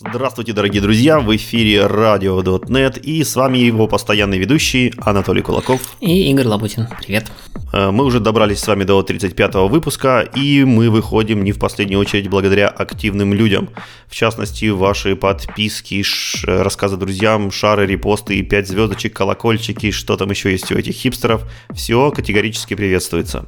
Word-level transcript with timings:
Здравствуйте, 0.00 0.52
дорогие 0.52 0.80
друзья! 0.80 1.18
В 1.18 1.34
эфире 1.34 1.84
радио.нет 1.84 2.98
и 2.98 3.24
с 3.24 3.34
вами 3.34 3.58
его 3.58 3.88
постоянный 3.88 4.38
ведущий 4.38 4.94
Анатолий 4.98 5.42
Кулаков. 5.42 5.96
И 5.98 6.30
Игорь 6.30 6.46
Лабутин. 6.46 6.86
Привет. 7.02 7.32
Э, 7.72 7.90
мы 7.90 8.04
уже 8.04 8.20
добрались 8.20 8.60
с 8.60 8.68
вами 8.68 8.84
до 8.84 9.00
35-го 9.00 9.66
выпуска, 9.66 10.20
и 10.20 10.62
мы 10.62 10.88
выходим 10.90 11.42
не 11.42 11.50
в 11.50 11.58
последнюю 11.58 11.98
очередь 11.98 12.28
благодаря 12.28 12.68
активным 12.68 13.34
людям. 13.34 13.70
В 14.06 14.14
частности, 14.14 14.66
ваши 14.66 15.16
подписки, 15.16 16.04
рассказы 16.46 16.96
друзьям, 16.96 17.50
шары, 17.50 17.84
репосты, 17.84 18.40
5 18.40 18.68
звездочек, 18.68 19.16
колокольчики, 19.16 19.90
что 19.90 20.16
там 20.16 20.30
еще 20.30 20.52
есть 20.52 20.70
у 20.70 20.78
этих 20.78 20.94
хипстеров. 20.94 21.42
Все 21.74 22.12
категорически 22.12 22.74
приветствуется. 22.74 23.46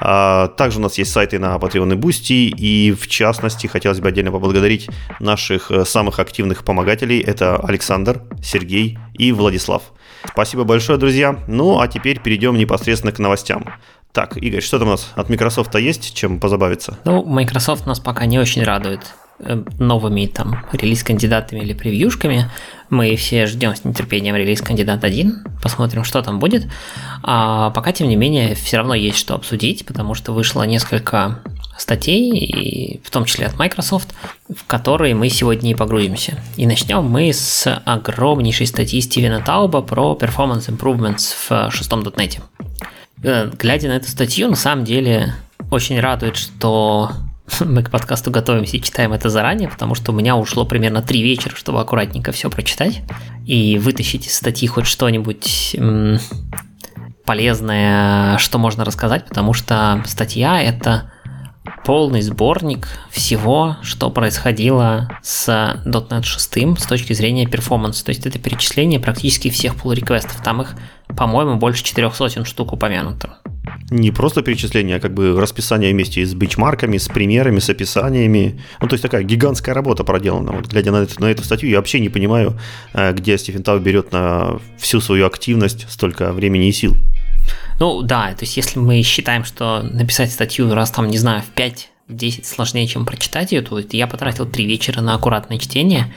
А, 0.00 0.48
также 0.48 0.78
у 0.78 0.82
нас 0.82 0.98
есть 0.98 1.12
сайты 1.12 1.38
на 1.38 1.56
Patreon 1.56 1.94
и 1.94 1.96
Boosty, 1.96 2.48
и 2.56 2.92
в 2.92 3.08
частности 3.08 3.66
хотелось 3.66 4.00
бы 4.00 4.08
отдельно 4.08 4.30
поблагодарить 4.30 4.88
наших 5.20 5.70
э, 5.70 5.84
самых 5.84 6.18
активных 6.18 6.64
помогателей. 6.64 7.20
Это 7.20 7.56
Александр, 7.56 8.22
Сергей 8.42 8.98
и 9.14 9.32
Владислав. 9.32 9.82
Спасибо 10.24 10.64
большое, 10.64 10.98
друзья. 10.98 11.38
Ну, 11.46 11.80
а 11.80 11.88
теперь 11.88 12.20
перейдем 12.20 12.56
непосредственно 12.56 13.12
к 13.12 13.18
новостям. 13.18 13.64
Так, 14.12 14.36
Игорь, 14.36 14.62
что 14.62 14.78
там 14.78 14.88
у 14.88 14.90
нас 14.92 15.12
от 15.14 15.28
Microsoft 15.28 15.74
есть, 15.76 16.14
чем 16.14 16.40
позабавиться? 16.40 16.98
Ну, 17.04 17.24
Microsoft 17.24 17.86
нас 17.86 18.00
пока 18.00 18.26
не 18.26 18.38
очень 18.38 18.64
радует. 18.64 19.00
Э, 19.40 19.62
новыми 19.78 20.26
там 20.26 20.66
релиз-кандидатами 20.72 21.60
или 21.60 21.72
превьюшками. 21.72 22.50
Мы 22.90 23.14
все 23.14 23.46
ждем 23.46 23.76
с 23.76 23.84
нетерпением 23.84 24.34
релиз 24.34 24.60
кандидат 24.60 25.04
1, 25.04 25.44
посмотрим, 25.62 26.02
что 26.02 26.22
там 26.22 26.40
будет. 26.40 26.66
А 27.22 27.70
пока, 27.70 27.92
тем 27.92 28.08
не 28.08 28.16
менее, 28.16 28.56
все 28.56 28.78
равно 28.78 28.94
есть 28.94 29.16
что 29.16 29.36
обсудить, 29.36 29.86
потому 29.86 30.14
что 30.14 30.32
вышло 30.32 30.64
несколько 30.64 31.38
статей, 31.76 32.36
и 32.36 33.00
в 33.04 33.10
том 33.10 33.26
числе 33.26 33.46
от 33.46 33.56
Microsoft, 33.56 34.12
в 34.52 34.66
которые 34.66 35.14
мы 35.14 35.28
сегодня 35.28 35.70
и 35.70 35.74
погрузимся. 35.74 36.42
И 36.56 36.66
начнем 36.66 37.04
мы 37.04 37.32
с 37.32 37.80
огромнейшей 37.84 38.66
статьи 38.66 39.00
Стивена 39.00 39.38
Тауба 39.38 39.82
про 39.82 40.18
Performance 40.20 40.68
Improvements 40.68 41.34
в 41.48 41.70
шестом 41.70 42.02
дотнете. 42.02 42.40
Э, 43.22 43.48
глядя 43.56 43.86
на 43.86 43.92
эту 43.92 44.08
статью, 44.08 44.48
на 44.48 44.56
самом 44.56 44.84
деле 44.84 45.36
очень 45.70 46.00
радует, 46.00 46.36
что 46.36 47.12
мы 47.60 47.82
к 47.82 47.90
подкасту 47.90 48.30
готовимся 48.30 48.76
и 48.76 48.82
читаем 48.82 49.12
это 49.12 49.28
заранее, 49.28 49.68
потому 49.68 49.94
что 49.94 50.12
у 50.12 50.14
меня 50.14 50.36
ушло 50.36 50.64
примерно 50.64 51.02
три 51.02 51.22
вечера, 51.22 51.54
чтобы 51.56 51.80
аккуратненько 51.80 52.32
все 52.32 52.50
прочитать. 52.50 53.02
И 53.46 53.78
вытащить 53.78 54.26
из 54.26 54.36
статьи 54.36 54.68
хоть 54.68 54.86
что-нибудь 54.86 55.76
полезное, 57.24 58.38
что 58.38 58.58
можно 58.58 58.84
рассказать, 58.84 59.26
потому 59.26 59.52
что 59.52 60.02
статья 60.06 60.60
это 60.60 61.12
полный 61.84 62.22
сборник 62.22 62.88
всего, 63.10 63.76
что 63.82 64.10
происходило 64.10 65.10
с 65.22 65.48
.NET 65.84 66.22
6 66.22 66.80
с 66.80 66.86
точки 66.86 67.12
зрения 67.12 67.46
перформанса. 67.46 68.04
То 68.04 68.10
есть 68.10 68.26
это 68.26 68.38
перечисление 68.38 69.00
практически 69.00 69.50
всех 69.50 69.74
pull 69.74 69.94
реквестов 69.94 70.42
Там 70.42 70.62
их, 70.62 70.74
по-моему, 71.08 71.56
больше 71.56 71.84
четырех 71.84 72.14
сотен 72.14 72.44
штук 72.44 72.72
упомянуто 72.72 73.38
не 73.90 74.10
просто 74.10 74.42
перечисление, 74.42 74.96
а 74.96 75.00
как 75.00 75.14
бы 75.14 75.40
расписание 75.40 75.92
вместе 75.92 76.24
с 76.24 76.34
бичмарками, 76.34 76.98
с 76.98 77.08
примерами, 77.08 77.58
с 77.58 77.70
описаниями. 77.70 78.60
Ну, 78.80 78.88
то 78.88 78.94
есть 78.94 79.02
такая 79.02 79.22
гигантская 79.22 79.74
работа 79.74 80.04
проделана. 80.04 80.52
Вот 80.52 80.66
глядя 80.66 80.92
на, 80.92 81.02
эту, 81.02 81.20
на 81.20 81.26
эту 81.26 81.44
статью, 81.44 81.70
я 81.70 81.76
вообще 81.76 82.00
не 82.00 82.08
понимаю, 82.08 82.58
э, 82.92 83.12
где 83.12 83.38
Стивен 83.38 83.62
Тау 83.62 83.78
берет 83.78 84.12
на 84.12 84.58
всю 84.78 85.00
свою 85.00 85.26
активность 85.26 85.86
столько 85.90 86.32
времени 86.32 86.68
и 86.68 86.72
сил. 86.72 86.96
Ну 87.80 88.02
да, 88.02 88.34
то 88.34 88.44
есть 88.44 88.56
если 88.56 88.78
мы 88.78 89.02
считаем, 89.02 89.44
что 89.44 89.82
написать 89.82 90.32
статью 90.32 90.72
раз 90.74 90.90
там, 90.90 91.08
не 91.08 91.18
знаю, 91.18 91.42
в 91.42 91.46
5 91.54 91.90
10 92.08 92.46
сложнее, 92.46 92.86
чем 92.86 93.04
прочитать 93.04 93.52
ее, 93.52 93.62
то 93.62 93.78
я 93.78 94.06
потратил 94.06 94.46
3 94.46 94.66
вечера 94.66 95.00
на 95.00 95.14
аккуратное 95.14 95.58
чтение, 95.58 96.12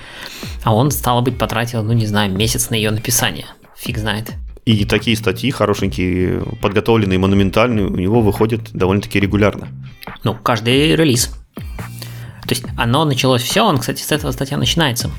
а 0.64 0.74
он, 0.74 0.90
стало 0.90 1.22
быть, 1.22 1.38
потратил, 1.38 1.84
ну 1.84 1.94
не 1.94 2.06
знаю, 2.06 2.32
месяц 2.32 2.70
на 2.70 2.76
ее 2.76 2.92
написание. 2.92 3.46
Фиг 3.78 3.98
знает. 3.98 4.32
И 4.72 4.86
такие 4.86 5.18
статьи 5.18 5.52
хорошенькие, 5.52 6.42
подготовленные, 6.62 7.20
монументальные, 7.20 7.88
у 7.88 7.98
него 7.98 8.22
выходят 8.22 8.72
довольно-таки 8.72 9.20
регулярно. 9.20 9.68
Ну, 10.24 10.34
каждый 10.34 10.96
релиз. 10.96 11.36
То 11.56 12.50
есть 12.52 12.64
оно 12.78 13.04
началось 13.04 13.42
все, 13.42 13.66
он, 13.66 13.80
кстати, 13.80 14.02
с 14.02 14.14
этого 14.14 14.32
статья 14.32 14.56
начинается. 14.56 15.12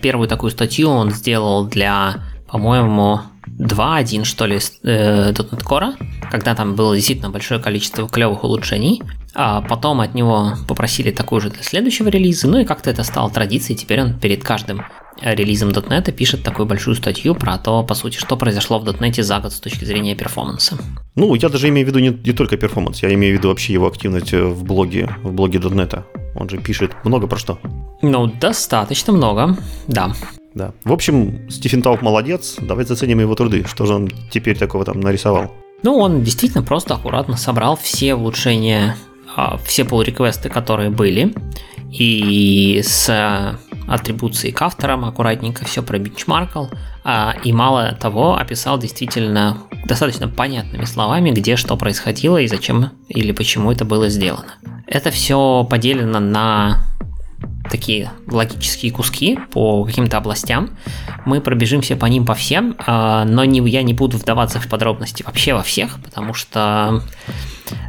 Первую 0.00 0.28
такую 0.28 0.52
статью 0.52 0.88
он 0.88 1.10
сделал 1.10 1.66
для, 1.66 2.22
по-моему, 2.48 3.22
2.1, 3.58 4.22
что 4.22 4.46
ли, 4.46 4.60
э, 4.84 5.32
.NET 5.32 5.64
Core, 5.64 5.94
когда 6.30 6.54
там 6.54 6.76
было 6.76 6.94
действительно 6.94 7.30
большое 7.30 7.58
количество 7.58 8.08
клевых 8.08 8.44
улучшений. 8.44 9.02
А 9.34 9.62
потом 9.62 10.00
от 10.00 10.14
него 10.14 10.52
попросили 10.68 11.10
такую 11.10 11.40
же 11.40 11.50
для 11.50 11.64
следующего 11.64 12.08
релиза, 12.08 12.46
ну 12.46 12.58
и 12.58 12.64
как-то 12.64 12.90
это 12.90 13.02
стало 13.02 13.30
традицией, 13.30 13.76
теперь 13.76 14.00
он 14.00 14.14
перед 14.14 14.44
каждым 14.44 14.82
релизом 15.22 15.70
.NET 15.70 16.12
пишет 16.12 16.42
такую 16.42 16.66
большую 16.66 16.96
статью 16.96 17.34
про 17.34 17.58
то, 17.58 17.82
по 17.82 17.94
сути, 17.94 18.18
что 18.18 18.36
произошло 18.36 18.78
в 18.78 18.84
.NET 18.84 19.22
за 19.22 19.40
год 19.40 19.52
с 19.52 19.60
точки 19.60 19.84
зрения 19.84 20.14
перформанса. 20.14 20.78
Ну, 21.14 21.34
я 21.34 21.48
даже 21.48 21.68
имею 21.68 21.86
в 21.86 21.90
виду 21.90 21.98
не, 21.98 22.08
не 22.08 22.32
только 22.32 22.56
перформанс, 22.56 23.02
я 23.02 23.12
имею 23.14 23.34
в 23.34 23.38
виду 23.38 23.48
вообще 23.48 23.72
его 23.72 23.86
активность 23.86 24.32
в 24.32 24.64
блоге, 24.64 25.08
в 25.22 25.32
блоге 25.32 25.58
.NET. 25.58 26.02
Он 26.34 26.48
же 26.48 26.58
пишет 26.58 26.92
много 27.04 27.26
про 27.26 27.38
что. 27.38 27.58
Ну, 28.02 28.26
достаточно 28.26 29.12
много, 29.12 29.56
да. 29.86 30.12
Да. 30.54 30.72
В 30.84 30.92
общем, 30.92 31.50
Стивен 31.50 31.82
Тауп 31.82 32.00
молодец, 32.00 32.56
давайте 32.60 32.94
заценим 32.94 33.20
его 33.20 33.34
труды. 33.34 33.64
Что 33.68 33.84
же 33.84 33.94
он 33.94 34.10
теперь 34.30 34.58
такого 34.58 34.84
там 34.84 35.00
нарисовал? 35.00 35.52
Ну, 35.82 35.98
он 35.98 36.22
действительно 36.22 36.62
просто 36.62 36.94
аккуратно 36.94 37.36
собрал 37.36 37.76
все 37.76 38.14
улучшения, 38.14 38.96
а, 39.34 39.58
все 39.58 39.82
pull 39.82 40.02
реквесты 40.02 40.48
которые 40.48 40.88
были, 40.88 41.34
и 41.92 42.80
с 42.82 43.58
атрибуции 43.86 44.50
к 44.50 44.60
авторам, 44.62 45.04
аккуратненько 45.04 45.64
все 45.64 45.82
пробичмаркал, 45.82 46.70
а, 47.04 47.34
и 47.44 47.52
мало 47.52 47.92
того, 47.92 48.36
описал 48.36 48.78
действительно 48.78 49.58
достаточно 49.86 50.28
понятными 50.28 50.84
словами, 50.84 51.30
где 51.30 51.56
что 51.56 51.76
происходило 51.76 52.38
и 52.38 52.48
зачем 52.48 52.90
или 53.08 53.32
почему 53.32 53.70
это 53.72 53.84
было 53.84 54.08
сделано. 54.08 54.54
Это 54.86 55.10
все 55.10 55.66
поделено 55.68 56.20
на 56.20 56.84
такие 57.70 58.10
логические 58.26 58.92
куски 58.92 59.38
по 59.52 59.84
каким-то 59.84 60.16
областям. 60.18 60.70
Мы 61.24 61.40
пробежимся 61.40 61.96
по 61.96 62.06
ним 62.06 62.24
по 62.24 62.34
всем, 62.34 62.76
а, 62.86 63.24
но 63.24 63.44
не, 63.44 63.66
я 63.68 63.82
не 63.82 63.94
буду 63.94 64.16
вдаваться 64.18 64.60
в 64.60 64.68
подробности 64.68 65.22
вообще 65.22 65.54
во 65.54 65.62
всех, 65.62 65.98
потому 66.02 66.34
что, 66.34 67.02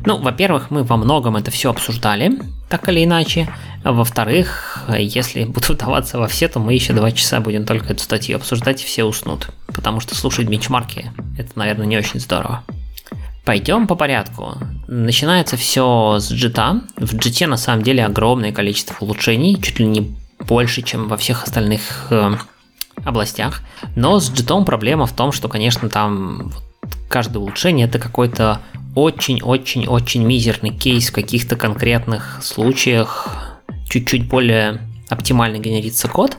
ну, 0.06 0.18
во-первых, 0.18 0.72
мы 0.72 0.84
во 0.84 0.98
многом 0.98 1.36
это 1.36 1.52
все 1.52 1.70
обсуждали, 1.70 2.40
так 2.70 2.88
или 2.90 3.04
иначе. 3.04 3.48
Во-вторых, 3.84 4.86
если 4.98 5.46
буду 5.46 5.68
вдаваться 5.74 6.20
во 6.20 6.28
все, 6.28 6.48
то 6.48 6.60
мы 6.60 6.74
еще 6.74 6.94
два 6.94 7.12
часа 7.12 7.40
будем 7.40 7.66
только 7.66 7.94
эту 7.94 8.04
статью 8.04 8.38
обсуждать, 8.38 8.82
и 8.84 8.86
все 8.86 9.04
уснут. 9.04 9.50
Потому 9.68 10.00
что 10.00 10.16
слушать 10.16 10.48
бенчмарки– 10.48 11.12
это, 11.38 11.52
наверное, 11.56 11.86
не 11.86 11.98
очень 11.98 12.20
здорово. 12.20 12.64
Пойдем 13.48 13.88
по 13.88 13.96
порядку. 13.96 14.58
Начинается 14.90 15.56
все 15.56 16.18
с 16.20 16.30
джита. 16.30 16.82
В 16.98 17.16
джите 17.16 17.48
на 17.48 17.56
самом 17.56 17.82
деле 17.82 18.04
огромное 18.04 18.52
количество 18.52 18.94
улучшений, 19.00 19.56
чуть 19.62 19.80
ли 19.80 19.86
не 19.86 20.18
больше, 20.38 20.82
чем 20.82 21.08
во 21.08 21.16
всех 21.16 21.46
остальных 21.46 22.08
э, 22.10 22.36
областях. 23.06 23.62
Но 23.96 24.20
с 24.20 24.30
джитом 24.30 24.66
проблема 24.66 25.06
в 25.06 25.16
том, 25.16 25.32
что, 25.32 25.48
конечно, 25.48 25.88
там 25.88 26.52
каждое 27.08 27.40
улучшение 27.40 27.88
это 27.88 28.00
какой-то 28.00 28.60
очень-очень-очень 28.96 30.26
мизерный 30.26 30.72
кейс 30.72 31.10
в 31.10 31.14
каких-то 31.14 31.56
конкретных 31.56 32.40
случаях, 32.44 33.30
чуть-чуть 33.90 34.28
более 34.28 34.82
оптимально 35.10 35.58
генерится 35.58 36.08
код, 36.08 36.38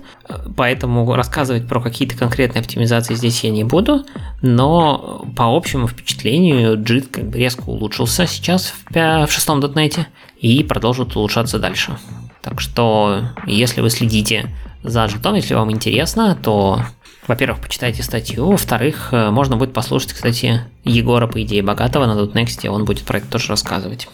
поэтому 0.56 1.15
рассказывать 1.15 1.67
про 1.67 1.81
какие-то 1.81 2.17
конкретные 2.17 2.61
оптимизации 2.61 3.15
здесь 3.15 3.43
я 3.45 3.51
не 3.51 3.65
буду, 3.65 4.05
но 4.43 5.25
по 5.37 5.56
общему 5.56 5.89
впечатлению 5.89 6.77
JIT 6.77 7.11
как 7.11 7.31
бы 7.31 7.39
резко 7.39 7.62
улучшился 7.62 8.27
сейчас 8.27 8.75
в, 8.91 9.27
в 9.27 9.31
шестом 9.31 9.61
дотнете 9.61 10.06
и 10.41 10.62
продолжит 10.62 11.17
улучшаться 11.17 11.59
дальше. 11.59 11.99
Так 12.43 12.61
что, 12.61 13.23
если 13.47 13.81
вы 13.81 13.91
следите 13.91 14.55
за 14.82 15.05
JIT, 15.06 15.35
если 15.37 15.55
вам 15.55 15.73
интересно, 15.73 16.37
то, 16.41 16.82
во-первых, 17.26 17.61
почитайте 17.62 18.03
статью, 18.03 18.50
во-вторых, 18.50 19.09
можно 19.12 19.56
будет 19.56 19.73
послушать, 19.73 20.12
кстати, 20.12 20.62
Егора, 20.85 21.26
по 21.26 21.43
идее, 21.43 21.62
Богатого 21.62 22.06
на 22.06 22.19
.next, 22.21 22.67
он 22.69 22.85
будет 22.85 23.05
про 23.05 23.19
это 23.19 23.29
тоже 23.29 23.49
рассказывать. 23.49 24.09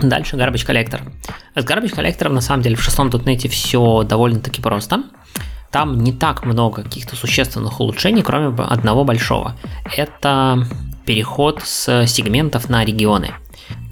Дальше 0.00 0.36
Garbage 0.36 0.66
Collector. 0.66 1.00
С 1.54 1.64
Garbage 1.64 1.94
Collector 1.94 2.28
на 2.28 2.40
самом 2.40 2.62
деле 2.62 2.76
в 2.76 2.82
шестом 2.82 3.08
.NET 3.08 3.48
все 3.48 4.02
довольно-таки 4.04 4.60
просто. 4.60 5.04
Там 5.70 5.98
не 5.98 6.12
так 6.12 6.46
много 6.46 6.82
каких-то 6.82 7.16
существенных 7.16 7.80
улучшений, 7.80 8.22
кроме 8.22 8.54
одного 8.62 9.04
большого. 9.04 9.54
Это 9.96 10.66
переход 11.04 11.62
с 11.64 12.06
сегментов 12.06 12.68
на 12.68 12.84
регионы. 12.84 13.32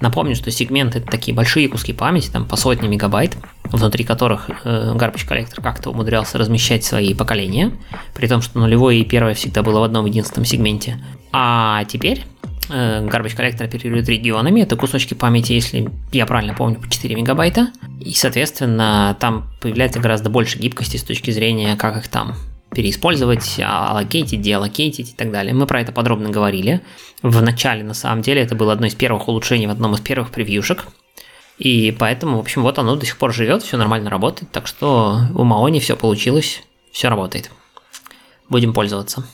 Напомню, 0.01 0.37
что 0.37 0.51
сегменты 0.51 0.99
это 0.99 1.11
такие 1.11 1.35
большие 1.35 1.69
куски 1.69 1.93
памяти, 1.93 2.31
там 2.31 2.45
по 2.47 2.57
сотни 2.57 2.87
мегабайт, 2.87 3.37
внутри 3.65 4.05
которых 4.05 4.51
э, 4.65 4.93
Garbage 4.95 5.29
Collector 5.29 5.63
как-то 5.63 5.91
умудрялся 5.91 6.39
размещать 6.39 6.85
свои 6.85 7.15
поколения, 7.15 7.73
при 8.15 8.27
том, 8.27 8.43
что 8.43 8.59
нулевое 8.59 9.01
и 9.01 9.05
первое 9.05 9.35
всегда 9.35 9.63
было 9.63 9.81
в 9.81 9.83
одном 9.83 10.07
единственном 10.07 10.45
сегменте. 10.45 11.03
А 11.33 11.85
теперь 11.85 12.25
Garbage 12.69 13.37
Collector 13.37 13.65
оперирует 13.65 14.09
регионами. 14.09 14.61
Это 14.61 14.77
кусочки 14.77 15.15
памяти, 15.15 15.53
если 15.53 15.89
я 16.13 16.27
правильно 16.27 16.55
помню, 16.55 16.81
по 16.81 16.89
4 16.89 17.15
мегабайта. 17.15 17.71
И, 18.01 18.13
соответственно, 18.13 19.17
там 19.21 19.49
появляется 19.61 20.01
гораздо 20.01 20.31
больше 20.31 20.59
гибкости 20.59 20.97
с 20.97 21.03
точки 21.03 21.31
зрения, 21.31 21.77
как 21.77 21.97
их 21.97 22.09
там 22.09 22.37
переиспользовать, 22.75 23.59
аллокейтить, 23.61 24.41
деаллокейтить 24.41 25.11
и 25.11 25.15
так 25.15 25.31
далее. 25.31 25.55
Мы 25.55 25.67
про 25.67 25.81
это 25.81 25.93
подробно 25.93 26.31
говорили. 26.31 26.83
В 27.23 27.41
начале, 27.41 27.83
на 27.83 27.95
самом 27.95 28.23
деле, 28.23 28.43
это 28.43 28.55
было 28.55 28.73
одно 28.73 28.87
из 28.87 28.95
первых 28.95 29.29
улучшений 29.29 29.67
в 29.67 29.71
одном 29.71 29.95
из 29.95 30.01
первых 30.01 30.31
превьюшек. 30.31 30.87
И 31.59 31.97
поэтому, 31.99 32.37
в 32.37 32.41
общем, 32.41 32.63
вот 32.63 32.79
оно 32.79 32.97
до 32.97 33.07
сих 33.07 33.17
пор 33.17 33.33
живет, 33.33 33.63
все 33.63 33.79
нормально 33.79 34.11
работает. 34.11 34.53
Так 34.53 34.67
что 34.67 35.21
у 35.35 35.45
Маони 35.45 35.81
все 35.81 35.97
получилось, 35.97 36.63
все 36.93 37.09
работает. 37.09 37.51
Будем 38.51 38.75
пользоваться. 38.75 39.25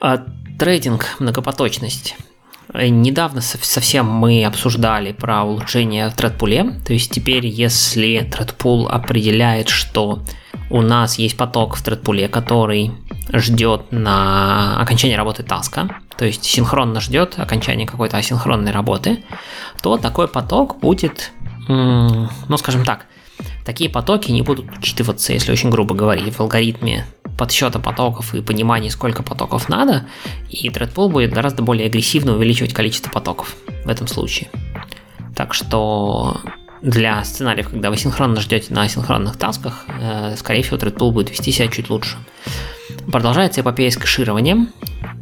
А, 0.00 0.24
трейдинг, 0.58 1.16
многопоточность. 1.18 2.16
Недавно 2.74 3.40
совсем 3.40 4.06
мы 4.06 4.44
обсуждали 4.44 5.12
про 5.12 5.44
улучшение 5.44 6.10
в. 6.10 6.64
То 6.86 6.92
есть 6.92 7.10
теперь, 7.10 7.46
если 7.46 8.20
тредпул 8.20 8.88
определяет, 8.88 9.68
что 9.68 10.22
у 10.70 10.80
нас 10.80 11.18
есть 11.18 11.36
поток 11.36 11.76
в 11.76 11.82
тредпуле, 11.82 12.28
который 12.28 12.92
ждет 13.32 13.92
на 13.92 14.80
окончание 14.80 15.18
работы 15.18 15.42
таска, 15.42 15.88
то 16.16 16.24
есть 16.24 16.44
синхронно 16.44 17.00
ждет 17.00 17.38
окончания 17.38 17.86
какой-то 17.86 18.16
асинхронной 18.16 18.72
работы, 18.72 19.22
то 19.82 19.98
такой 19.98 20.28
поток 20.28 20.78
будет, 20.80 21.32
ну 21.68 22.56
скажем 22.56 22.84
так, 22.84 23.06
такие 23.64 23.90
потоки 23.90 24.30
не 24.30 24.42
будут 24.42 24.66
учитываться, 24.78 25.32
если 25.32 25.52
очень 25.52 25.70
грубо 25.70 25.94
говорить, 25.94 26.34
в 26.34 26.40
алгоритме 26.40 27.06
подсчета 27.38 27.78
потоков 27.78 28.34
и 28.34 28.42
понимания, 28.42 28.90
сколько 28.90 29.22
потоков 29.22 29.68
надо, 29.68 30.06
и 30.50 30.68
Threadpool 30.68 31.08
будет 31.08 31.32
гораздо 31.32 31.62
более 31.62 31.86
агрессивно 31.86 32.34
увеличивать 32.34 32.74
количество 32.74 33.10
потоков 33.10 33.56
в 33.84 33.88
этом 33.88 34.06
случае. 34.06 34.50
Так 35.34 35.54
что 35.54 36.40
для 36.82 37.24
сценариев, 37.24 37.70
когда 37.70 37.90
вы 37.90 37.96
синхронно 37.96 38.40
ждете 38.40 38.74
на 38.74 38.82
асинхронных 38.82 39.36
тасках, 39.36 39.86
э, 39.88 40.36
скорее 40.36 40.62
всего, 40.62 40.76
Threadpool 40.76 41.12
будет 41.12 41.30
вести 41.30 41.52
себя 41.52 41.68
чуть 41.68 41.90
лучше. 41.90 42.16
Продолжается 43.10 43.60
эпопея 43.60 43.90
с 43.90 43.96
кэшированием. 43.96 44.68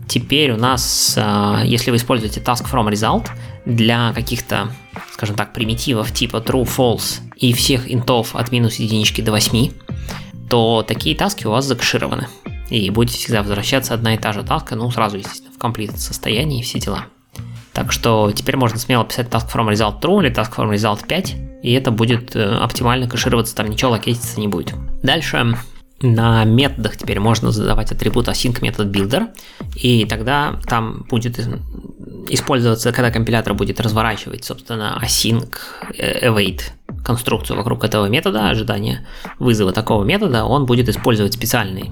Теперь 0.08 0.52
у 0.52 0.56
нас, 0.56 1.14
э, 1.16 1.62
если 1.64 1.90
вы 1.90 1.96
используете 1.96 2.40
task 2.40 2.70
from 2.70 2.90
result 2.90 3.28
для 3.64 4.12
каких-то, 4.12 4.72
скажем 5.12 5.36
так, 5.36 5.52
примитивов 5.52 6.12
типа 6.12 6.38
true, 6.38 6.64
false 6.64 7.20
и 7.36 7.52
всех 7.52 7.92
интов 7.92 8.34
от 8.34 8.50
минус 8.50 8.76
единички 8.76 9.20
до 9.20 9.32
8, 9.32 9.70
то 10.48 10.84
такие 10.86 11.16
таски 11.16 11.46
у 11.46 11.52
вас 11.52 11.64
закэшированы. 11.64 12.26
И 12.70 12.90
будете 12.90 13.18
всегда 13.18 13.42
возвращаться 13.42 13.94
одна 13.94 14.14
и 14.14 14.18
та 14.18 14.32
же 14.32 14.42
таска, 14.42 14.76
ну, 14.76 14.90
сразу, 14.90 15.16
естественно, 15.16 15.52
в 15.52 15.58
комплит 15.58 15.98
состоянии 15.98 16.60
и 16.60 16.62
все 16.62 16.78
дела. 16.80 17.06
Так 17.72 17.92
что 17.92 18.32
теперь 18.32 18.56
можно 18.56 18.78
смело 18.78 19.04
писать 19.04 19.28
task 19.28 19.50
from 19.52 19.70
result 19.70 20.00
true 20.00 20.20
или 20.20 20.30
task 20.30 20.54
from 20.56 20.72
result 20.72 21.06
5, 21.06 21.36
и 21.62 21.72
это 21.72 21.90
будет 21.90 22.34
э, 22.34 22.56
оптимально 22.56 23.08
кэшироваться, 23.08 23.54
там 23.54 23.68
ничего 23.70 23.92
локейтиться 23.92 24.40
не 24.40 24.48
будет. 24.48 24.74
Дальше 25.02 25.54
на 26.02 26.44
методах 26.44 26.96
теперь 26.96 27.20
можно 27.20 27.50
задавать 27.50 27.92
атрибут 27.92 28.28
async 28.28 28.58
метод 28.62 28.88
builder, 28.88 29.28
и 29.74 30.06
тогда 30.06 30.58
там 30.66 31.04
будет 31.10 31.38
использоваться, 32.28 32.92
когда 32.92 33.10
компилятор 33.10 33.54
будет 33.54 33.80
разворачивать, 33.80 34.44
собственно, 34.44 34.98
async 35.02 35.54
э, 35.98 36.28
await 36.28 36.62
конструкцию 37.04 37.56
вокруг 37.56 37.84
этого 37.84 38.06
метода, 38.06 38.48
ожидания 38.48 39.06
вызова 39.38 39.72
такого 39.72 40.04
метода, 40.04 40.44
он 40.44 40.66
будет 40.66 40.88
использовать 40.88 41.34
специальный 41.34 41.90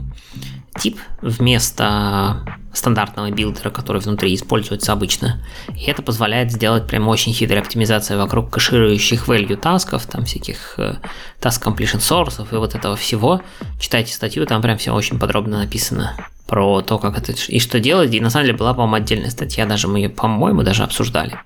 тип 0.79 0.99
вместо 1.21 2.45
стандартного 2.73 3.31
билдера, 3.31 3.71
который 3.71 4.01
внутри 4.01 4.35
используется 4.35 4.93
обычно. 4.93 5.41
И 5.75 5.85
это 5.85 6.03
позволяет 6.03 6.53
сделать 6.53 6.87
прям 6.87 7.09
очень 7.09 7.33
хитрую 7.33 7.61
оптимизацию 7.61 8.19
вокруг 8.19 8.51
кэширующих 8.51 9.29
value 9.29 9.57
тасков, 9.57 10.07
там 10.07 10.25
всяких 10.25 10.75
э, 10.79 10.97
task 11.41 11.63
completion 11.63 11.99
source 11.99 12.47
и 12.51 12.57
вот 12.57 12.75
этого 12.75 12.97
всего. 12.97 13.43
Читайте 13.81 14.13
статью, 14.13 14.47
там 14.47 14.63
прям 14.63 14.79
все 14.79 14.93
очень 14.93 15.19
подробно 15.19 15.59
написано 15.59 16.15
про 16.47 16.81
то, 16.81 16.99
как 16.99 17.19
это 17.19 17.33
и 17.33 17.61
что 17.61 17.81
делать. 17.81 18.15
И 18.15 18.21
на 18.21 18.31
самом 18.31 18.47
деле 18.47 18.59
была, 18.59 18.73
по-моему, 18.73 18.97
отдельная 18.97 19.31
статья, 19.31 19.67
даже 19.67 19.89
мы 19.89 19.99
ее, 19.99 20.09
по-моему, 20.09 20.63
даже 20.63 20.85
обсуждали. 20.85 21.39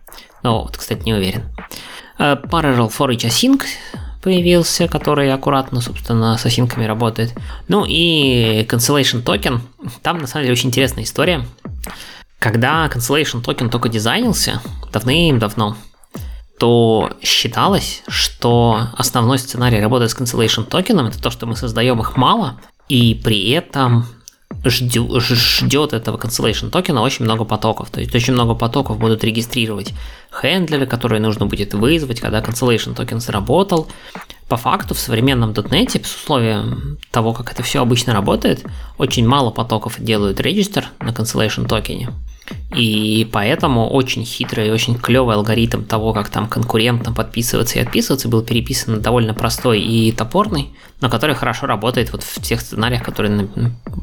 Но 0.42 0.62
вот, 0.62 0.76
кстати, 0.76 1.02
не 1.04 1.14
уверен. 1.14 1.42
Э, 2.18 2.36
Parallel 2.36 2.90
for 2.90 3.08
each 3.08 3.26
async 3.26 3.64
появился, 4.22 4.88
который 4.88 5.32
аккуратно, 5.32 5.80
собственно, 5.80 6.38
с 6.38 6.46
осинками 6.46 6.84
работает. 6.84 7.34
Ну 7.68 7.84
и 7.86 8.64
Cancellation 8.68 9.22
Token. 9.22 9.60
Там, 10.02 10.18
на 10.18 10.26
самом 10.26 10.44
деле, 10.44 10.52
очень 10.52 10.68
интересная 10.68 11.04
история. 11.04 11.44
Когда 12.38 12.86
Cancellation 12.86 13.44
Token 13.44 13.68
только 13.68 13.88
дизайнился, 13.88 14.60
давным-давно, 14.92 15.76
то 16.58 17.10
считалось, 17.22 18.02
что 18.06 18.88
основной 18.96 19.38
сценарий 19.38 19.80
работы 19.80 20.08
с 20.08 20.16
Cancellation 20.16 20.68
Token 20.68 21.08
это 21.08 21.20
то, 21.20 21.30
что 21.30 21.46
мы 21.46 21.56
создаем 21.56 22.00
их 22.00 22.16
мало, 22.16 22.60
и 22.88 23.14
при 23.14 23.50
этом 23.50 24.06
ждет 24.64 25.92
этого 25.92 26.16
cancellation 26.16 26.70
токена 26.70 27.02
очень 27.02 27.24
много 27.24 27.44
потоков. 27.44 27.90
То 27.90 28.00
есть 28.00 28.14
очень 28.14 28.32
много 28.34 28.54
потоков 28.54 28.98
будут 28.98 29.24
регистрировать 29.24 29.92
хендлеры, 30.30 30.86
которые 30.86 31.20
нужно 31.20 31.46
будет 31.46 31.74
вызвать, 31.74 32.20
когда 32.20 32.40
cancellation 32.40 32.94
токен 32.94 33.20
заработал. 33.20 33.88
По 34.48 34.56
факту 34.56 34.94
в 34.94 34.98
современном 34.98 35.52
.NET 35.52 36.04
с 36.06 36.14
условием 36.14 36.98
того, 37.10 37.32
как 37.32 37.52
это 37.52 37.62
все 37.62 37.80
обычно 37.80 38.12
работает, 38.12 38.64
очень 38.98 39.26
мало 39.26 39.50
потоков 39.50 39.96
делают 39.98 40.40
регистр 40.40 40.86
на 41.00 41.10
cancellation 41.10 41.66
токене. 41.66 42.10
И 42.74 43.28
поэтому 43.30 43.88
очень 43.88 44.24
хитрый 44.24 44.68
и 44.68 44.70
очень 44.70 44.94
клевый 44.94 45.36
алгоритм 45.36 45.84
того, 45.84 46.14
как 46.14 46.30
там 46.30 46.48
конкурентно 46.48 47.12
подписываться 47.12 47.78
и 47.78 47.82
отписываться, 47.82 48.28
был 48.28 48.42
переписан 48.42 49.02
довольно 49.02 49.34
простой 49.34 49.80
и 49.80 50.10
топорный, 50.12 50.70
но 51.00 51.10
который 51.10 51.34
хорошо 51.34 51.66
работает 51.66 52.12
вот 52.12 52.22
в 52.22 52.40
тех 52.40 52.60
сценариях, 52.60 53.02
которые 53.02 53.48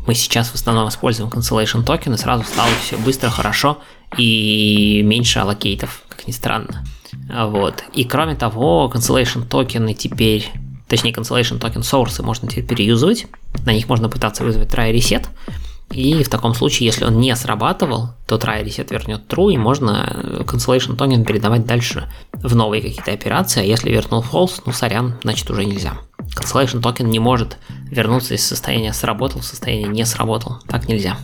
мы 0.06 0.14
сейчас 0.14 0.50
в 0.50 0.56
основном 0.56 0.88
используем 0.90 1.30
cancellation 1.30 1.84
токен, 1.84 2.14
и 2.14 2.18
сразу 2.18 2.44
стало 2.44 2.70
все 2.84 2.98
быстро, 2.98 3.30
хорошо 3.30 3.80
и 4.18 5.02
меньше 5.04 5.40
allocate'ов, 5.40 6.04
как 6.08 6.28
ни 6.28 6.32
странно. 6.32 6.84
Вот. 7.28 7.84
И 7.94 8.04
кроме 8.04 8.36
того, 8.36 8.92
cancellation 8.94 9.48
токены 9.48 9.94
теперь 9.94 10.52
точнее 10.88 11.12
cancellation 11.12 11.60
токен 11.60 11.82
source 11.82 12.22
можно 12.24 12.48
теперь 12.48 12.66
переюзывать, 12.66 13.28
на 13.66 13.74
них 13.74 13.88
можно 13.88 14.10
пытаться 14.10 14.44
вызвать 14.44 14.70
try 14.70 14.94
reset, 14.94 15.26
и 15.92 16.24
в 16.24 16.30
таком 16.30 16.54
случае, 16.54 16.86
если 16.88 17.06
он 17.06 17.20
не 17.20 17.36
срабатывал, 17.36 18.10
то 18.28 18.36
try 18.36 18.64
reset 18.64 18.92
вернет 18.92 19.22
true, 19.28 19.54
и 19.54 19.58
можно 19.58 20.08
э, 20.08 20.44
cancellation 20.44 20.96
токен 20.96 21.26
передавать 21.26 21.66
дальше 21.66 22.12
в 22.34 22.56
новые 22.56 22.82
какие-то 22.82 23.12
операции, 23.12 23.62
а 23.62 23.66
если 23.66 23.90
вернул 23.90 24.22
false, 24.22 24.62
ну 24.66 24.72
сорян, 24.72 25.16
значит 25.24 25.50
уже 25.50 25.66
нельзя. 25.66 25.98
Cancellation 26.20 26.82
токен 26.82 27.10
не 27.10 27.20
может 27.20 27.58
вернуться 27.90 28.36
из 28.36 28.46
состояния 28.46 28.94
сработал 28.94 29.42
в 29.42 29.46
состояние 29.46 29.88
не 29.88 30.06
сработал. 30.06 30.58
Так 30.68 30.88
нельзя. 30.88 31.18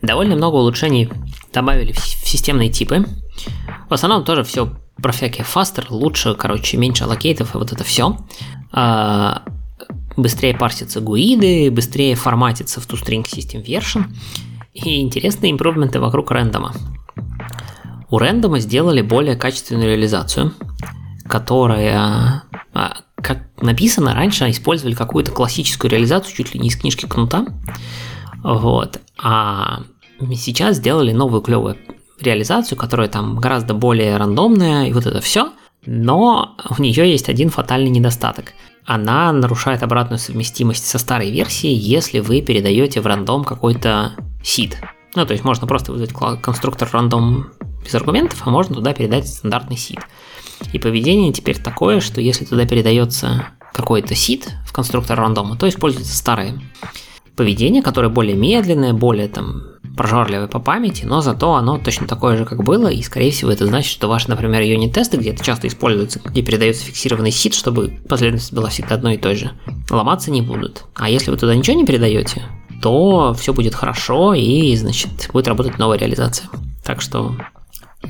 Довольно 0.00 0.36
много 0.36 0.56
улучшений 0.56 1.10
добавили 1.52 1.92
в 1.92 2.00
системные 2.00 2.70
типы. 2.70 3.04
В 3.90 3.94
основном 3.94 4.24
тоже 4.24 4.44
все 4.44 4.72
про 5.02 5.12
всякие 5.12 5.44
faster, 5.44 5.84
лучше, 5.90 6.34
короче, 6.34 6.76
меньше 6.76 7.04
аллокейтов 7.04 7.54
и 7.54 7.58
вот 7.58 7.72
это 7.72 7.84
все. 7.84 8.16
А, 10.18 10.20
быстрее 10.20 10.54
парсятся 10.54 11.00
гуиды, 11.00 11.70
быстрее 11.70 12.14
форматится 12.14 12.80
в 12.80 12.86
toString 12.88 13.24
System 13.24 13.64
Version 13.64 14.04
и 14.74 15.00
интересные 15.00 15.52
импровменты 15.52 16.00
вокруг 16.00 16.30
рендома. 16.30 16.72
У 18.10 18.18
рендома 18.18 18.58
сделали 18.60 19.02
более 19.02 19.36
качественную 19.36 19.88
реализацию, 19.88 20.52
которая, 21.28 22.42
а, 22.74 22.96
как 23.16 23.48
написано 23.60 24.14
раньше, 24.14 24.48
использовали 24.50 24.94
какую-то 24.94 25.30
классическую 25.32 25.90
реализацию 25.90 26.34
чуть 26.34 26.54
ли 26.54 26.60
не 26.60 26.68
из 26.68 26.76
книжки 26.76 27.06
Кнута. 27.06 27.46
Вот. 28.42 29.00
А 29.22 29.82
сейчас 30.34 30.76
сделали 30.76 31.12
новую 31.12 31.42
клевую 31.42 31.76
реализацию, 32.20 32.78
которая 32.78 33.08
там 33.08 33.36
гораздо 33.36 33.74
более 33.74 34.16
рандомная 34.16 34.86
и 34.86 34.92
вот 34.92 35.06
это 35.06 35.20
все. 35.20 35.52
Но 35.86 36.56
у 36.76 36.82
нее 36.82 37.10
есть 37.10 37.28
один 37.28 37.50
фатальный 37.50 37.90
недостаток– 37.90 38.52
она 38.88 39.32
нарушает 39.32 39.82
обратную 39.82 40.18
совместимость 40.18 40.86
со 40.86 40.98
старой 40.98 41.30
версией, 41.30 41.74
если 41.74 42.20
вы 42.20 42.40
передаете 42.40 43.02
в 43.02 43.06
рандом 43.06 43.44
какой-то 43.44 44.14
сид. 44.42 44.78
Ну, 45.14 45.26
то 45.26 45.32
есть 45.32 45.44
можно 45.44 45.66
просто 45.66 45.92
вызвать 45.92 46.14
конструктор 46.40 46.88
рандом 46.90 47.50
без 47.84 47.94
аргументов, 47.94 48.40
а 48.46 48.50
можно 48.50 48.76
туда 48.76 48.94
передать 48.94 49.28
стандартный 49.28 49.76
сид. 49.76 49.98
И 50.72 50.78
поведение 50.78 51.34
теперь 51.34 51.58
такое, 51.58 52.00
что 52.00 52.22
если 52.22 52.46
туда 52.46 52.64
передается 52.64 53.48
какой-то 53.74 54.14
сид 54.14 54.48
в 54.66 54.72
конструктор 54.72 55.18
рандома, 55.18 55.56
то 55.56 55.68
используется 55.68 56.16
старое 56.16 56.58
поведение, 57.38 57.82
которое 57.82 58.08
более 58.08 58.34
медленное, 58.34 58.92
более 58.92 59.28
там 59.28 59.62
прожорливое 59.96 60.48
по 60.48 60.58
памяти, 60.58 61.04
но 61.04 61.20
зато 61.20 61.54
оно 61.54 61.78
точно 61.78 62.06
такое 62.06 62.36
же, 62.36 62.44
как 62.44 62.64
было, 62.64 62.88
и, 62.88 63.00
скорее 63.02 63.30
всего, 63.30 63.50
это 63.50 63.64
значит, 63.64 63.90
что 63.90 64.08
ваши, 64.08 64.28
например, 64.28 64.60
юнит-тесты, 64.62 65.16
где 65.16 65.30
это 65.30 65.44
часто 65.44 65.68
используется, 65.68 66.20
где 66.24 66.42
передается 66.42 66.84
фиксированный 66.84 67.30
сид, 67.30 67.54
чтобы 67.54 68.00
последовательность 68.08 68.52
была 68.52 68.68
всегда 68.70 68.96
одной 68.96 69.14
и 69.14 69.18
той 69.18 69.36
же, 69.36 69.52
ломаться 69.88 70.32
не 70.32 70.42
будут. 70.42 70.84
А 70.94 71.08
если 71.08 71.30
вы 71.30 71.36
туда 71.36 71.54
ничего 71.54 71.76
не 71.76 71.86
передаете, 71.86 72.42
то 72.82 73.34
все 73.34 73.54
будет 73.54 73.74
хорошо, 73.74 74.34
и, 74.34 74.74
значит, 74.76 75.30
будет 75.32 75.46
работать 75.46 75.78
новая 75.78 75.98
реализация. 75.98 76.48
Так 76.84 77.00
что 77.00 77.36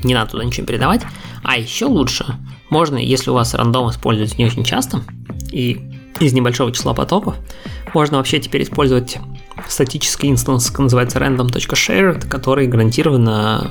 не 0.03 0.15
надо 0.15 0.31
туда 0.31 0.45
ничего 0.45 0.67
передавать. 0.67 1.03
А 1.43 1.59
еще 1.59 1.85
лучше, 1.85 2.25
можно, 2.71 2.97
если 2.97 3.31
у 3.31 3.35
вас 3.35 3.55
random 3.55 3.91
используется 3.91 4.37
не 4.39 4.47
очень 4.47 4.65
часто 4.65 5.03
и 5.53 5.98
из 6.21 6.33
небольшого 6.33 6.73
числа 6.73 6.95
потоков, 6.95 7.37
можно 7.95 8.19
вообще 8.19 8.39
теперь 8.41 8.63
использовать 8.63 9.19
статический 9.69 10.31
инстанс, 10.31 10.77
называется 10.77 11.19
random.shared, 11.19 12.29
который 12.29 12.67
гарантированно 12.67 13.71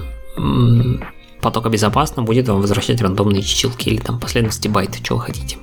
потокобезопасно 1.41 2.23
будет 2.23 2.47
вам 2.47 2.61
возвращать 2.61 3.01
рандомные 3.01 3.41
числики 3.41 3.89
или 3.89 3.97
там 3.97 4.19
последовательности 4.19 4.67
байт, 4.67 5.09
вы 5.09 5.21
хотите. 5.21 5.57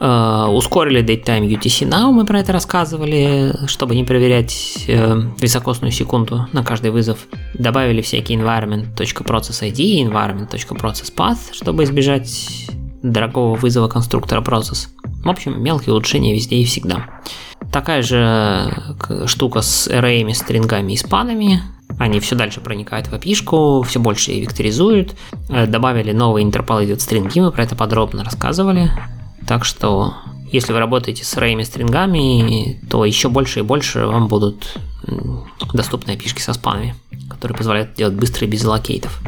Uh, 0.00 0.48
ускорили 0.48 1.02
datetime 1.02 1.46
UTC 1.48 1.88
Now, 1.88 2.10
мы 2.10 2.26
про 2.26 2.40
это 2.40 2.52
рассказывали, 2.52 3.54
чтобы 3.68 3.94
не 3.94 4.02
проверять 4.02 4.84
uh, 4.88 5.30
високосную 5.40 5.92
секунду 5.92 6.48
на 6.52 6.64
каждый 6.64 6.90
вызов. 6.90 7.20
Добавили 7.54 8.02
всякие 8.02 8.38
environment.process.id 8.38 9.76
и 9.76 10.04
environment.process.path, 10.04 11.38
чтобы 11.52 11.84
избежать 11.84 12.68
дорогого 13.02 13.54
вызова 13.54 13.88
конструктора 13.88 14.42
process. 14.42 14.88
В 15.24 15.30
общем, 15.30 15.62
мелкие 15.62 15.92
улучшения 15.92 16.34
везде 16.34 16.56
и 16.56 16.64
всегда. 16.64 17.06
Такая 17.72 18.02
же 18.02 18.94
штука 19.26 19.62
с 19.62 19.88
array, 19.88 20.32
стрингами 20.34 20.92
и 20.92 20.96
спанами. 20.96 21.62
Они 21.98 22.20
все 22.20 22.34
дальше 22.34 22.60
проникают 22.60 23.08
в 23.08 23.14
API, 23.14 23.84
все 23.84 24.00
больше 24.00 24.32
и 24.32 24.40
векторизуют. 24.40 25.14
Э, 25.48 25.66
добавили 25.66 26.12
новые 26.12 26.46
interpolated 26.46 27.00
стринги, 27.00 27.40
мы 27.40 27.50
про 27.52 27.64
это 27.64 27.76
подробно 27.76 28.24
рассказывали. 28.24 28.90
Так 29.46 29.64
что, 29.64 30.14
если 30.50 30.72
вы 30.72 30.78
работаете 30.78 31.24
с 31.24 31.36
array 31.36 31.62
стрингами, 31.64 32.80
то 32.90 33.04
еще 33.04 33.28
больше 33.28 33.60
и 33.60 33.62
больше 33.62 34.06
вам 34.06 34.28
будут 34.28 34.76
доступны 35.72 36.12
API 36.12 36.38
со 36.38 36.52
спанами, 36.52 36.94
которые 37.28 37.56
позволяют 37.56 37.94
делать 37.94 38.14
быстро 38.14 38.46
и 38.46 38.50
без 38.50 38.64
allocate'ов. 38.64 39.20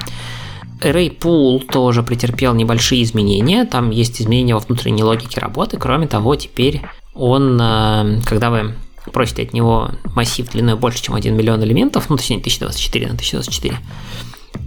Array 0.81 1.17
Pool 1.17 1.67
тоже 1.67 2.03
претерпел 2.03 2.55
небольшие 2.55 3.03
изменения. 3.03 3.65
Там 3.65 3.91
есть 3.91 4.21
изменения 4.21 4.55
во 4.55 4.61
внутренней 4.61 5.03
логике 5.03 5.41
работы. 5.41 5.79
Кроме 5.79 6.07
того, 6.07 6.37
теперь 6.37 6.83
он, 7.15 7.59
э, 7.61 8.21
когда 8.27 8.51
вы 8.51 8.75
просите 9.13 9.43
от 9.43 9.53
него 9.53 9.91
массив 10.15 10.49
длиной 10.51 10.77
больше, 10.77 11.03
чем 11.03 11.15
1 11.15 11.35
миллион 11.35 11.63
элементов, 11.63 12.11
ну, 12.11 12.17
точнее, 12.17 12.39
1024 12.39 13.07
на 13.07 13.15
1024, 13.15 13.79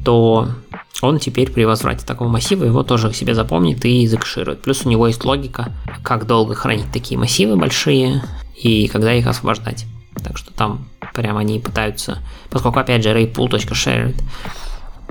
то 0.04 0.48
он 1.02 1.20
теперь 1.20 1.52
при 1.52 1.66
возврате 1.66 2.06
такого 2.06 2.28
массива 2.28 2.64
его 2.64 2.84
тоже 2.84 3.10
к 3.10 3.16
себе 3.16 3.36
запомнит 3.36 3.86
и 3.86 4.08
закэширует. 4.08 4.62
Плюс 4.62 4.86
у 4.86 4.90
него 4.90 5.08
есть 5.08 5.24
логика, 5.24 5.72
как 6.04 6.26
долго 6.26 6.56
хранить 6.56 6.92
такие 6.92 7.20
массивы 7.20 7.56
большие 7.56 8.24
и 8.62 8.88
когда 8.88 9.14
их 9.14 9.28
освобождать. 9.28 9.86
Так 10.24 10.38
что 10.38 10.52
там 10.52 10.88
прям 11.14 11.38
они 11.38 11.60
пытаются, 11.60 12.20
поскольку 12.50 12.80
опять 12.80 13.04
же 13.04 13.10
arraypool.shared, 13.10 14.16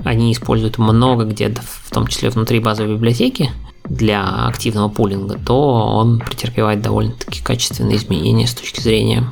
они 0.03 0.31
используют 0.31 0.77
много 0.77 1.25
где, 1.25 1.49
в 1.49 1.91
том 1.91 2.07
числе 2.07 2.29
внутри 2.29 2.59
базовой 2.59 2.95
библиотеки, 2.95 3.51
для 3.89 4.47
активного 4.47 4.87
пулинга, 4.89 5.37
то 5.37 5.95
он 5.95 6.19
претерпевает 6.19 6.81
довольно-таки 6.81 7.41
качественные 7.41 7.97
изменения 7.97 8.45
с 8.45 8.53
точки 8.53 8.81
зрения 8.81 9.25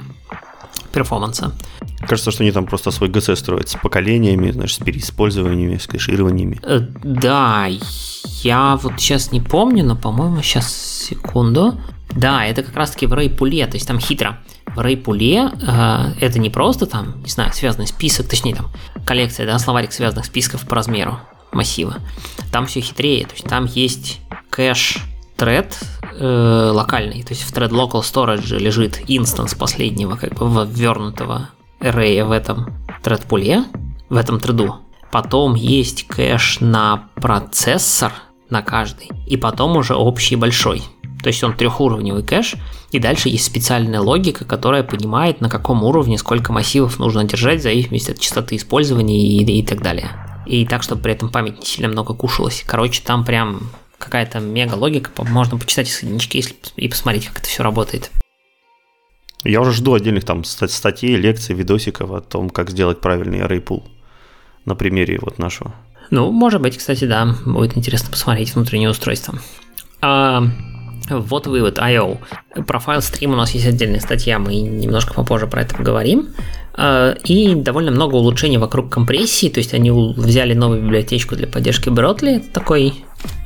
перформанса. 0.92 1.54
Кажется, 2.08 2.32
что 2.32 2.44
они 2.44 2.52
там 2.52 2.66
просто 2.66 2.92
свой 2.92 3.10
ГС 3.10 3.30
строят 3.40 3.70
с 3.70 3.76
поколениями, 3.76 4.52
знаешь, 4.52 4.76
с 4.76 4.80
переиспользованиями, 4.80 5.78
с 5.78 5.88
кэшированиями. 5.88 6.60
Э, 6.64 6.80
да, 7.04 7.68
я 8.44 8.78
вот 8.82 8.94
сейчас 8.98 9.32
не 9.32 9.42
помню, 9.42 9.84
но, 9.84 9.96
по-моему, 9.96 10.42
сейчас 10.42 10.74
секунду. 10.74 11.80
Да, 12.16 12.46
это 12.46 12.64
как 12.64 12.76
раз-таки 12.76 13.06
в 13.06 13.14
рейпуле, 13.14 13.66
то 13.68 13.76
есть 13.76 13.88
там 13.88 14.00
хитро. 14.00 14.40
Рейпуле 14.82 15.52
э, 15.62 16.14
это 16.20 16.40
не 16.40 16.50
просто 16.50 16.86
там, 16.86 17.22
не 17.24 17.30
знаю, 17.30 17.54
связанный 17.54 17.88
список, 17.88 18.28
точнее 18.28 18.56
там 18.56 18.70
коллекция, 19.06 19.46
да, 19.46 19.60
словарик 19.60 19.92
связанных 19.92 20.26
списков 20.26 20.68
по 20.68 20.76
размеру 20.76 21.20
массива. 21.52 21.98
Там 22.52 22.66
все 22.68 22.82
хитрее, 22.82 23.26
то 23.26 23.34
есть 23.34 23.46
там 23.46 23.66
есть 23.66 24.22
кэш 24.50 24.98
тред 25.38 25.78
э, 26.20 26.72
локальный, 26.74 27.24
то 27.24 27.34
есть 27.34 27.44
в 27.44 27.54
thread 27.54 27.70
local 27.70 28.02
storage 28.02 28.58
лежит 28.58 29.02
инстанс 29.08 29.54
последнего, 29.54 30.16
как 30.16 30.34
бы 30.34 30.66
ввернутого 30.66 31.50
array 31.80 32.24
в 32.24 32.32
этом 32.32 32.76
thread 33.04 33.28
пуле, 33.28 33.64
в 34.10 34.16
этом 34.16 34.40
треду. 34.40 34.78
Потом 35.12 35.56
есть 35.56 36.08
кэш 36.08 36.60
на 36.60 37.10
процессор 37.16 38.12
на 38.50 38.62
каждый, 38.62 39.10
и 39.26 39.38
потом 39.38 39.78
уже 39.78 39.96
общий 39.96 40.36
большой. 40.36 40.84
То 41.22 41.28
есть 41.28 41.44
он 41.44 41.56
трехуровневый 41.56 42.24
кэш, 42.24 42.56
и 42.92 43.00
дальше 43.00 43.30
есть 43.30 43.46
специальная 43.46 44.02
логика, 44.02 44.46
которая 44.46 44.84
понимает, 44.84 45.42
на 45.42 45.50
каком 45.50 45.84
уровне 45.84 46.18
сколько 46.18 46.54
массивов 46.54 47.00
нужно 47.00 47.24
держать 47.24 47.60
в 47.60 47.64
зависимости 47.64 48.12
от 48.12 48.20
частоты 48.20 48.56
использования 48.56 49.20
и, 49.20 49.60
и 49.60 49.66
так 49.66 49.82
далее. 49.82 50.12
И 50.46 50.66
так, 50.66 50.84
чтобы 50.84 51.02
при 51.02 51.14
этом 51.14 51.30
память 51.30 51.60
не 51.60 51.66
сильно 51.66 51.90
много 51.90 52.14
кушалась. 52.14 52.64
Короче, 52.66 53.02
там 53.04 53.26
прям 53.26 53.70
какая-то 53.98 54.40
мега 54.40 54.76
логика, 54.76 55.12
можно 55.24 55.58
почитать 55.58 55.90
исходнички 55.90 56.44
и 56.76 56.88
посмотреть, 56.88 57.28
как 57.28 57.40
это 57.40 57.48
все 57.48 57.64
работает. 57.64 58.12
Я 59.44 59.62
уже 59.62 59.72
жду 59.72 59.94
отдельных 59.94 60.26
там 60.26 60.44
статей, 60.44 61.16
лекций, 61.16 61.56
видосиков 61.56 62.12
о 62.12 62.22
том, 62.22 62.50
как 62.50 62.70
сделать 62.70 63.02
правильный 63.02 63.40
array 63.40 63.64
pool 63.64 63.84
на 64.66 64.76
примере 64.76 65.20
вот 65.22 65.40
нашего. 65.40 65.74
Ну, 66.10 66.32
может 66.32 66.62
быть, 66.62 66.78
кстати, 66.78 67.06
да, 67.06 67.36
будет 67.46 67.78
интересно 67.78 68.10
посмотреть 68.10 68.56
внутреннее 68.56 68.90
устройство. 68.90 69.40
А, 70.02 70.44
вот 71.10 71.48
вывод 71.48 71.80
I.O. 71.80 72.18
Про 72.66 72.80
файл 72.80 73.02
стрим 73.02 73.32
у 73.32 73.36
нас 73.36 73.52
есть 73.52 73.68
отдельная 73.68 74.00
статья, 74.00 74.40
мы 74.40 74.56
немножко 74.56 75.14
попозже 75.14 75.48
про 75.48 75.62
это 75.62 75.76
поговорим. 75.76 76.30
А, 76.74 77.16
и 77.24 77.56
довольно 77.56 77.92
много 77.92 78.16
улучшений 78.16 78.58
вокруг 78.58 78.92
компрессии, 78.92 79.50
то 79.50 79.60
есть 79.60 79.74
они 79.74 79.92
взяли 79.92 80.54
новую 80.54 80.84
библиотечку 80.84 81.36
для 81.36 81.48
поддержки 81.48 81.90
Brotli, 81.90 82.40
такой 82.52 82.94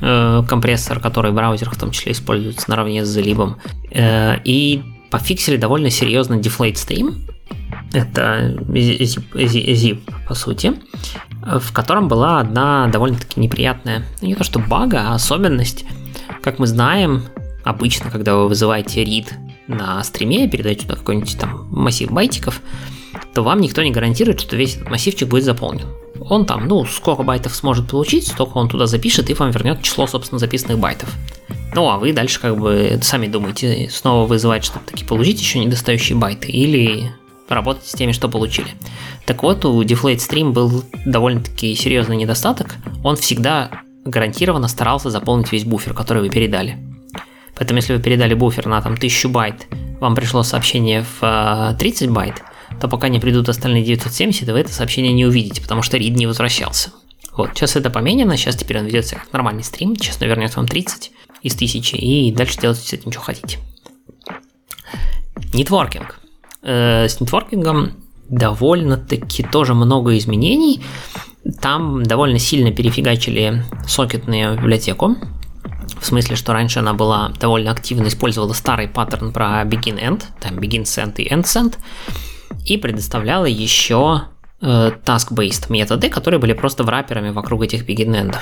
э, 0.02 0.42
компрессор, 0.46 1.00
который 1.00 1.30
в 1.30 1.34
браузерах 1.34 1.74
в 1.74 1.80
том 1.80 1.90
числе 1.90 2.12
используется 2.12 2.68
наравне 2.68 3.04
с 3.04 3.18
Zlib. 3.18 3.54
Э, 3.90 4.36
и 4.44 4.82
пофиксили 5.10 5.56
довольно 5.56 5.88
серьезно 5.88 6.34
Deflate 6.34 6.74
Stream, 6.74 7.14
это 7.94 8.54
zip, 8.68 9.24
gzip, 9.34 10.00
по 10.26 10.34
сути, 10.34 10.74
в 11.42 11.72
котором 11.72 12.08
была 12.08 12.40
одна 12.40 12.86
довольно-таки 12.88 13.40
неприятная, 13.40 14.04
не 14.20 14.34
то 14.34 14.44
что 14.44 14.58
бага, 14.58 15.08
а 15.08 15.14
особенность. 15.14 15.84
Как 16.42 16.58
мы 16.58 16.66
знаем, 16.66 17.24
обычно, 17.64 18.10
когда 18.10 18.36
вы 18.36 18.48
вызываете 18.48 19.04
read 19.04 19.28
на 19.66 20.02
стриме, 20.04 20.48
передаете 20.48 20.82
туда 20.82 20.96
какой-нибудь 20.96 21.38
там 21.38 21.68
массив 21.70 22.10
байтиков, 22.10 22.60
то 23.34 23.42
вам 23.42 23.60
никто 23.60 23.82
не 23.82 23.90
гарантирует, 23.90 24.40
что 24.40 24.56
весь 24.56 24.76
этот 24.76 24.90
массивчик 24.90 25.28
будет 25.28 25.44
заполнен. 25.44 25.86
Он 26.20 26.46
там, 26.46 26.68
ну, 26.68 26.84
сколько 26.84 27.22
байтов 27.22 27.54
сможет 27.54 27.88
получить, 27.90 28.28
столько 28.28 28.58
он 28.58 28.68
туда 28.68 28.86
запишет 28.86 29.30
и 29.30 29.34
вам 29.34 29.50
вернет 29.50 29.82
число, 29.82 30.06
собственно, 30.06 30.38
записанных 30.38 30.78
байтов. 30.78 31.12
Ну, 31.74 31.88
а 31.88 31.98
вы 31.98 32.12
дальше 32.12 32.38
как 32.40 32.58
бы 32.58 32.98
сами 33.02 33.26
думаете, 33.26 33.88
снова 33.90 34.26
вызывать, 34.26 34.64
чтобы 34.64 34.84
таки 34.86 35.04
получить 35.04 35.40
еще 35.40 35.58
недостающие 35.58 36.16
байты, 36.16 36.48
или 36.48 37.10
работать 37.48 37.86
с 37.86 37.92
теми, 37.92 38.12
что 38.12 38.28
получили. 38.28 38.68
Так 39.26 39.42
вот, 39.42 39.64
у 39.64 39.82
Deflate 39.82 40.16
Stream 40.16 40.52
был 40.52 40.84
довольно-таки 41.06 41.74
серьезный 41.74 42.16
недостаток. 42.16 42.76
Он 43.02 43.16
всегда 43.16 43.70
гарантированно 44.04 44.68
старался 44.68 45.10
заполнить 45.10 45.52
весь 45.52 45.64
буфер, 45.64 45.94
который 45.94 46.22
вы 46.22 46.28
передали. 46.28 46.78
Поэтому 47.62 47.76
если 47.76 47.94
вы 47.94 48.02
передали 48.02 48.34
буфер 48.34 48.66
на 48.66 48.82
там 48.82 48.94
1000 48.94 49.28
байт, 49.28 49.68
вам 50.00 50.16
пришло 50.16 50.42
сообщение 50.42 51.06
в 51.20 51.76
30 51.78 52.08
а, 52.08 52.10
байт, 52.10 52.42
то 52.80 52.88
пока 52.88 53.08
не 53.08 53.20
придут 53.20 53.48
остальные 53.48 53.84
970, 53.84 54.48
вы 54.48 54.58
это 54.58 54.72
сообщение 54.72 55.12
не 55.12 55.24
увидите, 55.24 55.62
потому 55.62 55.80
что 55.82 55.96
read 55.96 56.16
не 56.16 56.26
возвращался. 56.26 56.90
Вот, 57.36 57.50
сейчас 57.54 57.76
это 57.76 57.88
поменяно, 57.88 58.36
сейчас 58.36 58.56
теперь 58.56 58.80
он 58.80 58.86
ведется 58.86 59.14
как 59.14 59.32
нормальный 59.32 59.62
стрим, 59.62 59.94
сейчас 59.94 60.20
вернет 60.20 60.56
вам 60.56 60.66
30 60.66 61.12
из 61.42 61.54
1000, 61.54 61.98
и 61.98 62.32
дальше 62.32 62.60
делайте 62.60 62.82
с 62.82 62.92
этим, 62.94 63.12
что 63.12 63.20
хотите. 63.20 63.60
Нетворкинг. 65.52 66.18
Э, 66.64 67.06
с 67.06 67.20
нетворкингом 67.20 67.92
довольно-таки 68.28 69.44
тоже 69.44 69.74
много 69.74 70.18
изменений. 70.18 70.80
Там 71.60 72.02
довольно 72.02 72.40
сильно 72.40 72.72
перефигачили 72.72 73.62
сокетную 73.86 74.56
библиотеку, 74.56 75.16
в 76.02 76.06
смысле, 76.06 76.36
что 76.36 76.52
раньше 76.52 76.80
она 76.80 76.92
была 76.92 77.30
довольно 77.40 77.70
активно 77.70 78.08
использовала 78.08 78.52
старый 78.52 78.88
паттерн 78.88 79.32
про 79.32 79.62
begin-end, 79.62 80.24
там 80.40 80.58
begin-send 80.58 81.14
и 81.16 81.28
end-send, 81.32 81.76
и 82.66 82.76
предоставляла 82.76 83.46
еще 83.46 84.24
э, 84.60 84.92
task-based 85.04 85.66
методы, 85.70 86.10
которые 86.10 86.40
были 86.40 86.52
просто 86.52 86.82
враперами 86.82 87.30
вокруг 87.30 87.62
этих 87.62 87.88
begin-endов. 87.88 88.40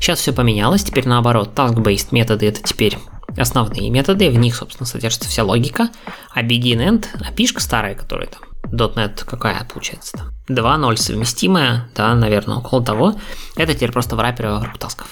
Сейчас 0.00 0.20
все 0.20 0.32
поменялось, 0.32 0.84
теперь 0.84 1.06
наоборот, 1.08 1.50
task-based 1.54 2.08
методы 2.12 2.46
это 2.46 2.62
теперь 2.62 2.96
основные 3.36 3.90
методы, 3.90 4.30
в 4.30 4.38
них, 4.38 4.54
собственно, 4.54 4.86
содержится 4.86 5.28
вся 5.28 5.42
логика, 5.42 5.88
а 6.32 6.42
begin-end, 6.42 7.06
API 7.18 7.58
старая, 7.58 7.94
которая 7.94 8.28
там 8.28 8.40
.NET 8.72 9.24
какая 9.24 9.64
получается 9.64 10.16
там? 10.16 10.30
2.0 10.48 10.96
совместимая, 10.96 11.88
да, 11.94 12.14
наверное, 12.14 12.56
около 12.56 12.84
того. 12.84 13.14
Это 13.56 13.74
теперь 13.74 13.92
просто 13.92 14.16
враперы 14.16 14.52
вокруг 14.52 14.78
тасков. 14.78 15.08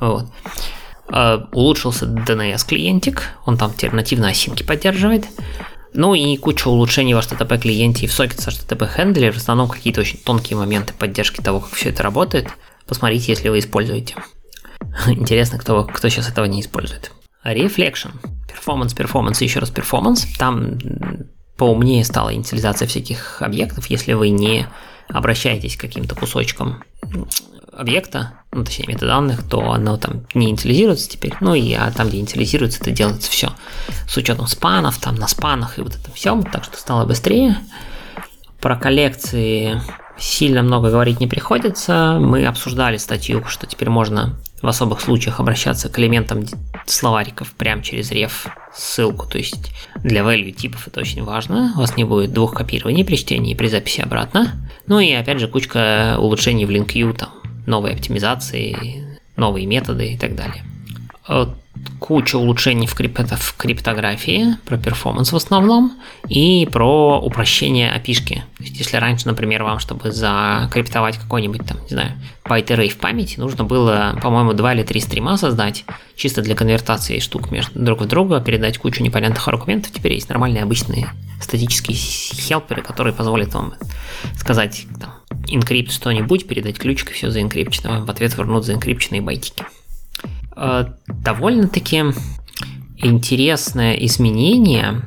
Вот. 0.00 0.26
Uh, 1.06 1.46
улучшился 1.52 2.06
DNS 2.06 2.66
клиентик, 2.66 3.24
он 3.44 3.58
там 3.58 3.72
теперь 3.74 3.94
нативно 3.94 4.28
осинки 4.28 4.62
поддерживает. 4.62 5.26
Ну 5.92 6.14
и 6.14 6.36
куча 6.36 6.66
улучшений 6.68 7.14
в 7.14 7.18
HTTP 7.18 7.58
клиенте 7.58 8.06
и 8.06 8.08
в 8.08 8.12
сокет 8.12 8.40
с 8.40 8.48
HTTP 8.48 8.88
хендлер, 8.88 9.32
в 9.32 9.36
основном 9.36 9.68
какие-то 9.68 10.00
очень 10.00 10.18
тонкие 10.18 10.56
моменты 10.56 10.92
поддержки 10.92 11.40
того, 11.40 11.60
как 11.60 11.70
все 11.74 11.90
это 11.90 12.02
работает. 12.02 12.48
Посмотрите, 12.86 13.30
если 13.32 13.48
вы 13.48 13.60
используете. 13.60 14.16
Интересно, 15.06 15.58
кто, 15.58 15.84
кто 15.84 16.08
сейчас 16.08 16.28
этого 16.28 16.46
не 16.46 16.60
использует. 16.60 17.12
Reflection. 17.44 18.12
Performance, 18.48 18.96
performance 18.96 19.44
еще 19.44 19.60
раз 19.60 19.70
performance. 19.70 20.26
Там 20.38 20.78
поумнее 21.56 22.04
стала 22.04 22.34
инициализация 22.34 22.88
всяких 22.88 23.40
объектов, 23.40 23.86
если 23.86 24.14
вы 24.14 24.30
не 24.30 24.66
обращаетесь 25.08 25.76
к 25.76 25.80
каким-то 25.80 26.14
кусочкам 26.14 26.82
объекта, 27.76 28.32
ну, 28.52 28.64
точнее, 28.64 28.86
метаданных, 28.86 29.42
то 29.48 29.72
оно 29.72 29.96
там 29.96 30.26
не 30.34 30.50
инициализируется 30.50 31.08
теперь. 31.08 31.34
Ну, 31.40 31.54
и 31.54 31.72
а 31.74 31.90
там, 31.90 32.08
где 32.08 32.18
инициализируется, 32.18 32.80
это 32.80 32.90
делается 32.90 33.30
все 33.30 33.52
с 34.08 34.16
учетом 34.16 34.46
спанов, 34.46 34.98
там 34.98 35.16
на 35.16 35.28
спанах 35.28 35.78
и 35.78 35.82
вот 35.82 35.94
это 35.94 36.10
все, 36.12 36.40
так 36.52 36.64
что 36.64 36.76
стало 36.76 37.04
быстрее. 37.04 37.56
Про 38.60 38.76
коллекции 38.76 39.80
сильно 40.16 40.62
много 40.62 40.90
говорить 40.90 41.20
не 41.20 41.26
приходится. 41.26 42.18
Мы 42.20 42.46
обсуждали 42.46 42.96
статью, 42.96 43.44
что 43.46 43.66
теперь 43.66 43.90
можно 43.90 44.38
в 44.62 44.68
особых 44.68 45.00
случаях 45.00 45.40
обращаться 45.40 45.90
к 45.90 45.98
элементам 45.98 46.44
словариков 46.86 47.52
прямо 47.52 47.82
через 47.82 48.10
реф 48.10 48.46
ссылку. 48.72 49.26
То 49.26 49.36
есть 49.36 49.72
для 49.96 50.22
value 50.22 50.52
типов 50.52 50.88
это 50.88 51.00
очень 51.00 51.22
важно. 51.22 51.72
У 51.76 51.80
вас 51.80 51.96
не 51.96 52.04
будет 52.04 52.32
двух 52.32 52.54
копирований 52.54 53.04
при 53.04 53.16
чтении 53.16 53.52
и 53.52 53.56
при 53.56 53.68
записи 53.68 54.00
обратно. 54.00 54.52
Ну 54.86 55.00
и 55.00 55.12
опять 55.12 55.40
же 55.40 55.48
кучка 55.48 56.16
улучшений 56.18 56.64
в 56.64 56.70
LinkU, 56.70 57.14
там 57.14 57.30
новые 57.66 57.94
оптимизации, 57.94 59.18
новые 59.36 59.66
методы 59.66 60.12
и 60.12 60.18
так 60.18 60.34
далее 60.34 60.64
куча 61.98 62.36
улучшений 62.36 62.86
в, 62.86 62.94
крип... 62.94 63.18
в 63.18 63.56
криптографии, 63.56 64.56
про 64.66 64.76
перформанс 64.76 65.32
в 65.32 65.36
основном, 65.36 65.92
и 66.28 66.68
про 66.70 67.18
упрощение 67.20 67.90
апишки. 67.90 68.44
То 68.58 68.64
есть, 68.64 68.78
если 68.78 68.96
раньше, 68.96 69.26
например, 69.26 69.62
вам, 69.62 69.78
чтобы 69.78 70.12
закриптовать 70.12 71.18
какой-нибудь 71.18 71.66
там, 71.66 71.78
не 71.82 71.88
знаю, 71.88 72.12
байт 72.44 72.70
в 72.70 72.96
памяти, 72.98 73.40
нужно 73.40 73.64
было, 73.64 74.18
по-моему, 74.22 74.52
два 74.52 74.74
или 74.74 74.82
три 74.82 75.00
стрима 75.00 75.36
создать, 75.36 75.84
чисто 76.16 76.42
для 76.42 76.54
конвертации 76.54 77.18
штук 77.20 77.50
между 77.50 77.78
друг 77.78 78.02
в 78.02 78.06
друга, 78.06 78.40
передать 78.40 78.78
кучу 78.78 79.02
непонятных 79.02 79.46
аргументов, 79.48 79.92
теперь 79.92 80.14
есть 80.14 80.28
нормальные 80.28 80.62
обычные 80.62 81.08
статические 81.40 81.96
хелперы, 81.96 82.82
которые 82.82 83.12
позволят 83.12 83.54
вам 83.54 83.74
сказать, 84.38 84.86
там, 85.00 85.12
encrypt 85.48 85.92
что-нибудь, 85.92 86.46
передать 86.46 86.78
ключик 86.78 87.10
и 87.10 87.14
все 87.14 87.30
заинкрипчено, 87.30 88.04
в 88.04 88.10
ответ 88.10 88.36
вернуть 88.36 88.64
заинкрипченные 88.64 89.22
байтики. 89.22 89.64
Э, 90.56 90.86
довольно-таки 91.06 92.04
интересное 92.96 93.94
изменение. 93.94 95.02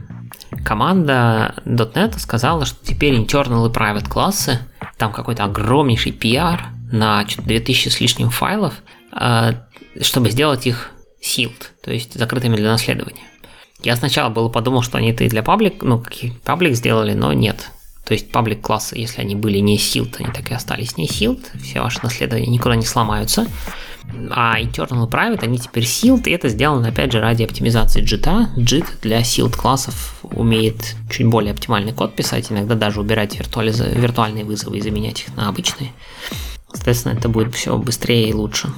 Команда 0.64 1.56
.NET 1.66 2.20
сказала, 2.20 2.66
что 2.66 2.86
теперь 2.86 3.16
internal 3.16 3.70
и 3.70 3.74
private 3.74 4.08
классы, 4.08 4.60
там 4.98 5.12
какой-то 5.12 5.46
огромнейший 5.46 6.12
PR 6.12 6.60
на 6.92 7.24
2000 7.24 7.90
с 7.90 8.00
лишним 8.00 8.30
файлов, 8.30 8.76
э, 9.12 9.54
чтобы 10.02 10.30
сделать 10.30 10.68
их 10.68 10.92
sealed, 11.22 11.72
то 11.84 11.92
есть 11.92 12.14
закрытыми 12.14 12.56
для 12.56 12.72
наследования. 12.72 13.24
Я 13.84 13.96
сначала 13.96 14.30
было 14.30 14.50
подумал, 14.50 14.82
что 14.82 14.98
они 14.98 15.12
это 15.12 15.24
и 15.24 15.30
для 15.30 15.44
паблик, 15.44 15.84
ну, 15.84 16.04
паблик 16.44 16.76
сделали, 16.76 17.14
но 17.14 17.32
нет. 17.34 17.70
То 18.08 18.14
есть 18.14 18.32
паблик 18.32 18.62
классы, 18.62 18.96
если 18.98 19.20
они 19.20 19.36
были 19.36 19.58
не 19.58 19.76
sealed, 19.78 20.16
они 20.20 20.32
так 20.32 20.50
и 20.50 20.54
остались 20.54 20.96
не 20.96 21.08
sealed, 21.08 21.42
все 21.62 21.82
ваши 21.82 22.00
наследования 22.02 22.48
никуда 22.48 22.78
не 22.78 22.86
сломаются. 22.86 23.48
А 24.32 24.62
internal 24.62 25.10
private, 25.10 25.44
они 25.44 25.60
теперь 25.60 25.84
sealed, 25.84 26.24
и 26.26 26.32
это 26.32 26.48
сделано, 26.48 26.88
опять 26.88 27.12
же, 27.12 27.20
ради 27.20 27.44
оптимизации 27.44 28.02
JIT. 28.02 28.56
JIT 28.56 28.86
для 29.02 29.20
sealed 29.20 29.58
классов 29.58 30.16
умеет 30.24 30.96
чуть 31.10 31.28
более 31.28 31.52
оптимальный 31.52 31.92
код 31.92 32.16
писать, 32.16 32.50
иногда 32.50 32.76
даже 32.76 33.02
убирать 33.02 33.38
виртуализ... 33.38 33.78
виртуальные 33.78 34.46
вызовы 34.46 34.78
и 34.78 34.82
заменять 34.82 35.24
их 35.24 35.36
на 35.36 35.50
обычные. 35.50 35.92
Соответственно, 36.72 37.18
это 37.18 37.28
будет 37.28 37.54
все 37.54 37.78
быстрее 37.78 38.30
и 38.30 38.34
лучше. 38.34 38.70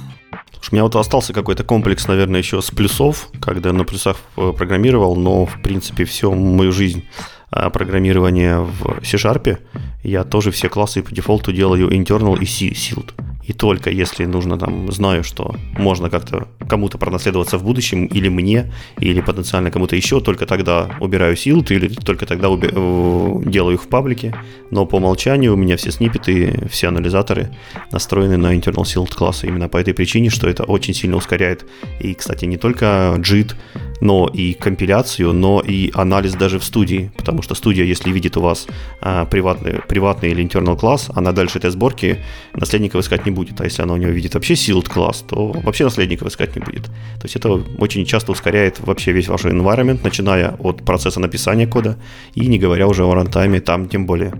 У 0.72 0.74
меня 0.74 0.82
вот 0.82 0.96
остался 0.96 1.32
какой-то 1.32 1.62
комплекс, 1.62 2.08
наверное, 2.08 2.40
еще 2.40 2.60
с 2.60 2.70
плюсов, 2.70 3.28
когда 3.40 3.72
на 3.72 3.84
плюсах 3.84 4.16
э, 4.36 4.52
программировал, 4.56 5.14
но, 5.14 5.46
в 5.46 5.62
принципе, 5.62 6.04
всю 6.04 6.34
мою 6.34 6.72
жизнь 6.72 7.04
программирования 7.50 8.58
в 8.60 9.04
C-Sharp, 9.04 9.58
я 10.02 10.24
тоже 10.24 10.50
все 10.50 10.68
классы 10.68 11.02
по 11.02 11.14
дефолту 11.14 11.52
делаю 11.52 11.88
internal 11.90 12.38
и 12.38 12.44
sealed 12.44 13.12
и 13.50 13.52
только 13.52 13.90
если 13.90 14.26
нужно 14.26 14.56
там, 14.56 14.92
знаю, 14.92 15.24
что 15.24 15.56
можно 15.76 16.08
как-то 16.08 16.46
кому-то 16.68 16.98
пронаследоваться 16.98 17.58
в 17.58 17.64
будущем, 17.64 18.06
или 18.06 18.28
мне, 18.28 18.72
или 19.00 19.20
потенциально 19.20 19.72
кому-то 19.72 19.96
еще, 19.96 20.20
только 20.20 20.46
тогда 20.46 20.88
убираю 21.00 21.36
силд, 21.36 21.72
или 21.72 21.88
только 21.88 22.26
тогда 22.26 22.46
уби- 22.48 22.70
э, 22.72 23.50
делаю 23.50 23.74
их 23.74 23.82
в 23.82 23.88
паблике. 23.88 24.36
Но 24.70 24.86
по 24.86 24.98
умолчанию 24.98 25.54
у 25.54 25.56
меня 25.56 25.76
все 25.76 25.90
сниппеты, 25.90 26.68
все 26.70 26.88
анализаторы 26.88 27.48
настроены 27.92 28.36
на 28.36 28.54
internal 28.54 28.84
sealed 28.84 29.16
классы. 29.16 29.48
Именно 29.48 29.68
по 29.68 29.78
этой 29.78 29.94
причине, 29.94 30.30
что 30.30 30.48
это 30.48 30.62
очень 30.62 30.94
сильно 30.94 31.16
ускоряет. 31.16 31.66
И, 31.98 32.14
кстати, 32.14 32.44
не 32.44 32.56
только 32.56 33.16
JIT, 33.18 33.54
но 34.00 34.28
и 34.32 34.54
компиляцию, 34.54 35.32
но 35.32 35.60
и 35.60 35.90
анализ 35.94 36.34
даже 36.34 36.58
в 36.58 36.64
студии, 36.64 37.10
потому 37.16 37.42
что 37.42 37.54
студия, 37.54 37.84
если 37.84 38.12
видит 38.12 38.36
у 38.36 38.40
вас 38.40 38.66
а, 39.00 39.24
приватный, 39.24 39.80
приватный 39.88 40.30
или 40.30 40.42
internal 40.44 40.76
класс, 40.76 41.10
она 41.14 41.32
дальше 41.32 41.58
этой 41.58 41.70
сборки 41.70 42.18
наследников 42.54 43.02
искать 43.02 43.26
не 43.26 43.32
будет, 43.32 43.39
а 43.58 43.64
если 43.64 43.82
она 43.82 43.94
у 43.94 43.96
него 43.96 44.10
видит 44.10 44.34
вообще 44.34 44.54
sealed 44.54 44.88
класс, 44.88 45.24
то 45.26 45.52
вообще 45.52 45.84
наследников 45.84 46.28
искать 46.28 46.54
не 46.56 46.62
будет. 46.62 46.84
То 46.86 47.24
есть 47.24 47.36
это 47.36 47.50
очень 47.78 48.04
часто 48.04 48.32
ускоряет 48.32 48.80
вообще 48.80 49.12
весь 49.12 49.28
ваш 49.28 49.44
environment, 49.44 50.00
начиная 50.02 50.56
от 50.58 50.84
процесса 50.84 51.20
написания 51.20 51.66
кода 51.66 51.96
и 52.34 52.46
не 52.46 52.58
говоря 52.58 52.86
уже 52.86 53.04
о 53.04 53.14
рантайме, 53.14 53.60
там 53.60 53.88
тем 53.88 54.06
более. 54.06 54.34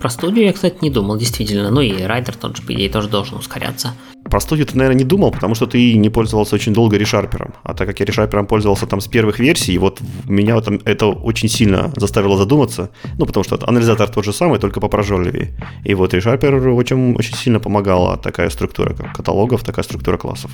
Про 0.00 0.08
студию 0.08 0.46
я, 0.46 0.52
кстати, 0.52 0.78
не 0.80 0.90
думал, 0.90 1.18
действительно. 1.18 1.70
Ну 1.70 1.82
и 1.82 2.02
райдер 2.02 2.34
тот 2.34 2.56
же, 2.56 2.62
по 2.62 2.72
идее, 2.72 2.88
тоже 2.88 3.08
должен 3.08 3.36
ускоряться. 3.36 3.94
Про 4.30 4.40
студию 4.40 4.66
ты, 4.66 4.76
наверное, 4.76 4.98
не 4.98 5.04
думал, 5.04 5.32
потому 5.32 5.54
что 5.54 5.66
ты 5.66 5.96
не 5.96 6.08
пользовался 6.08 6.54
очень 6.54 6.72
долго 6.72 6.96
решарпером. 6.96 7.52
А 7.64 7.74
так 7.74 7.88
как 7.88 8.00
я 8.00 8.06
решарпером 8.06 8.46
пользовался 8.46 8.86
там 8.86 9.00
с 9.00 9.08
первых 9.08 9.40
версий, 9.40 9.76
вот 9.78 10.00
меня 10.24 10.60
там 10.60 10.78
это 10.84 11.06
очень 11.06 11.48
сильно 11.48 11.92
заставило 11.96 12.36
задуматься. 12.36 12.90
Ну, 13.18 13.26
потому 13.26 13.44
что 13.44 13.58
анализатор 13.66 14.08
тот 14.08 14.24
же 14.24 14.32
самый, 14.32 14.58
только 14.58 14.80
попрожорливее. 14.80 15.54
И 15.84 15.94
вот 15.94 16.14
решарпер 16.14 16.54
очень, 16.68 17.14
очень 17.16 17.34
сильно 17.34 17.60
помогала 17.60 18.16
такая 18.16 18.50
структура 18.50 18.94
каталогов, 19.14 19.64
такая 19.64 19.84
структура 19.84 20.16
классов. 20.16 20.50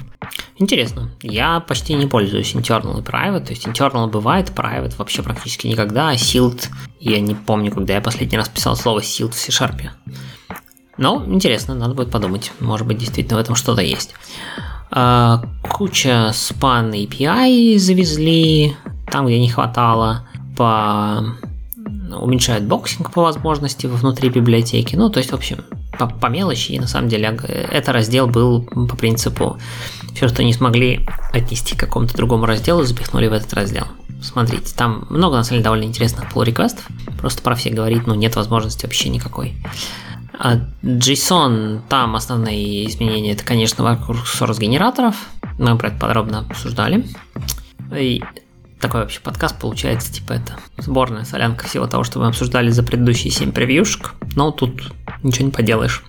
Интересно. 0.59 1.11
Я 1.23 1.61
почти 1.61 1.95
не 1.95 2.07
пользуюсь 2.07 2.55
internal 2.55 2.99
и 3.01 3.03
private. 3.03 3.45
То 3.47 3.51
есть 3.53 3.67
internal 3.67 4.09
бывает, 4.09 4.53
private 4.57 4.97
вообще 4.97 5.23
практически 5.23 5.67
никогда. 5.67 6.11
А 6.11 6.15
sealed, 6.15 6.69
я 6.99 7.21
не 7.21 7.35
помню, 7.35 7.71
когда 7.71 7.95
я 7.95 8.01
последний 8.01 8.39
раз 8.39 8.49
писал 8.49 8.77
слово 8.77 9.01
sealed 9.01 9.33
в 9.33 9.35
C-Sharp. 9.35 9.83
Но 10.99 11.25
интересно, 11.27 11.75
надо 11.75 11.95
будет 11.95 12.11
подумать. 12.11 12.53
Может 12.61 12.87
быть, 12.87 12.99
действительно 12.99 13.39
в 13.39 13.41
этом 13.41 13.55
что-то 13.55 13.83
есть. 13.83 14.15
А, 14.91 15.43
куча 15.63 16.31
span 16.33 16.93
API 16.93 17.79
завезли, 17.79 18.77
там, 19.11 19.27
где 19.27 19.39
не 19.39 19.49
хватало, 19.49 20.27
по 20.57 21.25
уменьшают 22.19 22.65
боксинг 22.65 23.13
по 23.13 23.23
возможности 23.23 23.87
внутри 23.87 24.29
библиотеки. 24.29 24.97
Ну, 24.97 25.11
то 25.11 25.19
есть, 25.19 25.33
в 25.33 25.35
общем, 25.35 25.65
по, 25.99 26.07
по 26.07 26.27
мелочи. 26.27 26.73
И 26.73 26.81
на 26.81 26.87
самом 26.87 27.09
деле 27.09 27.39
этот 27.47 27.89
раздел 27.91 28.27
был 28.27 28.63
по 28.63 28.97
принципу 28.97 29.59
все, 30.15 30.29
что 30.29 30.43
не 30.43 30.53
смогли 30.53 31.07
отнести 31.33 31.77
к 31.77 31.81
какому-то 31.81 32.17
другому 32.17 32.47
разделу, 32.47 32.85
запихнули 32.85 33.29
в 33.29 33.33
этот 33.33 33.53
раздел. 33.55 33.87
Смотрите, 34.23 34.75
там 34.75 35.07
много, 35.11 35.37
на 35.37 35.45
самом 35.45 35.59
деле, 35.59 35.65
довольно 35.65 35.85
интересных 35.85 36.33
pull 36.33 36.45
реквестов 36.45 36.89
Просто 37.19 37.43
про 37.43 37.55
все 37.55 37.71
говорить, 37.71 38.07
ну, 38.07 38.15
нет 38.15 38.35
возможности 38.35 38.87
вообще 38.87 39.09
никакой. 39.09 39.55
А 40.39 40.57
JSON, 40.83 41.81
там 41.89 42.15
основные 42.15 42.87
изменения, 42.89 43.33
это, 43.33 43.45
конечно, 43.45 43.83
вокруг 43.83 44.19
source 44.19 44.61
генераторов. 44.61 45.17
Мы 45.59 45.77
про 45.79 45.89
это 45.89 45.99
подробно 45.99 46.41
обсуждали. 46.41 47.07
И 47.95 48.23
такой 48.81 49.01
вообще 49.01 49.21
подкаст 49.21 49.59
получается, 49.59 50.13
типа 50.13 50.35
это 50.35 50.59
сборная 50.79 51.25
солянка 51.25 51.67
всего 51.67 51.87
того, 51.87 52.05
что 52.05 52.19
мы 52.19 52.27
обсуждали 52.27 52.69
за 52.71 52.83
предыдущие 52.83 53.31
7 53.31 53.53
превьюшек. 53.53 54.13
Но 54.35 54.51
тут 54.51 54.93
ничего 55.23 55.47
не 55.47 55.53
поделаешь. 55.53 56.05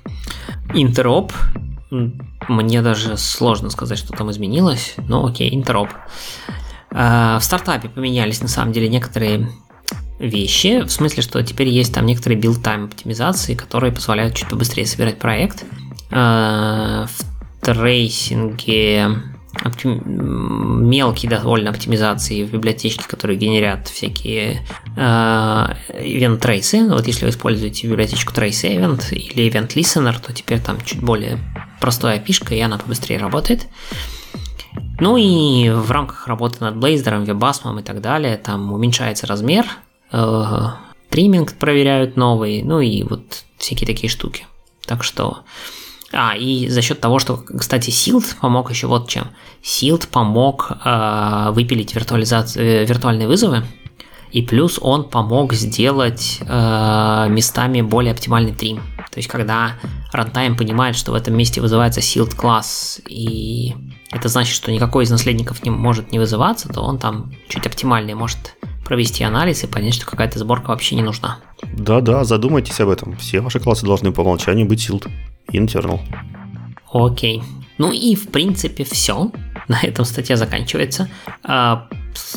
Интероп. 0.74 1.32
Мне 2.50 2.82
даже 2.82 3.16
сложно 3.16 3.70
сказать, 3.70 3.98
что 3.98 4.12
там 4.12 4.30
изменилось. 4.30 4.96
Но 5.08 5.26
окей, 5.26 5.54
интероп. 5.56 5.90
А, 6.92 7.40
в 7.40 7.44
стартапе 7.44 7.88
поменялись 7.88 8.42
на 8.42 8.50
самом 8.50 8.74
деле 8.74 8.90
некоторые 8.90 9.50
вещи, 10.20 10.82
в 10.82 10.90
смысле, 10.90 11.24
что 11.24 11.42
теперь 11.44 11.70
есть 11.70 11.94
там 11.94 12.06
некоторые 12.06 12.40
build-time 12.40 12.86
оптимизации, 12.86 13.56
которые 13.56 13.92
позволяют 13.92 14.36
чуть 14.36 14.50
побыстрее 14.50 14.86
собирать 14.86 15.20
проект. 15.20 15.66
А, 16.12 17.08
в 17.08 17.66
трейсинге 17.66 19.10
оптим... 19.64 20.02
мелкие 20.88 21.30
довольно 21.30 21.70
оптимизации 21.72 22.44
в 22.44 22.52
библиотечке, 22.52 23.04
которые 23.08 23.38
генерят 23.38 23.88
всякие 23.88 24.66
event 24.96 26.38
trace'ы. 26.38 26.88
Вот 26.88 27.08
если 27.08 27.26
вы 27.26 27.32
используете 27.32 27.88
библиотечку 27.88 28.34
Trace 28.34 28.78
Event 28.78 29.14
или 29.14 29.50
Event 29.50 29.70
Listener, 29.76 30.16
то 30.20 30.34
теперь 30.34 30.60
там 30.60 30.80
чуть 30.82 31.02
более 31.02 31.40
простая 31.80 32.20
апишка, 32.20 32.56
и 32.56 32.60
она 32.60 32.78
побыстрее 32.78 33.20
работает. 33.20 33.68
Ну 35.00 35.18
и 35.18 35.70
в 35.70 35.92
рамках 35.92 36.28
работы 36.28 36.64
над 36.64 36.76
Blazor, 36.76 37.26
WebAssembly 37.26 37.80
и 37.80 37.84
так 37.84 38.02
далее, 38.02 38.38
там 38.38 38.72
уменьшается 38.72 39.28
размер 39.28 39.66
э, 40.12 40.68
триминг 41.10 41.54
проверяют 41.54 42.18
новый, 42.18 42.64
ну 42.64 42.80
и 42.80 43.04
вот 43.04 43.44
всякие 43.58 43.88
такие 43.88 44.10
штуки. 44.10 44.46
Так 44.86 45.04
что 45.04 45.40
А, 46.14 46.36
и 46.38 46.70
за 46.70 46.82
счет 46.82 47.02
того, 47.02 47.20
что, 47.20 47.38
кстати, 47.38 47.90
Силд 47.90 48.38
помог 48.40 48.70
еще 48.70 48.88
вот 48.88 49.10
чем. 49.10 49.28
Силд 49.62 50.08
помог 50.08 50.72
э, 50.86 51.52
выпилить 51.52 51.94
виртуализацию, 51.96 52.66
э, 52.66 52.86
виртуальные 52.86 53.28
вызовы, 53.28 53.64
и 54.32 54.42
плюс 54.42 54.80
он 54.82 55.04
помог 55.10 55.54
сделать 55.54 56.40
э, 56.42 57.28
местами 57.30 57.82
более 57.82 58.14
оптимальный 58.14 58.54
трим. 58.54 58.78
То 59.12 59.20
есть, 59.20 59.28
когда 59.28 59.74
рантайм 60.14 60.56
понимает, 60.56 60.96
что 60.96 61.12
в 61.12 61.16
этом 61.16 61.36
месте 61.36 61.60
вызывается 61.60 62.00
sealed 62.00 62.36
класс, 62.36 63.02
и 63.10 63.76
это 64.12 64.30
значит, 64.30 64.56
что 64.56 64.72
никакой 64.72 65.04
из 65.04 65.12
наследников 65.12 65.64
не 65.64 65.72
может 65.72 66.12
не 66.12 66.20
вызываться, 66.20 66.70
то 66.70 66.82
он 66.82 67.00
там 67.00 67.34
чуть 67.50 67.66
оптимальнее 67.66 68.16
может 68.16 68.56
провести 68.88 69.24
анализ 69.24 69.64
и 69.64 69.68
понять, 69.68 69.96
что 69.96 70.06
какая-то 70.06 70.40
сборка 70.40 70.70
вообще 70.70 70.96
не 70.96 71.02
нужна. 71.02 71.40
Да-да, 71.74 72.24
задумайтесь 72.24 72.80
об 72.80 72.90
этом. 72.90 73.18
Все 73.18 73.42
ваши 73.42 73.60
классы 73.60 73.86
должны 73.86 74.12
по 74.14 74.22
умолчанию 74.22 74.66
быть 74.66 74.90
sealed 74.90 75.10
internal. 75.52 76.00
Окей. 76.92 77.44
Ну 77.78 77.92
и 77.92 78.16
в 78.16 78.30
принципе 78.30 78.86
все. 78.86 79.32
На 79.68 79.82
этом 79.82 80.06
статья 80.06 80.38
заканчивается. 80.38 81.10
А, 81.44 81.90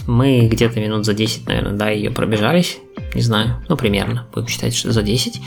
мы 0.08 0.48
где-то 0.48 0.80
минут 0.80 1.06
за 1.06 1.14
10, 1.14 1.46
наверное, 1.46 1.72
да, 1.72 1.90
ее 1.90 2.10
пробежались. 2.10 2.78
Не 3.14 3.22
знаю, 3.22 3.64
ну 3.68 3.76
примерно, 3.76 4.26
будем 4.34 4.48
считать, 4.48 4.74
что 4.74 4.92
за 4.92 5.02
10. 5.02 5.40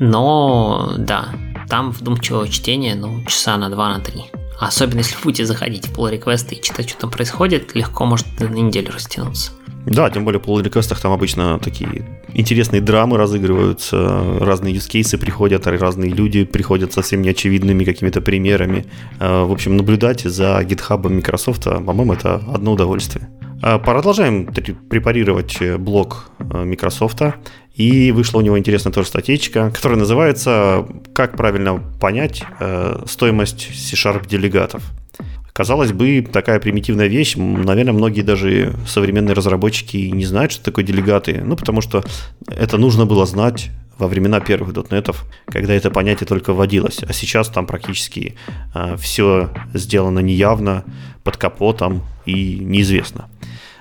Но 0.00 0.94
да, 0.98 1.28
там 1.68 1.92
вдумчивое 1.92 2.48
чтение, 2.48 2.96
ну, 2.96 3.24
часа 3.26 3.56
на 3.56 3.70
2 3.70 3.98
на 3.98 4.00
3. 4.00 4.24
Особенно 4.58 4.98
если 4.98 5.16
будете 5.22 5.44
заходить 5.44 5.86
в 5.86 5.96
pull 5.96 6.10
реквесты 6.10 6.56
и 6.56 6.62
читать, 6.62 6.90
что 6.90 7.00
там 7.00 7.10
происходит, 7.10 7.74
легко 7.74 8.04
может 8.04 8.26
на 8.40 8.46
неделю 8.46 8.92
растянуться. 8.92 9.52
Да, 9.86 10.10
тем 10.10 10.24
более 10.24 10.40
в 10.40 10.44
pull 10.44 10.62
реквестах 10.62 11.00
там 11.00 11.12
обычно 11.12 11.58
такие 11.58 12.20
интересные 12.34 12.82
драмы 12.82 13.16
разыгрываются, 13.16 14.38
разные 14.40 14.74
юзкейсы 14.74 15.16
приходят, 15.16 15.66
разные 15.66 16.10
люди 16.10 16.44
приходят 16.44 16.92
совсем 16.92 17.22
неочевидными 17.22 17.84
какими-то 17.84 18.20
примерами. 18.20 18.84
Э, 19.20 19.44
в 19.44 19.52
общем, 19.52 19.76
наблюдать 19.76 20.22
за 20.22 20.62
гитхабом 20.64 21.16
Microsoft, 21.16 21.64
по-моему, 21.64 22.14
это 22.14 22.42
одно 22.52 22.72
удовольствие. 22.72 23.28
Э, 23.62 23.78
продолжаем 23.78 24.46
препарировать 24.90 25.56
э, 25.60 25.78
блок 25.78 26.30
Microsoft. 26.38 27.22
И 27.78 28.12
вышла 28.12 28.38
у 28.38 28.42
него 28.42 28.58
интересная 28.58 28.92
тоже 28.92 29.08
статейка, 29.08 29.70
которая 29.70 29.98
называется 29.98 30.86
«Как 31.14 31.36
правильно 31.36 31.82
понять 32.00 32.42
стоимость 33.06 33.70
C-Sharp 33.72 34.28
делегатов». 34.28 34.82
Казалось 35.52 35.92
бы, 35.92 36.20
такая 36.30 36.60
примитивная 36.60 37.06
вещь, 37.06 37.34
наверное, 37.36 37.92
многие 37.92 38.22
даже 38.22 38.74
современные 38.86 39.34
разработчики 39.34 39.96
не 39.96 40.24
знают, 40.24 40.52
что 40.52 40.64
такое 40.64 40.84
делегаты, 40.84 41.40
ну, 41.44 41.56
потому 41.56 41.80
что 41.80 42.04
это 42.46 42.78
нужно 42.78 43.06
было 43.06 43.26
знать 43.26 43.70
во 43.98 44.06
времена 44.06 44.38
первых 44.38 44.72
дотнетов, 44.72 45.24
когда 45.46 45.74
это 45.74 45.90
понятие 45.90 46.28
только 46.28 46.52
вводилось. 46.52 47.00
А 47.02 47.12
сейчас 47.12 47.48
там 47.48 47.66
практически 47.66 48.36
э, 48.72 48.96
все 48.98 49.50
сделано 49.74 50.20
неявно, 50.20 50.84
под 51.24 51.36
капотом 51.36 52.02
и 52.24 52.60
неизвестно. 52.60 53.28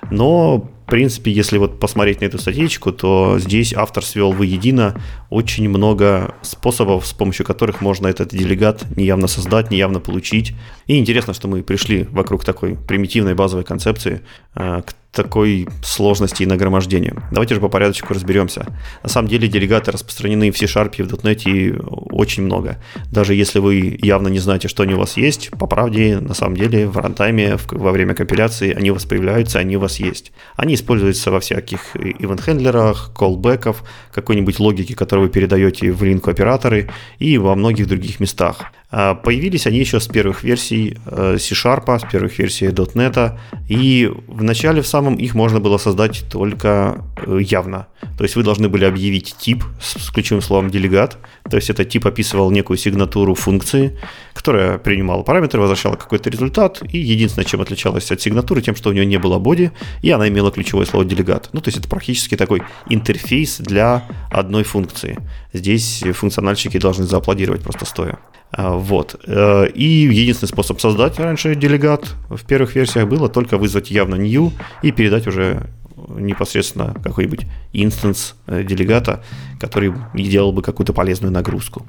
Но, 0.09 0.71
в 0.87 0.89
принципе, 0.89 1.31
если 1.31 1.57
вот 1.57 1.81
посмотреть 1.81 2.21
на 2.21 2.25
эту 2.25 2.37
статейку, 2.37 2.93
то 2.93 3.39
здесь 3.39 3.73
автор 3.73 4.05
свел 4.05 4.31
воедино 4.31 4.95
очень 5.29 5.67
много 5.67 6.33
способов, 6.41 7.05
с 7.05 7.11
помощью 7.11 7.45
которых 7.45 7.81
можно 7.81 8.07
этот 8.07 8.29
делегат 8.29 8.85
неявно 8.95 9.27
создать, 9.27 9.69
неявно 9.69 9.99
получить. 9.99 10.53
И 10.85 10.97
интересно, 10.97 11.33
что 11.33 11.49
мы 11.49 11.61
пришли 11.61 12.03
вокруг 12.03 12.45
такой 12.45 12.77
примитивной 12.77 13.35
базовой 13.35 13.65
концепции 13.65 14.21
э, 14.55 14.81
к 14.85 14.93
такой 15.17 15.67
сложности 15.83 16.43
и 16.43 16.45
нагромождению. 16.45 17.23
Давайте 17.31 17.55
же 17.55 17.61
по 17.61 17.69
порядочку 17.69 18.13
разберемся. 18.13 18.67
На 19.01 19.09
самом 19.09 19.27
деле 19.27 19.47
делегаты 19.47 19.91
распространены 19.91 20.51
в 20.51 20.57
C-Sharp 20.57 20.93
и 20.97 21.03
в 21.03 21.07
.NET 21.07 21.81
очень 22.11 22.43
много. 22.43 22.77
Даже 23.11 23.33
если 23.33 23.59
вы 23.59 23.97
явно 24.01 24.27
не 24.27 24.39
знаете, 24.39 24.67
что 24.67 24.83
они 24.83 24.93
у 24.93 24.99
вас 24.99 25.17
есть, 25.17 25.49
по 25.49 25.65
правде, 25.65 26.19
на 26.19 26.35
самом 26.35 26.55
деле, 26.55 26.87
в 26.87 26.97
рантайме, 26.97 27.57
во 27.71 27.91
время 27.91 28.13
компиляции 28.13 28.73
они 28.73 28.91
у 28.91 28.93
вас 28.93 29.05
появляются, 29.05 29.57
они 29.57 29.75
у 29.75 29.79
вас 29.79 29.99
есть. 29.99 30.31
Они 30.55 30.75
используются 30.75 31.31
во 31.31 31.39
всяких 31.39 31.95
event-хендлерах, 31.95 33.11
callbackов, 33.15 33.77
какой-нибудь 34.13 34.59
логике, 34.59 34.95
которую 34.95 35.27
вы 35.27 35.33
передаете 35.33 35.91
в 35.91 36.03
линку 36.03 36.29
операторы 36.29 36.89
и 37.17 37.39
во 37.39 37.55
многих 37.55 37.87
других 37.87 38.19
местах. 38.19 38.71
А, 38.89 39.15
появились 39.15 39.67
они 39.67 39.79
еще 39.79 39.99
с 39.99 40.07
первых 40.07 40.43
версий 40.43 40.97
э, 41.05 41.37
C-Sharp, 41.37 41.99
с 41.99 42.09
первых 42.09 42.39
версий 42.39 42.67
.NET, 42.67 43.37
и 43.67 44.09
в 44.27 44.43
начале 44.43 44.81
в 44.81 44.87
самом 44.87 45.15
их 45.15 45.35
можно 45.35 45.59
было 45.59 45.77
создать 45.77 46.23
только 46.31 47.03
э, 47.17 47.39
явно. 47.41 47.87
То 48.17 48.23
есть 48.23 48.37
вы 48.37 48.43
должны 48.43 48.69
были 48.69 48.85
объявить 48.85 49.35
тип 49.37 49.65
с 49.81 50.09
ключевым 50.09 50.41
словом 50.41 50.69
делегат, 50.69 51.17
то 51.49 51.57
есть 51.57 51.69
этот 51.69 51.89
тип 51.89 52.05
описывал 52.07 52.49
некую 52.49 52.77
сигнатуру 52.77 53.35
функции, 53.35 53.99
которая 54.33 54.77
принимала 54.77 55.21
параметры, 55.21 55.59
возвращала 55.59 55.95
какой-то 55.95 56.29
результат, 56.29 56.81
и 56.89 56.97
единственное, 56.97 57.45
чем 57.45 57.59
отличалась 57.59 58.09
от 58.11 58.21
сигнатуры, 58.21 58.61
тем, 58.61 58.75
что 58.77 58.89
у 58.89 58.93
нее 58.93 59.05
не 59.05 59.17
было 59.17 59.37
боди, 59.37 59.73
и 60.01 60.11
она 60.11 60.29
имела 60.29 60.49
ключевое 60.49 60.85
слово 60.85 61.03
делегат. 61.03 61.49
Ну, 61.51 61.59
то 61.59 61.67
есть 61.67 61.77
это 61.77 61.89
практически 61.89 62.37
такой 62.37 62.63
интерфейс 62.89 63.57
для 63.57 64.05
одной 64.31 64.63
функции. 64.63 65.17
Здесь 65.51 66.03
функциональщики 66.13 66.77
должны 66.77 67.03
зааплодировать 67.03 67.63
просто 67.63 67.85
стоя. 67.85 68.19
А, 68.51 68.71
вот. 68.71 69.19
Э, 69.25 69.67
и 69.67 69.83
единственный 69.83 70.49
способ 70.49 70.79
создать 70.79 71.19
раньше 71.19 71.55
делегат 71.55 72.15
в 72.29 72.45
первых 72.45 72.75
версиях 72.75 73.07
было 73.07 73.29
только 73.29 73.57
вызвать 73.57 73.91
явно 73.91 74.15
new 74.15 74.53
и 74.81 74.91
передать 74.91 75.27
уже 75.27 75.69
непосредственно 76.07 76.95
какой-нибудь 77.03 77.45
инстанс 77.73 78.35
э, 78.47 78.63
делегата, 78.63 79.23
который 79.59 79.93
делал 80.13 80.51
бы 80.51 80.61
какую-то 80.61 80.93
полезную 80.93 81.31
нагрузку. 81.31 81.85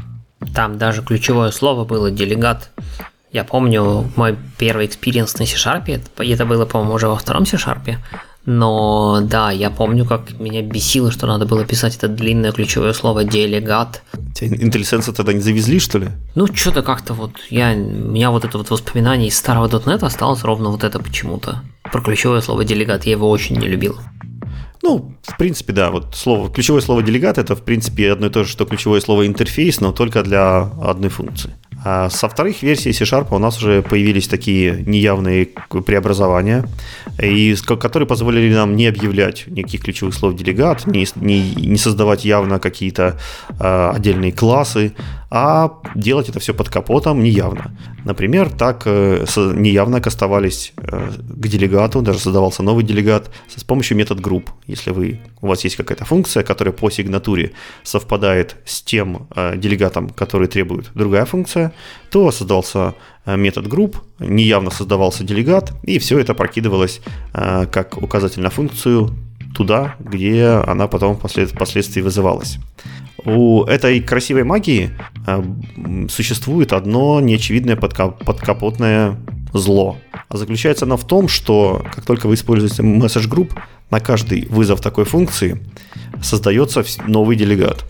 Там 0.55 0.79
даже 0.79 1.03
ключевое 1.03 1.51
слово 1.51 1.85
было 1.85 2.11
delegate. 2.11 2.71
Я 3.31 3.45
помню 3.45 4.11
мой 4.17 4.37
первый 4.57 4.87
experience 4.87 5.39
на 5.39 5.47
C-Sharp, 5.47 6.03
это 6.17 6.47
было, 6.47 6.65
по-моему, 6.65 6.95
уже 6.95 7.09
во 7.09 7.17
втором 7.17 7.45
C-Sharp, 7.45 7.97
но 8.47 9.21
да, 9.23 9.51
я 9.51 9.71
помню, 9.71 10.07
как 10.07 10.39
меня 10.41 10.63
бесило, 10.63 11.11
что 11.11 11.27
надо 11.27 11.45
было 11.45 11.65
писать 11.65 11.97
это 11.97 12.09
длинное 12.09 12.53
ключевое 12.53 12.93
слово 12.93 13.25
делегат. 13.25 14.03
Тебя 14.35 14.57
IntelliSense 14.57 15.13
тогда 15.13 15.33
не 15.33 15.41
завезли, 15.41 15.79
что 15.79 15.99
ли? 15.99 16.09
Ну, 16.35 16.47
что-то 16.55 16.83
как-то 16.83 17.15
вот, 17.15 17.33
я, 17.51 17.73
у 17.73 17.77
меня 17.77 18.31
вот 18.31 18.45
это 18.45 18.57
вот 18.57 18.71
воспоминание 18.71 19.29
из 19.29 19.37
старого 19.37 19.69
.NET 19.69 20.05
осталось 20.05 20.45
ровно 20.45 20.71
вот 20.71 20.85
это 20.85 20.99
почему-то. 20.99 21.63
Про 21.93 22.01
ключевое 22.01 22.41
слово 22.41 22.65
делегат, 22.65 23.05
я 23.05 23.13
его 23.13 23.29
очень 23.29 23.57
не 23.57 23.67
любил. 23.67 23.97
Ну, 24.83 25.15
в 25.23 25.37
принципе, 25.37 25.73
да, 25.73 25.91
вот 25.91 26.15
слово, 26.15 26.51
ключевое 26.51 26.81
слово 26.81 27.03
делегат 27.03 27.37
это, 27.37 27.57
в 27.57 27.63
принципе, 27.63 28.13
одно 28.13 28.29
и 28.29 28.31
то 28.31 28.45
же, 28.45 28.51
что 28.51 28.65
ключевое 28.65 29.01
слово 29.01 29.27
интерфейс, 29.27 29.81
но 29.81 29.93
только 29.93 30.23
для 30.23 30.61
одной 30.83 31.11
функции. 31.11 31.55
А 31.85 32.11
со 32.11 32.29
вторых 32.29 32.63
версий 32.63 32.93
C-Sharp 32.93 33.29
у 33.31 33.39
нас 33.39 33.59
уже 33.59 33.83
появились 33.83 34.29
такие 34.29 34.83
неявные 34.85 35.49
преобразования, 35.87 36.65
и, 37.23 37.55
которые 37.79 38.07
позволили 38.07 38.53
нам 38.53 38.75
не 38.75 38.87
объявлять 38.87 39.47
никаких 39.47 39.83
ключевых 39.83 40.15
слов 40.15 40.35
делегат, 40.35 40.87
не, 40.87 41.07
не, 41.17 41.55
не 41.55 41.79
создавать 41.79 42.25
явно 42.25 42.59
какие-то 42.59 43.19
э, 43.61 43.93
отдельные 43.95 44.33
классы, 44.33 44.95
а 45.31 45.81
делать 45.95 46.29
это 46.29 46.41
все 46.41 46.55
под 46.55 46.71
капотом 46.71 47.23
неявно. 47.23 47.77
Например, 48.05 48.51
так 48.51 48.83
э, 48.87 49.27
неявно 49.37 50.01
кастовались 50.01 50.73
э, 50.77 51.11
к 51.11 51.49
делегату, 51.49 52.01
даже 52.01 52.19
создавался 52.19 52.63
новый 52.63 52.83
делегат 52.83 53.31
с 53.55 53.63
помощью 53.63 53.97
метод 53.99 54.21
групп. 54.21 54.51
Если 54.67 54.91
вы, 54.91 55.21
у 55.43 55.49
вас 55.49 55.65
есть 55.65 55.77
какая-то 55.77 56.07
функция, 56.07 56.43
которая 56.43 56.73
по 56.73 56.89
сигнатуре 56.91 57.53
совпадает 57.83 58.57
с 58.65 58.81
тем 58.81 59.29
э, 59.35 59.57
делегатом, 59.57 60.09
который 60.09 60.49
требует 60.49 60.91
другая 60.95 61.27
функция, 61.27 61.73
то 62.11 62.31
создался 62.31 62.95
метод 63.27 63.67
групп, 63.67 63.99
неявно 64.19 64.71
создавался 64.71 65.25
делегат, 65.25 65.73
и 65.83 65.99
все 65.99 66.19
это 66.19 66.33
прокидывалось 66.33 67.03
как 67.33 67.99
указатель 67.99 68.41
на 68.41 68.49
функцию 68.49 69.15
туда, 69.55 69.97
где 69.99 70.47
она 70.67 70.87
потом 70.87 71.19
впоследствии 71.19 72.01
вызывалась. 72.01 72.59
У 73.29 73.65
этой 73.65 74.01
красивой 74.01 74.45
магии 74.45 74.91
э, 75.27 75.43
существует 76.09 76.73
одно 76.73 77.21
неочевидное 77.21 77.77
подкапотное 77.77 79.19
зло. 79.53 79.99
А 80.31 80.37
заключается 80.39 80.87
оно 80.87 80.97
в 80.97 81.07
том, 81.07 81.29
что 81.29 81.85
как 81.95 82.07
только 82.07 82.27
вы 82.27 82.35
используете 82.35 82.83
message 82.83 83.29
group, 83.29 83.53
на 83.91 84.01
каждый 84.01 84.47
вызов 84.47 84.81
такой 84.81 85.05
функции 85.05 85.63
создается 86.23 86.83
новый 87.07 87.37
делегат. 87.37 87.85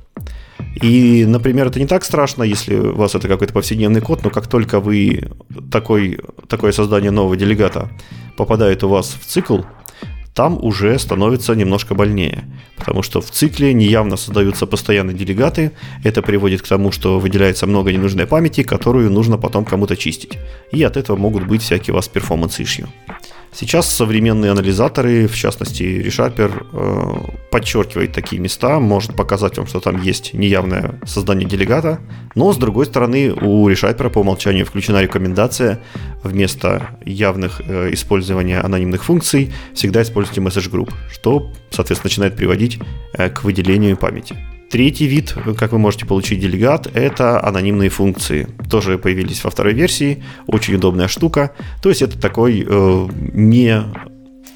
И, 0.82 1.24
например, 1.24 1.68
это 1.68 1.78
не 1.78 1.86
так 1.86 2.04
страшно, 2.04 2.42
если 2.42 2.74
у 2.74 2.96
вас 2.96 3.14
это 3.14 3.28
какой-то 3.28 3.52
повседневный 3.52 4.00
код, 4.00 4.24
но 4.24 4.30
как 4.30 4.48
только 4.48 4.80
вы 4.80 5.30
такой, 5.70 6.18
такое 6.48 6.72
создание 6.72 7.12
нового 7.12 7.36
делегата 7.36 7.88
попадает 8.36 8.82
у 8.82 8.88
вас 8.88 9.16
в 9.20 9.24
цикл, 9.24 9.60
там 10.38 10.56
уже 10.62 10.96
становится 11.00 11.56
немножко 11.56 11.96
больнее, 11.96 12.44
потому 12.76 13.02
что 13.02 13.20
в 13.20 13.28
цикле 13.28 13.72
неявно 13.74 14.16
создаются 14.16 14.66
постоянные 14.66 15.16
делегаты, 15.16 15.72
это 16.04 16.22
приводит 16.22 16.62
к 16.62 16.68
тому, 16.68 16.92
что 16.92 17.18
выделяется 17.18 17.66
много 17.66 17.90
ненужной 17.90 18.28
памяти, 18.28 18.62
которую 18.62 19.10
нужно 19.10 19.36
потом 19.36 19.64
кому-то 19.64 19.96
чистить. 19.96 20.38
И 20.70 20.80
от 20.84 20.96
этого 20.96 21.16
могут 21.16 21.44
быть 21.44 21.62
всякие 21.62 21.92
у 21.92 21.96
вас 21.96 22.06
перформанс 22.06 22.60
issue. 22.60 22.86
Сейчас 23.52 23.92
современные 23.92 24.52
анализаторы, 24.52 25.26
в 25.26 25.34
частности 25.34 25.82
ReSharper, 25.82 26.66
э, 26.72 27.32
подчеркивает 27.50 28.12
такие 28.12 28.40
места, 28.40 28.78
может 28.78 29.14
показать 29.14 29.56
вам, 29.56 29.66
что 29.66 29.80
там 29.80 30.02
есть 30.02 30.34
неявное 30.34 31.00
создание 31.04 31.48
делегата, 31.48 32.00
но 32.34 32.52
с 32.52 32.56
другой 32.56 32.86
стороны 32.86 33.32
у 33.32 33.68
ReSharper 33.68 34.10
по 34.10 34.20
умолчанию 34.20 34.66
включена 34.66 35.02
рекомендация. 35.02 35.80
Вместо 36.22 36.90
явных 37.04 37.60
э, 37.66 37.92
использования 37.92 38.60
анонимных 38.60 39.04
функций 39.04 39.52
всегда 39.74 40.02
используйте 40.02 40.40
message 40.40 40.70
group, 40.70 40.92
что, 41.10 41.52
соответственно, 41.70 42.10
начинает 42.10 42.36
приводить 42.36 42.78
э, 43.14 43.30
к 43.30 43.44
выделению 43.44 43.96
памяти. 43.96 44.36
Третий 44.70 45.06
вид, 45.06 45.34
как 45.56 45.72
вы 45.72 45.78
можете 45.78 46.04
получить 46.04 46.40
делегат, 46.40 46.88
это 46.92 47.42
анонимные 47.42 47.88
функции. 47.88 48.46
Тоже 48.70 48.98
появились 48.98 49.42
во 49.42 49.50
второй 49.50 49.72
версии. 49.72 50.22
Очень 50.46 50.74
удобная 50.74 51.08
штука. 51.08 51.52
То 51.82 51.88
есть 51.88 52.02
это 52.02 52.20
такой 52.20 52.66
э, 52.68 53.08
не, 53.32 53.82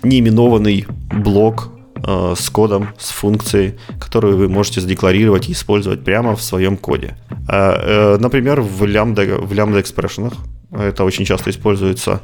неименованный 0.03 0.87
блок 1.11 1.71
э, 1.97 2.35
с 2.37 2.51
кодом, 2.51 2.89
с 2.99 3.11
функцией, 3.11 3.79
которую 3.99 4.37
вы 4.37 4.51
можете 4.51 4.83
задекларировать 4.83 5.49
и 5.49 5.53
использовать 5.53 6.05
прямо 6.05 6.37
в 6.37 6.43
своем 6.43 6.77
коде. 6.77 7.17
Э, 7.49 8.15
э, 8.15 8.19
например, 8.19 8.61
в 8.61 8.83
Lambda, 8.83 9.41
в 9.41 9.53
Lambda 9.53 9.81
экспрессионах 9.81 10.35
это 10.73 11.05
очень 11.05 11.25
часто 11.25 11.51
используется. 11.51 12.21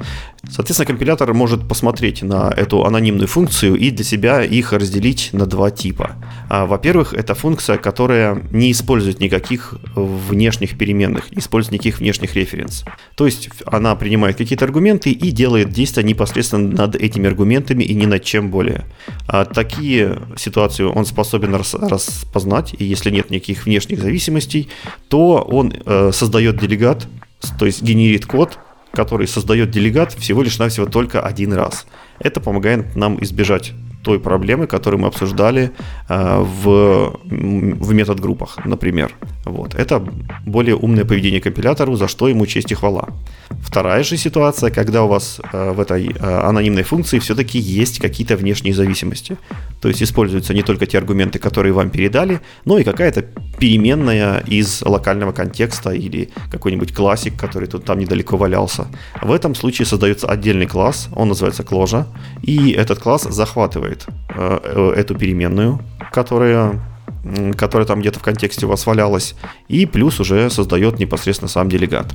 Соответственно, 0.49 0.87
компилятор 0.87 1.35
может 1.35 1.69
посмотреть 1.69 2.23
на 2.23 2.51
эту 2.51 2.85
анонимную 2.85 3.29
функцию 3.29 3.75
и 3.75 3.91
для 3.91 4.05
себя 4.05 4.43
их 4.43 4.73
разделить 4.73 5.31
на 5.33 5.45
два 5.47 5.71
типа. 5.71 6.13
А, 6.49 6.65
во-первых, 6.65 7.13
это 7.13 7.35
функция, 7.35 7.77
которая 7.77 8.43
не 8.51 8.73
использует 8.73 9.21
никаких 9.21 9.75
внешних 9.95 10.79
переменных, 10.79 11.31
не 11.33 11.41
использует 11.41 11.75
никаких 11.75 11.99
внешних 11.99 12.35
референс. 12.35 12.85
То 13.17 13.27
есть 13.27 13.51
она 13.67 13.95
принимает 13.97 14.37
какие-то 14.37 14.65
аргументы 14.65 15.11
и 15.11 15.31
делает 15.31 15.71
действия 15.71 16.03
непосредственно 16.03 16.69
над 16.71 16.97
этими 16.97 17.29
аргументами 17.29 17.85
и 17.85 17.95
ни 17.95 18.07
над 18.07 18.25
чем 18.25 18.51
более. 18.51 18.87
А 19.27 19.45
такие 19.45 20.21
ситуации 20.37 20.85
он 20.85 21.05
способен 21.05 21.55
распознать, 21.55 22.75
и 22.79 22.85
если 22.85 23.11
нет 23.11 23.31
никаких 23.31 23.67
внешних 23.67 24.01
зависимостей, 24.01 24.69
то 25.09 25.47
он 25.47 25.75
э, 25.85 26.11
создает 26.13 26.59
делегат, 26.59 27.07
то 27.59 27.67
есть 27.67 27.83
генерит 27.83 28.27
код, 28.27 28.59
который 28.93 29.27
создает 29.29 29.71
делегат 29.71 30.13
всего 30.13 30.43
лишь 30.43 30.59
навсего 30.59 30.87
только 30.87 31.21
один 31.21 31.53
раз. 31.53 31.87
Это 32.19 32.41
помогает 32.41 32.97
нам 32.97 33.23
избежать 33.23 33.73
той 34.03 34.19
проблемы, 34.19 34.67
которую 34.67 35.01
мы 35.01 35.09
обсуждали 35.09 35.71
э, 36.09 36.39
в, 36.41 37.19
в 37.25 37.93
метод-группах, 37.93 38.65
например. 38.65 39.11
Вот. 39.45 39.75
Это 39.75 40.03
более 40.47 40.77
умное 40.77 41.05
поведение 41.05 41.41
компилятору, 41.41 41.97
за 41.97 42.09
что 42.09 42.29
ему 42.29 42.47
честь 42.47 42.73
и 42.73 42.75
хвала. 42.75 43.09
Вторая 43.61 44.03
же 44.03 44.17
ситуация, 44.17 44.71
когда 44.71 45.03
у 45.03 45.09
вас 45.09 45.41
э, 45.53 45.73
в 45.73 45.81
этой 45.81 46.09
э, 46.09 46.49
анонимной 46.49 46.83
функции 46.83 47.19
все-таки 47.19 47.59
есть 47.59 47.99
какие-то 47.99 48.37
внешние 48.37 48.75
зависимости. 48.75 49.37
То 49.81 49.89
есть 49.89 50.03
используются 50.03 50.55
не 50.55 50.63
только 50.63 50.87
те 50.87 50.99
аргументы, 50.99 51.39
которые 51.39 51.73
вам 51.73 51.91
передали, 51.91 52.41
но 52.65 52.79
и 52.79 52.85
какая-то 52.85 53.23
переменная 53.59 54.41
из 54.41 54.83
локального 54.83 55.33
контекста 55.33 55.91
или 55.91 56.31
какой-нибудь 56.53 56.95
классик, 56.95 57.37
который 57.37 57.69
тут 57.69 57.85
там 57.85 57.99
недалеко 57.99 58.37
валялся. 58.37 58.87
В 59.23 59.33
этом 59.33 59.55
случае 59.55 59.87
создается 59.87 60.29
отдельный 60.29 60.67
класс, 60.67 61.09
он 61.15 61.29
называется 61.29 61.63
Clojure, 61.63 62.05
и 62.43 62.71
этот 62.71 62.99
класс 62.99 63.23
захватывает 63.23 63.88
э, 64.29 64.93
эту 64.97 65.15
переменную, 65.15 65.81
которая 66.13 66.81
которая 67.57 67.87
там 67.87 68.01
где-то 68.01 68.21
в 68.21 68.23
контексте 68.23 68.67
у 68.67 68.69
вас 68.69 68.87
валялась, 68.87 69.35
и 69.67 69.87
плюс 69.87 70.21
уже 70.21 70.49
создает 70.51 70.99
непосредственно 70.99 71.49
сам 71.49 71.69
делегат. 71.69 72.15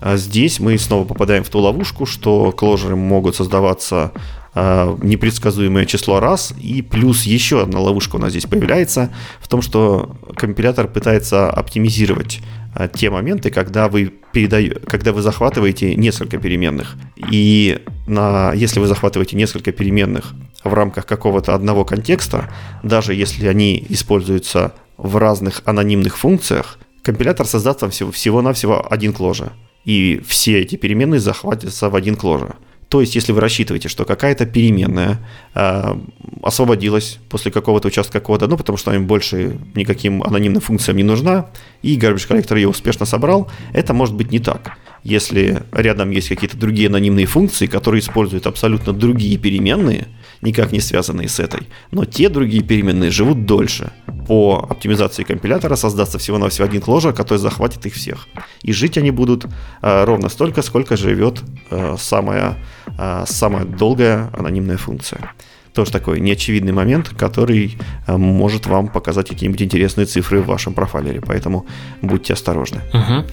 А 0.00 0.16
здесь 0.16 0.60
мы 0.60 0.78
снова 0.78 1.04
попадаем 1.04 1.44
в 1.44 1.48
ту 1.50 1.58
ловушку, 1.58 2.06
что 2.06 2.52
кложеры 2.52 2.96
могут 2.96 3.36
создаваться 3.36 4.12
э, 4.54 4.96
непредсказуемое 5.02 5.84
число 5.84 6.20
раз, 6.20 6.54
и 6.58 6.80
плюс 6.80 7.24
еще 7.24 7.62
одна 7.62 7.80
ловушка 7.80 8.16
у 8.16 8.18
нас 8.18 8.30
здесь 8.30 8.46
появляется 8.46 9.12
в 9.40 9.48
том, 9.48 9.60
что 9.60 10.16
компилятор 10.36 10.88
пытается 10.88 11.50
оптимизировать 11.50 12.40
э, 12.40 12.59
те 12.92 13.10
моменты, 13.10 13.50
когда 13.50 13.88
вы, 13.88 14.12
передаю, 14.32 14.80
когда 14.86 15.12
вы 15.12 15.22
захватываете 15.22 15.94
несколько 15.96 16.38
переменных. 16.38 16.96
И 17.30 17.82
на, 18.06 18.52
если 18.54 18.80
вы 18.80 18.86
захватываете 18.86 19.36
несколько 19.36 19.72
переменных 19.72 20.34
в 20.62 20.72
рамках 20.72 21.06
какого-то 21.06 21.54
одного 21.54 21.84
контекста, 21.84 22.52
даже 22.82 23.14
если 23.14 23.46
они 23.46 23.84
используются 23.88 24.74
в 24.96 25.16
разных 25.16 25.62
анонимных 25.64 26.18
функциях, 26.18 26.78
компилятор 27.02 27.46
создаст 27.46 27.82
вам 27.82 27.90
всего, 27.90 28.10
всего-навсего 28.12 28.86
один 28.90 29.12
кложа 29.12 29.52
и 29.84 30.20
все 30.26 30.60
эти 30.60 30.76
переменные 30.76 31.20
захватятся 31.20 31.88
в 31.88 31.96
один 31.96 32.16
кложер. 32.16 32.56
То 32.88 33.00
есть, 33.00 33.14
если 33.14 33.32
вы 33.32 33.40
рассчитываете, 33.40 33.88
что 33.88 34.04
какая-то 34.04 34.46
переменная 34.46 35.18
э, 35.49 35.49
освободилась 35.52 37.18
после 37.28 37.50
какого-то 37.50 37.88
участка 37.88 38.20
кода, 38.20 38.46
ну, 38.46 38.56
потому 38.56 38.78
что 38.78 38.92
им 38.92 39.06
больше 39.06 39.58
никаким 39.74 40.22
анонимным 40.22 40.60
функциям 40.60 40.96
не 40.96 41.02
нужна, 41.02 41.46
и 41.82 41.98
garbage 41.98 42.26
коллектор 42.28 42.56
ее 42.56 42.68
успешно 42.68 43.06
собрал, 43.06 43.50
это 43.72 43.92
может 43.92 44.14
быть 44.14 44.30
не 44.30 44.38
так. 44.38 44.78
Если 45.02 45.62
рядом 45.72 46.10
есть 46.10 46.28
какие-то 46.28 46.56
другие 46.56 46.88
анонимные 46.88 47.26
функции, 47.26 47.66
которые 47.66 48.00
используют 48.00 48.46
абсолютно 48.46 48.92
другие 48.92 49.38
переменные, 49.38 50.08
никак 50.42 50.72
не 50.72 50.80
связанные 50.80 51.28
с 51.28 51.40
этой. 51.40 51.68
Но 51.90 52.04
те 52.04 52.28
другие 52.28 52.62
переменные 52.62 53.10
живут 53.10 53.46
дольше. 53.46 53.92
По 54.26 54.66
оптимизации 54.68 55.22
компилятора 55.22 55.76
создастся 55.76 56.18
всего-навсего 56.18 56.66
один 56.66 56.82
кложер, 56.82 57.12
который 57.12 57.38
захватит 57.38 57.86
их 57.86 57.94
всех. 57.94 58.28
И 58.62 58.72
жить 58.72 58.98
они 58.98 59.10
будут 59.10 59.46
э, 59.46 60.04
ровно 60.04 60.28
столько, 60.28 60.62
сколько 60.62 60.96
живет 60.96 61.42
э, 61.70 61.96
самая, 61.98 62.56
э, 62.98 63.24
самая 63.26 63.64
долгая 63.64 64.30
анонимная 64.36 64.76
функция 64.76 65.32
тоже 65.80 65.92
такой 65.92 66.20
неочевидный 66.20 66.72
момент, 66.72 67.08
который 67.08 67.78
э, 68.06 68.14
может 68.14 68.66
вам 68.66 68.88
показать 68.88 69.30
какие-нибудь 69.30 69.62
интересные 69.62 70.04
цифры 70.04 70.42
в 70.42 70.46
вашем 70.46 70.74
профайлере, 70.74 71.22
поэтому 71.22 71.64
будьте 72.02 72.34
осторожны. 72.34 72.82
Угу. 72.92 73.24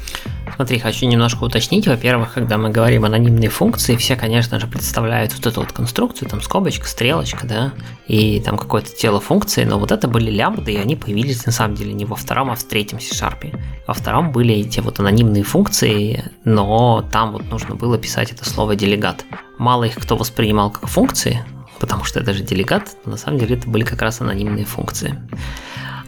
Смотри, 0.55 0.79
хочу 0.79 1.05
немножко 1.07 1.43
уточнить. 1.43 1.87
Во-первых, 1.87 2.35
когда 2.35 2.57
мы 2.57 2.69
говорим 2.69 3.03
анонимные 3.03 3.49
функции, 3.49 3.97
все, 3.97 4.15
конечно 4.15 4.61
же, 4.61 4.67
представляют 4.67 5.33
вот 5.33 5.45
эту 5.45 5.59
вот 5.59 5.73
конструкцию, 5.73 6.29
там 6.29 6.41
скобочка, 6.41 6.87
стрелочка, 6.87 7.45
да, 7.45 7.73
и 8.07 8.39
там 8.39 8.57
какое-то 8.57 8.95
тело 8.95 9.19
функции, 9.19 9.65
но 9.65 9.77
вот 9.77 9.91
это 9.91 10.07
были 10.07 10.31
лямбды, 10.31 10.71
и 10.71 10.77
они 10.77 10.95
появились 10.95 11.45
на 11.45 11.51
самом 11.51 11.75
деле 11.75 11.91
не 11.91 12.05
во 12.05 12.15
втором, 12.15 12.49
а 12.49 12.55
в 12.55 12.63
третьем 12.63 13.01
C-Sharp. 13.01 13.59
Во 13.87 13.93
втором 13.93 14.31
были 14.31 14.55
эти 14.55 14.79
вот 14.79 15.01
анонимные 15.01 15.43
функции, 15.43 16.31
но 16.45 17.05
там 17.11 17.33
вот 17.33 17.51
нужно 17.51 17.75
было 17.75 17.97
писать 17.97 18.31
это 18.31 18.49
слово 18.49 18.77
делегат. 18.77 19.25
Мало 19.57 19.83
их 19.83 19.95
кто 19.95 20.15
воспринимал 20.15 20.71
как 20.71 20.87
функции, 20.87 21.43
потому 21.79 22.03
что 22.03 22.19
это 22.19 22.33
же 22.33 22.43
делегат, 22.43 22.97
на 23.05 23.17
самом 23.17 23.39
деле 23.39 23.55
это 23.57 23.69
были 23.69 23.83
как 23.83 24.01
раз 24.01 24.21
анонимные 24.21 24.65
функции. 24.65 25.15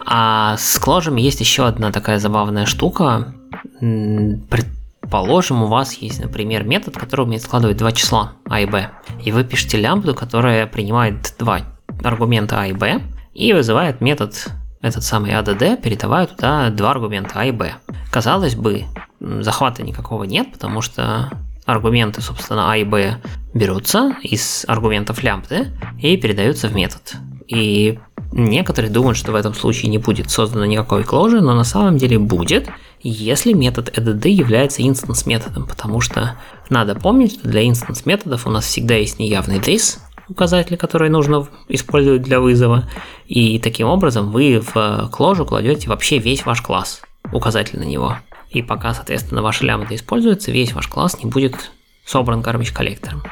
А 0.06 0.58
с 0.58 0.80
кложами 0.80 1.22
есть 1.22 1.40
еще 1.40 1.68
одна 1.68 1.92
такая 1.92 2.20
забавная 2.20 2.66
штука. 2.66 3.34
Предположим, 3.80 5.64
у 5.64 5.68
вас 5.68 5.94
есть, 5.94 6.20
например, 6.20 6.64
метод, 6.64 6.98
который 6.98 7.26
умеет 7.26 7.44
складывать 7.44 7.78
два 7.78 7.92
числа 7.92 8.34
а 8.50 8.60
и 8.60 8.66
b, 8.66 8.90
и 9.24 9.32
вы 9.32 9.44
пишете 9.44 9.78
лямбду, 9.78 10.16
которая 10.16 10.68
принимает 10.68 11.36
два 11.38 11.62
аргумента 12.04 12.62
а 12.62 12.68
и 12.68 12.74
b, 12.74 13.02
и 13.34 13.54
вызывает 13.54 14.02
метод 14.02 14.48
этот 14.82 15.04
самый 15.04 15.32
add, 15.32 15.82
передавая 15.82 16.26
туда 16.26 16.70
два 16.70 16.92
аргумента 16.92 17.34
а 17.36 17.46
и 17.46 17.52
b. 17.52 17.74
Казалось 18.12 18.56
бы, 18.56 18.86
захвата 19.20 19.84
никакого 19.84 20.24
нет, 20.24 20.52
потому 20.52 20.82
что 20.82 21.30
аргументы, 21.72 22.22
собственно, 22.22 22.72
А 22.72 22.78
и 22.78 22.84
Б 22.84 23.18
берутся 23.54 24.16
из 24.24 24.66
аргументов 24.68 25.24
лямбды 25.24 25.72
и 26.02 26.18
передаются 26.18 26.68
в 26.68 26.76
метод. 26.76 27.16
И 27.48 28.00
некоторые 28.32 28.92
думают, 28.92 29.18
что 29.18 29.32
в 29.32 29.36
этом 29.36 29.54
случае 29.54 29.90
не 29.90 29.98
будет 29.98 30.30
создано 30.30 30.66
никакой 30.66 31.04
closure, 31.04 31.42
но 31.42 31.56
на 31.56 31.64
самом 31.64 31.98
деле 31.98 32.20
будет, 32.20 32.70
если 33.02 33.54
метод 33.54 33.98
add 33.98 34.28
является 34.30 34.88
инстанс 34.88 35.26
методом, 35.26 35.66
потому 35.66 36.02
что 36.02 36.36
надо 36.70 36.96
помнить, 36.96 37.34
что 37.34 37.48
для 37.48 37.68
инстанс 37.68 38.06
методов 38.06 38.46
у 38.46 38.50
нас 38.52 38.66
всегда 38.66 38.96
есть 38.96 39.20
неявный 39.20 39.58
this, 39.58 40.00
указатель, 40.28 40.78
который 40.78 41.10
нужно 41.10 41.48
использовать 41.70 42.22
для 42.22 42.40
вызова, 42.40 42.88
и 43.26 43.58
таким 43.60 43.88
образом 43.88 44.32
вы 44.32 44.62
в 44.62 45.10
кложу 45.12 45.46
кладете 45.46 45.90
вообще 45.90 46.20
весь 46.20 46.46
ваш 46.46 46.62
класс, 46.62 47.02
указатель 47.34 47.80
на 47.80 47.84
него. 47.84 48.18
И 48.50 48.62
пока, 48.62 48.94
соответственно, 48.94 49.42
ваша 49.42 49.66
лямбда 49.66 49.96
используется, 49.96 50.52
весь 50.52 50.74
ваш 50.74 50.88
класс 50.88 51.22
не 51.24 51.30
будет 51.30 51.72
собран 52.06 52.42
garbage 52.42 52.74
коллектором. 52.74 53.24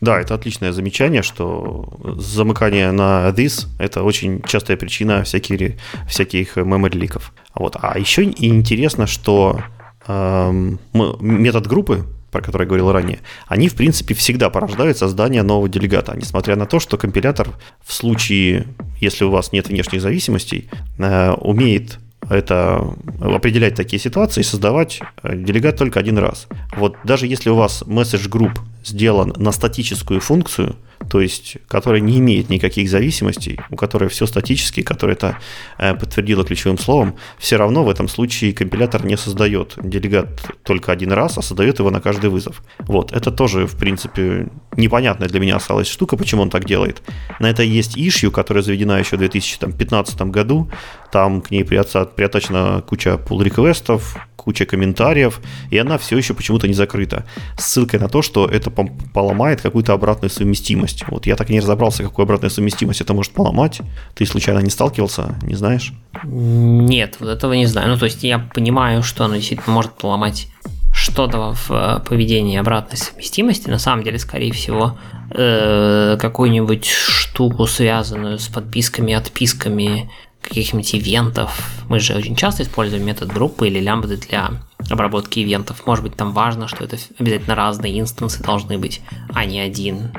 Да, 0.00 0.20
это 0.20 0.34
отличное 0.34 0.72
замечание, 0.72 1.22
что 1.22 1.88
замыкание 2.18 2.90
на 2.90 3.28
this– 3.30 3.68
это 3.78 4.02
очень 4.02 4.42
частая 4.42 4.76
причина 4.76 5.22
всяких, 5.24 5.80
всяких 6.08 6.56
memory 6.56 6.96
ликов. 6.96 7.32
Вот. 7.54 7.76
А 7.80 7.98
еще 7.98 8.24
интересно, 8.24 9.06
что 9.06 9.60
эм, 10.06 10.78
метод 10.92 11.66
группы, 11.66 12.04
про 12.30 12.42
который 12.42 12.62
я 12.62 12.66
говорил 12.66 12.92
ранее, 12.92 13.20
они, 13.46 13.68
в 13.68 13.76
принципе, 13.76 14.14
всегда 14.14 14.50
порождают 14.50 14.98
создание 14.98 15.42
нового 15.42 15.68
делегата, 15.68 16.16
несмотря 16.16 16.56
на 16.56 16.66
то, 16.66 16.80
что 16.80 16.98
компилятор 16.98 17.48
в 17.84 17.92
случае, 17.92 18.66
если 19.00 19.24
у 19.24 19.30
вас 19.30 19.52
нет 19.52 19.68
внешних 19.68 20.02
зависимостей, 20.02 20.68
э, 20.98 21.32
умеет 21.32 21.98
это 22.28 22.94
определять 23.20 23.74
такие 23.74 24.00
ситуации 24.00 24.40
и 24.40 24.44
создавать 24.44 25.00
э, 25.22 25.36
делегат 25.36 25.76
только 25.76 26.00
один 26.00 26.18
раз. 26.18 26.46
Вот 26.76 26.96
даже 27.04 27.26
если 27.26 27.50
у 27.50 27.54
вас 27.54 27.82
message 27.86 28.28
group 28.30 28.58
сделан 28.84 29.32
на 29.36 29.52
статическую 29.52 30.20
функцию, 30.20 30.76
то 31.08 31.20
есть 31.20 31.56
которая 31.68 32.00
не 32.00 32.18
имеет 32.18 32.48
никаких 32.48 32.88
зависимостей, 32.88 33.60
у 33.70 33.76
которой 33.76 34.08
все 34.08 34.26
статически, 34.26 34.82
которая 34.82 35.16
это 35.16 35.38
э, 35.78 35.94
подтвердила 35.94 36.44
ключевым 36.44 36.78
словом, 36.78 37.16
все 37.38 37.56
равно 37.56 37.84
в 37.84 37.90
этом 37.90 38.08
случае 38.08 38.52
компилятор 38.52 39.04
не 39.04 39.16
создает 39.16 39.74
делегат 39.82 40.28
только 40.62 40.92
один 40.92 41.12
раз, 41.12 41.38
а 41.38 41.42
создает 41.42 41.78
его 41.78 41.90
на 41.90 42.00
каждый 42.00 42.30
вызов. 42.30 42.62
Вот, 42.78 43.12
это 43.12 43.30
тоже, 43.30 43.66
в 43.66 43.76
принципе, 43.76 44.48
непонятная 44.76 45.28
для 45.28 45.40
меня 45.40 45.56
осталась 45.56 45.88
штука, 45.88 46.16
почему 46.16 46.42
он 46.42 46.50
так 46.50 46.64
делает. 46.64 47.02
На 47.40 47.50
это 47.50 47.62
есть 47.62 47.96
issue, 47.96 48.30
которая 48.30 48.62
заведена 48.62 48.98
еще 48.98 49.16
в 49.16 49.20
2015 49.20 50.22
году, 50.22 50.70
там 51.12 51.40
к 51.40 51.50
ней 51.50 51.64
приотачена 51.64 52.82
куча 52.86 53.20
pull 53.24 53.42
реквестов 53.42 54.16
куча 54.44 54.66
комментариев, 54.66 55.40
и 55.70 55.78
она 55.78 55.98
все 55.98 56.16
еще 56.16 56.34
почему-то 56.34 56.68
не 56.68 56.74
закрыта. 56.74 57.24
С 57.58 57.66
ссылкой 57.66 58.00
на 58.00 58.08
то, 58.08 58.22
что 58.22 58.46
это 58.46 58.70
поломает 58.70 59.60
какую-то 59.60 59.92
обратную 59.92 60.30
совместимость. 60.30 61.04
Вот 61.08 61.26
я 61.26 61.36
так 61.36 61.50
и 61.50 61.52
не 61.52 61.60
разобрался, 61.60 62.02
какую 62.02 62.24
обратную 62.24 62.50
совместимость 62.50 63.00
это 63.00 63.14
может 63.14 63.32
поломать. 63.32 63.80
Ты 64.14 64.26
случайно 64.26 64.60
не 64.60 64.70
сталкивался, 64.70 65.36
не 65.42 65.54
знаешь? 65.54 65.92
Нет, 66.24 67.16
вот 67.20 67.28
этого 67.28 67.54
не 67.54 67.66
знаю. 67.66 67.88
Ну, 67.88 67.96
то 67.96 68.04
есть 68.04 68.22
я 68.22 68.38
понимаю, 68.38 69.02
что 69.02 69.24
оно 69.24 69.36
действительно 69.36 69.74
может 69.74 69.92
поломать 69.92 70.48
что-то 70.94 71.54
в 71.54 71.70
э, 71.70 72.00
поведении 72.08 72.56
обратной 72.56 72.96
совместимости, 72.96 73.68
на 73.68 73.78
самом 73.78 74.04
деле, 74.04 74.18
скорее 74.18 74.52
всего, 74.52 74.96
э, 75.30 76.16
какую-нибудь 76.20 76.86
штуку, 76.86 77.66
связанную 77.66 78.38
с 78.38 78.46
подписками, 78.46 79.12
отписками, 79.12 80.10
каких-нибудь 80.44 80.94
ивентов. 80.94 81.70
Мы 81.88 81.98
же 82.00 82.14
очень 82.14 82.36
часто 82.36 82.62
используем 82.62 83.04
метод 83.04 83.32
группы 83.32 83.66
или 83.66 83.80
лямбды 83.80 84.16
для 84.16 84.52
обработки 84.90 85.40
ивентов. 85.40 85.86
Может 85.86 86.04
быть, 86.04 86.16
там 86.16 86.32
важно, 86.32 86.68
что 86.68 86.84
это 86.84 86.96
обязательно 87.18 87.54
разные 87.54 87.98
инстансы 87.98 88.42
должны 88.42 88.78
быть, 88.78 89.00
а 89.32 89.44
не 89.44 89.60
один. 89.60 90.12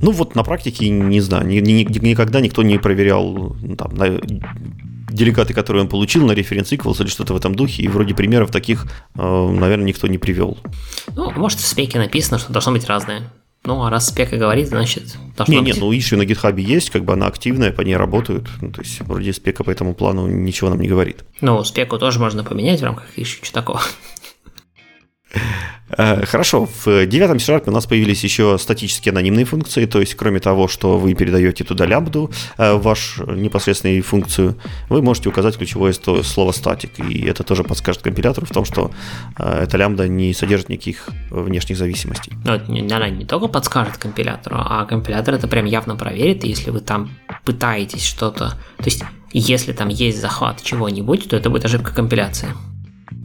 Ну 0.00 0.12
вот 0.12 0.34
на 0.34 0.44
практике, 0.44 0.88
не 0.88 1.20
знаю, 1.20 1.46
ни, 1.46 1.58
ни, 1.58 1.82
никогда 2.06 2.40
никто 2.40 2.62
не 2.62 2.78
проверял 2.78 3.56
ну, 3.60 3.76
там, 3.76 3.94
на 3.94 4.20
делегаты, 5.10 5.54
которые 5.54 5.82
он 5.82 5.88
получил 5.88 6.26
на 6.26 6.32
референс 6.32 6.72
equals 6.72 7.00
или 7.00 7.08
что-то 7.08 7.34
в 7.34 7.36
этом 7.36 7.54
духе, 7.54 7.82
и 7.82 7.88
вроде 7.88 8.14
примеров 8.14 8.50
таких, 8.50 8.86
э, 9.16 9.48
наверное, 9.50 9.86
никто 9.86 10.06
не 10.06 10.18
привел. 10.18 10.58
Ну, 11.16 11.30
может, 11.32 11.58
в 11.58 11.66
спеке 11.66 11.98
написано, 11.98 12.38
что 12.38 12.52
должно 12.52 12.72
быть 12.72 12.86
разное. 12.86 13.22
Ну, 13.64 13.82
а 13.84 13.90
раз 13.90 14.08
спека 14.08 14.36
говорит, 14.36 14.68
значит, 14.68 15.16
должно 15.36 15.54
не, 15.56 15.60
быть. 15.60 15.74
Не, 15.74 15.80
ну 15.80 15.92
issue 15.92 16.16
на 16.16 16.22
GitHub 16.22 16.58
есть, 16.60 16.90
как 16.90 17.04
бы 17.04 17.12
она 17.12 17.26
активная, 17.26 17.72
по 17.72 17.82
ней 17.82 17.96
работают. 17.96 18.48
Ну, 18.60 18.70
то 18.70 18.80
есть, 18.80 19.00
вроде 19.00 19.32
спека 19.32 19.64
по 19.64 19.70
этому 19.70 19.94
плану 19.94 20.26
ничего 20.26 20.70
нам 20.70 20.80
не 20.80 20.88
говорит. 20.88 21.24
Ну, 21.40 21.62
спеку 21.64 21.98
тоже 21.98 22.18
можно 22.18 22.44
поменять 22.44 22.80
в 22.80 22.84
рамках 22.84 23.06
issue, 23.16 23.44
что 23.44 23.52
такого. 23.52 23.80
Э, 25.90 26.24
хорошо, 26.26 26.68
в 26.84 27.06
девятом 27.06 27.40
C 27.40 27.60
у 27.66 27.70
нас 27.70 27.86
появились 27.86 28.22
еще 28.24 28.58
статические 28.58 29.12
анонимные 29.12 29.44
функции, 29.44 29.86
то 29.86 30.00
есть 30.00 30.14
кроме 30.14 30.40
того, 30.40 30.68
что 30.68 30.98
вы 30.98 31.14
передаете 31.14 31.64
туда 31.64 31.86
лямбду, 31.86 32.30
э, 32.58 32.74
вашу 32.74 33.30
непосредственную 33.32 34.02
функцию, 34.02 34.56
вы 34.88 35.02
можете 35.02 35.28
указать 35.28 35.56
ключевое 35.56 35.92
слово 35.92 36.52
статик, 36.52 36.98
и 36.98 37.26
это 37.26 37.42
тоже 37.42 37.64
подскажет 37.64 38.02
компилятору 38.02 38.46
в 38.46 38.50
том, 38.50 38.64
что 38.64 38.90
э, 39.38 39.62
эта 39.64 39.76
лямбда 39.76 40.08
не 40.08 40.34
содержит 40.34 40.68
никаких 40.68 41.08
внешних 41.30 41.78
зависимостей. 41.78 42.32
Но 42.44 42.54
она 42.96 43.08
не 43.08 43.24
только 43.24 43.48
подскажет 43.48 43.96
компилятору, 43.96 44.56
а 44.58 44.84
компилятор 44.84 45.34
это 45.34 45.48
прям 45.48 45.64
явно 45.64 45.96
проверит, 45.96 46.44
если 46.44 46.70
вы 46.70 46.80
там 46.80 47.10
пытаетесь 47.44 48.04
что-то, 48.04 48.50
то 48.76 48.84
есть 48.84 49.04
если 49.32 49.72
там 49.72 49.88
есть 49.88 50.20
захват 50.20 50.62
чего-нибудь, 50.62 51.28
то 51.28 51.36
это 51.36 51.50
будет 51.50 51.64
ошибка 51.64 51.94
компиляции. 51.94 52.48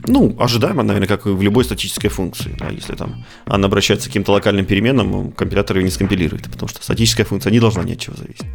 Ну, 0.06 0.36
ожидаемо, 0.39 0.84
наверное, 0.84 1.08
как 1.08 1.26
и 1.26 1.30
в 1.30 1.42
любой 1.42 1.63
статической 1.63 2.10
функции. 2.10 2.56
Да, 2.60 2.70
если 2.70 2.96
там 2.96 3.26
она 3.46 3.68
обращается 3.68 4.08
к 4.08 4.10
каким-то 4.10 4.34
локальным 4.34 4.66
переменам, 4.66 5.32
компилятор 5.32 5.78
ее 5.78 5.84
не 5.84 5.92
скомпилирует, 5.92 6.44
потому 6.52 6.68
что 6.68 6.84
статическая 6.84 7.26
функция 7.26 7.52
не 7.52 7.60
должна 7.60 7.84
ни 7.84 7.94
от 7.94 8.00
чего 8.00 8.16
зависеть, 8.16 8.46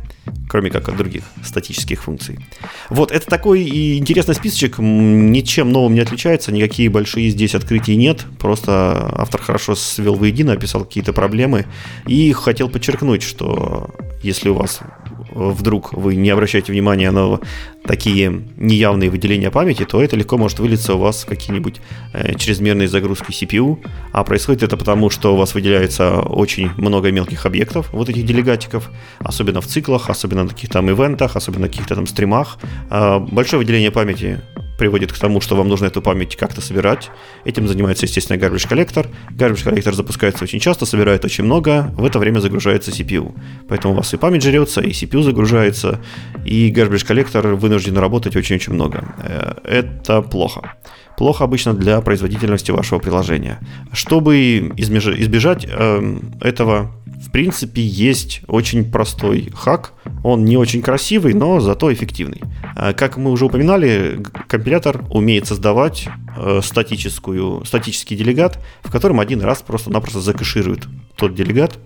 кроме 0.48 0.70
как 0.70 0.88
от 0.88 0.96
других 0.96 1.24
статических 1.42 2.02
функций. 2.02 2.38
Вот, 2.90 3.12
это 3.12 3.26
такой 3.26 3.96
интересный 3.98 4.34
списочек, 4.34 4.78
ничем 4.78 5.72
новым 5.72 5.94
не 5.94 6.00
отличается, 6.00 6.52
никакие 6.52 6.90
большие 6.90 7.30
здесь 7.30 7.54
открытий 7.54 7.96
нет, 7.96 8.26
просто 8.38 9.10
автор 9.16 9.40
хорошо 9.40 9.74
свел 9.74 10.14
воедино, 10.14 10.52
описал 10.52 10.84
какие-то 10.84 11.12
проблемы 11.12 11.66
и 12.06 12.32
хотел 12.32 12.68
подчеркнуть, 12.68 13.22
что 13.22 13.94
если 14.22 14.48
у 14.48 14.54
вас 14.54 14.80
вдруг 15.30 15.92
вы 15.92 16.16
не 16.16 16.30
обращаете 16.30 16.72
внимания 16.72 17.10
на 17.10 17.40
такие 17.84 18.42
неявные 18.56 19.10
выделения 19.10 19.50
памяти, 19.50 19.84
то 19.84 20.02
это 20.02 20.16
легко 20.16 20.36
может 20.36 20.58
вылиться 20.58 20.94
у 20.94 20.98
вас 20.98 21.24
в 21.24 21.26
какие-нибудь 21.26 21.80
э, 22.12 22.34
чрезмерные 22.36 22.88
загрузки 22.88 23.30
CPU. 23.30 23.78
А 24.12 24.24
происходит 24.24 24.62
это 24.62 24.76
потому, 24.76 25.10
что 25.10 25.34
у 25.34 25.36
вас 25.36 25.54
выделяется 25.54 26.20
очень 26.20 26.70
много 26.76 27.10
мелких 27.10 27.46
объектов, 27.46 27.88
вот 27.92 28.08
этих 28.08 28.26
делегатиков, 28.26 28.90
особенно 29.20 29.60
в 29.60 29.66
циклах, 29.66 30.10
особенно 30.10 30.44
на 30.44 30.50
каких-то 30.50 30.74
там 30.74 30.90
ивентах, 30.90 31.36
особенно 31.36 31.62
на 31.62 31.68
каких-то 31.68 31.94
там 31.94 32.06
стримах. 32.06 32.58
Э, 32.90 33.18
большое 33.18 33.58
выделение 33.58 33.90
памяти 33.90 34.40
приводит 34.78 35.12
к 35.12 35.18
тому, 35.18 35.40
что 35.40 35.56
вам 35.56 35.68
нужно 35.68 35.86
эту 35.86 36.00
память 36.00 36.36
как-то 36.36 36.60
собирать. 36.60 37.10
Этим 37.44 37.68
занимается, 37.68 38.06
естественно, 38.06 38.38
garbage 38.38 38.68
collector. 38.68 39.06
Garbage 39.30 39.64
collector 39.66 39.92
запускается 39.92 40.44
очень 40.44 40.60
часто, 40.60 40.86
собирает 40.86 41.24
очень 41.24 41.44
много, 41.44 41.92
в 41.98 42.04
это 42.04 42.18
время 42.18 42.40
загружается 42.40 42.90
CPU. 42.90 43.34
Поэтому 43.68 43.94
у 43.94 43.96
вас 43.96 44.14
и 44.14 44.16
память 44.16 44.42
жрется, 44.42 44.80
и 44.80 44.90
CPU 44.90 45.22
загружается, 45.22 46.00
и 46.46 46.72
garbage 46.72 47.06
collector 47.06 47.54
вынужден 47.54 47.98
работать 47.98 48.36
очень-очень 48.36 48.72
много. 48.72 49.14
Э, 49.18 49.54
это 49.64 50.22
плохо. 50.22 50.74
Плохо 51.18 51.44
обычно 51.44 51.74
для 51.74 52.00
производительности 52.00 52.70
вашего 52.70 53.00
приложения. 53.00 53.58
Чтобы 53.92 54.72
избежать 54.76 55.66
эм, 55.68 56.32
этого 56.40 56.92
в 57.18 57.32
принципе, 57.32 57.82
есть 57.82 58.42
очень 58.46 58.88
простой 58.90 59.50
хак. 59.52 59.92
Он 60.22 60.44
не 60.44 60.56
очень 60.56 60.82
красивый, 60.82 61.34
но 61.34 61.58
зато 61.58 61.92
эффективный. 61.92 62.40
А, 62.76 62.92
как 62.92 63.16
мы 63.16 63.32
уже 63.32 63.44
упоминали, 63.44 64.22
компилятор 64.46 65.04
умеет 65.10 65.46
создавать 65.46 66.08
э, 66.36 66.60
статическую, 66.62 67.64
статический 67.64 68.16
делегат, 68.16 68.64
в 68.84 68.92
котором 68.92 69.18
один 69.18 69.40
раз 69.40 69.62
просто-напросто 69.62 70.20
закэширует 70.20 70.86
тот 71.16 71.34
делегат, 71.34 71.78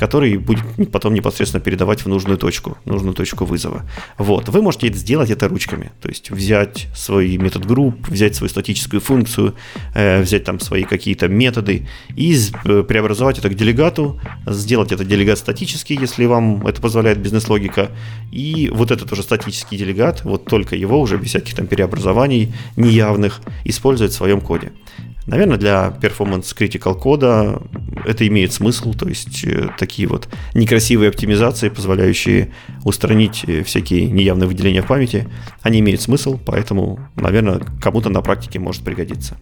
который 0.00 0.38
будет 0.38 0.64
потом 0.92 1.12
непосредственно 1.12 1.62
передавать 1.62 2.06
в 2.06 2.08
нужную 2.08 2.38
точку, 2.38 2.78
нужную 2.86 3.12
точку 3.12 3.44
вызова. 3.44 3.82
Вот. 4.16 4.48
Вы 4.48 4.62
можете 4.62 4.90
сделать 4.94 5.30
это 5.30 5.46
ручками, 5.46 5.92
то 6.00 6.08
есть 6.08 6.30
взять 6.30 6.86
свой 6.96 7.36
метод 7.36 7.66
групп, 7.66 8.08
взять 8.08 8.34
свою 8.34 8.48
статическую 8.48 9.02
функцию, 9.02 9.54
э, 9.94 10.22
взять 10.22 10.44
там 10.44 10.58
свои 10.58 10.84
какие-то 10.84 11.28
методы 11.28 11.86
и 12.16 12.34
э, 12.64 12.82
преобразовать 12.82 13.38
это 13.38 13.50
к 13.50 13.54
делегату, 13.54 14.18
сделать 14.46 14.90
это 14.90 15.04
делегат 15.04 15.38
статический, 15.38 15.98
если 16.00 16.24
вам 16.24 16.66
это 16.66 16.80
позволяет 16.80 17.18
бизнес-логика, 17.18 17.90
и 18.32 18.70
вот 18.72 18.90
этот 18.90 19.12
уже 19.12 19.22
статический 19.22 19.76
делегат, 19.76 20.24
вот 20.24 20.46
только 20.46 20.76
его 20.76 20.98
уже 20.98 21.18
без 21.18 21.28
всяких 21.28 21.54
там 21.54 21.66
переобразований 21.66 22.54
неявных 22.76 23.42
использовать 23.64 24.12
в 24.12 24.16
своем 24.16 24.40
коде. 24.40 24.72
Наверное, 25.26 25.58
для 25.58 25.94
performance 26.00 26.54
critical 26.56 26.98
кода 26.98 27.60
это 28.04 28.26
имеет 28.26 28.52
смысл, 28.52 28.94
то 28.94 29.08
есть 29.08 29.44
э, 29.44 29.68
такие 29.78 30.08
вот 30.08 30.28
некрасивые 30.54 31.10
оптимизации, 31.10 31.68
позволяющие 31.68 32.52
устранить 32.84 33.44
э, 33.46 33.62
всякие 33.62 34.06
неявные 34.06 34.48
выделения 34.48 34.82
в 34.82 34.86
памяти, 34.86 35.28
они 35.62 35.80
имеют 35.80 36.00
смысл, 36.00 36.38
поэтому, 36.44 36.98
наверное, 37.16 37.60
кому-то 37.80 38.08
на 38.08 38.22
практике 38.22 38.58
может 38.58 38.82
пригодиться. 38.82 39.36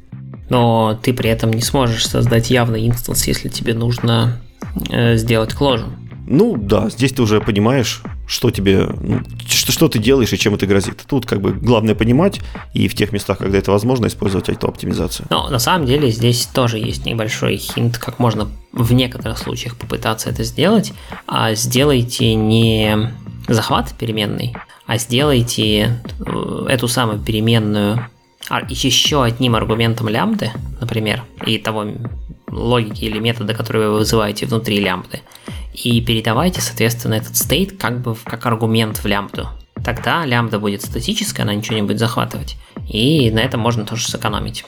Но 0.50 0.98
ты 1.02 1.12
при 1.12 1.30
этом 1.30 1.52
не 1.52 1.62
сможешь 1.62 2.06
создать 2.06 2.50
явный 2.50 2.86
инстанс, 2.86 3.26
если 3.26 3.48
тебе 3.48 3.74
нужно 3.74 4.40
э, 4.90 5.16
сделать 5.16 5.54
кложу. 5.54 5.86
Ну 6.26 6.56
да, 6.56 6.90
здесь 6.90 7.12
ты 7.12 7.22
уже 7.22 7.40
понимаешь, 7.40 8.02
что 8.28 8.50
тебе, 8.50 8.86
ну, 9.00 9.22
что, 9.48 9.72
что 9.72 9.88
ты 9.88 9.98
делаешь 9.98 10.32
и 10.32 10.38
чем 10.38 10.54
это 10.54 10.66
грозит. 10.66 11.02
Тут 11.08 11.24
как 11.24 11.40
бы 11.40 11.52
главное 11.52 11.94
понимать 11.94 12.40
и 12.74 12.86
в 12.86 12.94
тех 12.94 13.10
местах, 13.10 13.38
когда 13.38 13.58
это 13.58 13.72
возможно, 13.72 14.06
использовать 14.06 14.50
автооптимизацию. 14.50 15.26
Но 15.30 15.48
на 15.48 15.58
самом 15.58 15.86
деле 15.86 16.10
здесь 16.10 16.46
тоже 16.46 16.78
есть 16.78 17.06
небольшой 17.06 17.56
хинт, 17.56 17.96
как 17.96 18.18
можно 18.18 18.48
в 18.72 18.92
некоторых 18.92 19.38
случаях 19.38 19.76
попытаться 19.76 20.28
это 20.28 20.44
сделать. 20.44 20.92
А 21.26 21.54
сделайте 21.54 22.34
не 22.34 23.12
захват 23.48 23.94
переменный, 23.98 24.54
а 24.86 24.98
сделайте 24.98 25.98
э, 26.20 26.66
эту 26.68 26.86
самую 26.86 27.20
переменную 27.20 28.06
а 28.50 28.62
еще 28.68 29.24
одним 29.24 29.56
аргументом 29.56 30.08
лямбды, 30.08 30.50
например, 30.80 31.22
и 31.44 31.58
того 31.58 31.86
логики 32.50 33.04
или 33.04 33.18
метода, 33.18 33.52
который 33.52 33.88
вы 33.88 33.98
вызываете 33.98 34.46
внутри 34.46 34.80
лямбды, 34.80 35.20
и 35.84 36.00
передавайте, 36.00 36.60
соответственно, 36.60 37.14
этот 37.14 37.36
стейт 37.36 37.78
как 37.78 38.00
бы 38.00 38.16
как 38.24 38.46
аргумент 38.46 38.98
в 38.98 39.06
лямбду. 39.06 39.48
Тогда 39.84 40.24
лямбда 40.26 40.58
будет 40.58 40.82
статическая, 40.82 41.44
она 41.44 41.54
ничего 41.54 41.76
не 41.76 41.82
будет 41.82 41.98
захватывать. 41.98 42.56
И 42.88 43.30
на 43.30 43.38
этом 43.40 43.60
можно 43.60 43.84
тоже 43.84 44.08
сэкономить. 44.08 44.64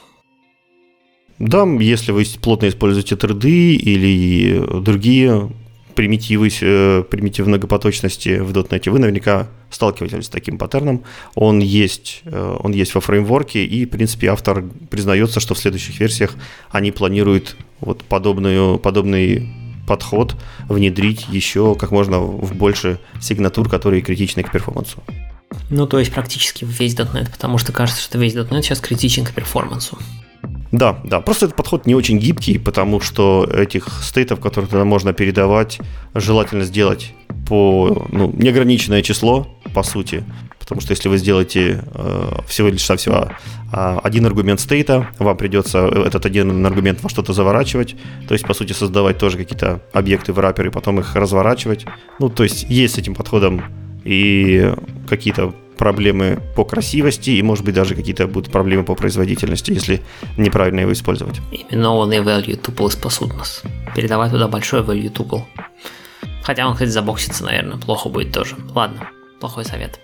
Да, 1.38 1.64
если 1.64 2.12
вы 2.12 2.24
плотно 2.40 2.68
используете 2.68 3.16
треды 3.16 3.74
или 3.74 4.82
другие 4.82 5.50
примитивы, 5.94 6.50
э, 6.60 7.02
примитив 7.10 7.46
многопоточности 7.46 8.38
в 8.38 8.52
.NET, 8.52 8.90
вы 8.90 8.98
наверняка 8.98 9.48
сталкивались 9.70 10.26
с 10.26 10.28
таким 10.28 10.58
паттерном. 10.58 11.02
Он 11.34 11.58
есть, 11.58 12.22
э, 12.24 12.56
он 12.60 12.72
есть 12.72 12.94
во 12.94 13.00
фреймворке, 13.00 13.64
и, 13.64 13.84
в 13.84 13.90
принципе, 13.90 14.28
автор 14.28 14.64
признается, 14.90 15.40
что 15.40 15.54
в 15.54 15.58
следующих 15.58 15.98
версиях 15.98 16.34
они 16.70 16.92
планируют 16.92 17.56
вот 17.80 18.04
подобную, 18.04 18.78
подобный 18.78 19.48
подход 19.90 20.36
внедрить 20.68 21.26
еще 21.28 21.74
как 21.74 21.90
можно 21.90 22.20
в 22.20 22.54
больше 22.54 23.00
сигнатур, 23.20 23.68
которые 23.68 24.02
критичны 24.02 24.44
к 24.44 24.52
перформансу. 24.52 25.02
Ну, 25.68 25.88
то 25.88 25.98
есть 25.98 26.12
практически 26.12 26.64
весь 26.64 26.94
.NET, 26.94 27.28
потому 27.28 27.58
что 27.58 27.72
кажется, 27.72 28.00
что 28.00 28.16
весь 28.16 28.34
.NET 28.34 28.62
сейчас 28.62 28.78
критичен 28.78 29.24
к 29.24 29.32
перформансу. 29.32 29.98
Да, 30.70 31.00
да, 31.02 31.20
просто 31.20 31.46
этот 31.46 31.56
подход 31.56 31.86
не 31.86 31.96
очень 31.96 32.20
гибкий, 32.20 32.58
потому 32.58 33.00
что 33.00 33.44
этих 33.52 33.88
стейтов, 34.04 34.38
которые 34.38 34.70
туда 34.70 34.84
можно 34.84 35.12
передавать, 35.12 35.80
желательно 36.14 36.62
сделать 36.62 37.12
по 37.48 38.06
ну, 38.12 38.30
неограниченное 38.32 39.02
число, 39.02 39.48
по 39.74 39.82
сути. 39.82 40.22
Потому 40.70 40.82
что 40.82 40.92
если 40.92 41.08
вы 41.08 41.18
сделаете 41.18 41.82
э, 41.94 42.42
всего 42.46 42.68
лишь 42.68 42.84
совсем 42.84 43.12
э, 43.12 43.28
один 43.72 44.24
аргумент 44.24 44.60
стейта, 44.60 45.08
вам 45.18 45.36
придется 45.36 45.80
этот 45.80 46.26
один 46.26 46.64
аргумент 46.64 47.02
во 47.02 47.08
что-то 47.08 47.32
заворачивать, 47.32 47.96
то 48.28 48.34
есть, 48.34 48.46
по 48.46 48.54
сути, 48.54 48.72
создавать 48.72 49.18
тоже 49.18 49.36
какие-то 49.36 49.82
объекты 49.92 50.32
в 50.32 50.38
раппере, 50.38 50.70
потом 50.70 51.00
их 51.00 51.16
разворачивать. 51.16 51.86
Ну, 52.20 52.28
то 52.28 52.44
есть, 52.44 52.66
есть 52.70 52.94
с 52.94 52.98
этим 52.98 53.16
подходом 53.16 53.64
и 54.04 54.72
какие-то 55.08 55.52
проблемы 55.76 56.40
по 56.54 56.64
красивости, 56.64 57.30
и, 57.30 57.42
может 57.42 57.64
быть, 57.64 57.74
даже 57.74 57.96
какие-то 57.96 58.28
будут 58.28 58.52
проблемы 58.52 58.84
по 58.84 58.94
производительности, 58.94 59.72
если 59.72 60.02
неправильно 60.36 60.78
его 60.78 60.92
использовать. 60.92 61.40
Именованный 61.50 62.18
value 62.18 62.56
tuple 62.62 62.90
спасут 62.90 63.34
нас. 63.36 63.64
Передавать 63.96 64.30
туда 64.30 64.46
большой 64.46 64.82
value 64.82 65.12
tuple. 65.12 65.42
Хотя 66.44 66.68
он, 66.68 66.74
кстати, 66.74 66.90
забоксится, 66.90 67.44
наверное. 67.44 67.76
Плохо 67.76 68.08
будет 68.08 68.32
тоже. 68.32 68.54
Ладно, 68.72 69.08
плохой 69.40 69.64
совет. 69.64 69.98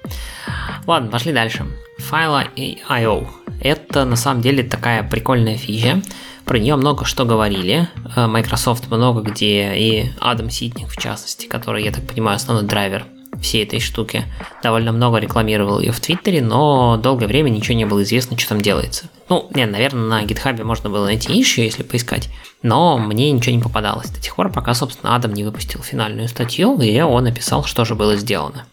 Ладно, 0.86 1.10
пошли 1.10 1.32
дальше. 1.32 1.66
Файла 1.98 2.44
IO. 2.56 3.26
Это 3.60 4.04
на 4.04 4.16
самом 4.16 4.42
деле 4.42 4.62
такая 4.62 5.02
прикольная 5.02 5.56
фича. 5.56 6.02
Про 6.44 6.58
нее 6.58 6.76
много 6.76 7.04
что 7.04 7.24
говорили. 7.24 7.88
Э, 8.14 8.26
Microsoft 8.26 8.88
много 8.88 9.22
где, 9.22 9.74
и 9.74 10.12
Адам 10.20 10.50
Ситник 10.50 10.88
в 10.88 10.96
частности, 10.96 11.46
который, 11.46 11.84
я 11.84 11.92
так 11.92 12.06
понимаю, 12.06 12.36
основной 12.36 12.64
драйвер 12.64 13.04
всей 13.40 13.64
этой 13.64 13.80
штуки. 13.80 14.24
Довольно 14.62 14.92
много 14.92 15.18
рекламировал 15.18 15.80
ее 15.80 15.92
в 15.92 16.00
Твиттере, 16.00 16.42
но 16.42 16.96
долгое 16.96 17.26
время 17.26 17.50
ничего 17.50 17.76
не 17.76 17.84
было 17.84 18.02
известно, 18.02 18.38
что 18.38 18.50
там 18.50 18.60
делается. 18.60 19.10
Ну, 19.28 19.48
не, 19.54 19.66
наверное, 19.66 20.08
на 20.08 20.22
гитхабе 20.24 20.64
можно 20.64 20.90
было 20.90 21.04
найти 21.04 21.36
еще, 21.36 21.64
если 21.64 21.82
поискать, 21.82 22.28
но 22.62 22.98
мне 22.98 23.30
ничего 23.32 23.54
не 23.54 23.62
попадалось 23.62 24.10
до 24.10 24.20
тех 24.20 24.34
пор, 24.36 24.52
пока, 24.52 24.74
собственно, 24.74 25.14
Адам 25.14 25.34
не 25.34 25.44
выпустил 25.44 25.82
финальную 25.82 26.28
статью, 26.28 26.76
где 26.76 27.04
он 27.04 27.24
написал, 27.24 27.64
что 27.64 27.84
же 27.84 27.94
было 27.94 28.16
сделано. 28.16 28.66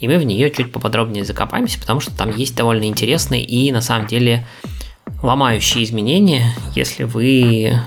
И 0.00 0.08
мы 0.08 0.18
в 0.18 0.24
нее 0.24 0.50
чуть 0.50 0.72
поподробнее 0.72 1.24
закопаемся, 1.24 1.78
потому 1.78 2.00
что 2.00 2.16
там 2.16 2.34
есть 2.34 2.56
довольно 2.56 2.84
интересные 2.84 3.44
и, 3.44 3.70
на 3.70 3.82
самом 3.82 4.06
деле, 4.06 4.46
ломающие 5.22 5.84
изменения, 5.84 6.54
если 6.74 7.04
вы 7.04 7.78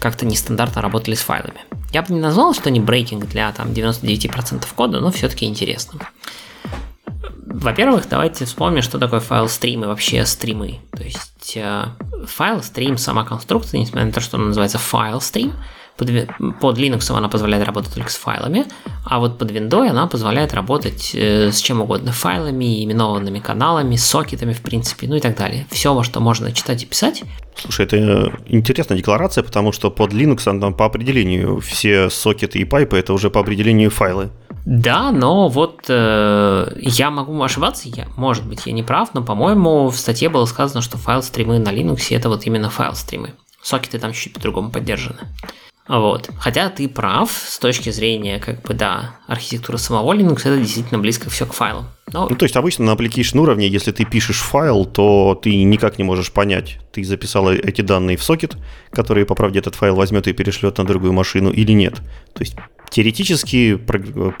как-то 0.00 0.26
нестандартно 0.26 0.82
работали 0.82 1.14
с 1.14 1.20
файлами. 1.20 1.60
Я 1.92 2.02
бы 2.02 2.14
не 2.14 2.20
назвал, 2.20 2.54
что 2.54 2.68
они 2.68 2.80
брейкинг 2.80 3.26
для 3.26 3.52
там 3.52 3.68
99% 3.68 4.64
кода, 4.74 5.00
но 5.00 5.10
все-таки 5.10 5.44
интересно. 5.44 6.00
Во-первых, 7.44 8.08
давайте 8.08 8.46
вспомним, 8.46 8.80
что 8.82 8.98
такое 8.98 9.20
файл 9.20 9.48
стрим 9.48 9.84
и 9.84 9.86
вообще 9.86 10.24
стримы. 10.24 10.80
То 10.92 11.02
есть 11.04 11.52
э, 11.56 11.84
FileStream, 12.26 12.96
сама 12.96 13.24
конструкция, 13.24 13.78
несмотря 13.78 14.06
на 14.06 14.12
то, 14.12 14.20
что 14.20 14.38
она 14.38 14.46
называется 14.46 14.78
FileStream, 14.78 15.52
под, 15.96 16.08
под 16.60 16.78
Linux 16.78 17.14
она 17.16 17.28
позволяет 17.28 17.66
работать 17.66 17.94
только 17.94 18.10
с 18.10 18.16
файлами, 18.16 18.64
а 19.04 19.18
вот 19.18 19.38
под 19.38 19.50
Windows 19.50 19.88
она 19.88 20.06
позволяет 20.06 20.54
работать 20.54 21.12
э, 21.14 21.50
с 21.52 21.60
чем 21.60 21.80
угодно, 21.80 22.12
файлами, 22.12 22.84
именованными 22.84 23.38
каналами, 23.38 23.96
сокетами, 23.96 24.52
в 24.52 24.62
принципе, 24.62 25.06
ну 25.06 25.16
и 25.16 25.20
так 25.20 25.36
далее. 25.36 25.66
Все, 25.70 25.94
во 25.94 26.04
что 26.04 26.20
можно 26.20 26.52
читать 26.52 26.82
и 26.82 26.86
писать. 26.86 27.22
Слушай, 27.56 27.86
это 27.86 28.32
интересная 28.46 28.96
декларация, 28.96 29.44
потому 29.44 29.72
что 29.72 29.90
под 29.90 30.12
Linux 30.12 30.44
там 30.44 30.74
по 30.74 30.86
определению 30.86 31.60
все 31.60 32.10
сокеты 32.10 32.58
и 32.58 32.64
пайпы 32.64 32.96
это 32.96 33.12
уже 33.12 33.30
по 33.30 33.40
определению 33.40 33.90
файлы. 33.90 34.30
Да, 34.64 35.10
но 35.10 35.48
вот 35.48 35.86
э, 35.88 36.72
я 36.80 37.10
могу 37.10 37.40
ошибаться, 37.42 37.88
я, 37.88 38.06
может 38.16 38.46
быть, 38.46 38.66
я 38.66 38.72
не 38.72 38.84
прав, 38.84 39.12
но, 39.12 39.22
по-моему, 39.22 39.88
в 39.88 39.96
статье 39.96 40.28
было 40.28 40.44
сказано, 40.46 40.82
что 40.82 40.98
FileStream'ы 40.98 41.58
на 41.58 41.70
Linux 41.70 42.14
это 42.14 42.28
вот 42.28 42.46
именно 42.46 42.70
файл 42.70 42.94
стримы. 42.94 43.34
Сокеты 43.60 43.98
там 43.98 44.12
чуть 44.12 44.32
по-другому 44.32 44.70
поддержаны. 44.70 45.18
Вот. 45.98 46.30
Хотя 46.38 46.70
ты 46.70 46.88
прав 46.88 47.30
с 47.30 47.58
точки 47.58 47.90
зрения, 47.90 48.38
как 48.38 48.62
бы, 48.62 48.72
да, 48.72 49.16
архитектуры 49.26 49.76
самого 49.76 50.14
Linux, 50.14 50.40
это 50.40 50.56
действительно 50.56 50.98
близко 50.98 51.28
все 51.28 51.44
к 51.44 51.52
файлу. 51.52 51.84
Но... 52.10 52.28
Ну, 52.30 52.34
то 52.34 52.44
есть 52.44 52.56
обычно 52.56 52.86
на 52.86 52.92
application 52.92 53.38
уровне, 53.38 53.68
если 53.68 53.92
ты 53.92 54.06
пишешь 54.06 54.40
файл, 54.40 54.86
то 54.86 55.38
ты 55.40 55.62
никак 55.62 55.98
не 55.98 56.04
можешь 56.04 56.32
понять, 56.32 56.78
ты 56.92 57.04
записал 57.04 57.52
эти 57.52 57.82
данные 57.82 58.16
в 58.16 58.24
сокет, 58.24 58.56
который, 58.90 59.26
по 59.26 59.34
правде, 59.34 59.58
этот 59.58 59.74
файл 59.74 59.94
возьмет 59.94 60.26
и 60.28 60.32
перешлет 60.32 60.78
на 60.78 60.84
другую 60.84 61.12
машину 61.12 61.50
или 61.50 61.72
нет. 61.72 61.96
То 62.32 62.40
есть 62.40 62.56
теоретически 62.88 63.78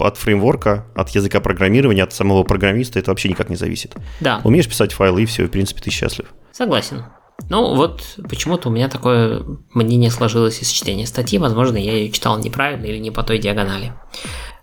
от 0.02 0.16
фреймворка, 0.16 0.86
от 0.94 1.10
языка 1.10 1.40
программирования, 1.40 2.04
от 2.04 2.14
самого 2.14 2.44
программиста 2.44 2.98
это 2.98 3.10
вообще 3.10 3.28
никак 3.28 3.50
не 3.50 3.56
зависит. 3.56 3.94
Да. 4.20 4.40
Умеешь 4.44 4.68
писать 4.68 4.92
файлы, 4.92 5.24
и 5.24 5.26
все, 5.26 5.44
в 5.44 5.50
принципе, 5.50 5.82
ты 5.82 5.90
счастлив. 5.90 6.28
Согласен. 6.52 7.04
Ну, 7.48 7.74
вот 7.74 8.02
почему-то 8.28 8.68
у 8.68 8.72
меня 8.72 8.88
такое 8.88 9.44
мнение 9.74 10.10
сложилось 10.10 10.62
из 10.62 10.68
чтения 10.68 11.06
статьи. 11.06 11.38
Возможно, 11.38 11.76
я 11.76 11.92
ее 11.92 12.10
читал 12.10 12.38
неправильно 12.38 12.86
или 12.86 12.98
не 12.98 13.10
по 13.10 13.22
той 13.22 13.38
диагонали. 13.38 13.92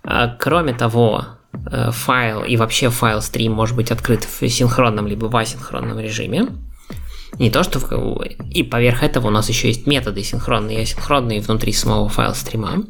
А, 0.03 0.36
кроме 0.39 0.74
того, 0.74 1.26
э, 1.72 1.91
файл 1.91 2.43
и 2.43 2.57
вообще 2.57 2.89
файл 2.89 3.22
стрим 3.22 3.53
может 3.53 3.76
быть 3.76 3.91
открыт 3.91 4.24
в 4.24 4.47
синхронном 4.47 5.07
либо 5.07 5.26
в 5.26 5.36
асинхронном 5.36 5.99
режиме. 5.99 6.47
Не 7.38 7.51
то, 7.51 7.63
что 7.63 7.80
в... 7.80 8.24
И 8.49 8.63
поверх 8.63 9.03
этого 9.03 9.28
у 9.28 9.32
нас 9.32 9.49
еще 9.49 9.67
есть 9.67 9.86
методы 9.86 10.24
синхронные 10.24 10.80
и 10.80 10.82
асинхронные 10.82 11.41
внутри 11.41 11.74
самого 11.74 12.09
файла 12.09 12.34
стрима. 12.34 12.86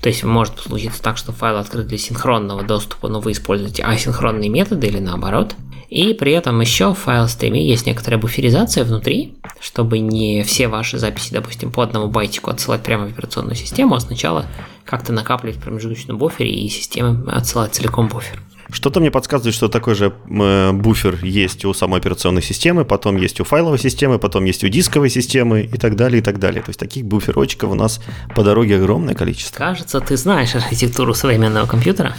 То 0.00 0.08
есть 0.08 0.24
может 0.24 0.60
случиться 0.60 1.02
так, 1.02 1.16
что 1.16 1.32
файл 1.32 1.56
открыт 1.56 1.88
для 1.88 1.98
синхронного 1.98 2.62
доступа, 2.62 3.08
но 3.08 3.20
вы 3.20 3.32
используете 3.32 3.82
асинхронные 3.82 4.48
методы 4.48 4.86
или 4.86 4.98
наоборот. 4.98 5.54
И 5.88 6.14
при 6.14 6.32
этом 6.32 6.60
еще 6.60 6.92
в 6.92 6.98
файл 6.98 7.28
стриме 7.28 7.66
есть 7.66 7.86
некоторая 7.86 8.20
буферизация 8.20 8.84
внутри, 8.84 9.34
чтобы 9.60 9.98
не 9.98 10.42
все 10.42 10.68
ваши 10.68 10.98
записи, 10.98 11.32
допустим, 11.32 11.70
по 11.70 11.82
одному 11.82 12.08
байтику 12.08 12.50
отсылать 12.50 12.82
прямо 12.82 13.06
в 13.06 13.12
операционную 13.12 13.54
систему, 13.54 13.94
а 13.94 14.00
сначала 14.00 14.46
как-то 14.84 15.12
накапливать 15.12 15.56
в 15.56 16.16
буфере 16.16 16.50
и 16.50 16.68
система 16.68 17.30
отсылать 17.32 17.74
целиком 17.74 18.08
буфер. 18.08 18.42
Что-то 18.70 19.00
мне 19.00 19.10
подсказывает, 19.10 19.54
что 19.54 19.68
такой 19.68 19.94
же 19.94 20.12
э, 20.28 20.72
буфер 20.72 21.24
есть 21.24 21.64
у 21.64 21.72
самой 21.72 22.00
операционной 22.00 22.42
системы, 22.42 22.84
потом 22.84 23.16
есть 23.16 23.40
у 23.40 23.44
файловой 23.44 23.78
системы, 23.78 24.18
потом 24.18 24.44
есть 24.44 24.64
у 24.64 24.68
дисковой 24.68 25.08
системы 25.08 25.62
и 25.62 25.78
так 25.78 25.96
далее, 25.96 26.18
и 26.18 26.22
так 26.22 26.38
далее. 26.38 26.62
То 26.62 26.70
есть 26.70 26.80
таких 26.80 27.04
буферочков 27.04 27.70
у 27.70 27.74
нас 27.74 28.00
по 28.34 28.42
дороге 28.42 28.76
огромное 28.76 29.14
количество. 29.14 29.58
Кажется, 29.58 30.00
ты 30.00 30.16
знаешь 30.16 30.54
архитектуру 30.54 31.14
современного 31.14 31.66
компьютера. 31.66 32.16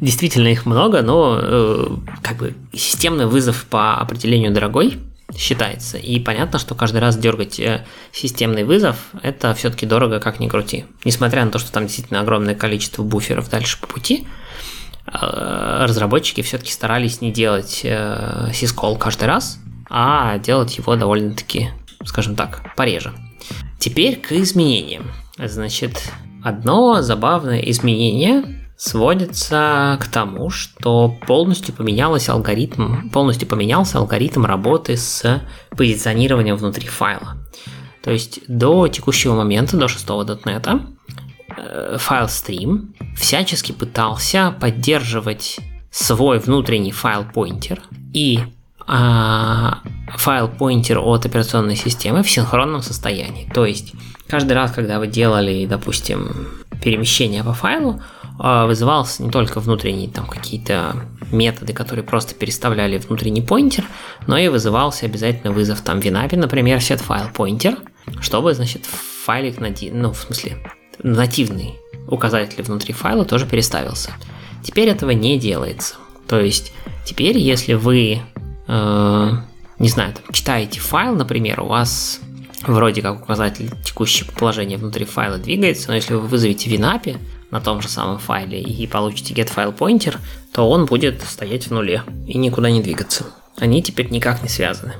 Действительно 0.00 0.48
их 0.48 0.66
много, 0.66 1.02
но 1.02 1.38
э, 1.40 1.88
как 2.22 2.36
бы 2.36 2.54
системный 2.72 3.26
вызов 3.26 3.64
по 3.68 3.96
определению 3.96 4.52
дорогой 4.52 4.98
считается. 5.36 5.98
И 5.98 6.18
понятно, 6.20 6.58
что 6.58 6.74
каждый 6.74 6.98
раз 6.98 7.16
дергать 7.16 7.58
э, 7.60 7.84
системный 8.12 8.64
вызов 8.64 8.96
это 9.22 9.54
все-таки 9.54 9.86
дорого, 9.86 10.20
как 10.20 10.40
ни 10.40 10.48
крути. 10.48 10.84
Несмотря 11.04 11.44
на 11.44 11.50
то, 11.50 11.58
что 11.58 11.72
там 11.72 11.86
действительно 11.86 12.20
огромное 12.20 12.54
количество 12.54 13.02
буферов 13.02 13.50
дальше 13.50 13.78
по 13.80 13.86
пути, 13.86 14.26
разработчики 15.12 16.42
все-таки 16.42 16.72
старались 16.72 17.20
не 17.20 17.30
делать 17.32 17.80
э, 17.84 18.50
syscall 18.52 18.98
каждый 18.98 19.24
раз, 19.24 19.58
а 19.90 20.38
делать 20.38 20.76
его 20.78 20.96
довольно-таки, 20.96 21.70
скажем 22.04 22.36
так, 22.36 22.74
пореже. 22.76 23.12
Теперь 23.78 24.16
к 24.16 24.32
изменениям. 24.32 25.10
Значит, 25.38 26.12
одно 26.42 27.00
забавное 27.02 27.60
изменение 27.60 28.68
сводится 28.76 29.98
к 30.00 30.06
тому, 30.06 30.50
что 30.50 31.16
полностью 31.26 31.74
поменялся 31.74 32.32
алгоритм, 32.32 33.08
полностью 33.10 33.48
поменялся 33.48 33.98
алгоритм 33.98 34.44
работы 34.44 34.96
с 34.96 35.42
позиционированием 35.70 36.56
внутри 36.56 36.86
файла. 36.86 37.36
То 38.02 38.12
есть 38.12 38.40
до 38.46 38.88
текущего 38.88 39.34
момента, 39.34 39.76
до 39.76 39.86
6.NET, 39.86 40.66
э, 40.66 40.97
файл 41.48 42.26
stream 42.26 42.94
всячески 43.16 43.72
пытался 43.72 44.54
поддерживать 44.60 45.58
свой 45.90 46.38
внутренний 46.38 46.92
файл 46.92 47.24
поинтер 47.24 47.80
и 48.12 48.40
а, 48.86 49.80
файл 50.16 50.48
поинтер 50.48 50.98
от 50.98 51.26
операционной 51.26 51.76
системы 51.76 52.22
в 52.22 52.30
синхронном 52.30 52.82
состоянии. 52.82 53.50
То 53.52 53.66
есть 53.66 53.92
каждый 54.26 54.52
раз, 54.52 54.72
когда 54.72 54.98
вы 54.98 55.06
делали, 55.06 55.66
допустим, 55.66 56.48
перемещение 56.82 57.44
по 57.44 57.52
файлу, 57.52 58.00
а, 58.38 58.66
вызывался 58.66 59.22
не 59.22 59.30
только 59.30 59.60
внутренние 59.60 60.08
там 60.08 60.26
какие-то 60.26 60.96
методы, 61.32 61.72
которые 61.72 62.04
просто 62.04 62.34
переставляли 62.34 62.98
внутренний 62.98 63.42
поинтер, 63.42 63.84
но 64.26 64.38
и 64.38 64.48
вызывался 64.48 65.06
обязательно 65.06 65.52
вызов 65.52 65.82
там 65.82 66.00
винаби, 66.00 66.36
например, 66.36 66.78
set 66.78 67.02
file 67.06 67.32
pointer, 67.32 67.76
чтобы, 68.20 68.54
значит, 68.54 68.86
файлик, 68.86 69.60
нади... 69.60 69.90
ну, 69.90 70.12
в 70.12 70.18
смысле, 70.18 70.56
нативный 71.02 71.74
указатель 72.06 72.62
внутри 72.62 72.92
файла 72.92 73.24
тоже 73.24 73.46
переставился. 73.46 74.12
Теперь 74.62 74.88
этого 74.88 75.10
не 75.10 75.38
делается. 75.38 75.96
То 76.26 76.40
есть 76.40 76.72
теперь, 77.04 77.38
если 77.38 77.74
вы, 77.74 78.20
э, 78.66 79.30
не 79.78 79.88
знаю, 79.88 80.14
там, 80.14 80.32
читаете 80.32 80.80
файл, 80.80 81.14
например, 81.14 81.60
у 81.60 81.66
вас 81.66 82.20
вроде 82.66 83.02
как 83.02 83.22
указатель 83.22 83.70
текущего 83.84 84.30
положения 84.32 84.76
внутри 84.76 85.04
файла 85.04 85.38
двигается, 85.38 85.88
но 85.88 85.94
если 85.94 86.14
вы 86.14 86.20
вызовете 86.20 86.70
WinAPI 86.70 87.18
на 87.50 87.60
том 87.60 87.80
же 87.80 87.88
самом 87.88 88.18
файле 88.18 88.60
и 88.60 88.86
получите 88.86 89.34
getFilePointer, 89.34 90.18
то 90.52 90.68
он 90.68 90.86
будет 90.86 91.22
стоять 91.22 91.68
в 91.68 91.70
нуле 91.70 92.02
и 92.26 92.36
никуда 92.36 92.70
не 92.70 92.82
двигаться. 92.82 93.26
Они 93.56 93.82
теперь 93.82 94.10
никак 94.10 94.42
не 94.42 94.48
связаны. 94.48 94.94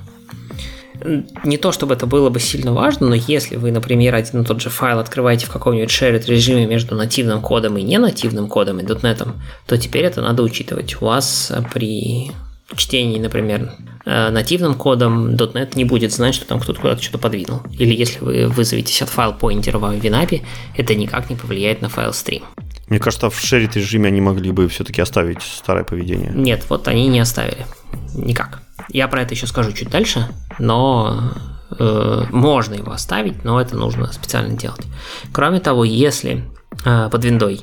Не 1.44 1.59
то 1.59 1.72
чтобы 1.72 1.94
это 1.94 2.07
было 2.07 2.30
бы 2.30 2.40
сильно 2.40 2.72
важно, 2.72 3.09
но 3.09 3.14
если 3.14 3.57
вы, 3.57 3.70
например, 3.70 4.14
один 4.14 4.42
и 4.42 4.44
тот 4.44 4.61
же 4.61 4.70
файл 4.70 4.99
открываете 4.99 5.46
в 5.46 5.51
каком-нибудь 5.51 5.90
shared 5.90 6.26
режиме 6.26 6.66
между 6.66 6.94
нативным 6.94 7.40
кодом 7.40 7.78
и 7.78 7.82
ненативным 7.82 8.49
кодом 8.49 8.80
и 8.80 8.82
.NET, 8.82 9.28
то 9.66 9.78
теперь 9.78 10.05
это 10.05 10.22
надо 10.22 10.42
учитывать. 10.42 11.01
У 11.01 11.07
вас 11.07 11.53
при 11.72 12.32
чтении, 12.76 13.18
например, 13.18 13.72
э, 14.05 14.30
нативным 14.30 14.74
кодом 14.74 15.34
.NET 15.34 15.72
не 15.74 15.84
будет 15.84 16.12
знать, 16.12 16.34
что 16.34 16.46
там 16.46 16.61
кто-то 16.61 16.80
куда-то 16.80 17.03
что-то 17.03 17.18
подвинул. 17.18 17.61
Или 17.78 17.94
если 17.94 18.18
вы 18.20 18.49
вызоветесь 18.49 19.01
от 19.03 19.09
файл 19.09 19.32
поинтера 19.32 19.78
в 19.78 19.84
WinAPI, 19.84 20.42
это 20.76 20.94
никак 20.94 21.30
не 21.30 21.36
повлияет 21.36 21.80
на 21.80 21.88
файл 21.88 22.12
стрим. 22.12 22.42
Мне 22.88 22.99
кажется, 22.99 23.30
в 23.30 23.38
шерит 23.38 23.76
режиме 23.76 24.09
они 24.09 24.20
могли 24.20 24.51
бы 24.51 24.66
все-таки 24.68 25.01
оставить 25.01 25.42
старое 25.42 25.84
поведение. 25.84 26.32
Нет, 26.34 26.64
вот 26.68 26.88
они 26.88 27.09
не 27.09 27.20
оставили. 27.20 27.66
Никак. 28.14 28.62
Я 28.90 29.09
про 29.09 29.22
это 29.22 29.34
еще 29.34 29.46
скажу 29.46 29.72
чуть 29.72 29.90
дальше, 29.90 30.28
но 30.59 31.32
э, 31.78 32.24
можно 32.30 32.74
его 32.74 32.92
оставить, 32.92 33.44
но 33.44 33.61
это 33.61 33.76
нужно 33.76 34.12
специально 34.12 34.56
делать. 34.56 34.86
Кроме 35.32 35.61
того, 35.61 35.84
если 35.84 36.44
э, 36.84 37.09
под 37.11 37.24
виндой 37.24 37.62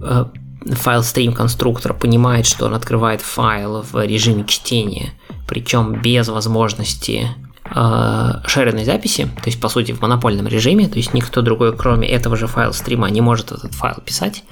э, 0.00 0.24
файл 0.66 1.02
стрим 1.02 1.32
конструктора 1.32 1.94
понимает, 1.94 2.46
что 2.46 2.66
он 2.66 2.74
открывает 2.74 3.20
файл 3.20 3.82
в 3.82 4.04
режиме 4.04 4.44
чтения, 4.46 5.12
причем 5.48 6.00
без 6.00 6.28
возможности 6.28 7.28
э, 7.64 8.84
записи, 8.84 9.24
то 9.24 9.46
есть 9.46 9.60
по 9.60 9.68
сути 9.68 9.92
в 9.92 10.00
монопольном 10.00 10.46
режиме, 10.46 10.88
то 10.88 10.96
есть 10.96 11.14
никто 11.14 11.42
другой, 11.42 11.76
кроме 11.76 12.08
этого 12.08 12.36
же 12.36 12.46
файла 12.46 12.72
стрима, 12.72 13.08
не 13.10 13.20
может 13.20 13.52
этот 13.52 13.74
файл 13.74 13.96
писать, 14.04 14.44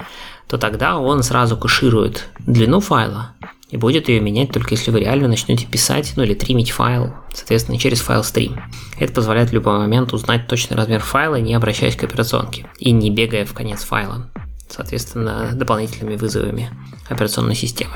то 0.47 0.57
тогда 0.57 0.97
он 0.97 1.21
сразу 1.21 1.55
кэширует 1.55 2.29
длину 2.39 2.79
файла 2.79 3.33
и 3.69 3.77
будет 3.77 4.09
ее 4.09 4.19
менять 4.19 4.51
только 4.51 4.75
если 4.75 4.91
вы 4.91 5.01
реально 5.01 5.27
начнете 5.27 5.67
писать, 5.67 6.13
ну 6.15 6.23
или 6.23 6.33
тримить 6.33 6.71
файл, 6.71 7.13
соответственно, 7.33 7.77
через 7.77 8.01
файл 8.01 8.23
стрим. 8.23 8.61
Это 8.99 9.13
позволяет 9.13 9.49
в 9.49 9.53
любой 9.53 9.77
момент 9.77 10.13
узнать 10.13 10.47
точный 10.47 10.75
размер 10.75 11.01
файла, 11.01 11.35
не 11.35 11.53
обращаясь 11.53 11.95
к 11.95 12.03
операционке 12.03 12.65
и 12.79 12.91
не 12.91 13.09
бегая 13.11 13.45
в 13.45 13.53
конец 13.53 13.83
файла 13.83 14.29
соответственно, 14.69 15.51
дополнительными 15.53 16.15
вызовами 16.15 16.69
операционной 17.09 17.55
системы. 17.55 17.95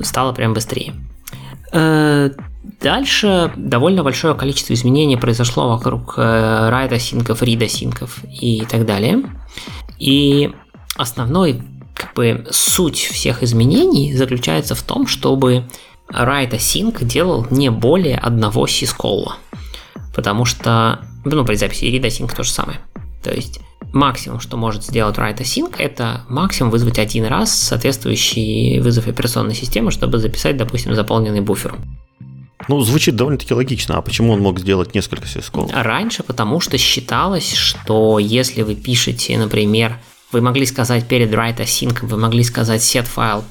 Стало 0.00 0.32
прям 0.32 0.52
быстрее. 0.52 0.94
Э, 1.72 2.30
дальше 2.80 3.52
довольно 3.56 4.02
большое 4.02 4.34
количество 4.34 4.74
изменений 4.74 5.16
произошло 5.16 5.68
вокруг 5.68 6.14
э, 6.16 6.68
райда-синков, 6.70 7.42
рида-синков 7.42 8.18
и 8.24 8.64
так 8.68 8.84
далее. 8.86 9.22
И 9.98 10.52
основной 10.96 11.62
как 11.96 12.14
бы 12.14 12.46
суть 12.50 12.98
всех 12.98 13.42
изменений 13.42 14.14
заключается 14.14 14.74
в 14.74 14.82
том, 14.82 15.06
чтобы 15.06 15.64
write-async 16.10 17.02
делал 17.04 17.46
не 17.50 17.70
более 17.70 18.18
одного 18.18 18.66
сискола. 18.66 19.36
Потому 20.14 20.44
что, 20.44 21.00
ну, 21.24 21.44
при 21.44 21.54
записи 21.56 21.84
read-async 21.84 22.34
то 22.34 22.44
же 22.44 22.50
самое. 22.50 22.80
То 23.24 23.32
есть 23.32 23.60
максимум, 23.92 24.40
что 24.40 24.56
может 24.56 24.84
сделать 24.84 25.16
write 25.16 25.38
async, 25.38 25.74
это 25.78 26.22
максимум 26.28 26.70
вызвать 26.70 26.98
один 26.98 27.24
раз 27.24 27.54
соответствующий 27.54 28.78
вызов 28.80 29.08
операционной 29.08 29.54
системы, 29.54 29.90
чтобы 29.90 30.18
записать, 30.18 30.56
допустим, 30.56 30.94
заполненный 30.94 31.40
буфер. 31.40 31.74
Ну, 32.68 32.80
звучит 32.80 33.16
довольно-таки 33.16 33.54
логично. 33.54 33.96
А 33.96 34.02
почему 34.02 34.32
он 34.32 34.40
мог 34.40 34.58
сделать 34.58 34.94
несколько 34.94 35.26
сисков? 35.26 35.70
Раньше, 35.72 36.22
потому 36.22 36.60
что 36.60 36.76
считалось, 36.78 37.54
что 37.54 38.18
если 38.18 38.62
вы 38.62 38.74
пишете, 38.74 39.38
например, 39.38 39.98
вы 40.32 40.40
могли 40.40 40.66
сказать 40.66 41.06
перед 41.08 41.30
write 41.32 41.58
async, 41.58 42.04
вы 42.04 42.16
могли 42.16 42.42
сказать 42.44 42.82
set 42.82 43.06
file 43.14 43.44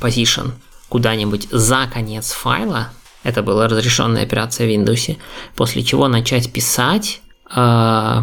position 0.00 0.52
куда-нибудь 0.88 1.48
за 1.50 1.88
конец 1.92 2.32
файла, 2.32 2.90
это 3.22 3.42
была 3.42 3.66
разрешенная 3.66 4.22
операция 4.22 4.66
в 4.66 4.70
Windows, 4.70 5.16
после 5.56 5.82
чего 5.82 6.06
начать 6.08 6.52
писать, 6.52 7.20
э, 7.54 8.22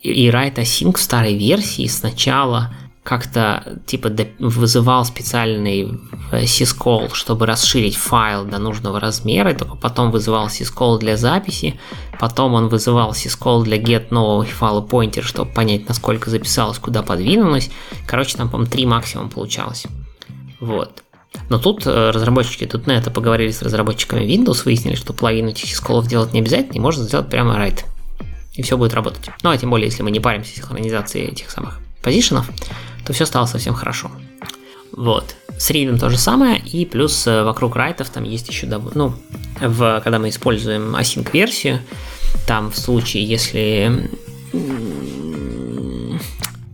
и 0.00 0.28
write 0.28 0.56
async 0.56 0.96
в 0.96 1.00
старой 1.00 1.36
версии 1.36 1.86
сначала 1.86 2.74
как-то 3.02 3.80
типа 3.86 4.10
вызывал 4.38 5.04
специальный 5.04 6.00
э, 6.30 6.42
syscall, 6.44 7.12
чтобы 7.14 7.46
расширить 7.46 7.96
файл 7.96 8.44
до 8.44 8.58
нужного 8.58 9.00
размера, 9.00 9.50
и 9.50 9.56
только 9.56 9.76
потом 9.76 10.10
вызывал 10.10 10.46
syscall 10.46 10.98
для 10.98 11.16
записи, 11.16 11.80
потом 12.20 12.54
он 12.54 12.68
вызывал 12.68 13.10
syscall 13.10 13.64
для 13.64 13.78
get 13.78 14.08
нового 14.10 14.44
файла 14.44 14.80
pointer, 14.80 15.22
чтобы 15.22 15.50
понять, 15.50 15.88
насколько 15.88 16.30
записалось, 16.30 16.78
куда 16.78 17.02
подвинулось. 17.02 17.70
Короче, 18.06 18.36
там, 18.36 18.48
по-моему, 18.48 18.70
три 18.70 18.86
максимум 18.86 19.30
получалось. 19.30 19.86
Вот. 20.60 21.02
Но 21.48 21.58
тут 21.58 21.86
э, 21.86 22.10
разработчики 22.10 22.66
тут 22.66 22.86
на 22.86 22.92
это 22.92 23.10
поговорили 23.10 23.50
с 23.50 23.62
разработчиками 23.62 24.24
Windows, 24.24 24.64
выяснили, 24.64 24.94
что 24.94 25.12
половину 25.12 25.48
этих 25.48 25.68
сисколов 25.68 26.06
делать 26.06 26.32
не 26.32 26.40
обязательно, 26.40 26.76
и 26.76 26.80
можно 26.80 27.02
сделать 27.04 27.28
прямо 27.28 27.56
write 27.56 27.84
и 28.54 28.62
все 28.62 28.76
будет 28.76 28.94
работать. 28.94 29.30
Ну 29.42 29.50
а 29.50 29.56
тем 29.56 29.70
более, 29.70 29.86
если 29.86 30.02
мы 30.02 30.10
не 30.10 30.20
паримся 30.20 30.54
синхронизацией 30.54 31.28
этих 31.28 31.50
самых 31.50 31.80
позишенов, 32.02 32.50
то 33.04 33.12
все 33.12 33.26
стало 33.26 33.46
совсем 33.46 33.74
хорошо. 33.74 34.10
Вот. 34.92 35.36
С 35.58 35.70
ридом 35.70 35.98
то 35.98 36.10
же 36.10 36.18
самое, 36.18 36.58
и 36.58 36.84
плюс 36.84 37.26
э, 37.26 37.42
вокруг 37.44 37.76
райтов 37.76 38.10
там 38.10 38.24
есть 38.24 38.48
еще, 38.48 38.66
ну, 38.66 39.14
в, 39.60 40.00
когда 40.02 40.18
мы 40.18 40.28
используем 40.28 40.96
async 40.96 41.30
версию, 41.32 41.80
там 42.46 42.70
в 42.70 42.76
случае, 42.76 43.24
если 43.24 44.10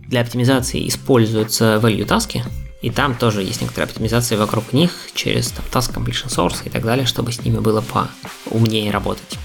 для 0.09 0.22
оптимизации 0.22 0.89
используются 0.89 1.81
value 1.83 2.05
таски, 2.05 2.45
и 2.81 2.91
там 2.91 3.14
тоже 3.14 3.43
есть 3.43 3.61
некоторая 3.61 3.89
оптимизация 3.89 4.39
вокруг 4.39 4.72
них 4.72 4.91
через 5.14 5.51
там, 5.51 5.64
task 5.70 5.95
completion 5.95 6.29
source 6.29 6.62
и 6.64 6.70
так 6.70 6.85
далее, 6.85 7.07
чтобы 7.07 7.33
с 7.33 7.45
ними 7.45 7.59
было 7.59 7.83
поумнее 7.83 8.91
работать. 8.91 9.39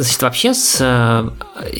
Значит, 0.00 0.22
вообще 0.22 0.54
с, 0.54 0.78
э, 0.80 1.30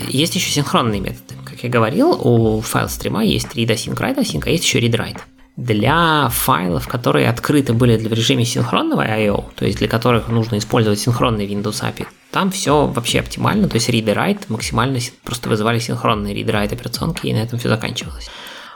есть 0.08 0.34
еще 0.34 0.50
синхронные 0.50 1.00
методы. 1.00 1.34
Как 1.46 1.64
я 1.64 1.70
говорил, 1.70 2.10
у 2.10 2.60
файл 2.60 2.90
стрима 2.90 3.24
есть 3.24 3.48
read 3.54 3.68
async, 3.68 3.94
write 3.94 4.18
async, 4.18 4.42
а 4.44 4.50
есть 4.50 4.62
еще 4.64 4.78
read 4.78 4.92
write. 4.92 5.18
Для 5.56 6.28
файлов, 6.28 6.86
которые 6.86 7.30
открыты 7.30 7.72
были 7.72 7.96
в 7.96 8.12
режиме 8.12 8.44
синхронного 8.44 9.02
I.O., 9.02 9.46
то 9.56 9.64
есть 9.64 9.78
для 9.78 9.88
которых 9.88 10.28
нужно 10.28 10.58
использовать 10.58 10.98
синхронный 10.98 11.46
Windows 11.46 11.82
API, 11.82 12.06
там 12.30 12.50
все 12.50 12.86
вообще 12.86 13.20
оптимально, 13.20 13.68
то 13.68 13.76
есть 13.76 13.88
read 13.88 14.10
и 14.10 14.14
write 14.14 14.44
максимально 14.48 14.98
просто 15.24 15.48
вызывали 15.48 15.78
синхронные 15.78 16.34
read 16.34 16.46
write 16.46 16.74
операционки, 16.74 17.26
и 17.26 17.32
на 17.32 17.38
этом 17.38 17.58
все 17.58 17.70
заканчивалось. 17.70 18.28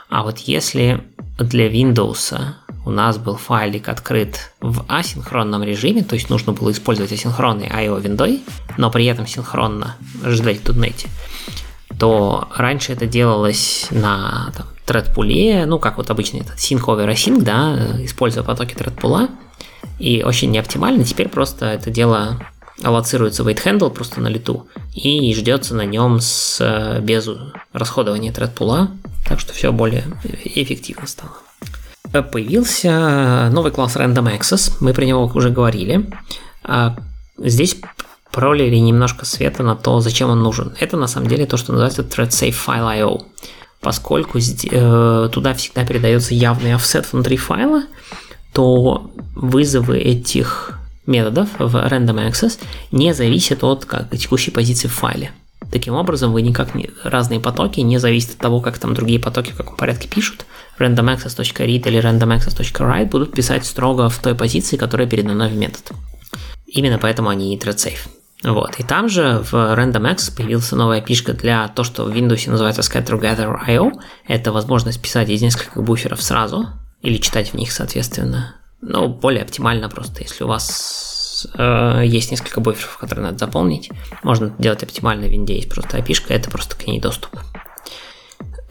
А 0.09 0.23
вот 0.23 0.39
если 0.39 1.03
для 1.37 1.67
Windows 1.67 2.35
у 2.85 2.91
нас 2.91 3.17
был 3.17 3.35
файлик 3.35 3.89
открыт 3.89 4.51
в 4.61 4.85
асинхронном 4.87 5.63
режиме, 5.63 6.03
то 6.03 6.15
есть 6.15 6.29
нужно 6.29 6.53
было 6.53 6.71
использовать 6.71 7.11
асинхронный 7.11 7.67
I.O. 7.69 7.97
виндой, 7.97 8.41
но 8.77 8.91
при 8.91 9.05
этом 9.05 9.27
синхронно 9.27 9.95
ждать 10.23 10.61
.NET, 10.61 11.07
то 11.99 12.47
раньше 12.55 12.93
это 12.93 13.07
делалось 13.07 13.87
на 13.89 14.51
там, 14.55 14.67
thread 14.85 15.65
ну, 15.65 15.79
как 15.79 15.97
вот 15.97 16.09
обычный 16.09 16.41
этот 16.41 16.57
sync 16.57 16.81
over 16.81 17.11
async, 17.11 17.41
да, 17.41 17.75
используя 18.03 18.43
потоки 18.43 18.75
thread 18.75 19.29
и 19.97 20.23
очень 20.23 20.51
неоптимально. 20.51 21.03
Теперь 21.03 21.29
просто 21.29 21.65
это 21.65 21.89
дело 21.89 22.39
аллоцируется 22.83 23.43
wait 23.43 23.63
handle 23.63 23.89
просто 23.89 24.21
на 24.21 24.27
лету 24.27 24.67
и 24.93 25.33
ждется 25.33 25.75
на 25.75 25.85
нем 25.85 26.19
с, 26.19 26.99
без 27.01 27.27
расходования 27.73 28.31
thread 28.31 28.89
так 29.27 29.39
что 29.39 29.53
все 29.53 29.71
более 29.71 30.03
эффективно 30.43 31.07
стало. 31.07 31.33
Э, 32.15 32.21
появился 32.21 33.49
новый 33.51 33.71
класс 33.71 33.95
Random 33.97 34.37
Access, 34.37 34.77
мы 34.79 34.93
про 34.93 35.05
него 35.05 35.25
уже 35.33 35.49
говорили. 35.49 36.09
А, 36.63 36.95
здесь 37.37 37.77
пролили 38.31 38.77
немножко 38.77 39.25
света 39.25 39.63
на 39.63 39.75
то, 39.75 39.99
зачем 39.99 40.29
он 40.29 40.41
нужен. 40.41 40.73
Это 40.79 40.97
на 40.97 41.07
самом 41.07 41.27
деле 41.27 41.45
то, 41.45 41.57
что 41.57 41.73
называется 41.73 42.03
Thread 42.03 42.29
Safe 42.29 42.55
File 42.65 42.99
IO. 42.99 43.21
Поскольку 43.81 44.39
э, 44.39 45.29
туда 45.31 45.53
всегда 45.53 45.85
передается 45.85 46.33
явный 46.33 46.73
офсет 46.73 47.11
внутри 47.11 47.37
файла, 47.37 47.83
то 48.53 49.11
вызовы 49.35 49.99
этих 49.99 50.79
методов 51.05 51.49
в 51.59 51.75
Random 51.75 52.29
Access 52.29 52.59
не 52.91 53.13
зависят 53.13 53.63
от 53.63 53.85
как, 53.85 54.09
текущей 54.17 54.51
позиции 54.51 54.87
в 54.87 54.93
файле. 54.93 55.31
Таким 55.71 55.95
образом, 55.95 56.31
вы 56.31 56.41
никак 56.41 56.75
не, 56.75 56.89
разные 57.03 57.39
потоки 57.39 57.79
не 57.81 57.97
зависят 57.97 58.31
от 58.31 58.37
того, 58.37 58.61
как 58.61 58.77
там 58.77 58.93
другие 58.93 59.19
потоки 59.19 59.51
в 59.51 59.57
каком 59.57 59.75
порядке 59.75 60.07
пишут. 60.07 60.45
randomaccess.read 60.79 61.87
или 61.87 61.99
randomaccess.write 61.99 63.09
будут 63.09 63.33
писать 63.33 63.65
строго 63.65 64.09
в 64.09 64.17
той 64.19 64.35
позиции, 64.35 64.77
которая 64.77 65.07
передана 65.07 65.47
в 65.47 65.55
метод. 65.55 65.91
Именно 66.67 66.97
поэтому 66.97 67.29
они 67.29 67.57
thread 67.57 67.77
safe. 67.77 68.07
Вот. 68.43 68.79
И 68.79 68.83
там 68.83 69.09
же 69.09 69.39
в 69.39 69.53
Random 69.53 70.13
Access 70.13 70.35
появился 70.35 70.75
новая 70.75 71.01
пишка 71.01 71.33
для 71.33 71.67
то, 71.69 71.83
что 71.83 72.05
в 72.05 72.11
Windows 72.11 72.49
называется 72.49 72.81
Scatter 72.81 73.19
Gather 73.19 73.55
IO. 73.67 73.91
Это 74.27 74.51
возможность 74.51 75.01
писать 75.01 75.29
из 75.29 75.41
нескольких 75.41 75.77
буферов 75.77 76.21
сразу 76.21 76.67
или 77.01 77.17
читать 77.17 77.51
в 77.51 77.53
них, 77.55 77.71
соответственно. 77.71 78.55
Ну, 78.81 79.07
более 79.07 79.41
оптимально 79.41 79.89
просто, 79.89 80.21
если 80.21 80.43
у 80.43 80.47
вас 80.47 81.14
э, 81.53 82.01
есть 82.05 82.31
несколько 82.31 82.61
буферов, 82.61 82.97
которые 82.97 83.25
надо 83.25 83.37
заполнить. 83.37 83.91
Можно 84.23 84.53
делать 84.57 84.83
оптимально 84.83 85.27
в 85.27 85.31
винде, 85.31 85.55
есть 85.55 85.69
просто 85.69 85.97
api 85.97 86.15
это 86.29 86.49
просто 86.49 86.75
к 86.75 86.87
ней 86.87 86.99
доступ. 86.99 87.31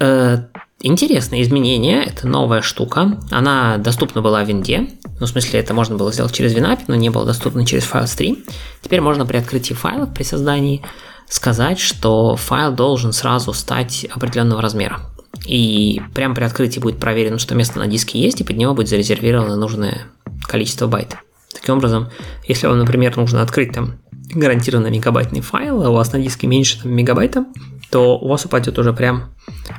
Э, 0.00 0.38
интересное 0.80 1.42
изменение, 1.42 2.04
это 2.04 2.26
новая 2.26 2.62
штука. 2.62 3.18
Она 3.30 3.78
доступна 3.78 4.22
была 4.22 4.42
в 4.44 4.48
винде, 4.48 4.88
ну, 5.20 5.26
в 5.26 5.28
смысле, 5.28 5.60
это 5.60 5.74
можно 5.74 5.96
было 5.96 6.12
сделать 6.12 6.32
через 6.32 6.54
WinAPI, 6.54 6.84
но 6.88 6.96
не 6.96 7.10
было 7.10 7.24
доступно 7.24 7.64
через 7.64 7.84
FileStream. 7.90 8.44
Теперь 8.82 9.00
можно 9.00 9.24
при 9.24 9.36
открытии 9.36 9.74
файлов, 9.74 10.12
при 10.12 10.24
создании, 10.24 10.82
сказать, 11.28 11.78
что 11.78 12.36
файл 12.36 12.72
должен 12.72 13.12
сразу 13.12 13.52
стать 13.52 14.06
определенного 14.12 14.60
размера. 14.60 15.00
И 15.46 16.00
прямо 16.14 16.34
при 16.34 16.44
открытии 16.44 16.80
будет 16.80 16.98
проверено, 16.98 17.38
что 17.38 17.54
место 17.54 17.78
на 17.78 17.86
диске 17.86 18.18
есть, 18.18 18.40
и 18.40 18.44
под 18.44 18.56
него 18.56 18.74
будет 18.74 18.88
зарезервировано 18.88 19.56
нужное 19.56 20.06
количество 20.42 20.86
байт. 20.86 21.16
Таким 21.54 21.76
образом, 21.76 22.08
если 22.46 22.66
вам, 22.66 22.78
например, 22.78 23.16
нужно 23.16 23.40
открыть 23.40 23.72
там 23.72 24.00
гарантированно 24.34 24.88
мегабайтный 24.88 25.40
файл, 25.40 25.82
а 25.82 25.90
у 25.90 25.94
вас 25.94 26.12
на 26.12 26.18
диске 26.18 26.46
меньше 26.46 26.82
там, 26.82 26.92
мегабайта, 26.92 27.46
то 27.90 28.18
у 28.18 28.28
вас 28.28 28.44
упадет 28.44 28.78
уже 28.78 28.92
прям 28.92 29.34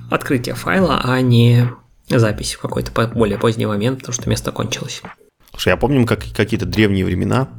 открытие 0.09 0.55
файла, 0.55 1.01
а 1.03 1.19
не 1.21 1.69
запись 2.09 2.53
в 2.53 2.61
какой-то 2.61 2.91
более 3.13 3.38
поздний 3.38 3.65
момент, 3.65 3.99
потому 3.99 4.13
что 4.13 4.30
место 4.30 4.51
кончилось. 4.51 5.01
Слушай, 5.51 5.69
я 5.69 5.78
помню, 5.78 6.05
как 6.05 6.23
какие-то 6.36 6.65
древние 6.65 7.05
времена 7.05 7.49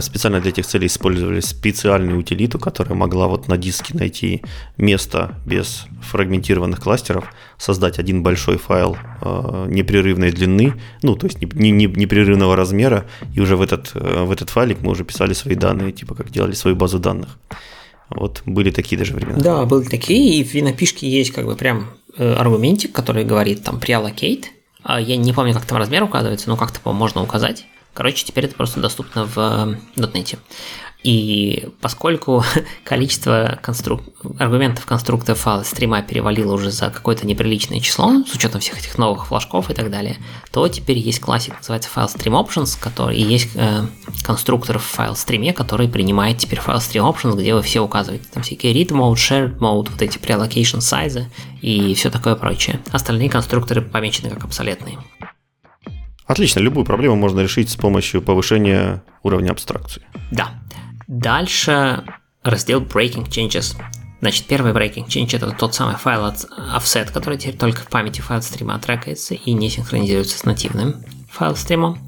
специально 0.00 0.40
для 0.40 0.50
этих 0.50 0.66
целей 0.66 0.86
использовали 0.86 1.40
специальную 1.40 2.18
утилиту, 2.18 2.58
которая 2.58 2.94
могла 2.94 3.28
вот 3.28 3.48
на 3.48 3.56
диске 3.56 3.96
найти 3.96 4.42
место 4.76 5.36
без 5.46 5.86
фрагментированных 6.02 6.80
кластеров, 6.80 7.32
создать 7.58 7.98
один 7.98 8.22
большой 8.22 8.58
файл 8.58 8.96
э, 9.20 9.66
непрерывной 9.68 10.32
длины, 10.32 10.74
ну, 11.02 11.16
то 11.16 11.26
есть 11.26 11.40
не, 11.40 11.70
не, 11.70 11.86
непрерывного 11.86 12.56
размера, 12.56 13.06
и 13.34 13.40
уже 13.40 13.56
в 13.56 13.62
этот, 13.62 13.92
э, 13.94 14.24
в 14.24 14.30
этот 14.30 14.50
файлик 14.50 14.80
мы 14.80 14.92
уже 14.92 15.04
писали 15.04 15.32
свои 15.32 15.54
данные, 15.54 15.92
типа 15.92 16.14
как 16.14 16.30
делали 16.30 16.52
свою 16.52 16.76
базу 16.76 16.98
данных. 16.98 17.38
Вот 18.10 18.42
были 18.46 18.70
такие 18.70 18.98
даже 18.98 19.14
времена. 19.14 19.38
Да, 19.38 19.64
были 19.64 19.84
такие, 19.84 20.38
и 20.38 20.44
в 20.44 20.52
винопишке 20.52 21.08
есть 21.08 21.32
как 21.32 21.46
бы 21.46 21.56
прям 21.56 21.90
э, 22.16 22.34
аргументик, 22.34 22.92
который 22.92 23.24
говорит 23.24 23.64
там 23.64 23.76
preallocate. 23.76 24.44
А 24.82 25.00
я 25.00 25.16
не 25.16 25.32
помню, 25.32 25.54
как 25.54 25.64
там 25.64 25.78
размер 25.78 26.02
указывается, 26.02 26.48
но 26.48 26.56
как-то 26.56 26.92
можно 26.92 27.22
указать. 27.22 27.66
Короче, 27.94 28.24
теперь 28.26 28.46
это 28.46 28.56
просто 28.56 28.80
доступно 28.80 29.24
в 29.24 29.78
.NET. 29.96 30.38
И 31.04 31.68
поскольку 31.82 32.42
количество 32.84 33.58
конструк... 33.62 34.00
аргументов 34.38 34.86
конструктора 34.86 35.36
файла 35.36 35.62
стрима 35.62 36.00
перевалило 36.02 36.54
уже 36.54 36.70
за 36.70 36.90
какое-то 36.90 37.26
неприличное 37.26 37.80
число, 37.80 38.24
с 38.24 38.34
учетом 38.34 38.62
всех 38.62 38.78
этих 38.78 38.96
новых 38.96 39.26
флажков 39.26 39.70
и 39.70 39.74
так 39.74 39.90
далее, 39.90 40.16
то 40.50 40.66
теперь 40.66 40.96
есть 40.96 41.20
классик, 41.20 41.54
называется 41.58 41.90
файл 41.90 42.06
stream 42.06 42.42
options, 42.42 42.78
который 42.80 43.18
и 43.18 43.22
есть 43.22 43.50
э, 43.54 43.86
конструктор 44.24 44.78
в 44.78 44.82
файл 44.82 45.14
стриме, 45.14 45.52
который 45.52 45.88
принимает 45.88 46.38
теперь 46.38 46.58
файл 46.58 46.78
stream 46.78 47.12
options, 47.12 47.36
где 47.36 47.54
вы 47.54 47.60
все 47.60 47.80
указываете. 47.80 48.24
Там 48.32 48.42
всякие 48.42 48.72
read 48.72 48.88
mode, 48.88 49.14
shared 49.16 49.58
mode, 49.58 49.90
вот 49.90 50.00
эти 50.00 50.16
preallocation 50.16 50.78
size 50.78 51.26
и 51.60 51.94
все 51.94 52.10
такое 52.10 52.34
прочее. 52.34 52.80
Остальные 52.92 53.28
конструкторы 53.28 53.82
помечены 53.82 54.30
как 54.30 54.44
обсолетные. 54.44 54.98
Отлично, 56.26 56.60
любую 56.60 56.84
проблему 56.84 57.16
можно 57.16 57.40
решить 57.40 57.70
с 57.70 57.76
помощью 57.76 58.22
повышения 58.22 59.02
уровня 59.22 59.50
абстракции. 59.50 60.02
Да. 60.30 60.54
Дальше 61.06 62.02
раздел 62.42 62.80
Breaking 62.80 63.28
Changes. 63.28 63.76
Значит, 64.20 64.46
первый 64.46 64.72
breaking 64.72 65.06
change 65.06 65.36
это 65.36 65.50
тот 65.50 65.74
самый 65.74 65.96
файл 65.96 66.24
от 66.24 66.46
offset, 66.74 67.12
который 67.12 67.36
теперь 67.36 67.58
только 67.58 67.82
в 67.82 67.88
памяти 67.88 68.22
файл 68.22 68.40
стрима 68.40 68.78
трекается 68.78 69.34
и 69.34 69.52
не 69.52 69.68
синхронизируется 69.68 70.38
с 70.38 70.44
нативным 70.44 71.04
файл 71.30 71.56
стримом. 71.56 71.98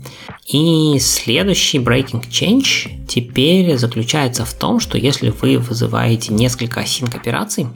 И 0.46 0.98
следующий 0.98 1.78
breaking 1.78 2.26
change 2.30 3.04
теперь 3.06 3.76
заключается 3.76 4.46
в 4.46 4.54
том, 4.54 4.80
что 4.80 4.96
если 4.96 5.28
вы 5.28 5.58
вызываете 5.58 6.32
несколько 6.32 6.80
async 6.80 7.14
операций 7.14 7.66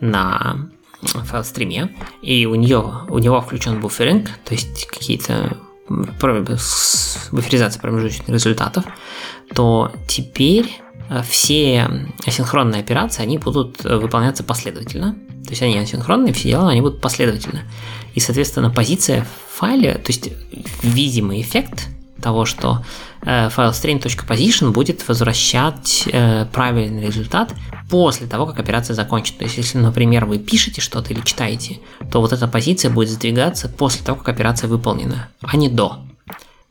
на 0.00 0.70
файл 1.02 1.44
стриме, 1.44 1.94
и 2.22 2.46
у, 2.46 2.54
нее, 2.54 3.06
у 3.08 3.18
него 3.18 3.40
включен 3.40 3.80
буферинг, 3.80 4.28
то 4.44 4.54
есть 4.54 4.86
какие-то 4.86 5.56
буферизация 5.88 7.80
промежуточных 7.80 8.28
результатов, 8.28 8.84
то 9.54 9.92
теперь 10.06 10.70
э, 11.08 11.22
все 11.28 11.88
асинхронные 12.24 12.80
операции, 12.80 13.22
они 13.22 13.38
будут 13.38 13.84
э, 13.84 13.96
выполняться 13.96 14.44
последовательно. 14.44 15.16
То 15.44 15.50
есть 15.50 15.62
они 15.62 15.78
асинхронные, 15.78 16.32
все 16.32 16.50
дела, 16.50 16.70
они 16.70 16.80
будут 16.80 17.00
последовательно. 17.00 17.62
И, 18.14 18.20
соответственно, 18.20 18.70
позиция 18.70 19.24
в 19.24 19.58
файле, 19.58 19.94
то 19.94 20.12
есть 20.12 20.30
видимый 20.82 21.40
эффект 21.40 21.88
того, 22.20 22.44
что 22.44 22.84
э, 23.22 23.48
файл 23.48 23.70
stream.position 23.70 24.70
будет 24.70 25.06
возвращать 25.08 26.08
э, 26.12 26.46
правильный 26.46 27.06
результат 27.06 27.54
после 27.88 28.26
того, 28.26 28.46
как 28.46 28.58
операция 28.58 28.94
закончена. 28.94 29.38
То 29.38 29.44
есть, 29.44 29.56
если, 29.56 29.78
например, 29.78 30.26
вы 30.26 30.38
пишете 30.38 30.80
что-то 30.80 31.12
или 31.12 31.20
читаете, 31.22 31.80
то 32.10 32.20
вот 32.20 32.32
эта 32.32 32.46
позиция 32.46 32.90
будет 32.90 33.10
сдвигаться 33.10 33.68
после 33.68 34.04
того, 34.04 34.18
как 34.18 34.28
операция 34.28 34.68
выполнена, 34.68 35.28
а 35.42 35.56
не 35.56 35.68
до. 35.68 35.98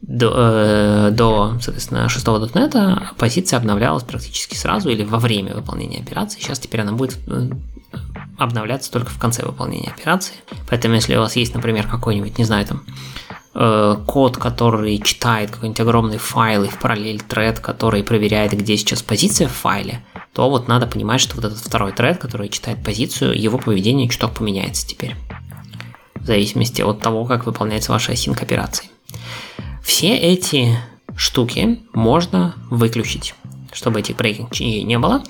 До, 0.02 0.34
э, 0.34 1.10
до 1.12 1.58
соответственно, 1.62 2.08
6 2.08 2.26
.NET 2.26 3.16
позиция 3.18 3.58
обновлялась 3.58 4.04
практически 4.04 4.56
сразу 4.56 4.90
или 4.90 5.04
во 5.04 5.20
время 5.20 5.56
выполнения 5.56 6.00
операции. 6.00 6.40
Сейчас 6.40 6.58
теперь 6.58 6.82
она 6.82 6.94
будет 6.94 7.18
э, 7.28 7.50
обновляться 8.38 8.92
только 8.92 9.12
в 9.12 9.20
конце 9.20 9.46
выполнения 9.46 9.92
операции. 9.92 10.36
Поэтому, 10.70 10.96
если 10.96 11.16
у 11.16 11.20
вас 11.20 11.36
есть, 11.36 11.54
например, 11.54 11.88
какой-нибудь, 11.88 12.38
не 12.38 12.46
знаю, 12.46 12.66
там, 12.66 12.84
Э, 13.62 13.98
код, 14.08 14.38
который 14.38 14.98
читает 15.00 15.52
какой-нибудь 15.52 15.82
огромный 15.82 16.18
файл 16.18 16.64
и 16.64 16.70
в 16.70 16.80
параллель 16.80 17.20
тред, 17.20 17.60
который 17.60 18.06
проверяет, 18.06 18.54
где 18.54 18.78
сейчас 18.78 19.02
позиция 19.02 19.50
в 19.50 19.52
файле, 19.52 20.02
то 20.32 20.50
вот 20.50 20.70
надо 20.70 20.88
понимать, 20.88 21.20
что 21.20 21.36
вот 21.36 21.44
этот 21.44 21.58
второй 21.58 21.92
тред, 21.92 22.20
который 22.20 22.48
читает 22.48 22.82
позицию, 22.82 23.38
его 23.38 23.58
поведение 23.58 24.08
чуток 24.08 24.32
поменяется 24.32 24.88
теперь. 24.88 25.18
В 26.16 26.26
зависимости 26.26 26.82
от 26.82 27.02
того, 27.02 27.26
как 27.26 27.48
выполняется 27.48 27.92
ваша 27.92 28.14
async 28.14 28.42
операции. 28.42 28.90
Все 29.84 30.16
эти 30.16 30.78
штуки 31.18 31.82
можно 31.94 32.56
выключить 32.70 33.36
чтобы 33.72 34.00
этих 34.00 34.16
breaking 34.16 34.84
не 34.84 34.98
было, 34.98 35.22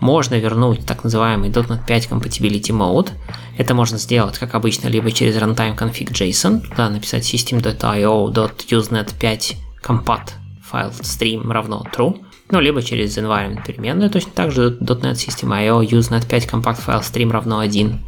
можно 0.00 0.34
вернуть 0.34 0.84
так 0.86 1.04
называемый 1.04 1.50
.NET 1.50 1.86
5 1.86 2.08
Compatibility 2.08 2.70
Mode. 2.70 3.10
Это 3.58 3.74
можно 3.74 3.98
сделать, 3.98 4.38
как 4.38 4.54
обычно, 4.54 4.88
либо 4.88 5.12
через 5.12 5.36
runtime 5.36 5.76
config 5.76 6.12
JSON, 6.12 6.68
туда 6.68 6.88
написать 6.90 7.24
system.io.usenet5 7.24 9.56
compat 9.82 10.32
файл 10.62 10.90
stream 10.90 11.50
равно 11.50 11.84
true, 11.96 12.14
ну, 12.50 12.60
либо 12.60 12.82
через 12.82 13.16
environment 13.18 13.64
переменную, 13.66 14.10
точно 14.10 14.32
так 14.32 14.52
же 14.52 14.76
.NET 14.80 15.14
System.io 15.14 15.82
usenet5 15.82 16.50
compact 16.50 16.80
файл 16.80 17.00
stream 17.00 17.30
равно 17.30 17.60
1. 17.60 18.00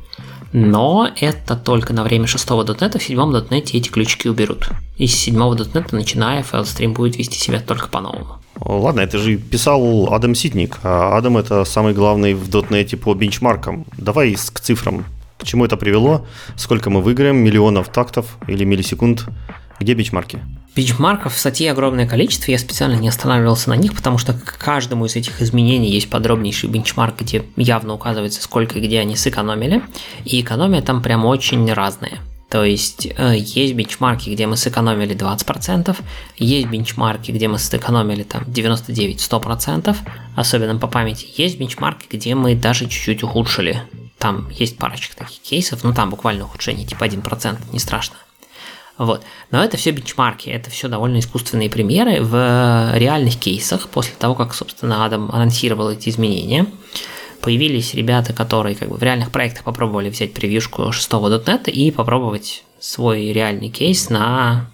Но 0.53 1.11
это 1.21 1.57
только 1.57 1.93
на 1.93 2.05
время 2.05 2.27
шестого 2.27 2.65
.NET, 2.65 2.99
в 2.99 3.03
седьмом 3.03 3.35
.NET 3.35 3.71
эти 3.73 3.89
ключики 3.89 4.29
уберут. 4.29 4.71
И 4.97 5.07
с 5.07 5.15
седьмого 5.15 5.55
.NET 5.55 5.89
начиная 5.93 6.43
FileStream 6.43 6.95
будет 6.95 7.17
вести 7.17 7.39
себя 7.39 7.61
только 7.61 7.89
по-новому. 7.89 8.39
Ладно, 8.61 9.01
это 9.01 9.19
же 9.19 9.37
писал 9.37 10.13
Адам 10.13 10.35
Ситник, 10.35 10.79
а 10.83 11.17
Адам 11.17 11.37
это 11.37 11.65
самый 11.65 11.93
главный 11.93 12.35
в 12.35 12.49
.NET 12.49 12.97
по 12.97 13.15
бенчмаркам. 13.15 13.85
Давай 13.97 14.35
к 14.35 14.61
цифрам. 14.61 15.05
К 15.39 15.45
чему 15.45 15.65
это 15.65 15.77
привело? 15.77 16.27
Сколько 16.57 16.91
мы 16.91 17.01
выиграем? 17.01 17.37
Миллионов 17.37 17.89
тактов 17.91 18.39
или 18.49 18.65
миллисекунд? 18.65 19.27
Где 19.79 19.95
бенчмарки? 19.95 20.41
Бенчмарков 20.79 21.35
в 21.35 21.39
статье 21.41 21.73
огромное 21.73 22.07
количество, 22.07 22.53
я 22.53 22.59
специально 22.59 22.95
не 22.95 23.09
останавливался 23.09 23.69
на 23.71 23.75
них, 23.75 23.97
потому 23.97 24.17
что 24.17 24.33
к 24.33 24.59
каждому 24.59 25.07
из 25.07 25.17
этих 25.17 25.43
изменений 25.43 25.91
есть 25.91 26.09
подробнейший 26.09 26.69
бенчмарк, 26.69 27.21
где 27.21 27.45
явно 27.57 27.95
указывается, 27.95 28.41
сколько 28.41 28.79
и 28.79 28.87
где 28.87 29.01
они 29.01 29.17
сэкономили. 29.17 29.83
И 30.25 30.41
экономия 30.41 30.81
там 30.81 31.03
прям 31.03 31.27
очень 31.27 31.73
разная. 31.73 32.21
То 32.49 32.63
есть 32.63 33.09
э, 33.17 33.35
есть 33.37 33.75
бенчмарки, 33.75 34.31
где 34.31 34.47
мы 34.47 34.57
сэкономили 34.57 35.17
20%, 35.17 35.97
есть 36.37 36.69
бенчмарки, 36.69 37.33
где 37.33 37.49
мы 37.49 37.59
сэкономили 37.59 38.23
там 38.23 38.45
99-100%, 38.45 39.97
особенно 40.37 40.79
по 40.79 40.87
памяти. 40.87 41.27
Есть 41.37 41.59
бенчмарки, 41.59 42.07
где 42.09 42.37
мы 42.37 42.55
даже 42.55 42.85
чуть-чуть 42.85 43.25
ухудшили. 43.25 43.83
Там 44.19 44.49
есть 44.51 44.79
парочка 44.79 45.17
таких 45.17 45.41
кейсов, 45.41 45.83
но 45.83 45.93
там 45.93 46.11
буквально 46.11 46.45
ухудшение, 46.45 46.87
типа 46.87 47.03
1%, 47.03 47.59
не 47.73 47.81
страшно. 47.81 48.17
Вот. 48.99 49.23
Но 49.51 49.63
это 49.63 49.77
все 49.77 49.93
бенчмарки, 49.93 50.51
это 50.51 50.71
все 50.71 50.89
довольно 50.89 51.21
искусственные 51.21 51.71
примеры 51.71 52.21
в 52.23 52.93
реальных 52.95 53.37
кейсах 53.37 53.89
после 53.89 54.15
того, 54.19 54.35
как, 54.35 54.55
собственно, 54.55 55.05
Адам 55.05 55.31
анонсировал 55.31 55.91
эти 55.91 56.09
изменения 56.09 56.67
появились 57.41 57.95
ребята, 57.95 58.33
которые 58.33 58.75
как 58.75 58.89
бы 58.89 58.97
в 58.97 59.03
реальных 59.03 59.31
проектах 59.31 59.65
попробовали 59.65 60.11
взять 60.11 60.35
превьюшку 60.35 60.91
6 60.93 61.11
.NET 61.11 61.71
и 61.71 61.91
попробовать 61.91 62.65
свой 62.81 63.33
реальный 63.33 63.69
кейс 63.69 64.11
на 64.11 64.71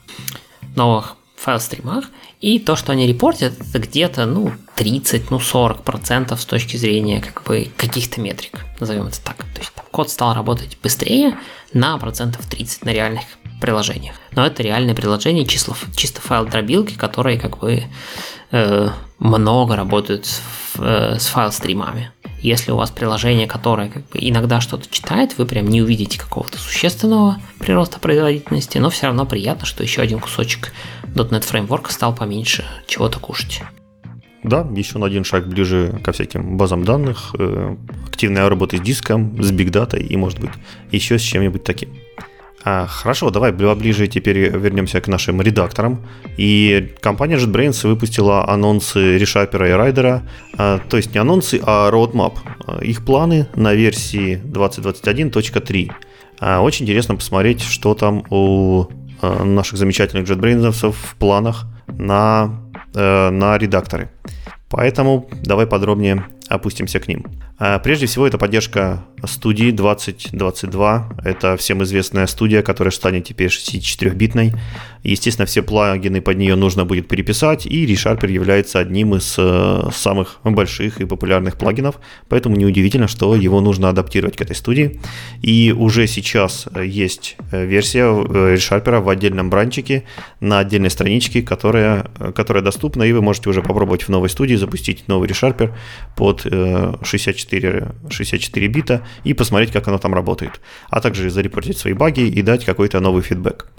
новых 0.75 1.16
файл-стримах. 1.37 2.07
И 2.41 2.59
то, 2.59 2.77
что 2.77 2.93
они 2.93 3.07
репортят, 3.07 3.55
это 3.61 3.79
где-то, 3.79 4.27
ну, 4.27 4.53
30, 4.77 5.31
ну, 5.31 5.41
40 5.41 5.83
процентов 5.83 6.41
с 6.41 6.45
точки 6.45 6.77
зрения, 6.77 7.20
как 7.20 7.45
бы, 7.45 7.70
каких-то 7.77 8.20
метрик, 8.20 8.64
назовем 8.81 9.07
это 9.07 9.22
так. 9.22 9.37
То 9.37 9.61
есть, 9.61 9.72
там, 9.75 9.85
код 9.91 10.11
стал 10.11 10.35
работать 10.35 10.79
быстрее 10.83 11.39
на 11.72 11.97
процентов 11.99 12.47
30 12.47 12.85
на 12.85 12.91
реальных 12.91 13.25
приложениях. 13.65 14.17
Но 14.33 14.45
это 14.45 14.62
реальное 14.62 14.95
приложение, 14.95 15.47
чисто, 15.47 15.73
чисто 15.97 16.21
файл 16.21 16.45
дробилки, 16.45 16.95
которые 16.99 17.39
как 17.39 17.59
бы 17.59 17.85
э, 18.51 18.89
много 19.19 19.75
работают 19.75 20.27
с, 20.27 20.43
э, 20.79 21.17
с 21.19 21.27
файл-стримами. 21.29 22.11
Если 22.43 22.73
у 22.73 22.77
вас 22.77 22.91
приложение, 22.91 23.47
которое 23.47 23.89
как 23.89 24.07
бы 24.11 24.19
иногда 24.21 24.61
что-то 24.61 24.87
читает, 24.91 25.39
вы 25.39 25.47
прям 25.47 25.67
не 25.67 25.81
увидите 25.81 26.21
какого-то 26.21 26.59
существенного 26.59 27.39
прироста 27.59 27.99
производительности, 27.99 28.77
но 28.77 28.91
все 28.91 29.07
равно 29.07 29.25
приятно, 29.25 29.65
что 29.65 29.83
еще 29.83 30.03
один 30.03 30.21
кусочек 30.21 30.75
.NET 31.15 31.41
фреймворка 31.41 31.91
стал 31.91 32.15
поменьше 32.15 32.67
чего-то 32.87 33.19
кушать. 33.19 33.62
Да, 34.43 34.69
еще 34.77 34.99
на 34.99 35.07
один 35.07 35.25
шаг 35.25 35.49
ближе 35.49 35.99
ко 36.05 36.12
всяким 36.12 36.59
базам 36.59 36.85
данных, 36.85 37.35
э, 37.39 37.77
активная 38.09 38.47
работа 38.47 38.77
с 38.77 38.81
диском, 38.81 39.43
с 39.43 39.51
Data 39.51 39.99
и, 39.99 40.15
может 40.19 40.39
быть, 40.39 40.51
еще 40.93 41.19
с 41.19 41.23
чем-нибудь 41.23 41.65
таким. 41.65 41.89
А, 42.67 42.87
хорошо, 42.87 43.31
давай 43.31 43.53
ближе 43.53 44.07
теперь 44.07 44.39
вернемся 44.39 45.01
к 45.03 45.09
нашим 45.09 45.43
редакторам. 45.43 46.01
И 46.39 46.95
компания 47.01 47.37
JetBrains 47.37 47.87
выпустила 47.87 48.49
анонсы 48.49 49.19
ReSharper 49.19 49.69
и 49.69 49.73
Райдера, 49.73 50.23
а, 50.57 50.81
то 50.89 50.97
есть 50.97 51.12
не 51.12 51.21
анонсы, 51.21 51.61
а 51.62 51.91
roadmap. 51.91 52.39
А, 52.67 52.83
их 52.83 53.05
планы 53.05 53.49
на 53.55 53.75
версии 53.75 54.41
2021.3. 54.43 55.93
А, 56.41 56.62
очень 56.62 56.85
интересно 56.85 57.17
посмотреть, 57.17 57.61
что 57.61 57.95
там 57.95 58.25
у 58.31 58.87
а, 59.21 59.45
наших 59.45 59.79
замечательных 59.79 60.27
JetBrains 60.27 60.91
в 60.91 61.17
планах 61.17 61.67
на, 61.87 62.62
а, 62.95 63.31
на 63.31 63.59
редакторы. 63.59 64.09
Поэтому 64.71 65.29
давай 65.45 65.67
подробнее 65.67 66.25
опустимся 66.55 67.00
к 67.00 67.09
ним. 67.09 67.24
А, 67.59 67.78
прежде 67.78 68.07
всего, 68.07 68.26
это 68.26 68.38
поддержка 68.38 69.05
студии 69.26 69.70
2022. 69.70 71.09
Это 71.24 71.57
всем 71.57 71.82
известная 71.82 72.26
студия, 72.26 72.62
которая 72.62 72.92
станет 72.92 73.24
теперь 73.24 73.48
64-битной. 73.48 74.52
Естественно, 75.05 75.44
все 75.44 75.62
плагины 75.62 76.22
под 76.22 76.38
нее 76.38 76.57
нужно 76.57 76.86
будет 76.86 77.09
переписать, 77.09 77.66
и 77.66 77.84
ReSharper 77.86 78.30
является 78.30 78.78
одним 78.78 79.14
из 79.14 79.34
э, 79.36 79.90
самых 79.92 80.40
больших 80.42 81.00
и 81.00 81.05
популярных 81.05 81.59
плагинов, 81.59 81.96
поэтому 82.28 82.57
неудивительно, 82.57 83.07
что 83.07 83.36
его 83.36 83.61
нужно 83.61 83.90
адаптировать 83.90 84.36
к 84.36 84.40
этой 84.40 84.57
студии. 84.57 85.00
И 85.42 85.74
уже 85.76 86.07
сейчас 86.07 86.68
есть 86.82 87.36
э, 87.52 87.66
версия 87.66 88.05
э, 88.05 88.55
ReSharper 88.57 89.00
в 89.00 89.11
отдельном 89.11 89.50
бранчике 89.50 90.05
на 90.40 90.61
отдельной 90.61 90.90
страничке, 90.90 91.42
которая, 91.42 92.07
которая 92.34 92.64
доступна, 92.64 93.02
и 93.02 93.12
вы 93.12 93.20
можете 93.20 93.50
уже 93.50 93.61
попробовать 93.61 94.05
в 94.05 94.09
новой 94.09 94.30
студии 94.30 94.55
запустить 94.55 95.07
новый 95.07 95.28
ReSharper 95.28 95.72
под 96.16 96.43
64, 96.45 97.92
64 98.11 98.68
бита 98.68 99.07
и 99.24 99.34
посмотреть, 99.34 99.72
как 99.72 99.88
оно 99.88 99.99
там 99.99 100.14
работает, 100.14 100.61
а 100.90 101.01
также 101.01 101.30
зарепортить 101.30 101.78
свои 101.78 101.92
баги 101.92 102.22
и 102.22 102.42
дать 102.42 102.64
какой-то 102.64 103.01
новый 103.01 103.22
фидбэк. 103.22 103.70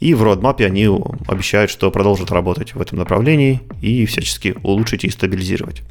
И 0.00 0.14
в 0.14 0.22
родмапе 0.22 0.66
они 0.66 0.88
обещают, 1.26 1.70
что 1.70 1.90
продолжат 1.90 2.30
работать 2.30 2.74
в 2.74 2.80
этом 2.80 2.98
направлении 2.98 3.60
и 3.82 4.06
всячески 4.06 4.54
улучшить 4.62 5.04
и 5.04 5.10
стабилизировать. 5.10 5.82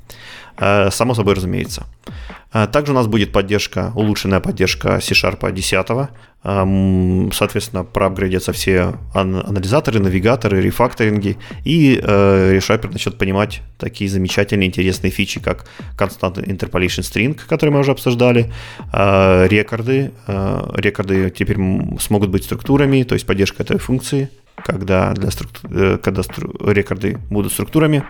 Э, 0.59 0.89
само 0.91 1.13
собой 1.13 1.35
разумеется. 1.35 1.85
Э, 2.53 2.67
также 2.67 2.91
у 2.91 2.95
нас 2.95 3.07
будет 3.07 3.31
поддержка, 3.31 3.91
улучшенная 3.95 4.39
поддержка 4.39 4.99
C-Sharp 4.99 5.51
10. 5.51 6.09
Эм, 6.43 7.31
соответственно, 7.33 7.83
проапгрейдятся 7.83 8.53
все 8.53 8.93
анализаторы, 9.13 9.99
навигаторы, 9.99 10.61
рефакторинги, 10.61 11.37
и 11.65 11.99
э, 12.01 12.57
ReSharper 12.57 12.91
начнет 12.91 13.17
понимать 13.17 13.61
такие 13.77 14.09
замечательные, 14.09 14.67
интересные 14.67 15.11
фичи, 15.11 15.39
как 15.39 15.65
Constant 15.97 16.35
Interpolation 16.45 17.01
String, 17.01 17.39
который 17.47 17.71
мы 17.71 17.79
уже 17.79 17.91
обсуждали, 17.91 18.51
рекорды. 18.93 20.11
Рекорды 20.27 21.31
теперь 21.31 21.57
смогут 21.99 22.29
быть 22.29 22.45
структурами, 22.45 23.03
то 23.03 23.15
есть 23.15 23.25
поддержка 23.25 23.63
этой 23.63 23.77
функции, 23.77 24.29
когда, 24.63 25.13
для 25.13 25.31
структу... 25.31 25.99
когда 26.01 26.23
стру... 26.23 26.53
рекорды 26.71 27.17
будут 27.29 27.51
структурами, 27.51 28.03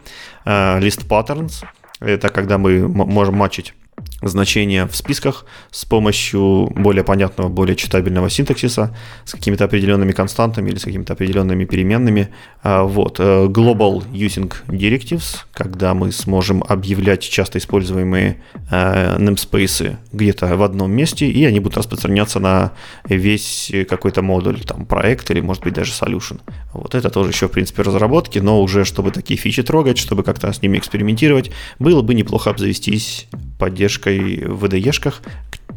list 0.46 1.08
patterns, 1.08 1.64
это 2.00 2.30
когда 2.30 2.58
мы 2.58 2.88
можем 2.88 3.36
матчить 3.36 3.74
значения 4.22 4.88
в 4.88 4.96
списках 4.96 5.46
с 5.72 5.86
помощью 5.86 6.72
более 6.76 7.04
понятного, 7.04 7.50
более 7.50 7.76
читабельного 7.76 8.30
синтаксиса 8.30 8.96
с 9.26 9.34
какими-то 9.34 9.66
определенными 9.66 10.12
константами 10.12 10.70
или 10.70 10.78
с 10.78 10.84
какими-то 10.84 11.14
определенными 11.14 11.66
переменными. 11.66 12.30
А, 12.64 12.84
вот. 12.84 13.20
Э, 13.20 13.46
global 13.46 14.04
Using 14.12 14.54
Directives, 14.68 15.38
когда 15.54 15.94
мы 15.94 16.12
сможем 16.12 16.64
объявлять 16.68 17.22
часто 17.22 17.60
используемые 17.60 18.42
э, 18.72 19.18
namespace 19.18 19.98
где-то 20.12 20.56
в 20.58 20.64
одном 20.64 20.92
месте, 20.92 21.28
и 21.28 21.46
они 21.46 21.60
будут 21.60 21.78
распространяться 21.78 22.40
на 22.40 22.74
весь 23.08 23.72
какой-то 23.88 24.22
модуль, 24.22 24.62
там, 24.62 24.86
проект 24.86 25.30
или, 25.32 25.42
может 25.42 25.64
быть, 25.64 25.74
даже 25.74 25.92
solution. 25.92 26.40
Вот 26.74 26.96
это 26.96 27.10
тоже 27.10 27.32
еще, 27.32 27.48
в 27.48 27.52
принципе, 27.52 27.84
разработки, 27.84 28.40
но 28.40 28.62
уже 28.62 28.84
чтобы 28.86 29.12
такие 29.12 29.38
фичи 29.38 29.62
трогать, 29.64 29.98
чтобы 29.98 30.24
как-то 30.24 30.52
с 30.52 30.62
ними 30.62 30.78
экспериментировать, 30.78 31.52
было 31.80 32.02
бы 32.02 32.14
неплохо 32.14 32.50
обзавестись 32.50 33.28
поддержкой 33.60 34.07
в 34.10 34.66
VDE-шках, 34.66 35.22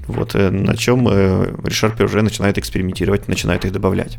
вот 0.06 0.34
э, 0.34 0.50
на 0.50 0.76
чем 0.76 1.08
э, 1.08 1.50
ReSharper 1.62 2.04
уже 2.04 2.22
начинает 2.22 2.58
экспериментировать, 2.58 3.28
начинает 3.28 3.64
их 3.64 3.72
добавлять. 3.72 4.18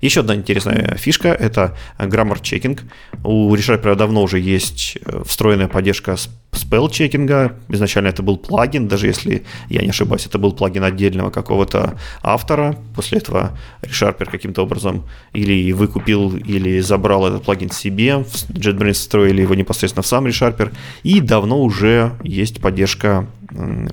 Еще 0.00 0.20
одна 0.20 0.34
интересная 0.34 0.96
фишка– 0.96 1.28
это 1.40 1.76
grammar 1.98 2.40
checking. 2.40 2.80
У 3.24 3.54
ReSharper 3.54 3.94
давно 3.94 4.22
уже 4.22 4.38
есть 4.40 4.98
э, 5.04 5.22
встроенная 5.24 5.68
поддержка 5.68 6.16
spell 6.52 6.90
чекинга. 6.90 7.56
Изначально 7.68 8.08
это 8.08 8.22
был 8.22 8.36
плагин, 8.36 8.88
даже 8.88 9.06
если 9.06 9.44
я 9.68 9.82
не 9.82 9.90
ошибаюсь, 9.90 10.26
это 10.26 10.38
был 10.38 10.52
плагин 10.52 10.84
отдельного 10.84 11.30
какого-то 11.30 11.98
автора. 12.22 12.76
После 12.94 13.18
этого 13.18 13.56
ReSharper 13.82 14.30
каким-то 14.30 14.62
образом 14.62 15.04
или 15.32 15.72
выкупил, 15.72 16.36
или 16.36 16.80
забрал 16.80 17.26
этот 17.28 17.44
плагин 17.44 17.70
себе. 17.70 18.24
JetBrains 18.48 18.94
встроили 18.94 19.42
его 19.42 19.54
непосредственно 19.54 20.02
в 20.02 20.06
сам 20.06 20.26
ReSharper. 20.26 20.72
И 21.02 21.20
давно 21.20 21.62
уже 21.62 22.12
есть 22.22 22.60
поддержка, 22.60 23.26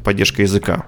поддержка 0.03 0.41
языка 0.41 0.85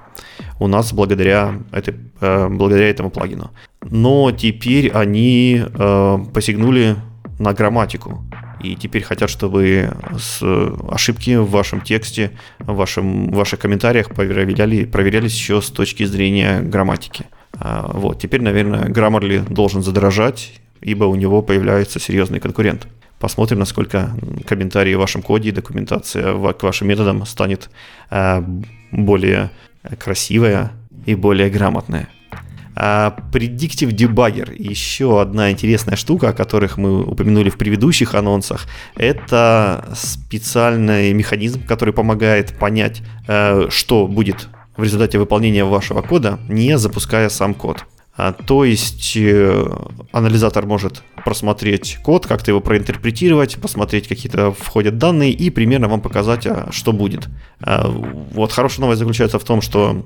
у 0.59 0.67
нас 0.67 0.93
благодаря, 0.93 1.59
этой, 1.71 1.95
э, 2.21 2.47
благодаря 2.49 2.89
этому 2.89 3.09
плагину. 3.09 3.51
Но 3.81 4.31
теперь 4.31 4.89
они 4.89 5.63
э, 5.63 6.17
посягнули 6.33 6.95
на 7.39 7.53
грамматику. 7.53 8.23
И 8.61 8.75
теперь 8.75 9.03
хотят, 9.03 9.29
чтобы 9.29 9.91
с 10.17 10.41
ошибки 10.89 11.35
в 11.35 11.49
вашем 11.51 11.81
тексте, 11.81 12.31
в, 12.59 12.75
вашем, 12.75 13.27
в 13.29 13.35
ваших 13.35 13.59
комментариях 13.59 14.09
проверяли, 14.09 14.85
проверялись 14.85 15.35
еще 15.35 15.61
с 15.61 15.69
точки 15.69 16.05
зрения 16.05 16.61
грамматики. 16.61 17.25
А, 17.53 17.91
вот, 17.93 18.19
теперь, 18.19 18.41
наверное, 18.41 18.85
Grammarly 18.85 19.47
должен 19.47 19.83
задорожать, 19.83 20.59
ибо 20.81 21.05
у 21.05 21.15
него 21.15 21.43
появляется 21.43 21.99
серьезный 21.99 22.39
конкурент. 22.39 22.87
Посмотрим, 23.19 23.59
насколько 23.59 24.11
комментарии 24.45 24.93
в 24.93 24.99
вашем 24.99 25.21
коде 25.21 25.49
и 25.49 25.51
документация 25.51 26.33
к 26.53 26.63
вашим 26.63 26.87
методам 26.87 27.25
станет 27.25 27.69
э, 28.11 28.43
более 28.91 29.49
красивая 29.99 30.71
и 31.05 31.15
более 31.15 31.49
грамотная. 31.49 32.09
А 32.79 33.17
Predictive 33.31 33.89
Debugger, 33.89 34.53
еще 34.55 35.19
одна 35.19 35.51
интересная 35.51 35.95
штука, 35.95 36.29
о 36.29 36.33
которых 36.33 36.77
мы 36.77 37.01
упомянули 37.01 37.49
в 37.49 37.57
предыдущих 37.57 38.13
анонсах, 38.13 38.67
это 38.95 39.89
специальный 39.95 41.11
механизм, 41.13 41.65
который 41.65 41.91
помогает 41.91 42.55
понять, 42.59 43.01
э, 43.27 43.67
что 43.69 44.07
будет 44.07 44.47
в 44.75 44.83
результате 44.83 45.17
выполнения 45.17 45.65
вашего 45.65 46.03
кода, 46.03 46.39
не 46.47 46.77
запуская 46.77 47.29
сам 47.29 47.55
код. 47.55 47.83
А, 48.17 48.33
то 48.33 48.65
есть 48.65 49.15
э, 49.15 49.65
анализатор 50.11 50.65
может 50.65 51.03
просмотреть 51.23 51.99
код, 52.03 52.25
как-то 52.25 52.49
его 52.49 52.61
проинтерпретировать, 52.61 53.57
посмотреть, 53.57 54.07
какие-то 54.07 54.51
входят 54.51 54.97
данные 54.97 55.31
и 55.31 55.51
примерно 55.51 55.87
вам 55.87 56.01
показать, 56.01 56.47
а, 56.47 56.69
что 56.71 56.93
будет. 56.93 57.27
А, 57.61 57.87
вот 57.87 58.51
хорошая 58.51 58.81
новость 58.81 58.99
заключается 58.99 59.37
в 59.37 59.43
том, 59.43 59.61
что 59.61 60.03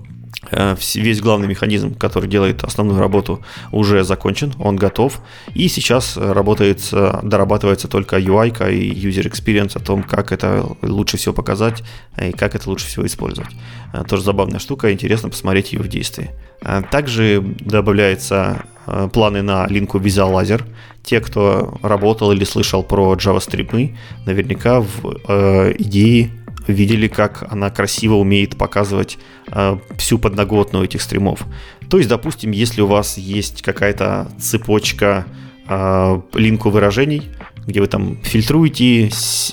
весь 0.52 1.22
главный 1.22 1.48
механизм, 1.48 1.94
который 1.96 2.28
делает 2.28 2.64
основную 2.64 3.00
работу, 3.00 3.44
уже 3.72 4.04
закончен, 4.04 4.54
он 4.60 4.76
готов. 4.76 5.22
И 5.54 5.68
сейчас 5.68 6.18
работает, 6.18 6.82
дорабатывается 6.92 7.88
только 7.88 8.18
UI 8.18 8.50
и 8.74 8.92
user 8.92 9.32
experience 9.32 9.78
о 9.78 9.80
том, 9.80 10.04
как 10.04 10.32
это 10.32 10.66
лучше 10.82 11.18
всего 11.18 11.34
показать 11.34 11.84
и 12.20 12.32
как 12.32 12.56
это 12.56 12.70
лучше 12.70 12.88
всего 12.88 13.06
использовать. 13.06 13.52
Э, 13.94 14.04
тоже 14.08 14.24
забавная 14.24 14.60
штука, 14.60 14.92
интересно 14.92 15.30
посмотреть 15.30 15.74
ее 15.74 15.80
в 15.80 15.88
действии. 15.88 16.32
Э, 16.62 16.82
также 16.90 17.42
добавляются 17.60 18.66
э, 18.88 19.10
планы 19.12 19.42
на 19.42 19.68
линку 19.68 20.00
Visualizer. 20.00 20.64
Те, 21.04 21.20
кто 21.20 21.78
работал 21.82 22.32
или 22.32 22.44
слышал 22.44 22.84
про 22.84 23.16
JavaScript, 23.16 23.96
наверняка 24.26 24.82
в 24.82 25.18
э, 25.28 25.74
идее 25.80 26.32
видели, 26.68 27.08
как 27.08 27.52
она 27.52 27.70
красиво 27.70 28.16
умеет 28.16 28.58
показывать 28.58 29.18
э, 29.48 29.78
всю 29.98 30.18
подноготную 30.20 30.86
этих 30.86 31.02
стримов. 31.02 31.46
То 31.90 31.98
есть, 31.98 32.10
допустим, 32.10 32.52
если 32.52 32.82
у 32.82 32.88
вас 32.88 33.18
есть 33.18 33.62
какая-то 33.62 34.32
цепочка 34.40 35.26
э, 35.68 36.22
линку 36.34 36.70
выражений, 36.70 37.24
где 37.68 37.80
вы 37.80 37.88
там 37.88 38.18
фильтруете, 38.24 39.12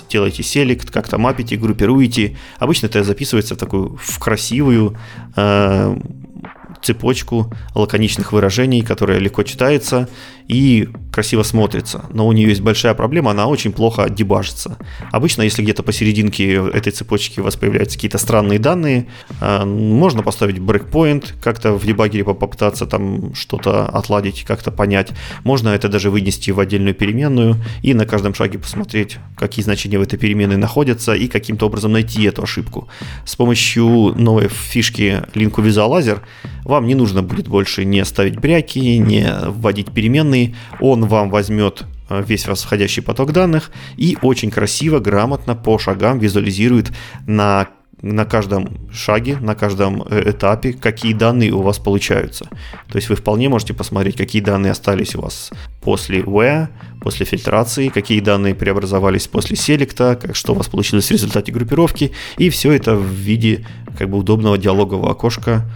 делаете 0.09 0.43
селект, 0.43 0.91
как-то 0.91 1.19
мапите, 1.19 1.57
группируете. 1.57 2.37
Обычно 2.59 2.87
это 2.87 3.05
записывается 3.05 3.55
в 3.55 3.59
такую 3.59 3.97
в 3.97 4.19
красивую 4.19 4.97
э, 5.37 5.97
цепочку 6.83 7.53
лаконичных 7.75 8.33
выражений, 8.33 8.83
которая 8.83 9.19
легко 9.19 9.43
читается 9.43 10.09
и 10.49 10.89
красиво 11.13 11.43
смотрится. 11.43 12.05
Но 12.13 12.27
у 12.27 12.33
нее 12.33 12.49
есть 12.49 12.61
большая 12.61 12.95
проблема, 12.95 13.33
она 13.33 13.47
очень 13.47 13.73
плохо 13.73 14.09
дебажится. 14.09 14.79
Обычно, 15.13 15.43
если 15.43 15.63
где-то 15.63 15.83
посерединке 15.83 16.55
этой 16.55 16.93
цепочки 16.93 17.41
у 17.41 17.43
вас 17.43 17.57
появляются 17.57 17.97
какие-то 17.97 18.19
странные 18.19 18.59
данные, 18.59 19.09
э, 19.41 19.65
можно 19.65 20.23
поставить 20.23 20.59
брейкпоинт, 20.59 21.35
как-то 21.43 21.73
в 21.73 21.85
дебагере 21.85 22.25
попытаться 22.25 22.87
там 22.87 23.35
что-то 23.35 23.87
отладить, 23.87 24.45
как-то 24.45 24.71
понять. 24.71 25.11
Можно 25.45 25.71
это 25.71 25.89
даже 25.89 26.11
вынести 26.11 26.51
в 26.51 26.61
отдельную 26.61 26.95
переменную 26.95 27.57
и 27.83 27.95
на 27.95 28.07
каждом 28.07 28.33
шаге 28.33 28.59
посмотреть, 28.59 29.19
какие 29.37 29.65
значения 29.65 29.99
в 29.99 30.03
этой 30.03 30.19
переменной 30.19 30.57
находятся 30.57 31.15
и 31.15 31.29
каким-то 31.29 31.67
образом 31.67 31.93
найти 31.93 32.23
эту 32.23 32.45
ошибку. 32.45 32.89
С 33.27 33.37
помощью 33.37 34.15
новой 34.17 34.49
фишки 34.49 35.25
Link 35.35 35.57
Visualizer 35.57 36.21
вам 36.65 36.87
не 36.87 36.95
нужно 36.95 37.23
будет 37.23 37.49
больше 37.49 37.85
не 37.85 38.05
ставить 38.05 38.39
бряки, 38.39 38.79
не 38.79 39.35
вводить 39.49 39.91
переменные. 39.91 40.38
Он 40.81 41.07
вам 41.07 41.31
возьмет 41.31 41.85
э, 42.09 42.23
весь 42.27 42.47
восходящий 42.47 43.03
поток 43.03 43.33
данных 43.33 43.71
и 43.97 44.17
очень 44.23 44.51
красиво, 44.51 44.99
грамотно 45.01 45.55
по 45.55 45.79
шагам 45.79 46.19
визуализирует 46.19 46.93
на 47.27 47.69
на 48.03 48.25
каждом 48.25 48.89
шаге, 48.93 49.39
на 49.41 49.55
каждом 49.55 50.03
э, 50.03 50.31
этапе, 50.31 50.73
какие 50.73 51.13
данные 51.15 51.53
у 51.53 51.63
вас 51.63 51.79
получаются. 51.79 52.45
То 52.89 52.97
есть 52.97 53.09
вы 53.09 53.17
вполне 53.17 53.49
можете 53.49 53.75
посмотреть, 53.75 54.17
какие 54.17 54.41
данные 54.41 54.73
остались 54.73 55.17
у 55.17 55.21
вас 55.21 55.51
после 55.81 56.21
where, 56.21 56.69
после 57.01 57.27
фильтрации, 57.27 57.89
какие 57.89 58.21
данные 58.21 58.55
преобразовались 58.55 59.27
после 59.27 59.57
селекта, 59.57 60.17
как, 60.17 60.37
что 60.37 60.53
у 60.53 60.57
вас 60.57 60.69
получилось 60.69 61.09
в 61.09 61.11
результате 61.11 61.51
группировки, 61.51 62.13
и 62.37 62.51
все 62.51 62.73
это 62.73 62.95
в 62.95 63.05
виде 63.05 63.67
как 63.99 64.11
бы 64.11 64.19
удобного 64.19 64.59
диалогового 64.59 65.11
окошка 65.11 65.69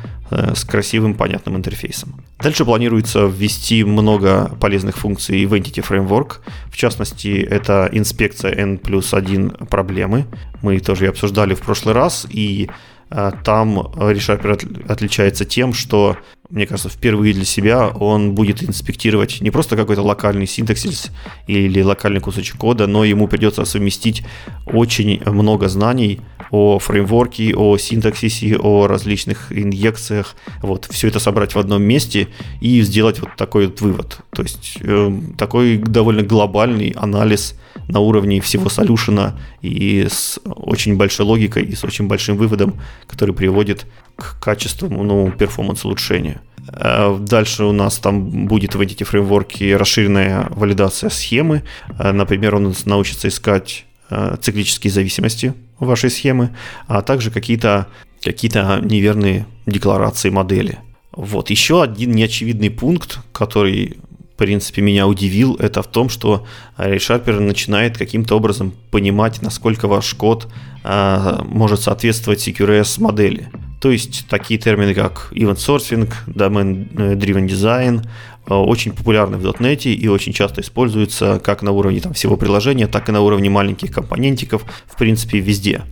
с 0.55 0.65
красивым, 0.65 1.15
понятным 1.15 1.57
интерфейсом. 1.57 2.25
Дальше 2.41 2.65
планируется 2.65 3.27
ввести 3.27 3.85
много 3.85 4.51
полезных 4.61 4.97
функций 4.97 5.45
в 5.47 5.55
Entity 5.55 5.87
Framework. 5.87 6.39
В 6.71 6.77
частности, 6.77 7.41
это 7.41 7.89
инспекция 7.93 8.53
N 8.53 8.79
плюс 8.79 9.15
1 9.15 9.51
проблемы. 9.71 10.27
Мы 10.63 10.81
тоже 10.81 11.05
ее 11.05 11.11
обсуждали 11.11 11.55
в 11.55 11.61
прошлый 11.61 11.95
раз, 11.95 12.27
и 12.29 12.69
э, 13.11 13.33
там 13.45 13.79
ReSharper 13.79 14.91
отличается 14.91 15.45
тем, 15.45 15.73
что, 15.73 16.17
мне 16.53 16.67
кажется, 16.67 16.91
впервые 16.91 17.33
для 17.33 17.47
себя 17.47 17.89
он 17.89 18.35
будет 18.35 18.63
инспектировать 18.63 19.41
не 19.41 19.51
просто 19.51 19.75
какой-то 19.75 20.03
локальный 20.03 20.47
синтаксис 20.47 21.11
или 21.47 21.81
локальный 21.81 22.21
кусочек 22.21 22.59
кода, 22.59 22.87
но 22.87 23.05
ему 23.05 23.27
придется 23.27 23.65
совместить 23.65 24.23
очень 24.67 25.23
много 25.25 25.69
знаний 25.69 26.21
о 26.51 26.79
фреймворке, 26.79 27.55
о 27.57 27.79
синтаксисе, 27.79 28.59
о 28.59 28.87
различных 28.87 29.51
инъекциях. 29.51 30.37
Вот, 30.61 30.87
все 30.91 31.09
это 31.09 31.21
собрать 31.21 31.55
в 31.55 31.59
одном 31.59 31.83
месте 31.83 32.29
и 32.61 32.83
сделать 32.83 33.21
вот 33.21 33.31
такой 33.39 33.69
вот 33.69 33.81
вывод. 33.81 34.19
То 34.31 34.43
есть 34.43 34.77
э, 34.81 35.11
такой 35.39 35.79
довольно 35.79 36.23
глобальный 36.23 36.91
анализ 36.91 37.59
на 37.89 38.01
уровне 38.01 38.43
всего 38.43 38.69
солюшена 38.69 39.39
и 39.63 40.07
с 40.11 40.39
очень 40.45 40.97
большой 40.97 41.25
логикой 41.25 41.65
и 41.65 41.75
с 41.75 41.83
очень 41.83 42.09
большим 42.09 42.37
выводом, 42.37 42.79
который 43.09 43.35
приводит 43.35 43.87
к 44.17 44.41
качественному 44.41 45.05
ну, 45.05 45.31
перформанс 45.33 45.85
улучшению. 45.85 46.41
Э, 46.69 47.17
дальше 47.19 47.65
у 47.65 47.73
нас 47.73 47.99
там 47.99 48.47
будет 48.47 48.75
в 48.75 48.81
Entity 48.81 49.05
фреймворке 49.05 49.77
расширенная 49.77 50.49
валидация 50.51 51.11
схемы. 51.11 51.63
Э, 51.99 52.13
например, 52.13 52.55
он 52.55 52.75
научится 52.85 53.29
искать 53.29 53.85
э, 54.11 54.37
циклические 54.41 54.93
зависимости 54.93 55.55
вашей 55.79 56.11
схемы, 56.11 56.51
а 56.87 57.03
также 57.03 57.31
какие-то 57.31 57.87
какие 58.23 58.51
неверные 58.85 59.47
декларации 59.67 60.31
модели. 60.31 60.79
Вот. 61.13 61.51
Еще 61.51 61.83
один 61.83 62.13
неочевидный 62.13 62.71
пункт, 62.71 63.19
который, 63.33 63.99
в 64.35 64.39
принципе, 64.39 64.81
меня 64.81 65.07
удивил, 65.07 65.57
это 65.57 65.83
в 65.83 65.89
том, 65.89 66.09
что 66.09 66.47
RaySharper 66.79 67.41
начинает 67.41 67.99
каким-то 67.99 68.37
образом 68.37 68.73
понимать, 68.91 69.43
насколько 69.43 69.89
ваш 69.89 70.15
код 70.15 70.49
э, 70.85 71.43
может 71.45 71.81
соответствовать 71.81 72.47
CQRS 72.47 73.01
модели. 73.01 73.51
То 73.83 73.91
есть 73.91 74.27
такие 74.29 74.59
термины, 74.59 74.95
как 74.95 75.29
event 75.33 75.57
sourcing, 75.57 76.11
domain 76.27 76.89
driven 77.19 77.47
design, 77.47 78.03
Э, 78.47 78.55
очень 78.55 78.93
популярны 78.93 79.37
в 79.37 79.45
.NET 79.45 79.85
и 79.85 80.09
очень 80.09 80.33
часто 80.33 80.61
используются 80.61 81.41
как 81.43 81.63
на 81.63 81.71
уровне 81.71 82.01
там, 82.01 82.13
всего 82.13 82.37
приложения, 82.37 82.87
так 82.87 83.09
и 83.09 83.13
на 83.13 83.21
уровне 83.21 83.51
маленьких 83.51 83.93
компонентиков, 83.93 84.65
в 84.87 84.97
принципе, 84.97 85.39
везде. 85.39 85.83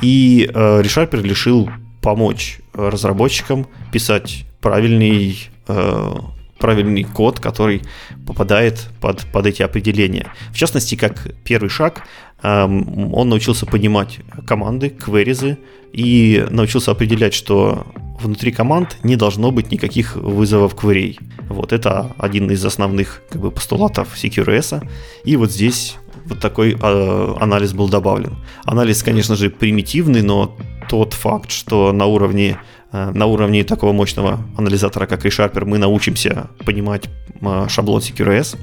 И 0.00 0.48
э, 0.52 0.80
ReSharper 0.82 1.22
решил 1.22 1.68
помочь 2.00 2.60
разработчикам 2.72 3.66
писать 3.92 4.44
правильный 4.60 5.36
э, 5.66 6.14
правильный 6.58 7.04
код, 7.04 7.38
который 7.38 7.82
попадает 8.26 8.88
под, 9.00 9.24
под 9.32 9.46
эти 9.46 9.62
определения. 9.62 10.32
В 10.50 10.56
частности, 10.56 10.96
как 10.96 11.28
первый 11.44 11.68
шаг, 11.68 12.02
он 12.42 13.28
научился 13.28 13.66
понимать 13.66 14.20
команды, 14.46 14.90
кверизы 14.90 15.58
и 15.92 16.46
научился 16.50 16.92
определять, 16.92 17.34
что 17.34 17.86
внутри 18.20 18.52
команд 18.52 18.96
не 19.02 19.16
должно 19.16 19.50
быть 19.50 19.70
никаких 19.70 20.16
вызовов 20.16 20.74
кверей. 20.74 21.18
Вот 21.48 21.72
это 21.72 22.14
один 22.18 22.50
из 22.50 22.64
основных 22.64 23.22
как 23.30 23.40
бы, 23.40 23.50
постулатов 23.50 24.14
CQRS. 24.14 24.86
И 25.24 25.36
вот 25.36 25.50
здесь 25.50 25.96
вот 26.26 26.40
такой 26.40 26.76
э, 26.80 27.34
анализ 27.40 27.72
был 27.72 27.88
добавлен. 27.88 28.36
Анализ, 28.64 29.02
конечно 29.02 29.36
же, 29.36 29.50
примитивный, 29.50 30.22
но 30.22 30.56
тот 30.88 31.14
факт, 31.14 31.50
что 31.50 31.92
на 31.92 32.06
уровне 32.06 32.58
э, 32.92 33.10
на 33.14 33.26
уровне 33.26 33.64
такого 33.64 33.92
мощного 33.92 34.40
анализатора, 34.56 35.06
как 35.06 35.24
ReSharper, 35.24 35.64
мы 35.64 35.78
научимся 35.78 36.50
понимать 36.64 37.04
э, 37.40 37.66
шаблон 37.68 38.00
CQRS, 38.00 38.56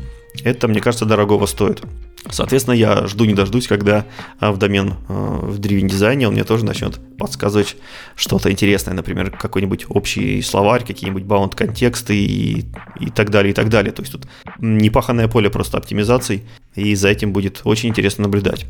это, 0.44 0.68
мне 0.68 0.82
кажется, 0.82 1.06
дорогого 1.06 1.46
стоит. 1.46 1.82
Соответственно, 2.30 2.76
я 2.76 3.08
жду 3.08 3.26
не 3.26 3.34
дождусь, 3.34 3.68
когда 3.68 4.06
а, 4.40 4.52
в 4.52 4.58
домен 4.58 4.96
а, 5.08 5.40
в 5.42 5.60
Driven 5.60 5.88
дизайне 5.88 6.28
он 6.28 6.34
мне 6.34 6.44
тоже 6.44 6.66
начнет 6.66 7.00
подсказывать 7.18 7.78
что-то 8.16 8.52
интересное, 8.52 8.94
например, 8.94 9.32
какой-нибудь 9.32 9.86
общий 9.90 10.42
словарь, 10.42 10.86
какие-нибудь 10.86 11.24
баунд 11.24 11.56
контексты 11.56 12.16
и, 12.16 12.66
и 13.00 13.10
так 13.10 13.30
далее, 13.30 13.52
и 13.52 13.54
так 13.54 13.70
далее. 13.70 13.92
То 13.92 14.02
есть 14.02 14.12
тут 14.12 14.28
непаханное 14.60 15.28
поле 15.28 15.50
просто 15.50 15.78
оптимизаций, 15.78 16.44
и 16.76 16.96
за 16.96 17.10
этим 17.10 17.32
будет 17.32 17.62
очень 17.64 17.90
интересно 17.90 18.24
наблюдать. 18.24 18.66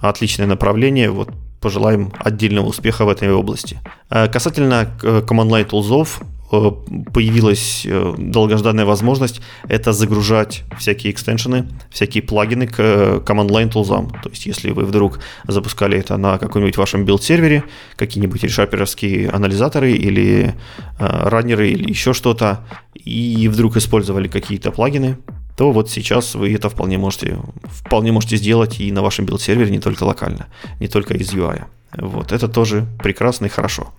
Отличное 0.00 0.46
направление, 0.46 1.10
вот 1.10 1.30
пожелаем 1.60 2.12
отдельного 2.18 2.66
успеха 2.66 3.04
в 3.04 3.08
этой 3.08 3.32
области. 3.32 3.80
А, 4.10 4.28
касательно 4.28 4.90
э, 5.02 5.22
Command 5.26 5.48
Line 5.48 5.66
Э, 5.66 6.24
появилась 6.50 7.82
э, 7.84 8.14
долгожданная 8.16 8.84
возможность 8.84 9.40
это 9.68 9.92
загружать 9.92 10.64
всякие 10.78 11.12
экстеншены, 11.12 11.68
всякие 11.90 12.22
плагины 12.22 12.66
к 12.66 12.74
э, 12.78 13.20
command 13.24 13.48
line 13.48 13.70
тулзам. 13.70 14.10
То 14.22 14.28
есть, 14.30 14.46
если 14.46 14.70
вы 14.70 14.84
вдруг 14.84 15.18
запускали 15.48 15.98
это 15.98 16.16
на 16.16 16.38
каком-нибудь 16.38 16.76
вашем 16.76 17.04
билд-сервере, 17.04 17.64
какие-нибудь 17.96 18.42
решаперовские 18.42 19.30
анализаторы 19.30 19.92
или 19.92 20.54
раннеры 20.98 21.70
или 21.70 21.88
еще 21.88 22.12
что-то, 22.12 22.64
и 22.94 23.48
вдруг 23.48 23.76
использовали 23.76 24.28
какие-то 24.28 24.70
плагины, 24.70 25.16
то 25.56 25.72
вот 25.72 25.90
сейчас 25.90 26.34
вы 26.34 26.52
это 26.54 26.68
вполне 26.68 26.98
можете, 26.98 27.38
вполне 27.64 28.12
можете 28.12 28.36
сделать 28.36 28.80
и 28.80 28.92
на 28.92 29.02
вашем 29.02 29.24
билд-сервере, 29.24 29.70
не 29.70 29.80
только 29.80 30.04
локально, 30.04 30.46
не 30.80 30.88
только 30.88 31.14
из 31.14 31.32
UI. 31.32 31.64
Вот, 31.96 32.32
это 32.32 32.48
тоже 32.48 32.86
прекрасно 33.02 33.46
и 33.46 33.48
хорошо. 33.48 33.92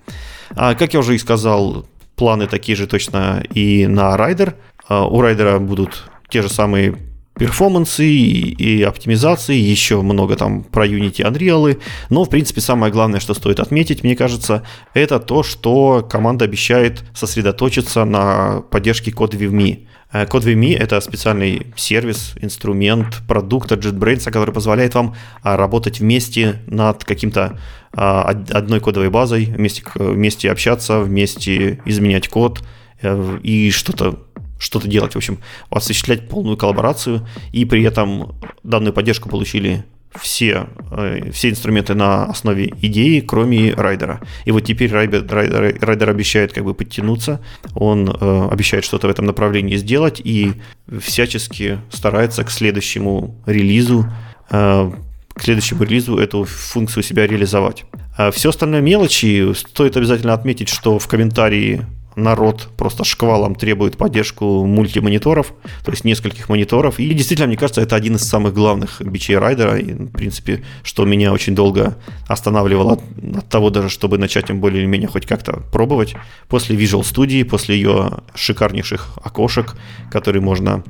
А, 0.51 0.75
как 0.75 0.93
я 0.93 0.99
уже 0.99 1.15
и 1.15 1.17
сказал, 1.17 1.85
планы 2.17 2.47
такие 2.47 2.75
же 2.75 2.87
точно 2.87 3.41
и 3.53 3.87
на 3.87 4.17
райдер. 4.17 4.55
А, 4.89 5.05
у 5.05 5.21
райдера 5.21 5.59
будут 5.59 6.09
те 6.29 6.41
же 6.41 6.49
самые 6.49 6.97
перформансы 7.37 8.05
и, 8.05 8.49
и 8.51 8.83
оптимизации, 8.83 9.55
еще 9.55 10.01
много 10.01 10.35
там 10.35 10.63
про 10.63 10.85
Unity 10.85 11.23
Unreal. 11.23 11.79
Но, 12.09 12.25
в 12.25 12.29
принципе, 12.29 12.61
самое 12.61 12.91
главное, 12.91 13.19
что 13.19 13.33
стоит 13.33 13.59
отметить, 13.59 14.03
мне 14.03 14.15
кажется, 14.15 14.63
это 14.93 15.19
то, 15.19 15.43
что 15.43 16.05
команда 16.09 16.45
обещает 16.45 17.03
сосредоточиться 17.13 18.03
на 18.03 18.61
поддержке 18.71 19.11
код 19.11 19.35
VME. 19.35 19.85
Код 20.25 20.45
VME— 20.45 20.75
это 20.79 20.99
специальный 21.01 21.67
сервис, 21.75 22.33
инструмент, 22.41 23.21
продукт 23.27 23.71
от 23.71 23.83
JetBrains, 23.85 24.31
который 24.31 24.53
позволяет 24.53 24.95
вам 24.95 25.15
а, 25.43 25.57
работать 25.57 25.99
вместе 25.99 26.61
над 26.67 27.03
каким-то 27.03 27.59
а, 27.93 28.23
одной 28.51 28.79
кодовой 28.79 29.09
базой, 29.09 29.45
вместе, 29.45 29.83
вместе 29.95 30.51
общаться, 30.51 30.99
вместе 30.99 31.81
изменять 31.85 32.27
код 32.27 32.63
э, 33.01 33.39
и 33.43 33.71
что-то 33.71 34.19
что-то 34.59 34.87
делать, 34.87 35.13
в 35.13 35.17
общем, 35.17 35.39
осуществлять 35.69 36.27
полную 36.27 36.57
коллаборацию, 36.57 37.27
и 37.51 37.63
при 37.65 37.83
этом 37.83 38.35
данную 38.63 38.93
поддержку 38.93 39.29
получили 39.29 39.85
все, 40.21 40.67
э, 40.91 41.31
все 41.31 41.49
инструменты 41.49 41.93
на 41.93 42.25
основе 42.25 42.73
идеи, 42.81 43.19
кроме 43.19 43.73
Rider 43.73 44.07
а. 44.07 44.21
И 44.45 44.51
вот 44.51 44.61
теперь 44.61 44.91
Rider, 44.91 45.25
Rider, 45.27 45.77
Rider 45.81 46.09
обещает 46.09 46.53
как 46.53 46.63
бы 46.63 46.73
подтянуться, 46.73 47.41
он 47.73 48.09
э, 48.09 48.47
обещает 48.51 48.83
что-то 48.83 49.07
в 49.07 49.09
этом 49.09 49.25
направлении 49.25 49.77
сделать 49.77 50.21
и 50.23 50.53
всячески 50.99 51.79
старается 51.89 52.43
к 52.43 52.51
следующему 52.51 53.35
релизу 53.45 54.05
э, 54.49 54.91
к 55.37 55.43
следующему 55.43 55.83
релизу 55.83 56.17
эту 56.17 56.45
функцию 56.45 57.03
себя 57.03 57.27
реализовать. 57.27 57.85
А 58.17 58.31
все 58.31 58.49
остальное 58.49 58.81
мелочи. 58.81 59.53
Стоит 59.53 59.95
обязательно 59.95 60.33
отметить, 60.33 60.67
что 60.67 60.97
в 60.97 61.07
комментарии 61.07 61.85
народ 62.17 62.67
просто 62.75 63.03
шквалом 63.03 63.55
требует 63.55 63.95
поддержку 63.95 64.65
мультимониторов, 64.65 65.53
то 65.85 65.91
есть 65.91 66.03
нескольких 66.03 66.49
мониторов. 66.49 66.99
И 66.99 67.13
действительно, 67.13 67.47
мне 67.47 67.57
кажется, 67.57 67.81
это 67.81 67.95
один 67.95 68.15
из 68.15 68.23
самых 68.23 68.53
главных 68.53 69.01
бичей 69.01 69.37
райдера. 69.37 69.77
И, 69.77 69.93
в 69.93 70.11
принципе, 70.11 70.63
что 70.83 71.05
меня 71.05 71.31
очень 71.31 71.55
долго 71.55 71.97
останавливало 72.27 72.99
от 73.35 73.49
того 73.49 73.69
даже, 73.69 73.89
чтобы 73.89 74.17
начать 74.17 74.49
им 74.49 74.59
более 74.59 74.81
или 74.81 74.87
менее 74.87 75.07
хоть 75.07 75.25
как-то 75.25 75.61
пробовать. 75.71 76.15
После 76.49 76.75
Visual 76.75 77.01
Studio, 77.01 77.45
после 77.45 77.75
ее 77.77 78.19
шикарнейших 78.33 79.19
окошек, 79.23 79.75
которые 80.11 80.41
можно 80.41 80.83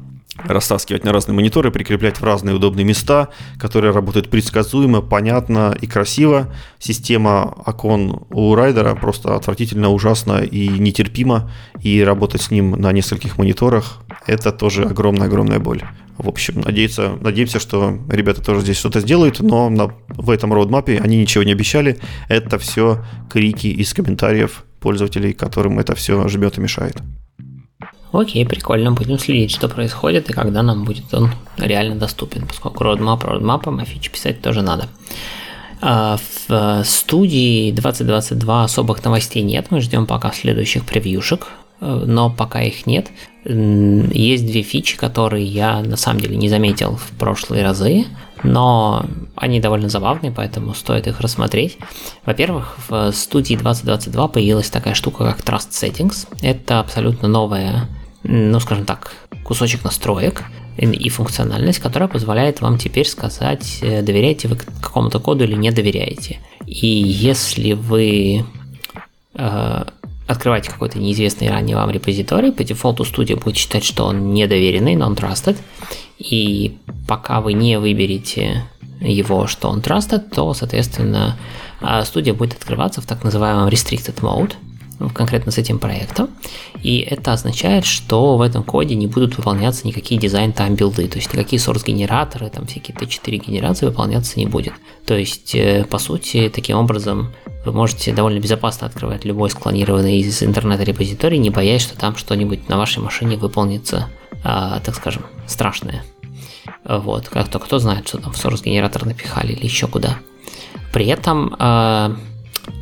растаскивать 0.46 1.04
на 1.04 1.12
разные 1.12 1.36
мониторы, 1.36 1.72
прикреплять 1.72 2.18
в 2.20 2.24
разные 2.24 2.56
удобные 2.56 2.86
места, 2.86 3.30
которые 3.60 3.92
работают 3.92 4.30
предсказуемо, 4.30 5.02
понятно 5.02 5.76
и 5.80 5.88
красиво. 5.88 6.54
Система 6.80 7.56
окон 7.66 8.26
у 8.30 8.56
райдера 8.56 8.96
просто 8.96 9.36
отвратительно, 9.36 9.90
ужасно 9.90 10.40
и 10.44 10.68
нетерпима, 10.68 11.52
и 11.82 12.04
работать 12.04 12.42
с 12.42 12.52
ним 12.52 12.72
на 12.72 12.92
нескольких 12.92 13.38
мониторах– 13.38 14.00
это 14.28 14.52
тоже 14.52 14.84
огромная-огромная 14.84 15.60
боль. 15.60 15.84
В 16.18 16.28
общем, 16.28 16.62
надеяться, 16.62 17.16
надеемся, 17.22 17.60
что 17.60 18.00
ребята 18.10 18.42
тоже 18.42 18.62
здесь 18.62 18.78
что-то 18.78 19.02
сделают, 19.02 19.40
но 19.40 19.70
на, 19.70 19.94
в 20.08 20.32
этом 20.32 20.52
роудмапе 20.52 21.00
они 21.00 21.18
ничего 21.18 21.44
не 21.44 21.52
обещали. 21.52 22.00
Это 22.28 22.58
все 22.58 23.06
крики 23.30 23.68
из 23.68 23.94
комментариев 23.94 24.64
пользователей, 24.80 25.34
которым 25.34 25.78
это 25.78 25.94
все 25.94 26.28
жмет 26.28 26.58
и 26.58 26.62
мешает. 26.62 26.98
Окей, 28.12 28.46
прикольно, 28.46 28.92
будем 28.92 29.20
следить, 29.20 29.52
что 29.52 29.68
происходит 29.68 30.30
и 30.30 30.34
когда 30.34 30.64
нам 30.64 30.86
будет 30.86 31.14
он 31.14 31.32
реально 31.58 31.96
доступен, 31.96 32.48
поскольку 32.48 32.84
roadmap 32.84 33.22
roadmap, 33.22 33.82
а 33.82 33.86
фичи 33.86 34.12
писать 34.12 34.42
тоже 34.42 34.62
надо. 34.62 34.88
А, 35.82 36.18
в 36.48 36.84
студии 36.84 37.72
2022 37.72 38.64
особых 38.64 39.04
новостей 39.04 39.44
нет, 39.44 39.68
мы 39.70 39.82
ждем 39.82 40.06
пока 40.08 40.32
следующих 40.32 40.86
превьюшек, 40.86 41.48
э, 41.82 42.04
но 42.06 42.32
пока 42.32 42.62
их 42.62 42.88
нет. 42.88 43.08
Есть 43.46 44.46
две 44.46 44.62
фичи, 44.62 44.98
которые 44.98 45.46
я 45.46 45.82
на 45.82 45.96
самом 45.96 46.20
деле 46.20 46.36
не 46.36 46.50
заметил 46.50 46.98
в 46.98 47.12
прошлые 47.18 47.64
разы, 47.64 48.06
но 48.44 49.06
они 49.36 49.60
довольно 49.60 49.88
забавные, 49.88 50.32
поэтому 50.32 50.74
стоит 50.74 51.08
их 51.08 51.22
рассмотреть. 51.22 51.78
Во-первых, 52.26 52.78
в 52.90 53.12
студии 53.12 53.56
2022 53.56 54.28
появилась 54.28 54.70
такая 54.70 54.96
штука, 54.96 55.24
как 55.24 55.40
Trust 55.42 55.70
Settings. 55.70 56.28
Это 56.42 56.80
абсолютно 56.80 57.28
новая, 57.28 57.88
ну 58.28 58.60
скажем 58.60 58.86
так, 58.86 59.14
кусочек 59.44 59.84
настроек 59.84 60.44
и 60.78 61.10
функциональность, 61.10 61.80
которая 61.80 62.08
позволяет 62.08 62.62
вам 62.62 62.78
теперь 62.78 63.08
сказать, 63.08 63.80
э, 63.82 64.02
доверяете 64.04 64.48
вы 64.48 64.58
какому-то 64.58 65.20
коду 65.20 65.44
или 65.44 65.56
не 65.56 65.72
доверяете. 65.72 66.40
И 66.66 66.88
если 66.88 67.74
вы 67.74 68.46
э, 69.34 69.84
открываете 70.28 70.70
какой-то 70.70 71.00
неизвестный 71.00 71.50
ранее 71.50 71.78
вам 71.78 71.90
репозиторий, 71.90 72.52
по 72.52 72.64
дефолту 72.64 73.06
студия 73.06 73.38
будет 73.38 73.58
считать, 73.58 73.84
что 73.84 74.06
он 74.06 74.34
недоверенный, 74.34 74.96
non-trusted, 74.96 75.58
и 76.20 76.78
пока 77.08 77.42
вы 77.42 77.54
не 77.54 77.80
выберете 77.80 78.66
его, 79.00 79.48
что 79.48 79.70
он 79.70 79.80
trusted, 79.80 80.30
то, 80.34 80.54
соответственно, 80.54 81.38
а, 81.82 82.04
студия 82.04 82.34
будет 82.34 82.54
открываться 82.54 83.02
в 83.02 83.06
так 83.06 83.24
называемом 83.24 83.68
restricted 83.70 84.20
mode, 84.22 84.54
ну, 85.00 85.10
конкретно 85.10 85.52
с 85.52 85.58
этим 85.58 85.80
проектом. 85.80 86.30
И 86.82 87.00
это 87.00 87.34
означает, 87.34 87.86
что 87.86 88.38
в 88.38 88.42
этом 88.42 88.64
коде 88.64 88.96
не 88.96 89.08
будут 89.08 89.38
выполняться 89.38 89.86
никакие 89.86 90.20
дизайн 90.20 90.54
тайм 90.54 90.76
билды, 90.76 91.08
то 91.08 91.18
есть 91.18 91.32
никакие 91.34 91.60
source 91.60 91.86
генераторы, 91.86 92.50
там 92.50 92.66
всякие 92.66 92.96
T4 92.98 93.38
генерации 93.38 93.86
выполняться 93.86 94.40
не 94.40 94.46
будет. 94.46 94.74
То 95.06 95.16
есть, 95.16 95.54
э, 95.56 95.86
по 95.90 96.00
сути, 96.00 96.52
таким 96.54 96.78
образом 96.78 97.34
вы 97.66 97.72
можете 97.72 98.14
довольно 98.14 98.40
безопасно 98.40 98.88
открывать 98.88 99.26
любой 99.26 99.50
склонированный 99.50 100.20
из 100.20 100.42
интернета 100.42 100.84
репозиторий, 100.84 101.38
не 101.38 101.50
боясь, 101.50 101.82
что 101.82 101.98
там 101.98 102.16
что-нибудь 102.16 102.70
на 102.70 102.78
вашей 102.78 103.04
машине 103.04 103.38
выполнится, 103.38 104.10
а, 104.44 104.80
так 104.80 104.96
скажем, 104.96 105.26
страшное. 105.48 106.04
Вот, 106.86 107.28
как-то 107.30 107.60
кто 107.60 107.80
знает, 107.80 108.08
что 108.08 108.20
там 108.20 108.32
в 108.32 108.38
source 108.38 108.64
генератор 108.64 109.06
напихали 109.06 109.54
или 109.54 109.66
еще 109.66 109.88
куда. 109.88 110.18
При 110.94 111.08
этом 111.08 111.56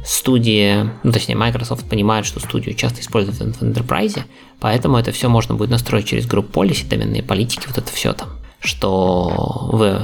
студия, 0.06 0.94
ну 1.04 1.12
точнее 1.12 1.36
Microsoft 1.36 1.90
понимает, 1.90 2.26
что 2.26 2.40
студию 2.40 2.76
часто 2.76 3.02
используют 3.02 3.38
в 3.38 3.62
Enterprise, 3.62 4.24
поэтому 4.60 4.98
это 4.98 5.12
все 5.12 5.30
можно 5.30 5.56
будет 5.56 5.70
настроить 5.70 6.08
через 6.08 6.28
Group 6.28 6.52
Policy, 6.52 6.88
доменные 6.88 7.24
политики, 7.24 7.68
вот 7.68 7.78
это 7.78 7.92
все 7.92 8.14
там 8.14 8.30
что 8.66 9.70
вы, 9.72 10.02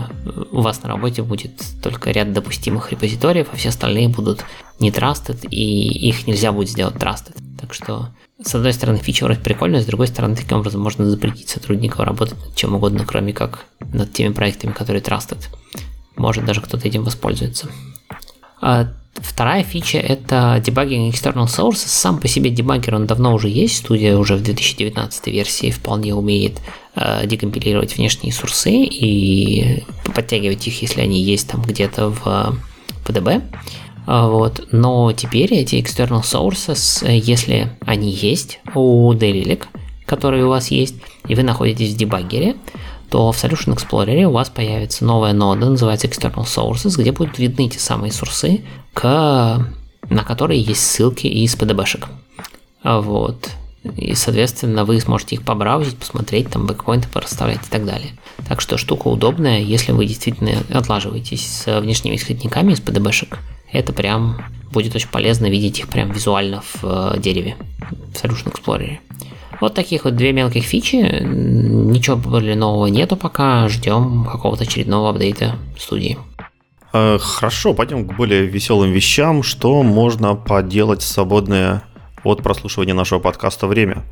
у 0.51 0.61
вас 0.61 0.83
на 0.83 0.89
работе 0.89 1.23
будет 1.23 1.51
только 1.81 2.11
ряд 2.11 2.31
допустимых 2.31 2.91
репозиториев, 2.91 3.47
а 3.51 3.55
все 3.55 3.69
остальные 3.69 4.09
будут 4.09 4.45
не 4.79 4.91
trusted, 4.91 5.47
и 5.49 6.07
их 6.09 6.27
нельзя 6.27 6.51
будет 6.51 6.69
сделать 6.69 6.95
trusted. 6.95 7.35
Так 7.59 7.73
что, 7.73 8.09
с 8.43 8.53
одной 8.55 8.73
стороны, 8.73 8.99
фича 8.99 9.27
прикольная, 9.43 9.81
с 9.81 9.85
другой 9.85 10.07
стороны, 10.07 10.35
таким 10.35 10.59
образом 10.59 10.81
можно 10.81 11.09
запретить 11.09 11.49
сотрудникам 11.49 12.05
работать 12.05 12.39
над 12.39 12.55
чем 12.55 12.75
угодно, 12.75 13.05
кроме 13.05 13.33
как 13.33 13.65
над 13.79 14.13
теми 14.13 14.33
проектами, 14.33 14.71
которые 14.71 15.01
trusted. 15.01 15.39
Может 16.15 16.45
даже 16.45 16.61
кто-то 16.61 16.87
этим 16.87 17.03
воспользуется. 17.03 17.69
А 18.61 18.87
вторая 19.15 19.63
фича 19.63 19.97
это 19.97 20.61
дебагинг 20.63 21.13
external 21.13 21.47
sources. 21.47 21.87
Сам 21.87 22.19
по 22.19 22.27
себе 22.27 22.49
дебаггер, 22.49 22.95
он 22.95 23.07
давно 23.07 23.33
уже 23.33 23.49
есть, 23.49 23.77
студия 23.77 24.17
уже 24.17 24.35
в 24.35 24.43
2019 24.43 25.27
версии 25.27 25.71
вполне 25.71 26.13
умеет 26.15 26.61
э, 26.95 27.25
декомпилировать 27.25 27.97
внешние 27.97 28.31
сурсы 28.31 28.71
и 28.71 29.83
подтягивать 30.15 30.67
их, 30.67 30.81
если 30.81 31.01
они 31.01 31.21
есть 31.21 31.49
там 31.49 31.61
где-то 31.61 32.09
в 32.09 32.57
PDB. 33.05 33.41
А, 34.07 34.27
вот. 34.27 34.67
Но 34.71 35.11
теперь 35.13 35.53
эти 35.53 35.75
external 35.75 36.21
sources, 36.21 37.07
если 37.09 37.69
они 37.85 38.11
есть 38.11 38.59
у 38.73 39.11
Delic, 39.13 39.65
которые 40.05 40.45
у 40.45 40.49
вас 40.49 40.71
есть, 40.71 40.95
и 41.27 41.35
вы 41.35 41.43
находитесь 41.43 41.93
в 41.93 41.97
дебаггере, 41.97 42.55
то 43.11 43.33
в 43.33 43.35
Solution 43.35 43.75
Explorer 43.75 44.23
у 44.23 44.31
вас 44.31 44.49
появится 44.49 45.03
новая 45.03 45.33
нода, 45.33 45.69
называется 45.69 46.07
External 46.07 46.45
Sources, 46.45 46.99
где 46.99 47.11
будут 47.11 47.37
видны 47.37 47.67
те 47.67 47.77
самые 47.77 48.13
сурсы, 48.13 48.61
к... 48.93 49.67
на 50.09 50.23
которые 50.23 50.61
есть 50.61 50.81
ссылки 50.81 51.27
из 51.27 51.55
PDB-шек. 51.55 52.07
Вот. 52.83 53.49
И, 53.97 54.15
соответственно, 54.15 54.85
вы 54.85 55.01
сможете 55.01 55.35
их 55.35 55.43
побраузить, 55.43 55.97
посмотреть, 55.97 56.49
там, 56.49 56.65
бэкпоинты 56.65 57.09
порасставлять 57.09 57.67
и 57.67 57.69
так 57.69 57.85
далее. 57.85 58.11
Так 58.47 58.61
что 58.61 58.77
штука 58.77 59.09
удобная, 59.09 59.59
если 59.59 59.91
вы 59.91 60.05
действительно 60.05 60.53
отлаживаетесь 60.73 61.45
с 61.45 61.81
внешними 61.81 62.15
исходниками 62.15 62.71
из 62.71 62.79
PDB-шек. 62.79 63.37
Это 63.73 63.91
прям 63.91 64.41
будет 64.71 64.95
очень 64.95 65.09
полезно 65.09 65.47
видеть 65.47 65.79
их 65.79 65.89
прям 65.89 66.11
визуально 66.11 66.61
в 66.61 66.83
э, 66.83 67.19
дереве, 67.19 67.57
в 67.89 68.23
Solution 68.23 68.53
Explorer. 68.53 68.99
Вот 69.61 69.75
таких 69.75 70.05
вот 70.05 70.15
две 70.15 70.33
мелких 70.33 70.63
фичи. 70.63 70.97
Ничего 71.91 72.15
более 72.15 72.55
нового 72.55 72.87
нету 72.87 73.17
пока. 73.17 73.67
Ждем 73.67 74.25
какого-то 74.25 74.63
очередного 74.63 75.09
апдейта 75.09 75.55
студии. 75.77 76.17
Э, 76.93 77.17
хорошо, 77.19 77.73
пойдем 77.73 78.07
к 78.07 78.15
более 78.15 78.45
веселым 78.45 78.91
вещам. 78.91 79.43
Что 79.43 79.83
можно 79.83 80.35
поделать 80.35 81.01
в 81.01 81.07
свободное 81.07 81.83
от 82.23 82.43
прослушивания 82.43 82.93
нашего 82.93 83.19
подкаста 83.19 83.67
время? 83.67 84.03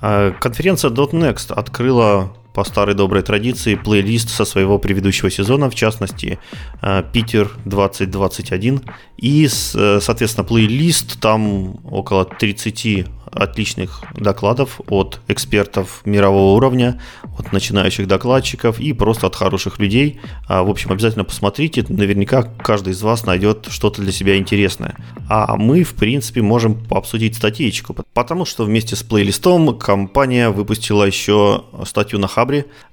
Э, 0.00 0.32
конференция 0.38 0.90
.next 0.90 1.52
открыла 1.52 2.32
по 2.56 2.64
старой 2.64 2.94
доброй 2.94 3.22
традиции 3.22 3.74
плейлист 3.74 4.30
со 4.30 4.46
своего 4.46 4.78
предыдущего 4.78 5.30
сезона, 5.30 5.68
в 5.68 5.74
частности, 5.74 6.38
э, 6.80 7.02
Питер 7.12 7.50
2021. 7.66 8.80
И, 9.18 9.46
соответственно, 9.48 10.44
плейлист 10.44 11.20
там 11.20 11.76
около 11.84 12.24
30 12.24 13.04
отличных 13.30 14.02
докладов 14.14 14.80
от 14.88 15.20
экспертов 15.28 16.00
мирового 16.04 16.56
уровня, 16.56 17.00
от 17.38 17.52
начинающих 17.52 18.06
докладчиков 18.06 18.80
и 18.80 18.92
просто 18.92 19.26
от 19.26 19.36
хороших 19.36 19.78
людей. 19.78 20.20
А, 20.48 20.62
в 20.62 20.70
общем, 20.70 20.92
обязательно 20.92 21.24
посмотрите, 21.24 21.84
наверняка 21.88 22.42
каждый 22.42 22.92
из 22.92 23.02
вас 23.02 23.26
найдет 23.26 23.68
что-то 23.70 24.02
для 24.02 24.12
себя 24.12 24.36
интересное. 24.36 24.96
А 25.28 25.56
мы, 25.56 25.84
в 25.84 25.94
принципе, 25.94 26.42
можем 26.42 26.82
обсудить 26.90 27.36
статейку, 27.36 27.94
потому 28.14 28.44
что 28.44 28.64
вместе 28.64 28.96
с 28.96 29.02
плейлистом 29.02 29.76
компания 29.78 30.50
выпустила 30.50 31.04
еще 31.04 31.64
статью 31.84 32.18
на 32.18 32.28
Хабре 32.28 32.45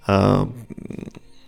а, 0.08 0.50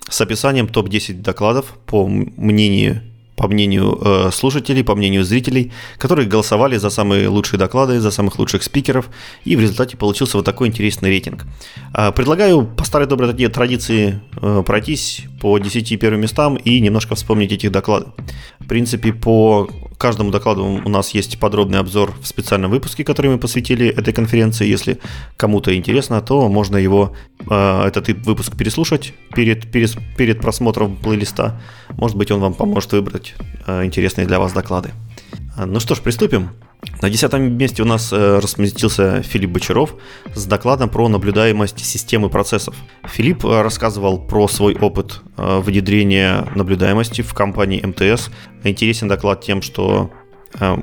с 0.09 0.21
описанием 0.21 0.67
топ-10 0.67 1.21
докладов 1.21 1.77
по 1.85 2.07
мнению 2.07 3.01
по 3.35 3.47
мнению 3.47 3.99
э, 4.01 4.31
слушателей, 4.31 4.83
по 4.83 4.95
мнению 4.95 5.25
зрителей, 5.25 5.71
которые 5.97 6.27
голосовали 6.27 6.77
за 6.77 6.89
самые 6.89 7.27
лучшие 7.27 7.59
доклады, 7.59 7.99
за 7.99 8.11
самых 8.11 8.39
лучших 8.39 8.63
спикеров, 8.63 9.09
и 9.43 9.55
в 9.55 9.59
результате 9.59 9.97
получился 9.97 10.37
вот 10.37 10.45
такой 10.45 10.69
интересный 10.69 11.09
рейтинг. 11.09 11.45
Э, 11.93 12.11
предлагаю 12.13 12.65
по 12.65 12.85
старой 12.85 13.07
доброй 13.07 13.33
традиции 13.49 14.21
э, 14.41 14.63
пройтись 14.65 15.25
по 15.41 15.59
10 15.59 15.99
первым 15.99 16.21
местам 16.21 16.55
и 16.55 16.79
немножко 16.79 17.15
вспомнить 17.15 17.51
этих 17.51 17.71
докладов. 17.71 18.13
В 18.59 18.67
принципе, 18.67 19.11
по 19.11 19.69
каждому 19.97 20.31
докладу 20.31 20.63
у 20.63 20.89
нас 20.89 21.11
есть 21.11 21.39
подробный 21.39 21.79
обзор 21.79 22.13
в 22.21 22.27
специальном 22.27 22.71
выпуске, 22.71 23.03
который 23.03 23.31
мы 23.31 23.37
посвятили 23.37 23.87
этой 23.87 24.13
конференции. 24.13 24.67
Если 24.67 24.99
кому-то 25.37 25.75
интересно, 25.75 26.21
то 26.21 26.47
можно 26.49 26.77
его, 26.77 27.13
э, 27.49 27.83
этот 27.85 28.09
выпуск 28.25 28.55
переслушать 28.57 29.13
перед, 29.35 29.71
перед, 29.71 29.97
перед 30.17 30.39
просмотром 30.39 30.97
плейлиста. 30.97 31.61
Может 31.91 32.17
быть, 32.17 32.31
он 32.31 32.39
вам 32.39 32.53
поможет 32.53 32.91
выбрать 32.93 33.35
э, 33.67 33.85
интересные 33.85 34.27
для 34.27 34.39
вас 34.39 34.53
доклады. 34.53 34.91
Ну 35.57 35.79
что 35.79 35.95
ж, 35.95 36.01
приступим. 36.01 36.49
На 37.01 37.09
десятом 37.09 37.57
месте 37.57 37.83
у 37.83 37.85
нас 37.85 38.11
э, 38.11 38.39
разместился 38.39 39.21
Филипп 39.21 39.51
Бочаров 39.51 39.95
с 40.33 40.45
докладом 40.45 40.89
про 40.89 41.07
наблюдаемость 41.07 41.85
системы 41.85 42.29
процессов. 42.29 42.75
Филипп 43.05 43.45
э, 43.45 43.61
рассказывал 43.61 44.19
про 44.19 44.47
свой 44.47 44.75
опыт 44.75 45.21
э, 45.37 45.59
внедрения 45.59 46.47
наблюдаемости 46.55 47.21
в 47.21 47.33
компании 47.33 47.85
МТС. 47.85 48.29
Интересен 48.63 49.07
доклад 49.07 49.41
тем, 49.41 49.61
что 49.61 50.11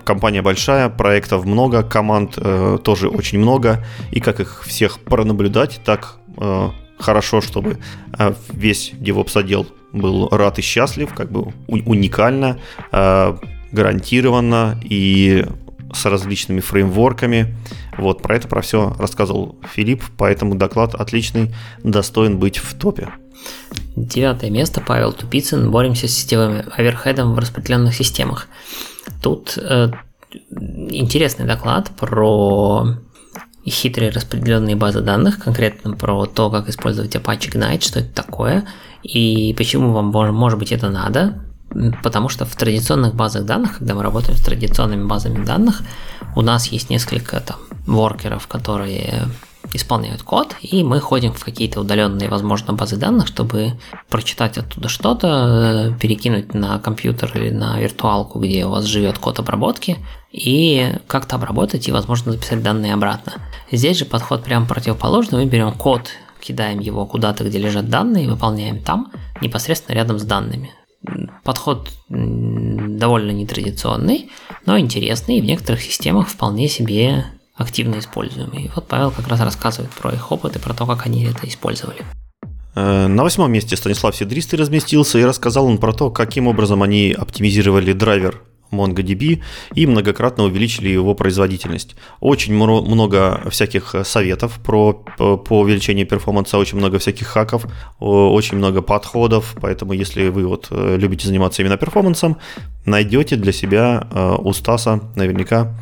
компания 0.04 0.42
большая, 0.42 0.90
проектов 0.90 1.46
много, 1.46 1.82
команд 1.82 2.38
тоже 2.84 3.08
очень 3.08 3.38
много, 3.38 3.82
и 4.10 4.20
как 4.20 4.38
их 4.38 4.64
всех 4.66 5.00
пронаблюдать, 5.00 5.80
так 5.82 6.18
хорошо, 6.98 7.40
чтобы 7.40 7.78
э, 8.18 8.34
весь 8.52 8.92
DevOps 8.92 9.38
отдел 9.38 9.66
был 9.92 10.28
рад 10.28 10.58
и 10.58 10.62
счастлив, 10.62 11.12
как 11.14 11.30
бы 11.30 11.52
уникально, 11.66 12.58
гарантированно 13.72 14.80
и 14.82 15.44
с 15.94 16.04
различными 16.06 16.60
фреймворками. 16.60 17.54
Вот, 17.98 18.22
про 18.22 18.36
это, 18.36 18.48
про 18.48 18.62
все 18.62 18.94
рассказывал 18.98 19.56
Филипп, 19.74 20.02
поэтому 20.16 20.54
доклад 20.54 20.94
отличный, 20.94 21.54
достоин 21.82 22.38
быть 22.38 22.58
в 22.58 22.74
топе. 22.74 23.08
Девятое 23.96 24.50
место, 24.50 24.80
Павел 24.80 25.12
Тупицын, 25.12 25.70
боремся 25.70 26.08
с 26.08 26.12
сетевым 26.12 26.62
оверхедом 26.76 27.34
в 27.34 27.38
распределенных 27.38 27.94
системах. 27.94 28.48
Тут 29.22 29.58
э, 29.58 29.90
интересный 30.50 31.46
доклад 31.46 31.90
про 31.98 32.96
хитрые 33.66 34.10
распределенные 34.10 34.76
базы 34.76 35.00
данных, 35.00 35.38
конкретно 35.38 35.94
про 35.94 36.26
то, 36.26 36.50
как 36.50 36.68
использовать 36.68 37.14
Apache 37.14 37.52
Ignite, 37.52 37.84
что 37.84 38.00
это 38.00 38.12
такое, 38.12 38.66
и 39.02 39.54
почему 39.56 39.92
вам, 39.92 40.06
может 40.34 40.58
быть, 40.58 40.72
это 40.72 40.88
надо, 40.88 41.44
Потому 42.02 42.28
что 42.28 42.44
в 42.44 42.54
традиционных 42.54 43.14
базах 43.14 43.44
данных, 43.44 43.78
когда 43.78 43.94
мы 43.94 44.02
работаем 44.02 44.36
с 44.36 44.42
традиционными 44.42 45.04
базами 45.04 45.44
данных, 45.44 45.82
у 46.36 46.42
нас 46.42 46.66
есть 46.68 46.90
несколько 46.90 47.40
там 47.40 47.56
воркеров, 47.86 48.46
которые 48.46 49.28
исполняют 49.74 50.22
код, 50.22 50.54
и 50.60 50.82
мы 50.82 51.00
ходим 51.00 51.32
в 51.32 51.44
какие-то 51.44 51.80
удаленные, 51.80 52.28
возможно, 52.28 52.72
базы 52.74 52.96
данных, 52.96 53.26
чтобы 53.26 53.72
прочитать 54.10 54.58
оттуда 54.58 54.88
что-то, 54.88 55.96
перекинуть 56.00 56.52
на 56.52 56.78
компьютер 56.78 57.30
или 57.34 57.50
на 57.50 57.80
виртуалку, 57.80 58.38
где 58.38 58.66
у 58.66 58.70
вас 58.70 58.84
живет 58.84 59.18
код 59.18 59.38
обработки, 59.38 59.98
и 60.30 60.94
как-то 61.06 61.36
обработать 61.36 61.88
и, 61.88 61.92
возможно, 61.92 62.32
записать 62.32 62.62
данные 62.62 62.94
обратно. 62.94 63.34
Здесь 63.70 63.98
же 63.98 64.04
подход 64.04 64.42
прямо 64.42 64.66
противоположный. 64.66 65.44
Мы 65.44 65.46
берем 65.46 65.72
код, 65.72 66.10
кидаем 66.40 66.80
его 66.80 67.06
куда-то, 67.06 67.44
где 67.44 67.58
лежат 67.58 67.88
данные, 67.88 68.28
выполняем 68.28 68.80
там, 68.80 69.10
непосредственно 69.40 69.94
рядом 69.94 70.18
с 70.18 70.24
данными 70.24 70.72
подход 71.42 71.90
довольно 72.08 73.30
нетрадиционный, 73.30 74.30
но 74.66 74.78
интересный 74.78 75.38
и 75.38 75.40
в 75.40 75.44
некоторых 75.44 75.82
системах 75.82 76.28
вполне 76.28 76.68
себе 76.68 77.26
активно 77.54 77.98
используемый. 77.98 78.64
И 78.64 78.70
вот 78.74 78.86
Павел 78.88 79.10
как 79.10 79.28
раз 79.28 79.40
рассказывает 79.40 79.90
про 79.92 80.12
их 80.12 80.30
опыт 80.30 80.56
и 80.56 80.58
про 80.58 80.74
то, 80.74 80.86
как 80.86 81.06
они 81.06 81.24
это 81.24 81.46
использовали. 81.46 82.02
Э, 82.74 83.06
на 83.06 83.22
восьмом 83.22 83.52
месте 83.52 83.76
Станислав 83.76 84.16
Сидристый 84.16 84.58
разместился 84.58 85.18
и 85.18 85.24
рассказал 85.24 85.66
он 85.66 85.78
про 85.78 85.92
то, 85.92 86.10
каким 86.10 86.46
образом 86.46 86.82
они 86.82 87.12
оптимизировали 87.12 87.92
драйвер 87.92 88.42
MongoDB 88.72 89.42
и 89.74 89.86
многократно 89.86 90.44
увеличили 90.44 90.88
его 90.88 91.14
производительность. 91.14 91.96
Очень 92.20 92.54
много 92.54 93.42
всяких 93.50 93.94
советов 94.04 94.58
про, 94.64 94.92
по 94.92 95.60
увеличению 95.60 96.06
перформанса, 96.06 96.58
очень 96.58 96.78
много 96.78 96.98
всяких 96.98 97.26
хаков, 97.26 97.66
очень 98.00 98.56
много 98.56 98.82
подходов, 98.82 99.54
поэтому 99.60 99.92
если 99.92 100.28
вы 100.28 100.46
вот 100.46 100.68
э, 100.70 100.96
любите 100.98 101.26
заниматься 101.26 101.62
именно 101.62 101.76
перформансом, 101.76 102.38
найдете 102.84 103.36
для 103.36 103.52
себя 103.52 104.06
э, 104.10 104.36
у 104.38 104.52
Стаса 104.52 105.00
наверняка 105.16 105.74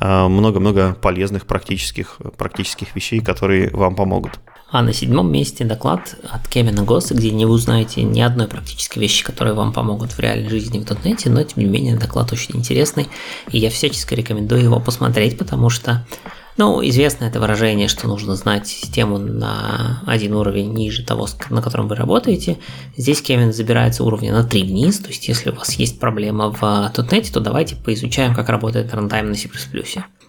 э, 0.00 0.28
много-много 0.28 0.96
полезных 1.00 1.46
практических, 1.46 2.18
практических 2.36 2.94
вещей, 2.96 3.20
которые 3.20 3.70
вам 3.70 3.94
помогут. 3.94 4.40
А 4.70 4.82
на 4.82 4.92
седьмом 4.92 5.32
месте 5.32 5.64
доклад 5.64 6.16
от 6.30 6.46
Кевина 6.46 6.82
Госса, 6.82 7.14
где 7.14 7.30
не 7.30 7.46
узнаете 7.46 8.02
ни 8.02 8.20
одной 8.20 8.48
практической 8.48 8.98
вещи, 8.98 9.24
которые 9.24 9.54
вам 9.54 9.72
помогут 9.72 10.12
в 10.12 10.18
реальной 10.18 10.50
жизни 10.50 10.78
в 10.78 10.82
.NET, 10.84 11.30
но 11.30 11.42
тем 11.42 11.62
не 11.62 11.70
менее 11.70 11.96
доклад 11.96 12.32
очень 12.32 12.56
интересный, 12.56 13.08
и 13.50 13.58
я 13.58 13.70
всячески 13.70 14.12
рекомендую 14.12 14.62
его 14.62 14.78
посмотреть, 14.78 15.38
потому 15.38 15.70
что 15.70 16.06
ну, 16.58 16.84
известно 16.86 17.24
это 17.24 17.40
выражение, 17.40 17.86
что 17.86 18.08
нужно 18.08 18.34
знать 18.34 18.66
систему 18.66 19.16
на 19.16 20.02
один 20.06 20.34
уровень 20.34 20.74
ниже 20.74 21.04
того, 21.04 21.28
на 21.50 21.62
котором 21.62 21.86
вы 21.86 21.94
работаете. 21.94 22.58
Здесь 22.96 23.22
Кевин 23.22 23.52
забирается 23.52 24.02
уровня 24.02 24.32
на 24.32 24.44
3 24.44 24.64
вниз, 24.64 24.98
то 24.98 25.08
есть 25.08 25.28
если 25.28 25.50
у 25.50 25.54
вас 25.54 25.74
есть 25.74 26.00
проблема 26.00 26.50
в 26.50 26.62
.NET, 26.62 27.32
то 27.32 27.40
давайте 27.40 27.76
поизучаем, 27.76 28.34
как 28.34 28.48
работает 28.48 28.92
рантайм 28.92 29.28
на 29.28 29.34
C++. 29.34 29.48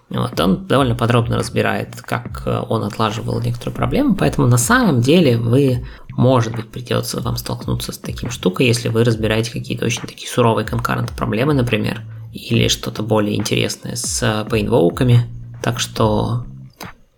Вот, 0.10 0.40
он 0.40 0.66
довольно 0.66 0.96
подробно 0.96 1.38
разбирает, 1.38 2.02
как 2.02 2.44
э, 2.48 2.64
он 2.68 2.84
отлаживал 2.84 3.40
некоторые 3.42 3.76
проблемы, 3.76 4.16
поэтому 4.16 4.48
на 4.48 4.58
самом 4.58 5.02
деле 5.02 5.38
вы, 5.38 5.86
может 6.10 6.56
быть, 6.56 6.70
придется 6.70 7.22
вам 7.22 7.38
столкнуться 7.38 7.92
с 7.92 8.00
таким 8.00 8.32
штукой, 8.32 8.66
если 8.66 8.90
вы 8.90 9.04
разбираете 9.04 9.52
какие-то 9.52 9.86
очень 9.86 10.02
такие 10.02 10.28
суровые 10.28 10.66
конкурент 10.66 11.12
проблемы, 11.12 11.54
например, 11.54 12.02
или 12.34 12.68
что-то 12.70 13.04
более 13.04 13.36
интересное 13.36 13.96
с 13.96 14.48
пейнвоуками. 14.50 15.28
Так 15.62 15.80
что 15.80 16.46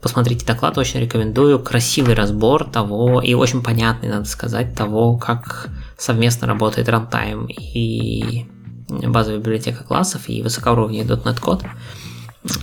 посмотрите 0.01 0.45
доклад, 0.45 0.77
очень 0.77 0.99
рекомендую. 0.99 1.59
Красивый 1.59 2.15
разбор 2.15 2.65
того, 2.65 3.21
и 3.21 3.33
очень 3.33 3.63
понятный, 3.63 4.09
надо 4.09 4.25
сказать, 4.25 4.75
того, 4.75 5.17
как 5.17 5.69
совместно 5.97 6.47
работает 6.47 6.89
runtime 6.89 7.47
и 7.47 8.47
базовая 8.89 9.39
библиотека 9.39 9.83
классов 9.83 10.27
и 10.27 10.41
высокоуровневый 10.41 11.17
.NET 11.17 11.39
код. 11.39 11.63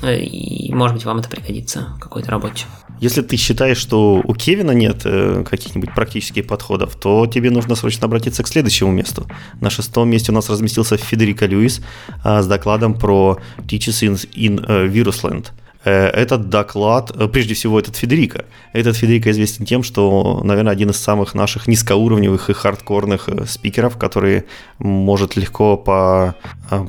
И, 0.02 0.72
может 0.72 0.96
быть, 0.96 1.04
вам 1.04 1.18
это 1.18 1.28
пригодится 1.28 1.94
в 1.96 2.00
какой-то 2.00 2.30
работе. 2.30 2.64
Если 3.00 3.22
ты 3.22 3.36
считаешь, 3.36 3.78
что 3.78 4.20
у 4.24 4.34
Кевина 4.34 4.72
нет 4.72 5.02
э, 5.04 5.44
каких-нибудь 5.48 5.94
практических 5.94 6.48
подходов, 6.48 6.96
то 6.96 7.26
тебе 7.26 7.50
нужно 7.50 7.76
срочно 7.76 8.06
обратиться 8.06 8.42
к 8.42 8.48
следующему 8.48 8.90
месту. 8.90 9.26
На 9.60 9.70
шестом 9.70 10.10
месте 10.10 10.32
у 10.32 10.34
нас 10.34 10.50
разместился 10.50 10.96
Федерико 10.96 11.46
Льюис 11.46 11.80
а, 12.24 12.42
с 12.42 12.48
докладом 12.48 12.94
про 12.94 13.38
Teachers 13.58 14.02
in, 14.02 14.28
in 14.34 14.66
uh, 14.66 14.92
Virusland. 14.92 15.46
Э, 15.84 16.08
этот 16.08 16.48
доклад, 16.48 17.12
э, 17.14 17.28
прежде 17.28 17.54
всего, 17.54 17.78
этот 17.78 17.96
Федерико. 17.96 18.44
Этот 18.72 18.96
Федерико 18.96 19.30
известен 19.30 19.64
тем, 19.64 19.82
что, 19.82 20.40
наверное, 20.42 20.72
один 20.72 20.90
из 20.90 20.96
самых 20.96 21.34
наших 21.34 21.68
низкоуровневых 21.68 22.50
и 22.50 22.52
хардкорных 22.52 23.28
спикеров, 23.46 23.96
который 23.96 24.44
может 24.78 25.36
легко 25.36 25.76
по, 25.76 26.34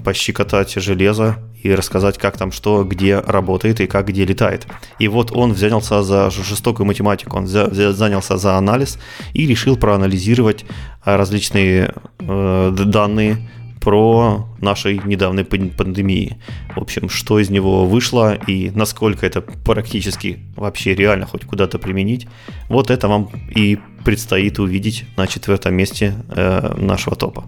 пощекотать 0.03 0.73
железо 0.73 1.37
и 1.61 1.73
рассказать, 1.73 2.17
как 2.17 2.37
там 2.37 2.51
что, 2.51 2.83
где 2.83 3.19
работает 3.19 3.79
и 3.81 3.87
как 3.87 4.07
где 4.07 4.25
летает. 4.25 4.65
И 4.97 5.07
вот 5.07 5.31
он 5.31 5.55
занялся 5.55 6.01
за 6.03 6.31
жестокую 6.31 6.87
математику, 6.87 7.37
он 7.37 7.47
занялся 7.47 8.37
за 8.37 8.57
анализ 8.57 8.97
и 9.33 9.45
решил 9.45 9.77
проанализировать 9.77 10.65
различные 11.03 11.93
э, 12.19 12.71
данные 12.85 13.37
про 13.82 14.47
нашей 14.59 14.99
недавней 14.99 15.43
пандемии. 15.43 16.38
В 16.75 16.80
общем, 16.80 17.09
что 17.09 17.39
из 17.39 17.49
него 17.49 17.86
вышло 17.86 18.36
и 18.36 18.71
насколько 18.71 19.25
это 19.25 19.41
практически 19.41 20.39
вообще 20.55 20.95
реально 20.95 21.25
хоть 21.25 21.45
куда-то 21.45 21.80
применить, 21.80 22.27
вот 22.67 22.91
это 22.91 23.07
вам 23.07 23.30
и 23.56 23.77
предстоит 24.03 24.60
увидеть 24.60 25.06
на 25.18 25.27
четвертом 25.27 25.76
месте 25.76 26.14
э, 26.30 26.76
нашего 26.77 27.15
топа. 27.15 27.45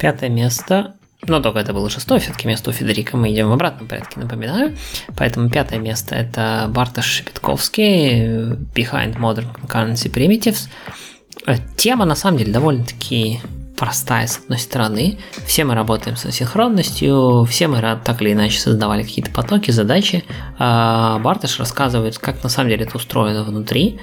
Пятое 0.00 0.30
место 0.30 0.94
но 1.26 1.40
только 1.40 1.58
это 1.58 1.72
было 1.72 1.90
шестое, 1.90 2.20
все-таки 2.20 2.46
место 2.46 2.70
у 2.70 2.72
Федерика 2.72 3.16
мы 3.16 3.32
идем 3.32 3.48
в 3.48 3.52
обратном 3.52 3.88
порядке, 3.88 4.20
напоминаю. 4.20 4.76
Поэтому 5.16 5.50
пятое 5.50 5.80
место 5.80 6.14
это 6.14 6.70
Бартош 6.72 7.06
Шепетковский, 7.06 8.52
Behind 8.74 9.16
Modern 9.16 9.48
Concurrency 9.52 10.12
Primitives. 10.12 10.68
Э, 11.46 11.56
тема 11.76 12.04
на 12.04 12.14
самом 12.14 12.38
деле 12.38 12.52
довольно-таки 12.52 13.40
простая 13.78 14.26
с 14.26 14.38
одной 14.38 14.58
стороны. 14.58 15.18
Все 15.46 15.64
мы 15.64 15.74
работаем 15.74 16.16
с 16.16 16.26
асинхронностью, 16.26 17.44
все 17.48 17.68
мы 17.68 17.80
так 17.80 18.20
или 18.20 18.32
иначе 18.32 18.58
создавали 18.58 19.02
какие-то 19.02 19.30
потоки, 19.30 19.70
задачи. 19.70 20.24
А 20.58 21.18
Бартош 21.20 21.58
рассказывает, 21.58 22.18
как 22.18 22.42
на 22.42 22.48
самом 22.48 22.70
деле 22.70 22.84
это 22.84 22.96
устроено 22.96 23.44
внутри 23.44 24.00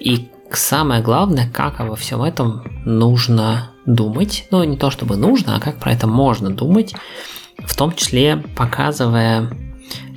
и 0.00 0.28
самое 0.50 1.02
главное, 1.02 1.48
как 1.52 1.80
во 1.80 1.94
всем 1.94 2.22
этом 2.22 2.64
нужно 2.86 3.70
думать. 3.84 4.46
Ну, 4.50 4.64
не 4.64 4.76
то 4.76 4.90
чтобы 4.90 5.16
нужно, 5.16 5.56
а 5.56 5.60
как 5.60 5.78
про 5.78 5.92
это 5.92 6.06
можно 6.06 6.50
думать, 6.50 6.94
в 7.58 7.76
том 7.76 7.94
числе 7.94 8.38
показывая, 8.56 9.50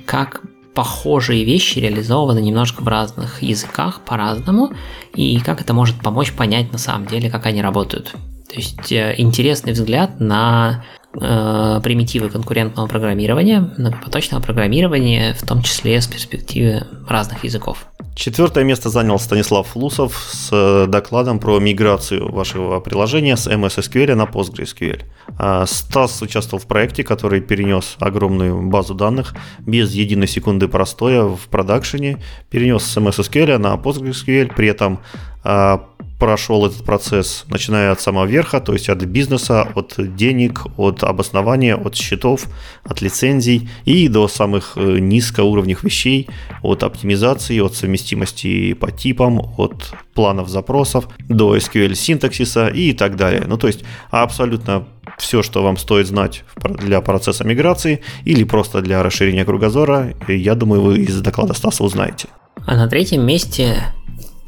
как 0.06 0.40
похожие 0.74 1.44
вещи 1.44 1.80
реализованы 1.80 2.40
немножко 2.40 2.82
в 2.82 2.88
разных 2.88 3.42
языках 3.42 4.00
по-разному, 4.00 4.72
и 5.14 5.38
как 5.40 5.60
это 5.60 5.74
может 5.74 6.00
помочь 6.00 6.32
понять 6.32 6.72
на 6.72 6.78
самом 6.78 7.06
деле, 7.06 7.30
как 7.30 7.44
они 7.44 7.60
работают. 7.60 8.14
То 8.52 8.58
есть 8.58 8.92
э, 8.92 9.14
интересный 9.16 9.72
взгляд 9.72 10.20
на 10.20 10.84
э, 11.14 11.80
примитивы 11.82 12.28
конкурентного 12.28 12.86
программирования, 12.86 13.72
многопоточного 13.78 14.42
программирования, 14.42 15.32
в 15.32 15.46
том 15.46 15.62
числе 15.62 15.98
с 15.98 16.06
перспективы 16.06 16.86
разных 17.08 17.44
языков. 17.44 17.86
Четвертое 18.14 18.64
место 18.64 18.90
занял 18.90 19.18
Станислав 19.18 19.68
Флусов 19.68 20.18
с 20.30 20.50
э, 20.52 20.86
докладом 20.86 21.38
про 21.38 21.58
миграцию 21.60 22.30
вашего 22.30 22.78
приложения 22.80 23.38
с 23.38 23.46
MS 23.46 23.78
SQL 23.78 24.14
на 24.16 24.24
PostgreSQL. 24.24 25.00
А 25.38 25.64
Стас 25.64 26.20
участвовал 26.20 26.62
в 26.62 26.66
проекте, 26.66 27.04
который 27.04 27.40
перенес 27.40 27.96
огромную 28.00 28.68
базу 28.68 28.92
данных 28.92 29.34
без 29.60 29.92
единой 29.92 30.28
секунды 30.28 30.68
простоя 30.68 31.22
в 31.22 31.48
продакшене, 31.48 32.22
перенес 32.50 32.84
с 32.84 32.98
MS 32.98 33.20
SQL 33.20 33.56
на 33.56 33.76
PostgreSQL, 33.76 34.54
при 34.54 34.68
этом 34.68 35.00
а, 35.42 35.86
прошел 36.22 36.64
этот 36.64 36.84
процесс, 36.84 37.44
начиная 37.48 37.90
от 37.90 38.00
самого 38.00 38.26
верха, 38.26 38.60
то 38.60 38.74
есть 38.74 38.88
от 38.88 39.02
бизнеса, 39.02 39.66
от 39.74 39.96
денег, 40.14 40.60
от 40.76 41.02
обоснования, 41.02 41.74
от 41.74 41.96
счетов, 41.96 42.46
от 42.84 43.02
лицензий 43.02 43.68
и 43.84 44.06
до 44.06 44.28
самых 44.28 44.74
э, 44.76 45.00
низкоуровневых 45.00 45.82
вещей, 45.82 46.28
от 46.62 46.84
оптимизации, 46.84 47.58
от 47.58 47.74
совместимости 47.74 48.74
по 48.74 48.92
типам, 48.92 49.40
от 49.58 49.94
планов 50.14 50.48
запросов 50.48 51.08
до 51.18 51.56
SQL 51.56 51.96
синтаксиса 51.96 52.68
и 52.68 52.92
так 52.92 53.16
далее. 53.16 53.42
Ну, 53.48 53.58
то 53.58 53.66
есть 53.66 53.80
абсолютно 54.12 54.86
все, 55.18 55.42
что 55.42 55.64
вам 55.64 55.76
стоит 55.76 56.06
знать 56.06 56.44
для 56.56 57.00
процесса 57.00 57.42
миграции 57.42 58.00
или 58.24 58.44
просто 58.44 58.80
для 58.80 59.02
расширения 59.02 59.44
кругозора, 59.44 60.14
я 60.28 60.54
думаю, 60.54 60.82
вы 60.82 60.98
из 60.98 61.20
доклада 61.20 61.54
Стаса 61.54 61.82
узнаете. 61.82 62.28
А 62.64 62.76
на 62.76 62.86
третьем 62.86 63.26
месте 63.26 63.82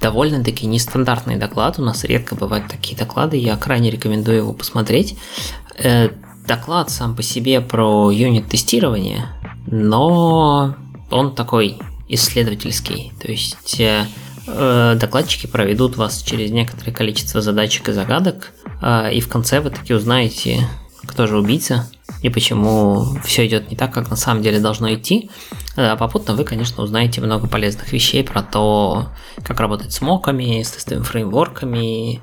довольно-таки 0.04 0.66
нестандартный 0.66 1.36
доклад. 1.36 1.78
У 1.78 1.82
нас 1.82 2.04
редко 2.04 2.34
бывают 2.34 2.68
такие 2.68 2.94
доклады. 2.94 3.38
Я 3.38 3.56
крайне 3.56 3.90
рекомендую 3.90 4.36
его 4.36 4.52
посмотреть. 4.52 5.16
Э, 5.78 6.10
доклад 6.46 6.90
сам 6.90 7.16
по 7.16 7.22
себе 7.22 7.62
про 7.62 8.10
юнит-тестирование, 8.10 9.28
но 9.66 10.76
он 11.10 11.34
такой 11.34 11.78
исследовательский. 12.06 13.12
То 13.18 13.30
есть 13.30 13.80
э, 13.80 14.06
э, 14.46 14.96
докладчики 15.00 15.46
проведут 15.46 15.96
вас 15.96 16.22
через 16.22 16.50
некоторое 16.50 16.92
количество 16.92 17.40
задачек 17.40 17.88
и 17.88 17.92
загадок, 17.92 18.52
и 19.10 19.20
в 19.20 19.28
конце 19.28 19.60
вы 19.60 19.70
таки 19.70 19.94
узнаете, 19.94 20.68
кто 21.06 21.26
же 21.26 21.38
убийца, 21.38 21.88
и 22.22 22.30
почему 22.30 23.04
все 23.24 23.46
идет 23.46 23.70
не 23.70 23.76
так, 23.76 23.92
как 23.92 24.10
на 24.10 24.16
самом 24.16 24.42
деле 24.42 24.60
должно 24.60 24.92
идти. 24.94 25.30
А 25.76 25.96
попутно 25.96 26.34
вы, 26.34 26.44
конечно, 26.44 26.82
узнаете 26.82 27.20
много 27.20 27.48
полезных 27.48 27.92
вещей 27.92 28.24
про 28.24 28.42
то, 28.42 29.08
как 29.42 29.60
работать 29.60 29.92
с 29.92 30.00
моками, 30.00 30.62
с 30.62 30.70
тестовыми 30.70 31.04
фреймворками, 31.04 32.22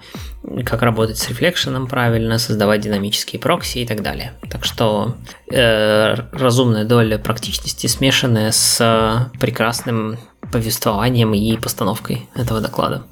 как 0.66 0.82
работать 0.82 1.18
с 1.18 1.30
рефлекшеном 1.30 1.88
правильно, 1.88 2.40
создавать 2.40 2.82
динамические 2.82 3.40
прокси 3.40 3.80
и 3.80 3.86
так 3.86 4.02
далее. 4.02 4.34
Так 4.50 4.66
что 4.66 5.16
э, 5.52 6.16
разумная 6.32 6.86
доля 6.86 7.18
практичности, 7.18 7.88
смешанная 7.88 8.52
с 8.52 9.30
прекрасным 9.40 10.18
повествованием 10.52 11.34
и 11.34 11.58
постановкой 11.58 12.28
этого 12.36 12.60
доклада. 12.62 13.04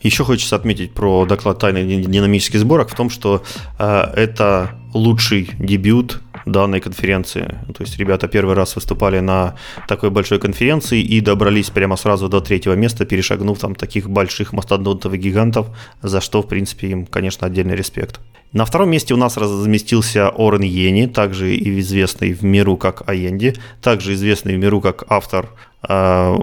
Еще 0.00 0.24
хочется 0.24 0.54
отметить 0.54 0.94
про 0.94 1.26
доклад 1.26 1.58
тайных 1.58 2.08
динамических 2.08 2.60
сборок 2.60 2.88
в 2.88 2.94
том, 2.94 3.10
что 3.10 3.42
э, 3.78 4.00
это 4.14 4.70
лучший 4.98 5.50
дебют 5.58 6.20
данной 6.44 6.80
конференции. 6.80 7.58
То 7.74 7.82
есть 7.82 7.98
ребята 7.98 8.28
первый 8.28 8.54
раз 8.54 8.74
выступали 8.74 9.20
на 9.20 9.54
такой 9.86 10.10
большой 10.10 10.38
конференции 10.38 11.00
и 11.00 11.20
добрались 11.20 11.70
прямо 11.70 11.96
сразу 11.96 12.28
до 12.28 12.40
третьего 12.40 12.74
места, 12.74 13.04
перешагнув 13.04 13.58
там 13.58 13.74
таких 13.74 14.10
больших 14.10 14.52
мастодонтов 14.52 15.12
и 15.14 15.18
гигантов, 15.18 15.68
за 16.02 16.20
что, 16.20 16.42
в 16.42 16.48
принципе, 16.48 16.88
им, 16.88 17.06
конечно, 17.06 17.46
отдельный 17.46 17.76
респект. 17.76 18.20
На 18.52 18.64
втором 18.64 18.90
месте 18.90 19.14
у 19.14 19.18
нас 19.18 19.36
разместился 19.36 20.30
Орен 20.30 20.62
Йени, 20.62 21.06
также 21.06 21.56
известный 21.56 22.32
в 22.32 22.42
миру 22.42 22.76
как 22.76 23.08
Аенди, 23.08 23.54
также 23.82 24.14
известный 24.14 24.56
в 24.56 24.58
миру 24.58 24.80
как 24.80 25.04
автор 25.08 25.50
э, 25.86 26.38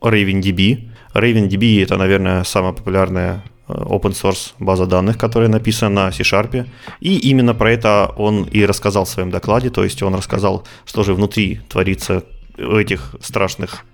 RavenDB. 0.00 0.88
RavenDB 1.14 1.82
это, 1.82 1.96
наверное, 1.96 2.44
самая 2.44 2.72
популярная 2.72 3.42
open 3.68 4.12
source 4.12 4.52
база 4.58 4.86
данных, 4.86 5.18
которая 5.18 5.48
написана 5.48 6.06
на 6.06 6.12
C-Sharp. 6.12 6.66
И 7.00 7.18
именно 7.18 7.54
про 7.54 7.72
это 7.72 8.12
он 8.16 8.44
и 8.44 8.64
рассказал 8.64 9.04
в 9.04 9.08
своем 9.08 9.30
докладе, 9.30 9.70
то 9.70 9.84
есть 9.84 10.02
он 10.02 10.14
рассказал, 10.14 10.64
что 10.84 11.02
же 11.04 11.14
внутри 11.14 11.60
творится 11.68 12.24
этих 12.58 13.14
страшных 13.20 13.84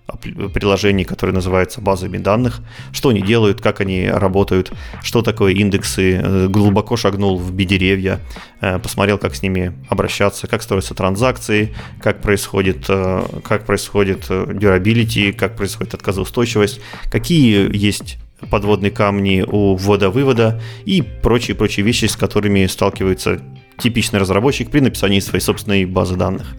приложений, 0.55 1.05
которые 1.05 1.35
называются 1.35 1.81
базами 1.81 2.19
данных, 2.19 2.61
что 2.93 3.11
они 3.11 3.21
делают, 3.21 3.61
как 3.61 3.81
они 3.81 4.09
работают, 4.09 4.73
что 5.03 5.23
такое 5.23 5.53
индексы, 5.53 6.21
э, 6.23 6.49
глубоко 6.49 6.97
шагнул 6.97 7.39
в 7.39 7.53
бедеревья, 7.53 8.21
э, 8.61 8.79
посмотрел, 8.79 9.19
как 9.19 9.35
с 9.35 9.43
ними 9.43 9.75
обращаться, 9.89 10.47
как 10.47 10.63
строятся 10.63 10.95
транзакции, 10.95 11.75
как 12.01 12.21
происходит, 12.21 12.87
э, 12.89 13.23
как 13.45 13.67
происходит 13.67 14.31
durability, 14.31 15.33
как 15.33 15.57
происходит 15.57 15.95
отказоустойчивость, 15.95 16.81
какие 17.11 17.75
есть 17.77 18.19
подводные 18.51 18.91
камни 18.91 19.45
у 19.47 19.77
ввода-вывода 19.77 20.61
и 20.85 21.03
прочие-прочие 21.03 21.85
вещи, 21.85 22.07
с 22.07 22.17
которыми 22.17 22.67
сталкивается 22.67 23.41
типичный 23.79 24.21
разработчик 24.21 24.71
при 24.71 24.81
написании 24.81 25.21
своей 25.21 25.43
собственной 25.43 25.85
базы 25.85 26.17
данных. 26.17 26.55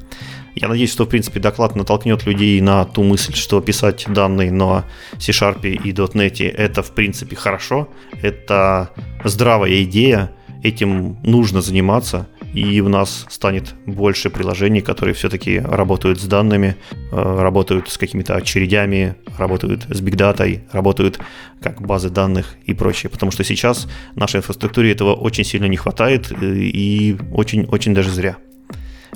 Я 0.55 0.69
надеюсь, 0.69 0.91
что, 0.91 1.03
в 1.03 1.09
принципе, 1.09 1.41
доклад 1.41 1.75
натолкнет 1.75 2.25
людей 2.25 2.61
на 2.61 2.85
ту 2.85 3.03
мысль, 3.03 3.35
что 3.35 3.59
писать 3.59 4.05
данные 4.07 4.51
на 4.51 4.85
C-Sharp 5.19 5.67
и 5.67 5.91
.NET 5.91 6.49
это, 6.49 6.81
в 6.81 6.91
принципе, 6.91 7.35
хорошо. 7.35 7.89
Это 8.21 8.91
здравая 9.25 9.83
идея, 9.83 10.31
этим 10.63 11.17
нужно 11.23 11.61
заниматься, 11.61 12.27
и 12.55 12.79
у 12.79 12.87
нас 12.87 13.25
станет 13.29 13.75
больше 13.85 14.29
приложений, 14.29 14.81
которые 14.81 15.13
все-таки 15.13 15.59
работают 15.59 16.21
с 16.21 16.23
данными, 16.23 16.77
э, 17.11 17.41
работают 17.41 17.89
с 17.89 17.97
какими-то 17.97 18.35
очередями, 18.35 19.15
работают 19.37 19.85
с 19.89 19.99
бигдатой, 19.99 20.63
работают 20.71 21.19
как 21.61 21.81
базы 21.81 22.09
данных 22.09 22.55
и 22.65 22.73
прочее. 22.73 23.09
Потому 23.09 23.31
что 23.33 23.43
сейчас 23.43 23.89
нашей 24.15 24.37
инфраструктуре 24.37 24.91
этого 24.91 25.13
очень 25.13 25.43
сильно 25.43 25.65
не 25.65 25.75
хватает 25.75 26.31
э, 26.31 26.55
и 26.55 27.17
очень-очень 27.33 27.93
даже 27.93 28.09
зря. 28.09 28.37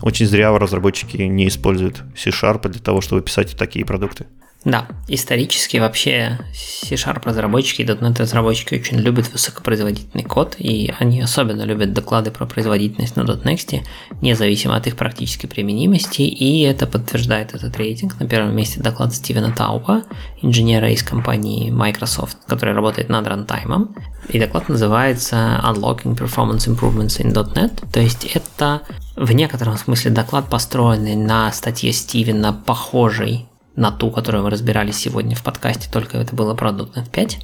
Очень 0.01 0.25
зря 0.25 0.57
разработчики 0.57 1.17
не 1.17 1.47
используют 1.47 2.03
C-Sharp 2.17 2.67
для 2.67 2.81
того, 2.81 2.99
чтобы 2.99 3.21
писать 3.21 3.55
такие 3.57 3.85
продукты. 3.85 4.27
Да, 4.65 4.88
исторически 5.07 5.77
вообще 5.77 6.38
C-Sharp 6.53 7.22
разработчики 7.23 7.81
и 7.81 7.86
.NET 7.86 8.19
разработчики 8.19 8.76
очень 8.76 8.98
любят 8.98 9.31
высокопроизводительный 9.31 10.26
код, 10.26 10.56
и 10.57 10.94
они 10.99 11.22
особенно 11.22 11.64
любят 11.64 11.94
доклады 11.94 12.30
про 12.30 12.45
производительность 12.45 13.15
на 13.15 13.22
.NEXT, 13.22 13.84
независимо 14.22 14.76
от 14.76 14.86
их 14.86 14.98
практической 14.98 15.48
применимости, 15.48 16.23
и 16.23 16.64
это 16.64 16.88
подтверждает 16.88 17.53
этот 17.53 17.77
рейтинг. 17.77 18.19
На 18.19 18.27
первом 18.27 18.53
месте 18.53 18.81
доклад 18.81 19.14
Стивена 19.14 19.52
Таупа, 19.52 20.03
инженера 20.41 20.91
из 20.91 21.03
компании 21.03 21.72
Microsoft, 21.72 22.38
который 22.45 22.73
работает 22.73 23.07
над 23.07 23.27
рантаймом, 23.27 23.95
и 24.27 24.40
доклад 24.40 24.68
называется 24.68 25.61
Unlocking 25.64 26.18
Performance 26.18 26.68
Improvements 26.68 27.22
in 27.22 27.31
.NET, 27.34 27.90
то 27.94 28.02
есть 28.02 28.26
это 28.26 28.81
в 29.15 29.31
некотором 29.31 29.77
смысле 29.77 30.11
доклад, 30.11 30.49
построенный 30.49 31.15
на 31.15 31.49
статье 31.53 31.94
Стивена, 31.94 32.52
похожей 32.52 33.48
на 33.80 33.91
ту, 33.91 34.11
которую 34.11 34.43
мы 34.43 34.49
разбирали 34.49 34.91
сегодня 34.91 35.35
в 35.35 35.43
подкасте, 35.43 35.89
только 35.91 36.18
это 36.18 36.35
было 36.35 36.53
про 36.53 36.72
.NET 36.72 37.10
5. 37.10 37.39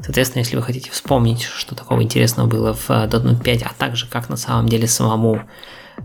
Соответственно, 0.00 0.42
если 0.42 0.56
вы 0.56 0.62
хотите 0.62 0.90
вспомнить, 0.90 1.42
что 1.42 1.74
такого 1.74 2.02
интересного 2.02 2.46
было 2.46 2.72
в 2.74 2.88
э, 2.88 3.08
.NET 3.08 3.42
5, 3.42 3.62
а 3.62 3.72
также 3.76 4.06
как 4.06 4.28
на 4.28 4.36
самом 4.36 4.68
деле 4.68 4.86
самому 4.86 5.42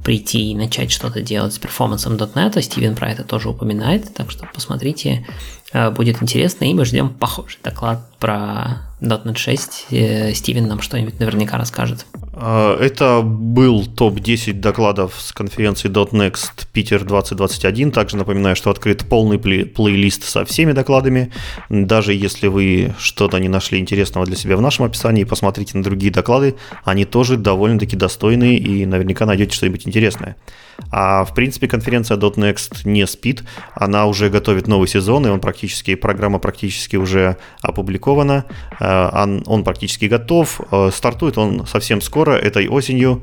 прийти 0.04 0.52
и 0.52 0.56
начать 0.56 0.92
что-то 0.92 1.22
делать 1.22 1.54
с 1.54 1.60
перформансом 1.60 2.16
.NET, 2.16 2.60
Стивен 2.62 2.96
про 2.96 3.12
это 3.12 3.24
тоже 3.24 3.50
упоминает, 3.50 4.12
так 4.16 4.32
что 4.32 4.48
посмотрите, 4.52 5.28
э, 5.74 5.92
будет 5.92 6.24
интересно, 6.24 6.66
и 6.66 6.74
мы 6.74 6.84
ждем 6.86 7.10
похожий 7.10 7.60
доклад 7.64 8.00
про 8.18 8.80
.NET 9.00 9.38
6. 9.38 9.88
Э, 9.92 10.34
Стивен 10.34 10.68
нам 10.68 10.82
что-нибудь 10.82 11.20
наверняка 11.20 11.58
расскажет. 11.58 12.08
А, 12.34 12.78
это 12.80 13.22
был 13.22 13.86
топ-10 13.86 14.54
докладов 14.54 15.16
с 15.20 15.34
конференции 15.34 15.90
.next 15.90 16.68
Питер 16.72 17.04
2021. 17.04 17.92
Также 17.92 18.18
напоминаю, 18.18 18.56
что 18.56 18.70
открыт 18.70 19.06
полный 19.08 19.38
плей- 19.38 19.66
плейлист 19.66 20.24
со 20.24 20.46
всеми 20.46 20.72
докладами. 20.72 21.32
Даже 21.70 22.14
если 22.14 22.48
вы 22.48 22.94
что-то 22.98 23.38
не 23.40 23.50
нашли 23.50 23.80
интересного 23.80 24.26
для 24.26 24.36
себя 24.36 24.56
в 24.56 24.62
нашем 24.62 24.86
описании, 24.86 25.24
посмотрите 25.24 25.78
на 25.78 25.84
другие 25.84 26.12
доклады. 26.12 26.56
Они 26.86 27.06
тоже 27.06 27.38
довольно-таки 27.38 27.96
достойные 27.96 28.58
и 28.58 28.86
наверняка 28.86 29.26
найдете 29.26 29.56
что-нибудь 29.56 29.88
интересное. 29.88 30.38
А 30.90 31.24
в 31.26 31.34
принципе 31.34 31.68
конференция 31.68 32.18
.next 32.18 32.82
не 32.86 33.06
спит, 33.06 33.44
она 33.74 34.06
уже 34.06 34.30
готовит 34.30 34.68
новый 34.68 34.88
сезон, 34.88 35.26
и 35.26 35.30
он 35.30 35.40
практически, 35.40 35.96
программа 35.96 36.40
практически 36.40 36.96
уже 36.96 37.38
опубликована, 37.62 38.46
э, 38.80 39.10
он, 39.14 39.44
он 39.46 39.64
практически 39.64 40.06
готов, 40.06 40.62
э, 40.72 40.90
стартует 40.94 41.38
он 41.38 41.66
совсем 41.68 42.02
скоро, 42.02 42.21
этой 42.30 42.68
осенью. 42.68 43.22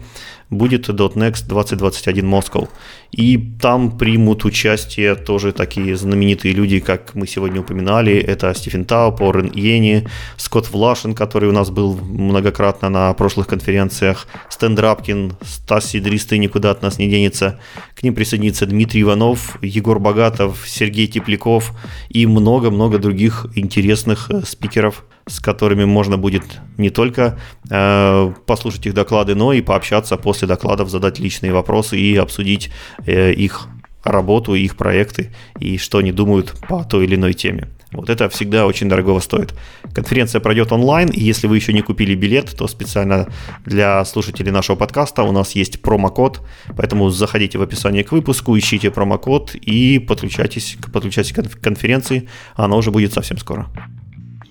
Будет 0.51 0.89
.next 0.89 1.47
2021 1.47 2.25
Moscow. 2.25 2.69
И 3.11 3.39
там 3.61 3.97
примут 3.99 4.45
участие 4.45 5.15
тоже 5.15 5.53
такие 5.53 5.97
знаменитые 5.97 6.55
люди, 6.55 6.81
как 6.81 7.15
мы 7.15 7.27
сегодня 7.27 7.61
упоминали. 7.61 8.15
Это 8.15 8.53
Стивен 8.55 8.85
Тауп, 8.85 9.21
Орен 9.23 9.51
Йени, 9.53 10.07
Скотт 10.37 10.71
Влашин, 10.71 11.15
который 11.15 11.49
у 11.49 11.53
нас 11.53 11.71
был 11.71 11.97
многократно 11.97 12.89
на 12.89 13.13
прошлых 13.15 13.47
конференциях, 13.47 14.27
Стэн 14.49 14.75
Драпкин, 14.75 15.33
Стас 15.43 15.87
Сидристый 15.87 16.39
никуда 16.39 16.71
от 16.71 16.83
нас 16.83 16.99
не 16.99 17.09
денется. 17.09 17.61
К 17.95 18.03
ним 18.03 18.15
присоединится 18.15 18.67
Дмитрий 18.67 19.03
Иванов, 19.03 19.59
Егор 19.63 19.99
Богатов, 19.99 20.65
Сергей 20.67 21.07
Тепляков 21.07 21.73
и 22.09 22.27
много-много 22.27 22.99
других 22.99 23.47
интересных 23.55 24.31
э, 24.31 24.43
спикеров 24.43 25.05
с 25.29 25.41
которыми 25.41 25.85
можно 25.85 26.17
будет 26.17 26.43
не 26.79 26.91
только 26.91 27.39
э, 27.71 28.33
послушать 28.47 28.87
их 28.87 28.95
доклады, 28.95 29.35
но 29.35 29.53
и 29.53 29.61
пообщаться 29.61 30.17
после 30.17 30.38
докладов, 30.47 30.91
задать 30.91 31.19
личные 31.19 31.53
вопросы 31.53 31.99
и 31.99 32.17
обсудить 32.17 32.71
э, 33.07 33.33
их 33.33 33.69
работу, 34.05 34.55
их 34.55 34.77
проекты 34.77 35.33
и 35.59 35.79
что 35.79 35.99
они 35.99 36.13
думают 36.13 36.55
по 36.69 36.85
той 36.85 37.05
или 37.05 37.17
иной 37.17 37.35
теме. 37.35 37.69
Вот 37.91 38.11
это 38.11 38.29
всегда 38.29 38.67
очень 38.67 38.89
дорого 38.89 39.19
стоит. 39.21 39.55
Конференция 39.95 40.43
пройдет 40.43 40.73
онлайн, 40.73 41.09
и 41.09 41.23
если 41.23 41.47
вы 41.47 41.57
еще 41.57 41.73
не 41.73 41.81
купили 41.81 42.15
билет, 42.15 42.55
то 42.57 42.69
специально 42.69 43.29
для 43.65 44.05
слушателей 44.05 44.53
нашего 44.53 44.77
подкаста 44.77 45.23
у 45.23 45.33
нас 45.33 45.53
есть 45.53 45.81
промокод, 45.81 46.43
поэтому 46.77 47.09
заходите 47.09 47.57
в 47.57 47.63
описание 47.63 48.05
к 48.05 48.13
выпуску, 48.13 48.57
ищите 48.59 48.91
промокод 48.91 49.55
и 49.55 49.99
подключайтесь, 49.99 50.77
подключайтесь 50.93 51.33
к 51.33 51.61
конференции, 51.61 52.29
она 52.57 52.77
уже 52.77 52.91
будет 52.91 53.15
совсем 53.15 53.39
скоро. 53.39 53.69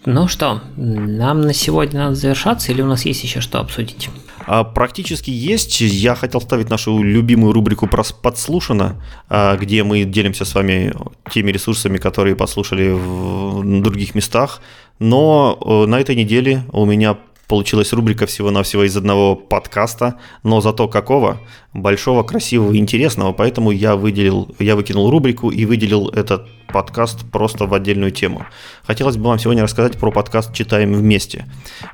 Ну 0.06 0.28
что, 0.28 0.64
нам 0.76 1.42
на 1.42 1.54
сегодня 1.54 2.06
надо 2.06 2.16
завершаться 2.16 2.72
или 2.72 2.82
у 2.82 2.88
нас 2.88 3.06
есть 3.06 3.24
еще 3.24 3.42
что 3.42 3.60
обсудить? 3.60 4.10
А, 4.48 4.64
практически 4.64 5.30
есть. 5.30 5.82
Я 5.82 6.16
хотел 6.16 6.40
ставить 6.40 6.70
нашу 6.70 7.04
любимую 7.04 7.52
рубрику 7.52 7.88
подслушано, 7.88 9.04
а, 9.30 9.58
где 9.58 9.84
мы 9.84 10.06
делимся 10.06 10.46
с 10.46 10.56
вами 10.56 10.94
теми 11.32 11.52
ресурсами, 11.52 11.98
которые 11.98 12.36
послушали 12.36 12.92
в 12.92 13.82
других 13.82 14.16
местах. 14.16 14.62
Но 15.00 15.60
э, 15.62 15.86
на 15.88 16.00
этой 16.00 16.16
неделе 16.16 16.64
у 16.72 16.86
меня 16.86 17.18
получилась 17.48 17.94
рубрика 17.94 18.26
всего-навсего 18.26 18.84
из 18.84 18.96
одного 18.98 19.36
подкаста, 19.36 20.16
но 20.44 20.62
зато 20.62 20.88
какого? 20.88 21.40
Большого, 21.74 22.24
красивого 22.24 22.76
интересного, 22.76 23.32
поэтому 23.32 23.72
я 23.72 23.96
выделил, 23.96 24.56
я 24.60 24.76
выкинул 24.76 25.10
рубрику 25.10 25.50
и 25.50 25.66
выделил 25.66 26.10
этот 26.10 26.48
подкаст 26.68 27.30
просто 27.32 27.66
в 27.66 27.74
отдельную 27.74 28.12
тему. 28.12 28.46
Хотелось 28.86 29.18
бы 29.18 29.26
вам 29.26 29.40
сегодня 29.40 29.64
рассказать 29.64 29.98
про 29.98 30.12
подкаст 30.12 30.54
«Читаем 30.54 30.94
вместе». 30.94 31.46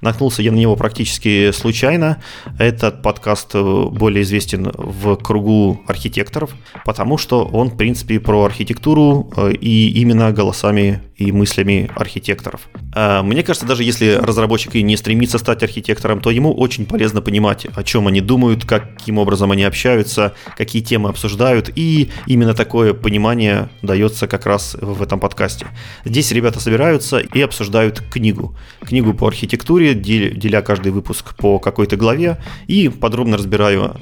Наткнулся 0.02 0.41
я 0.41 0.52
на 0.52 0.58
него 0.58 0.76
практически 0.76 1.52
случайно. 1.52 2.22
Этот 2.60 3.02
подкаст 3.02 3.52
э, 3.54 3.86
более 3.91 4.24
известен 4.24 4.72
в 4.76 5.16
кругу 5.16 5.82
архитекторов, 5.88 6.52
потому 6.86 7.18
что 7.18 7.45
он, 7.45 7.70
в 7.70 7.78
принципе, 7.78 8.20
про 8.20 8.44
архитектуру 8.44 9.32
э, 9.36 9.54
и 9.54 9.90
именно 10.02 10.32
голосами 10.32 11.02
и 11.18 11.32
мыслями 11.32 11.90
архитекторов. 11.95 12.62
Э, 12.95 13.22
мне 13.22 13.44
кажется, 13.44 13.66
даже 13.66 13.84
если 13.84 14.14
разработчик 14.22 14.76
и 14.76 14.84
не 14.84 14.98
стремится 14.98 15.38
стать 15.38 15.64
архитектором, 15.64 16.22
то 16.22 16.32
ему 16.32 16.54
очень 16.54 16.86
полезно 16.86 17.22
понимать, 17.22 17.66
о 17.76 17.84
чем 17.84 18.08
они 18.08 18.22
думают, 18.22 18.66
каким 18.66 19.18
образом 19.18 19.52
они 19.52 19.64
общаются, 19.64 20.34
какие 20.58 20.82
темы 20.82 21.10
обсуждают, 21.10 21.70
и 21.76 22.10
именно 22.28 22.54
такое 22.54 22.94
понимание 22.94 23.70
дается 23.82 24.28
как 24.28 24.45
раз 24.45 24.62
раз 24.64 24.77
в 24.80 25.02
этом 25.02 25.19
подкасте. 25.19 25.68
Здесь 26.06 26.31
ребята 26.31 26.60
собираются 26.60 27.19
и 27.19 27.41
обсуждают 27.41 28.02
книгу. 28.11 28.56
Книгу 28.81 29.14
по 29.14 29.27
архитектуре, 29.27 29.94
деля 29.94 30.61
каждый 30.61 30.91
выпуск 30.91 31.35
по 31.35 31.60
какой-то 31.60 31.98
главе 31.98 32.38
и 32.68 32.90
подробно 32.90 33.38
разбираю 33.38 33.95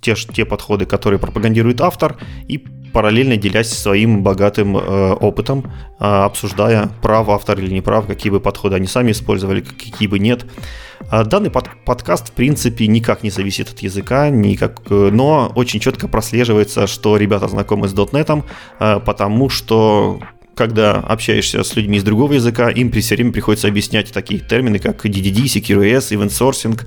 те, 0.00 0.14
те 0.14 0.44
подходы, 0.44 0.86
которые 0.86 1.18
пропагандирует 1.18 1.80
автор 1.80 2.16
и 2.48 2.64
параллельно 2.92 3.36
делясь 3.36 3.70
своим 3.70 4.22
богатым 4.22 4.76
э, 4.76 5.12
опытом, 5.12 5.72
э, 5.98 6.04
обсуждая, 6.04 6.90
прав 7.02 7.28
автор 7.28 7.58
или 7.58 7.72
не 7.72 7.80
прав, 7.80 8.06
какие 8.06 8.30
бы 8.30 8.40
подходы 8.40 8.76
они 8.76 8.86
сами 8.86 9.12
использовали, 9.12 9.60
какие 9.60 10.08
бы 10.08 10.18
нет. 10.18 10.46
А 11.10 11.24
данный 11.24 11.50
под, 11.50 11.68
подкаст, 11.84 12.28
в 12.28 12.32
принципе, 12.32 12.86
никак 12.86 13.22
не 13.22 13.30
зависит 13.30 13.68
от 13.70 13.78
языка, 13.80 14.28
никак, 14.30 14.82
э, 14.90 15.10
но 15.12 15.50
очень 15.54 15.80
четко 15.80 16.08
прослеживается, 16.08 16.86
что 16.86 17.16
ребята 17.16 17.48
знакомы 17.48 17.88
с 17.88 17.94
.NET, 17.94 18.44
э, 18.78 19.00
потому 19.04 19.48
что 19.48 20.20
когда 20.54 20.96
общаешься 20.96 21.64
с 21.64 21.74
людьми 21.74 21.96
из 21.96 22.04
другого 22.04 22.34
языка, 22.34 22.68
им 22.68 22.92
все 22.92 23.14
время 23.14 23.32
приходится 23.32 23.66
объяснять 23.66 24.12
такие 24.12 24.40
термины, 24.40 24.78
как 24.78 25.06
DDD, 25.06 25.44
CQRS, 25.44 26.10
Event 26.10 26.28
Sourcing, 26.28 26.78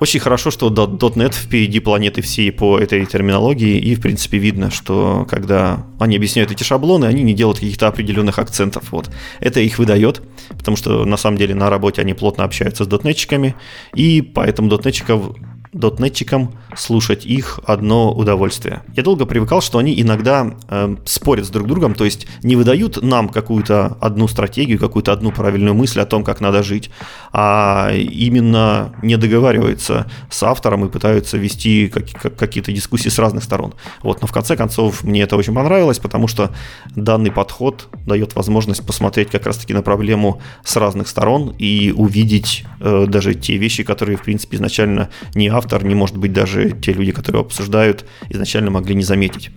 очень 0.00 0.18
хорошо, 0.18 0.50
что 0.50 0.70
.NET 0.70 1.34
впереди 1.34 1.78
планеты 1.78 2.22
всей 2.22 2.50
по 2.50 2.78
этой 2.78 3.04
терминологии, 3.04 3.78
и, 3.78 3.94
в 3.94 4.00
принципе, 4.00 4.38
видно, 4.38 4.70
что 4.70 5.26
когда 5.28 5.86
они 5.98 6.16
объясняют 6.16 6.50
эти 6.50 6.64
шаблоны, 6.64 7.04
они 7.04 7.22
не 7.22 7.34
делают 7.34 7.58
каких-то 7.58 7.86
определенных 7.86 8.38
акцентов. 8.38 8.90
Вот. 8.92 9.10
Это 9.40 9.60
их 9.60 9.78
выдает, 9.78 10.22
потому 10.56 10.76
что, 10.78 11.04
на 11.04 11.18
самом 11.18 11.36
деле, 11.36 11.54
на 11.54 11.68
работе 11.68 12.00
они 12.00 12.14
плотно 12.14 12.44
общаются 12.44 12.84
с 12.84 12.88
.NETчиками, 12.88 13.54
и 13.94 14.22
поэтому 14.22 14.70
.NETчиков 14.70 15.36
дотнетчикам 15.72 16.52
слушать 16.76 17.24
их 17.24 17.60
одно 17.64 18.12
удовольствие. 18.12 18.82
Я 18.96 19.04
долго 19.04 19.24
привыкал, 19.24 19.60
что 19.60 19.78
они 19.78 20.00
иногда 20.00 20.54
э, 20.68 20.96
спорят 21.04 21.46
с 21.46 21.50
друг 21.50 21.68
другом, 21.68 21.94
то 21.94 22.04
есть 22.04 22.26
не 22.42 22.56
выдают 22.56 23.02
нам 23.02 23.28
какую-то 23.28 23.96
одну 24.00 24.26
стратегию, 24.26 24.80
какую-то 24.80 25.12
одну 25.12 25.30
правильную 25.30 25.74
мысль 25.74 26.00
о 26.00 26.06
том, 26.06 26.24
как 26.24 26.40
надо 26.40 26.64
жить, 26.64 26.90
а 27.32 27.92
именно 27.92 28.92
не 29.02 29.16
договариваются 29.16 30.06
с 30.28 30.42
автором 30.42 30.84
и 30.84 30.88
пытаются 30.88 31.36
вести 31.36 31.88
как- 31.88 32.36
какие-то 32.36 32.72
дискуссии 32.72 33.08
с 33.08 33.18
разных 33.18 33.44
сторон. 33.44 33.74
Вот, 34.02 34.20
но 34.22 34.26
в 34.26 34.32
конце 34.32 34.56
концов 34.56 35.04
мне 35.04 35.22
это 35.22 35.36
очень 35.36 35.54
понравилось, 35.54 36.00
потому 36.00 36.26
что 36.26 36.50
данный 36.96 37.30
подход 37.30 37.88
дает 38.06 38.34
возможность 38.34 38.84
посмотреть 38.84 39.30
как 39.30 39.46
раз-таки 39.46 39.72
на 39.72 39.82
проблему 39.82 40.42
с 40.64 40.76
разных 40.76 41.06
сторон 41.06 41.54
и 41.58 41.94
увидеть 41.96 42.64
э, 42.80 43.06
даже 43.06 43.34
те 43.34 43.56
вещи, 43.56 43.84
которые 43.84 44.16
в 44.16 44.22
принципе 44.22 44.56
изначально 44.56 45.10
не 45.34 45.48
автор, 45.48 45.59
не 45.84 45.94
может 45.94 46.16
быть 46.16 46.32
даже 46.32 46.70
те 46.70 46.92
люди, 46.92 47.12
которые 47.12 47.40
обсуждают, 47.40 48.04
изначально 48.28 48.70
могли 48.70 48.94
не 48.94 49.02
заметить. 49.02 49.50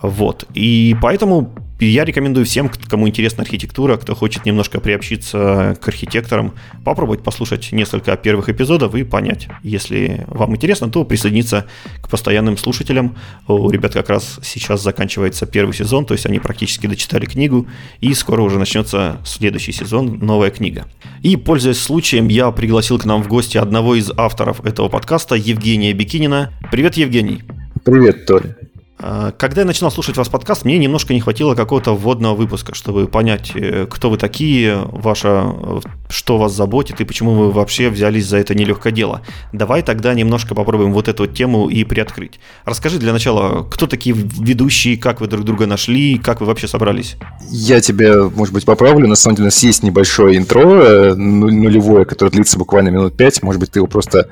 Вот. 0.00 0.44
И 0.54 0.96
поэтому 1.00 1.54
я 1.86 2.04
рекомендую 2.04 2.46
всем, 2.46 2.70
кому 2.88 3.08
интересна 3.08 3.42
архитектура, 3.42 3.96
кто 3.96 4.14
хочет 4.14 4.44
немножко 4.44 4.80
приобщиться 4.80 5.76
к 5.80 5.88
архитекторам, 5.88 6.54
попробовать 6.84 7.22
послушать 7.22 7.72
несколько 7.72 8.16
первых 8.16 8.48
эпизодов 8.48 8.94
и 8.94 9.04
понять. 9.04 9.48
Если 9.62 10.24
вам 10.28 10.54
интересно, 10.54 10.90
то 10.90 11.04
присоединиться 11.04 11.66
к 12.00 12.08
постоянным 12.08 12.56
слушателям. 12.56 13.16
У 13.48 13.70
ребят 13.70 13.94
как 13.94 14.08
раз 14.08 14.38
сейчас 14.42 14.82
заканчивается 14.82 15.46
первый 15.46 15.72
сезон, 15.72 16.06
то 16.06 16.14
есть 16.14 16.26
они 16.26 16.38
практически 16.38 16.86
дочитали 16.86 17.24
книгу, 17.24 17.66
и 18.00 18.14
скоро 18.14 18.42
уже 18.42 18.58
начнется 18.58 19.18
следующий 19.24 19.72
сезон, 19.72 20.18
новая 20.18 20.50
книга. 20.50 20.86
И, 21.22 21.36
пользуясь 21.36 21.78
случаем, 21.78 22.28
я 22.28 22.50
пригласил 22.50 22.98
к 22.98 23.04
нам 23.04 23.22
в 23.22 23.28
гости 23.28 23.58
одного 23.58 23.94
из 23.94 24.10
авторов 24.16 24.64
этого 24.64 24.88
подкаста, 24.88 25.34
Евгения 25.34 25.92
Бикинина. 25.92 26.52
Привет, 26.70 26.96
Евгений. 26.96 27.42
Привет, 27.84 28.26
Толя. 28.26 28.56
А, 28.98 29.32
когда 29.32 29.62
я 29.62 29.66
начинал 29.66 29.90
слушать 29.90 30.16
вас 30.16 30.28
подкаст, 30.28 30.64
мне 30.64 30.78
немножко 30.78 31.12
не 31.12 31.20
хватило 31.20 31.54
какого-то 31.54 31.94
вводного 31.94 32.34
выпуска, 32.34 32.74
чтобы 32.74 33.08
понять, 33.08 33.52
э, 33.54 33.86
кто 33.90 34.10
вы 34.10 34.18
такие, 34.18 34.76
ваша, 34.92 35.80
что 36.08 36.38
вас 36.38 36.52
заботит 36.52 37.00
и 37.00 37.04
почему 37.04 37.32
вы 37.32 37.50
вообще 37.50 37.88
взялись 37.88 38.26
за 38.26 38.36
это 38.36 38.54
нелегкое 38.54 38.92
дело. 38.92 39.22
Давай 39.52 39.82
тогда 39.82 40.14
немножко 40.14 40.54
попробуем 40.54 40.92
вот 40.92 41.08
эту 41.08 41.26
тему 41.26 41.68
и 41.68 41.84
приоткрыть. 41.84 42.38
Расскажи 42.64 42.98
для 42.98 43.12
начала, 43.12 43.66
кто 43.68 43.86
такие 43.86 44.14
ведущие, 44.14 44.96
как 44.96 45.20
вы 45.20 45.26
друг 45.26 45.44
друга 45.44 45.66
нашли, 45.66 46.18
как 46.18 46.40
вы 46.40 46.46
вообще 46.46 46.68
собрались? 46.68 47.16
Я 47.50 47.80
тебя, 47.80 48.24
может 48.28 48.54
быть, 48.54 48.64
поправлю. 48.64 49.08
На 49.08 49.16
самом 49.16 49.36
деле 49.36 49.44
у 49.44 49.48
нас 49.48 49.62
есть 49.62 49.82
небольшое 49.82 50.38
интро, 50.38 50.60
э, 50.60 51.14
нулевое, 51.14 52.04
которое 52.04 52.30
длится 52.30 52.58
буквально 52.58 52.90
минут 52.90 53.16
пять. 53.16 53.42
Может 53.42 53.60
быть, 53.60 53.72
ты 53.72 53.80
его 53.80 53.88
просто 53.88 54.28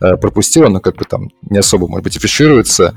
э, 0.00 0.16
пропустил, 0.16 0.64
оно 0.66 0.80
как 0.80 0.96
бы 0.96 1.04
там 1.04 1.30
не 1.48 1.58
особо, 1.58 1.88
может 1.88 2.04
быть, 2.04 2.16
афишируется, 2.16 2.94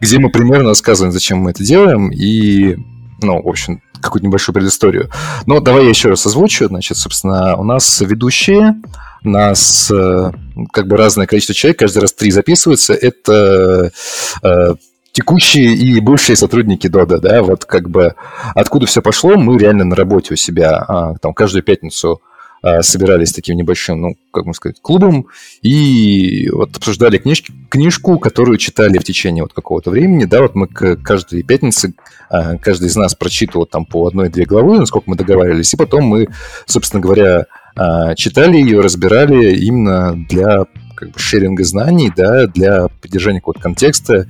где 0.00 0.18
мы 0.18 0.30
примерно 0.30 0.51
примерно 0.52 0.72
рассказываем, 0.72 1.14
зачем 1.14 1.38
мы 1.38 1.52
это 1.52 1.64
делаем, 1.64 2.10
и, 2.10 2.76
ну, 3.22 3.40
в 3.42 3.48
общем, 3.48 3.80
какую-то 4.02 4.26
небольшую 4.26 4.52
предысторию. 4.52 5.08
Но 5.46 5.60
давай 5.60 5.84
я 5.84 5.88
еще 5.88 6.10
раз 6.10 6.26
озвучу. 6.26 6.66
Значит, 6.66 6.98
собственно, 6.98 7.56
у 7.56 7.64
нас 7.64 8.02
ведущие, 8.02 8.74
нас 9.22 9.90
э, 9.90 10.30
как 10.70 10.88
бы 10.88 10.98
разное 10.98 11.26
количество 11.26 11.54
человек, 11.54 11.78
каждый 11.78 12.00
раз 12.00 12.12
три 12.12 12.30
записываются. 12.30 12.92
Это 12.92 13.92
э, 14.42 14.74
текущие 15.12 15.72
и 15.72 16.00
бывшие 16.00 16.36
сотрудники 16.36 16.86
Дода, 16.86 17.18
да, 17.18 17.42
вот 17.42 17.64
как 17.64 17.88
бы 17.88 18.14
откуда 18.54 18.84
все 18.84 19.00
пошло, 19.00 19.36
мы 19.36 19.56
реально 19.56 19.84
на 19.84 19.96
работе 19.96 20.34
у 20.34 20.36
себя, 20.36 20.84
а, 20.86 21.14
там, 21.14 21.32
каждую 21.32 21.62
пятницу 21.62 22.20
собирались 22.80 23.32
таким 23.32 23.56
небольшим, 23.56 24.00
ну, 24.00 24.16
как 24.32 24.44
можно 24.44 24.56
сказать, 24.56 24.80
клубом, 24.80 25.26
и 25.62 26.48
вот 26.52 26.76
обсуждали 26.76 27.18
книжки, 27.18 27.52
книжку, 27.68 28.18
которую 28.18 28.58
читали 28.58 28.98
в 28.98 29.04
течение 29.04 29.42
вот 29.42 29.52
какого-то 29.52 29.90
времени, 29.90 30.24
да, 30.24 30.42
вот 30.42 30.54
мы 30.54 30.68
к 30.68 30.96
каждой 30.96 31.42
пятнице, 31.42 31.94
а, 32.30 32.56
каждый 32.58 32.88
из 32.88 32.96
нас 32.96 33.14
прочитывал 33.14 33.66
там 33.66 33.84
по 33.84 34.06
одной-две 34.06 34.44
главы, 34.44 34.78
насколько 34.78 35.10
мы 35.10 35.16
договаривались, 35.16 35.74
и 35.74 35.76
потом 35.76 36.04
мы, 36.04 36.28
собственно 36.66 37.02
говоря, 37.02 37.46
а, 37.74 38.14
читали 38.14 38.56
ее, 38.56 38.80
разбирали 38.80 39.54
именно 39.56 40.14
для 40.28 40.66
как 40.94 41.10
бы 41.10 41.18
шеринга 41.18 41.64
знаний, 41.64 42.12
да, 42.14 42.46
для 42.46 42.88
поддержания 43.00 43.40
какого-то 43.40 43.60
контекста. 43.60 44.28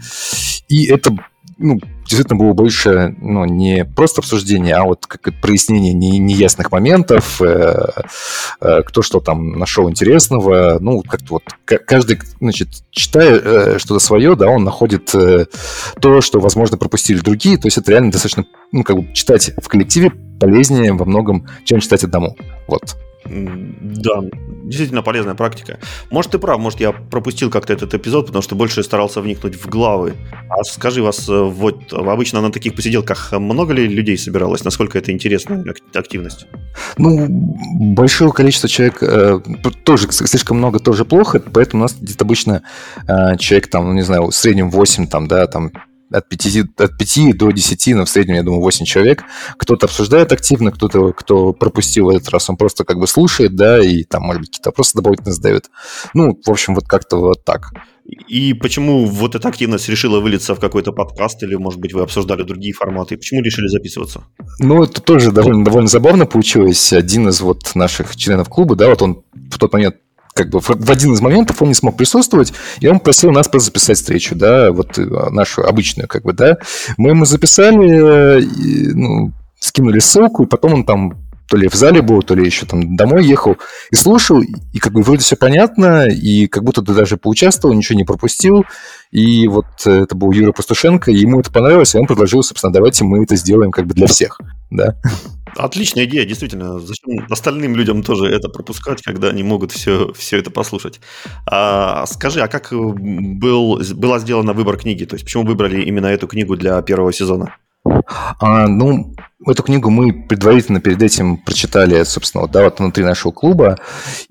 И 0.68 0.86
это 0.86 1.14
ну, 1.58 1.78
действительно 2.12 2.38
было 2.38 2.52
больше 2.52 3.14
ну, 3.20 3.44
не 3.44 3.84
просто 3.84 4.20
обсуждение, 4.20 4.74
а 4.74 4.84
вот 4.84 5.06
как 5.06 5.40
прояснение 5.40 5.94
не, 5.94 6.18
неясных 6.18 6.70
моментов, 6.70 7.40
э, 7.40 7.88
э, 8.60 8.82
кто 8.82 9.02
что 9.02 9.20
там 9.20 9.58
нашел 9.58 9.88
интересного. 9.88 10.78
Ну, 10.80 11.02
как-то 11.02 11.26
вот 11.30 11.42
каждый, 11.64 12.20
значит, 12.40 12.68
читая 12.90 13.40
э, 13.42 13.78
что-то 13.78 13.98
свое, 13.98 14.36
да, 14.36 14.48
он 14.48 14.64
находит 14.64 15.14
э, 15.14 15.46
то, 16.00 16.20
что, 16.20 16.40
возможно, 16.40 16.76
пропустили 16.76 17.18
другие. 17.18 17.56
То 17.56 17.66
есть 17.66 17.78
это 17.78 17.90
реально 17.92 18.12
достаточно, 18.12 18.44
ну, 18.72 18.84
как 18.84 18.96
бы 18.96 19.12
читать 19.14 19.52
в 19.56 19.68
коллективе 19.68 20.12
полезнее 20.38 20.92
во 20.92 21.04
многом, 21.04 21.46
чем 21.64 21.80
читать 21.80 22.04
одному. 22.04 22.36
Вот. 22.68 22.96
Да, 23.24 24.20
действительно 24.64 25.02
полезная 25.02 25.34
практика. 25.34 25.78
Может, 26.10 26.32
ты 26.32 26.38
прав, 26.38 26.58
может, 26.58 26.80
я 26.80 26.92
пропустил 26.92 27.50
как-то 27.50 27.72
этот 27.72 27.94
эпизод, 27.94 28.26
потому 28.26 28.42
что 28.42 28.54
больше 28.54 28.82
старался 28.82 29.20
вникнуть 29.20 29.54
в 29.54 29.68
главы. 29.68 30.14
А 30.48 30.64
скажи, 30.64 31.02
вас 31.02 31.28
э, 31.28 31.32
вот 31.32 31.92
обычно 31.92 32.40
на 32.40 32.50
таких 32.50 32.74
посиделках 32.74 33.32
много 33.32 33.72
ли 33.72 33.86
людей 33.86 34.18
собиралось? 34.18 34.64
Насколько 34.64 34.98
это 34.98 35.12
интересная 35.12 35.64
активность? 35.94 36.46
Ну, 36.98 37.26
большое 37.94 38.32
количество 38.32 38.68
человек 38.68 39.02
э, 39.02 39.40
тоже 39.84 40.10
слишком 40.10 40.58
много 40.58 40.78
тоже 40.78 41.04
плохо, 41.04 41.40
поэтому 41.40 41.82
у 41.82 41.84
нас 41.84 41.96
где-то 42.00 42.24
обычно 42.24 42.62
э, 43.06 43.36
человек 43.38 43.68
там, 43.68 43.86
ну, 43.86 43.92
не 43.92 44.02
знаю, 44.02 44.26
в 44.26 44.32
среднем 44.32 44.70
8 44.70 45.06
там, 45.06 45.28
да, 45.28 45.46
там 45.46 45.72
от 46.12 46.28
5, 46.28 46.56
от 46.78 46.98
5 46.98 47.36
до 47.36 47.50
10, 47.50 47.94
но 47.94 48.04
в 48.04 48.08
среднем, 48.10 48.34
я 48.36 48.42
думаю, 48.42 48.60
8 48.62 48.84
человек. 48.84 49.24
Кто-то 49.56 49.86
обсуждает 49.86 50.32
активно, 50.32 50.70
кто-то, 50.70 51.12
кто 51.12 51.52
пропустил 51.52 52.06
в 52.06 52.10
этот 52.10 52.28
раз, 52.30 52.50
он 52.50 52.56
просто 52.56 52.84
как 52.84 52.98
бы 52.98 53.06
слушает, 53.06 53.54
да, 53.56 53.82
и 53.82 54.04
там, 54.04 54.22
может 54.22 54.40
быть, 54.40 54.50
какие-то 54.50 54.70
вопросы 54.70 54.92
дополнительно 54.94 55.32
задает. 55.32 55.70
Ну, 56.14 56.38
в 56.44 56.50
общем, 56.50 56.74
вот 56.74 56.86
как-то 56.86 57.16
вот 57.16 57.44
так. 57.44 57.72
И 58.28 58.52
почему 58.52 59.06
вот 59.06 59.34
эта 59.36 59.48
активность 59.48 59.88
решила 59.88 60.18
вылиться 60.18 60.54
в 60.54 60.60
какой-то 60.60 60.92
подкаст, 60.92 61.42
или, 61.44 61.54
может 61.54 61.78
быть, 61.78 61.92
вы 61.92 62.02
обсуждали 62.02 62.42
другие 62.42 62.74
форматы? 62.74 63.16
Почему 63.16 63.42
решили 63.42 63.68
записываться? 63.68 64.24
Ну, 64.58 64.82
это 64.82 65.00
тоже 65.00 65.30
довольно, 65.30 65.64
довольно 65.64 65.88
забавно 65.88 66.26
получилось. 66.26 66.92
Один 66.92 67.28
из 67.28 67.40
вот 67.40 67.74
наших 67.74 68.16
членов 68.16 68.48
клуба, 68.48 68.74
да, 68.74 68.88
вот 68.88 69.02
он 69.02 69.22
в 69.32 69.58
тот 69.58 69.72
момент 69.72 69.96
как 70.34 70.48
бы 70.48 70.60
в 70.60 70.90
один 70.90 71.12
из 71.12 71.20
моментов 71.20 71.60
он 71.60 71.68
не 71.68 71.74
смог 71.74 71.96
присутствовать, 71.96 72.52
и 72.80 72.86
он 72.86 73.00
просил 73.00 73.30
нас 73.30 73.48
просто 73.48 73.66
записать 73.66 73.98
встречу, 73.98 74.34
да, 74.34 74.72
вот 74.72 74.98
э, 74.98 75.04
нашу 75.30 75.62
обычную, 75.62 76.08
как 76.08 76.22
бы, 76.22 76.32
да. 76.32 76.58
Мы 76.96 77.10
ему 77.10 77.24
записали, 77.24 78.40
э, 78.40 78.92
ну, 78.94 79.32
скинули 79.58 79.98
ссылку, 79.98 80.44
и 80.44 80.46
потом 80.46 80.74
он 80.74 80.84
там 80.84 81.21
то 81.48 81.56
ли 81.56 81.68
в 81.68 81.74
зале 81.74 82.02
был, 82.02 82.22
то 82.22 82.34
ли 82.34 82.44
еще 82.44 82.66
там 82.66 82.96
домой 82.96 83.26
ехал, 83.26 83.56
и 83.90 83.96
слушал, 83.96 84.40
и 84.40 84.78
как 84.78 84.92
бы 84.92 85.02
вроде 85.02 85.22
все 85.22 85.36
понятно, 85.36 86.08
и 86.08 86.46
как 86.46 86.64
будто 86.64 86.82
ты 86.82 86.94
даже 86.94 87.16
поучаствовал, 87.16 87.74
ничего 87.74 87.98
не 87.98 88.04
пропустил, 88.04 88.64
и 89.10 89.46
вот 89.48 89.66
э, 89.84 90.02
это 90.02 90.14
был 90.14 90.32
Юра 90.32 90.52
Пастушенко, 90.52 91.10
и 91.10 91.16
ему 91.16 91.40
это 91.40 91.50
понравилось, 91.50 91.94
и 91.94 91.98
он 91.98 92.06
предложил, 92.06 92.42
собственно, 92.42 92.72
давайте 92.72 93.04
мы 93.04 93.22
это 93.22 93.36
сделаем 93.36 93.70
как 93.70 93.86
бы 93.86 93.94
для 93.94 94.06
всех, 94.06 94.38
да. 94.70 94.96
Отличная 95.56 96.04
идея, 96.04 96.24
действительно. 96.24 96.80
Зачем 96.80 97.26
остальным 97.30 97.76
людям 97.76 98.02
тоже 98.02 98.26
это 98.26 98.48
пропускать, 98.48 99.02
когда 99.02 99.28
они 99.28 99.42
могут 99.42 99.72
все, 99.72 100.12
все 100.14 100.38
это 100.38 100.50
послушать? 100.50 101.00
А, 101.46 102.06
скажи, 102.06 102.40
а 102.40 102.48
как 102.48 102.72
был, 102.72 103.80
была 103.94 104.18
сделана 104.18 104.54
выбор 104.54 104.78
книги? 104.78 105.04
То 105.04 105.14
есть 105.14 105.24
почему 105.24 105.44
выбрали 105.44 105.82
именно 105.82 106.06
эту 106.06 106.26
книгу 106.26 106.56
для 106.56 106.80
первого 106.80 107.12
сезона? 107.12 107.56
А, 107.84 108.68
ну, 108.68 109.14
эту 109.46 109.62
книгу 109.62 109.90
мы 109.90 110.12
предварительно 110.12 110.80
перед 110.80 111.02
этим 111.02 111.36
прочитали, 111.38 112.02
собственно, 112.04 112.42
вот, 112.42 112.50
да, 112.52 112.64
вот 112.64 112.78
внутри 112.78 113.04
нашего 113.04 113.32
клуба, 113.32 113.78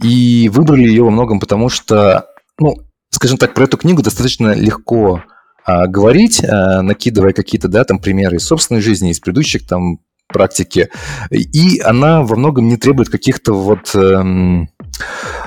и 0.02 0.50
выбрали 0.50 0.84
ее 0.84 1.04
во 1.04 1.12
многом 1.12 1.40
потому, 1.40 1.70
что, 1.70 2.28
ну, 2.60 2.76
скажем 3.10 3.38
так, 3.38 3.54
про 3.54 3.66
эту 3.66 3.78
книгу 3.78 4.02
достаточно 4.02 4.54
легко 4.54 5.24
а, 5.66 5.88
говорить, 5.88 6.44
а, 6.44 6.82
накидывая 6.82 7.34
какие-то, 7.34 7.68
да, 7.68 7.84
там 7.84 8.00
примеры 8.00 8.38
из 8.38 8.46
собственной 8.46 8.82
жизни, 8.82 9.12
из 9.12 9.20
предыдущих 9.20 9.68
там 9.68 10.00
практики. 10.32 10.90
И 11.30 11.80
она 11.80 12.24
во 12.24 12.36
многом 12.36 12.68
не 12.68 12.78
требует 12.78 13.10
каких-то 13.10 13.54
вот... 13.54 13.94
Эм, 13.96 14.70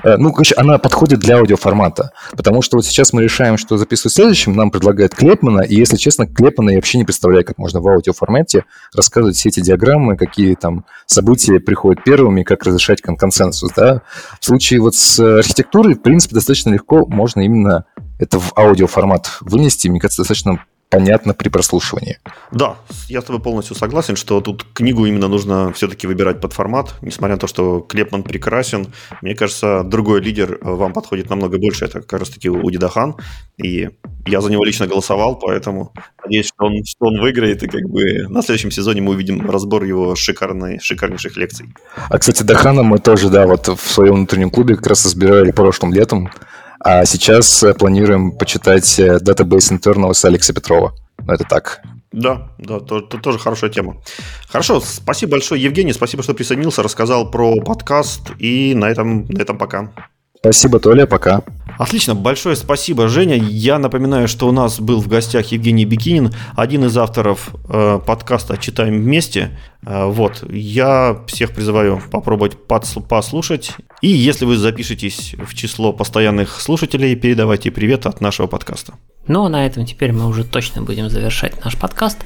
э, 0.02 0.16
ну, 0.16 0.32
короче, 0.32 0.54
она 0.56 0.78
подходит 0.78 1.20
для 1.20 1.38
аудиоформата. 1.38 2.12
Потому 2.36 2.62
что 2.62 2.76
вот 2.76 2.86
сейчас 2.86 3.12
мы 3.12 3.22
решаем, 3.22 3.56
что 3.56 3.76
записывать 3.76 4.14
следующим, 4.14 4.54
нам 4.54 4.70
предлагает 4.70 5.14
Клепмана, 5.14 5.60
и, 5.60 5.74
если 5.74 5.96
честно, 5.96 6.26
Клепмана 6.26 6.70
я 6.70 6.76
вообще 6.76 6.98
не 6.98 7.04
представляю, 7.04 7.44
как 7.44 7.58
можно 7.58 7.80
в 7.80 7.88
аудиоформате 7.88 8.64
рассказывать 8.94 9.36
все 9.36 9.48
эти 9.48 9.60
диаграммы, 9.60 10.16
какие 10.16 10.54
там 10.54 10.84
события 11.06 11.60
приходят 11.60 12.04
первыми, 12.04 12.42
как 12.42 12.64
разрешать 12.64 13.00
консенсус, 13.02 13.72
да. 13.76 14.02
В 14.40 14.44
случае 14.44 14.80
вот 14.80 14.94
с 14.94 15.18
архитектурой, 15.18 15.94
в 15.94 16.02
принципе, 16.02 16.34
достаточно 16.34 16.70
легко 16.70 17.06
можно 17.06 17.40
именно 17.40 17.84
это 18.18 18.38
в 18.38 18.52
аудиоформат 18.56 19.38
вынести. 19.40 19.88
Мне 19.88 20.00
кажется, 20.00 20.22
достаточно 20.22 20.60
понятно 20.94 21.34
при 21.34 21.48
прослушивании. 21.48 22.18
Да, 22.52 22.76
я 23.08 23.20
с 23.20 23.24
тобой 23.24 23.42
полностью 23.42 23.76
согласен, 23.76 24.16
что 24.16 24.40
тут 24.40 24.64
книгу 24.72 25.06
именно 25.06 25.28
нужно 25.28 25.72
все-таки 25.72 26.06
выбирать 26.06 26.40
под 26.40 26.52
формат. 26.52 26.94
Несмотря 27.02 27.34
на 27.34 27.40
то, 27.40 27.46
что 27.46 27.80
Клепман 27.80 28.22
прекрасен, 28.22 28.86
мне 29.22 29.34
кажется, 29.34 29.82
другой 29.84 30.20
лидер 30.20 30.52
э, 30.52 30.58
вам 30.62 30.92
подходит 30.92 31.30
намного 31.30 31.58
больше. 31.58 31.84
Это 31.84 32.00
как 32.00 32.20
раз 32.20 32.30
таки 32.30 32.48
Удидахан. 32.48 33.16
И 33.56 33.90
я 34.26 34.40
за 34.40 34.50
него 34.50 34.64
лично 34.64 34.86
голосовал, 34.86 35.38
поэтому 35.38 35.92
надеюсь, 36.22 36.46
что 36.46 36.66
он, 36.66 36.84
что 36.84 37.06
он 37.06 37.20
выиграет. 37.20 37.62
И 37.62 37.68
как 37.68 37.82
бы 37.88 38.28
на 38.28 38.42
следующем 38.42 38.70
сезоне 38.70 39.00
мы 39.00 39.12
увидим 39.12 39.50
разбор 39.50 39.84
его 39.84 40.14
шикарной, 40.14 40.78
шикарнейших 40.80 41.36
лекций. 41.36 41.66
А, 42.08 42.18
кстати, 42.18 42.42
Дахана 42.42 42.82
мы 42.82 42.98
тоже, 42.98 43.28
да, 43.30 43.46
вот 43.46 43.68
в 43.68 43.90
своем 43.90 44.14
внутреннем 44.14 44.50
клубе 44.50 44.76
как 44.76 44.86
раз 44.86 45.06
избирали 45.06 45.50
прошлым 45.50 45.92
летом. 45.92 46.30
А 46.86 47.06
сейчас 47.06 47.62
э, 47.62 47.72
планируем 47.72 48.32
почитать 48.32 48.98
э, 48.98 49.16
Database 49.16 49.72
Internal 49.72 50.12
с 50.12 50.22
Алекса 50.26 50.52
Петрова. 50.52 50.92
Но 51.24 51.32
это 51.32 51.44
так. 51.44 51.80
Да, 52.12 52.52
да, 52.58 52.78
то, 52.78 53.00
то, 53.00 53.16
тоже 53.16 53.38
хорошая 53.38 53.70
тема. 53.70 53.96
Хорошо, 54.48 54.80
спасибо 54.80 55.32
большое, 55.32 55.62
Евгений, 55.62 55.94
спасибо, 55.94 56.22
что 56.22 56.34
присоединился, 56.34 56.82
рассказал 56.82 57.30
про 57.30 57.56
подкаст, 57.56 58.32
и 58.38 58.74
на 58.74 58.90
этом, 58.90 59.24
на 59.26 59.40
этом 59.40 59.56
пока. 59.56 59.92
Спасибо, 60.38 60.78
Толя, 60.78 61.06
пока. 61.06 61.42
Отлично, 61.78 62.14
большое 62.14 62.56
спасибо, 62.56 63.08
Женя. 63.08 63.36
Я 63.36 63.78
напоминаю, 63.78 64.28
что 64.28 64.48
у 64.48 64.52
нас 64.52 64.80
был 64.80 65.00
в 65.00 65.08
гостях 65.08 65.46
Евгений 65.46 65.84
Бикинин, 65.84 66.32
один 66.56 66.84
из 66.84 66.96
авторов 66.96 67.54
э, 67.68 68.00
подкаста 68.04 68.56
«Читаем 68.56 69.00
вместе». 69.00 69.58
Э, 69.84 70.06
вот, 70.06 70.44
я 70.50 71.22
всех 71.26 71.52
призываю 71.52 72.02
попробовать 72.10 72.56
послушать. 72.66 73.72
И 74.02 74.08
если 74.08 74.44
вы 74.44 74.56
запишетесь 74.56 75.34
в 75.38 75.54
число 75.54 75.92
постоянных 75.92 76.60
слушателей, 76.60 77.16
передавайте 77.16 77.70
привет 77.70 78.06
от 78.06 78.20
нашего 78.20 78.46
подкаста. 78.46 78.94
Ну, 79.26 79.44
а 79.44 79.48
на 79.48 79.66
этом 79.66 79.86
теперь 79.86 80.12
мы 80.12 80.26
уже 80.26 80.44
точно 80.44 80.82
будем 80.82 81.08
завершать 81.08 81.64
наш 81.64 81.76
подкаст. 81.76 82.18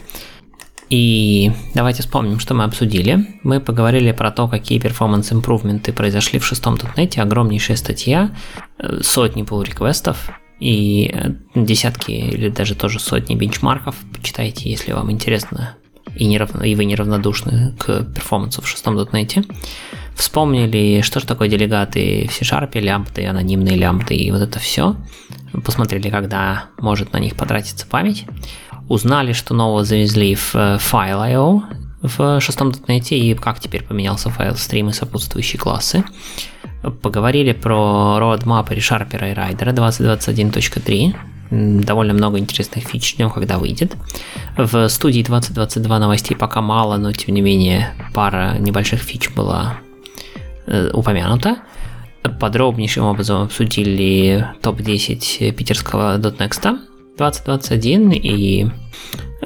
И 0.90 1.52
давайте 1.74 2.02
вспомним, 2.02 2.38
что 2.38 2.54
мы 2.54 2.64
обсудили. 2.64 3.26
Мы 3.42 3.60
поговорили 3.60 4.12
про 4.12 4.30
то, 4.30 4.48
какие 4.48 4.78
перформанс-импрувменты 4.78 5.92
произошли 5.92 6.38
в 6.38 6.46
шестом 6.46 6.78
тутнете, 6.78 7.20
огромнейшая 7.20 7.76
статья, 7.76 8.34
э, 8.78 9.00
сотни 9.02 9.44
pull-реквестов 9.44 10.30
и 10.60 11.10
э, 11.12 11.34
десятки 11.54 12.12
или 12.12 12.48
даже 12.48 12.74
тоже 12.74 13.00
сотни 13.00 13.34
бенчмарков. 13.34 13.96
Почитайте, 14.14 14.70
если 14.70 14.92
вам 14.92 15.10
интересно 15.10 15.76
и, 16.16 16.26
неравно, 16.26 16.62
и 16.62 16.74
вы 16.74 16.86
неравнодушны 16.86 17.74
к 17.78 18.04
перформансу 18.14 18.62
в 18.62 18.68
шестом 18.68 18.96
дотнете. 18.96 19.44
Вспомнили, 20.16 21.02
что 21.02 21.20
же 21.20 21.26
такое 21.26 21.48
делегаты 21.48 22.28
в 22.28 22.34
C-Sharp, 22.34 22.78
лямбды, 22.80 23.26
анонимные 23.26 23.76
лямбды 23.76 24.16
и 24.16 24.30
вот 24.32 24.40
это 24.40 24.58
все. 24.58 24.96
Посмотрели, 25.64 26.08
когда 26.10 26.66
может 26.78 27.12
на 27.12 27.18
них 27.18 27.36
потратиться 27.36 27.86
память 27.86 28.24
узнали, 28.88 29.32
что 29.32 29.54
нового 29.54 29.84
завезли 29.84 30.34
в 30.34 30.54
э, 30.54 30.78
File.io 30.78 31.62
в 32.02 32.40
шестом 32.40 32.72
дотнете 32.72 33.18
и 33.18 33.34
как 33.34 33.60
теперь 33.60 33.82
поменялся 33.82 34.30
файл 34.30 34.56
стрим 34.56 34.88
и 34.88 34.92
сопутствующие 34.92 35.58
классы. 35.58 36.04
Поговорили 37.02 37.52
про 37.52 38.18
roadmap 38.20 38.68
ReSharper 38.68 39.30
и 39.30 39.34
Rider 39.34 39.74
2021.3. 39.74 41.16
Довольно 41.82 42.12
много 42.12 42.38
интересных 42.38 42.84
фич, 42.84 43.14
ждем, 43.14 43.30
когда 43.30 43.58
выйдет. 43.58 43.96
В 44.56 44.88
студии 44.88 45.22
2022 45.22 45.98
новостей 45.98 46.36
пока 46.36 46.60
мало, 46.60 46.98
но 46.98 47.12
тем 47.12 47.34
не 47.34 47.40
менее 47.40 47.94
пара 48.14 48.58
небольших 48.58 49.00
фич 49.00 49.30
была 49.30 49.78
э, 50.66 50.90
упомянута. 50.92 51.58
Подробнейшим 52.38 53.04
образом 53.04 53.42
обсудили 53.42 54.46
топ-10 54.62 55.52
питерского 55.52 56.18
.next 56.18 56.78
2021 57.18 58.12
и, 58.12 58.66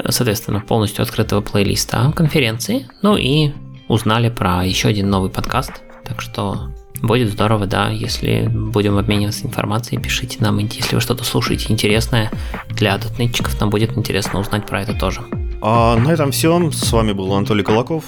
соответственно, 0.09 0.61
полностью 0.61 1.03
открытого 1.03 1.41
плейлиста 1.41 2.13
конференции. 2.15 2.87
Ну 3.03 3.17
и 3.17 3.51
узнали 3.89 4.29
про 4.29 4.65
еще 4.65 4.89
один 4.89 5.11
новый 5.11 5.31
подкаст. 5.31 5.73
Так 6.05 6.21
что 6.21 6.71
будет 7.03 7.31
здорово, 7.33 7.67
да, 7.67 7.89
если 7.89 8.49
будем 8.49 8.97
обмениваться 8.99 9.47
информацией, 9.47 10.01
пишите 10.01 10.39
нам, 10.41 10.59
если 10.59 10.95
вы 10.95 11.01
что-то 11.01 11.25
слушаете 11.25 11.73
интересное 11.73 12.31
для 12.71 12.97
дотнетчиков, 12.99 13.61
нам 13.61 13.71
будет 13.71 13.97
интересно 13.97 14.39
узнать 14.39 14.67
про 14.67 14.83
это 14.83 14.95
тоже. 14.95 15.23
А 15.61 15.97
на 15.97 16.11
этом 16.11 16.31
все. 16.33 16.71
С 16.71 16.93
вами 16.93 17.13
был 17.13 17.33
Анатолий 17.33 17.63
Колоков. 17.63 18.05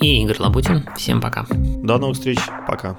И 0.00 0.22
Игорь 0.22 0.36
Лабутин. 0.38 0.88
Всем 0.96 1.20
пока. 1.20 1.46
До 1.50 1.98
новых 1.98 2.16
встреч. 2.16 2.38
Пока. 2.66 2.96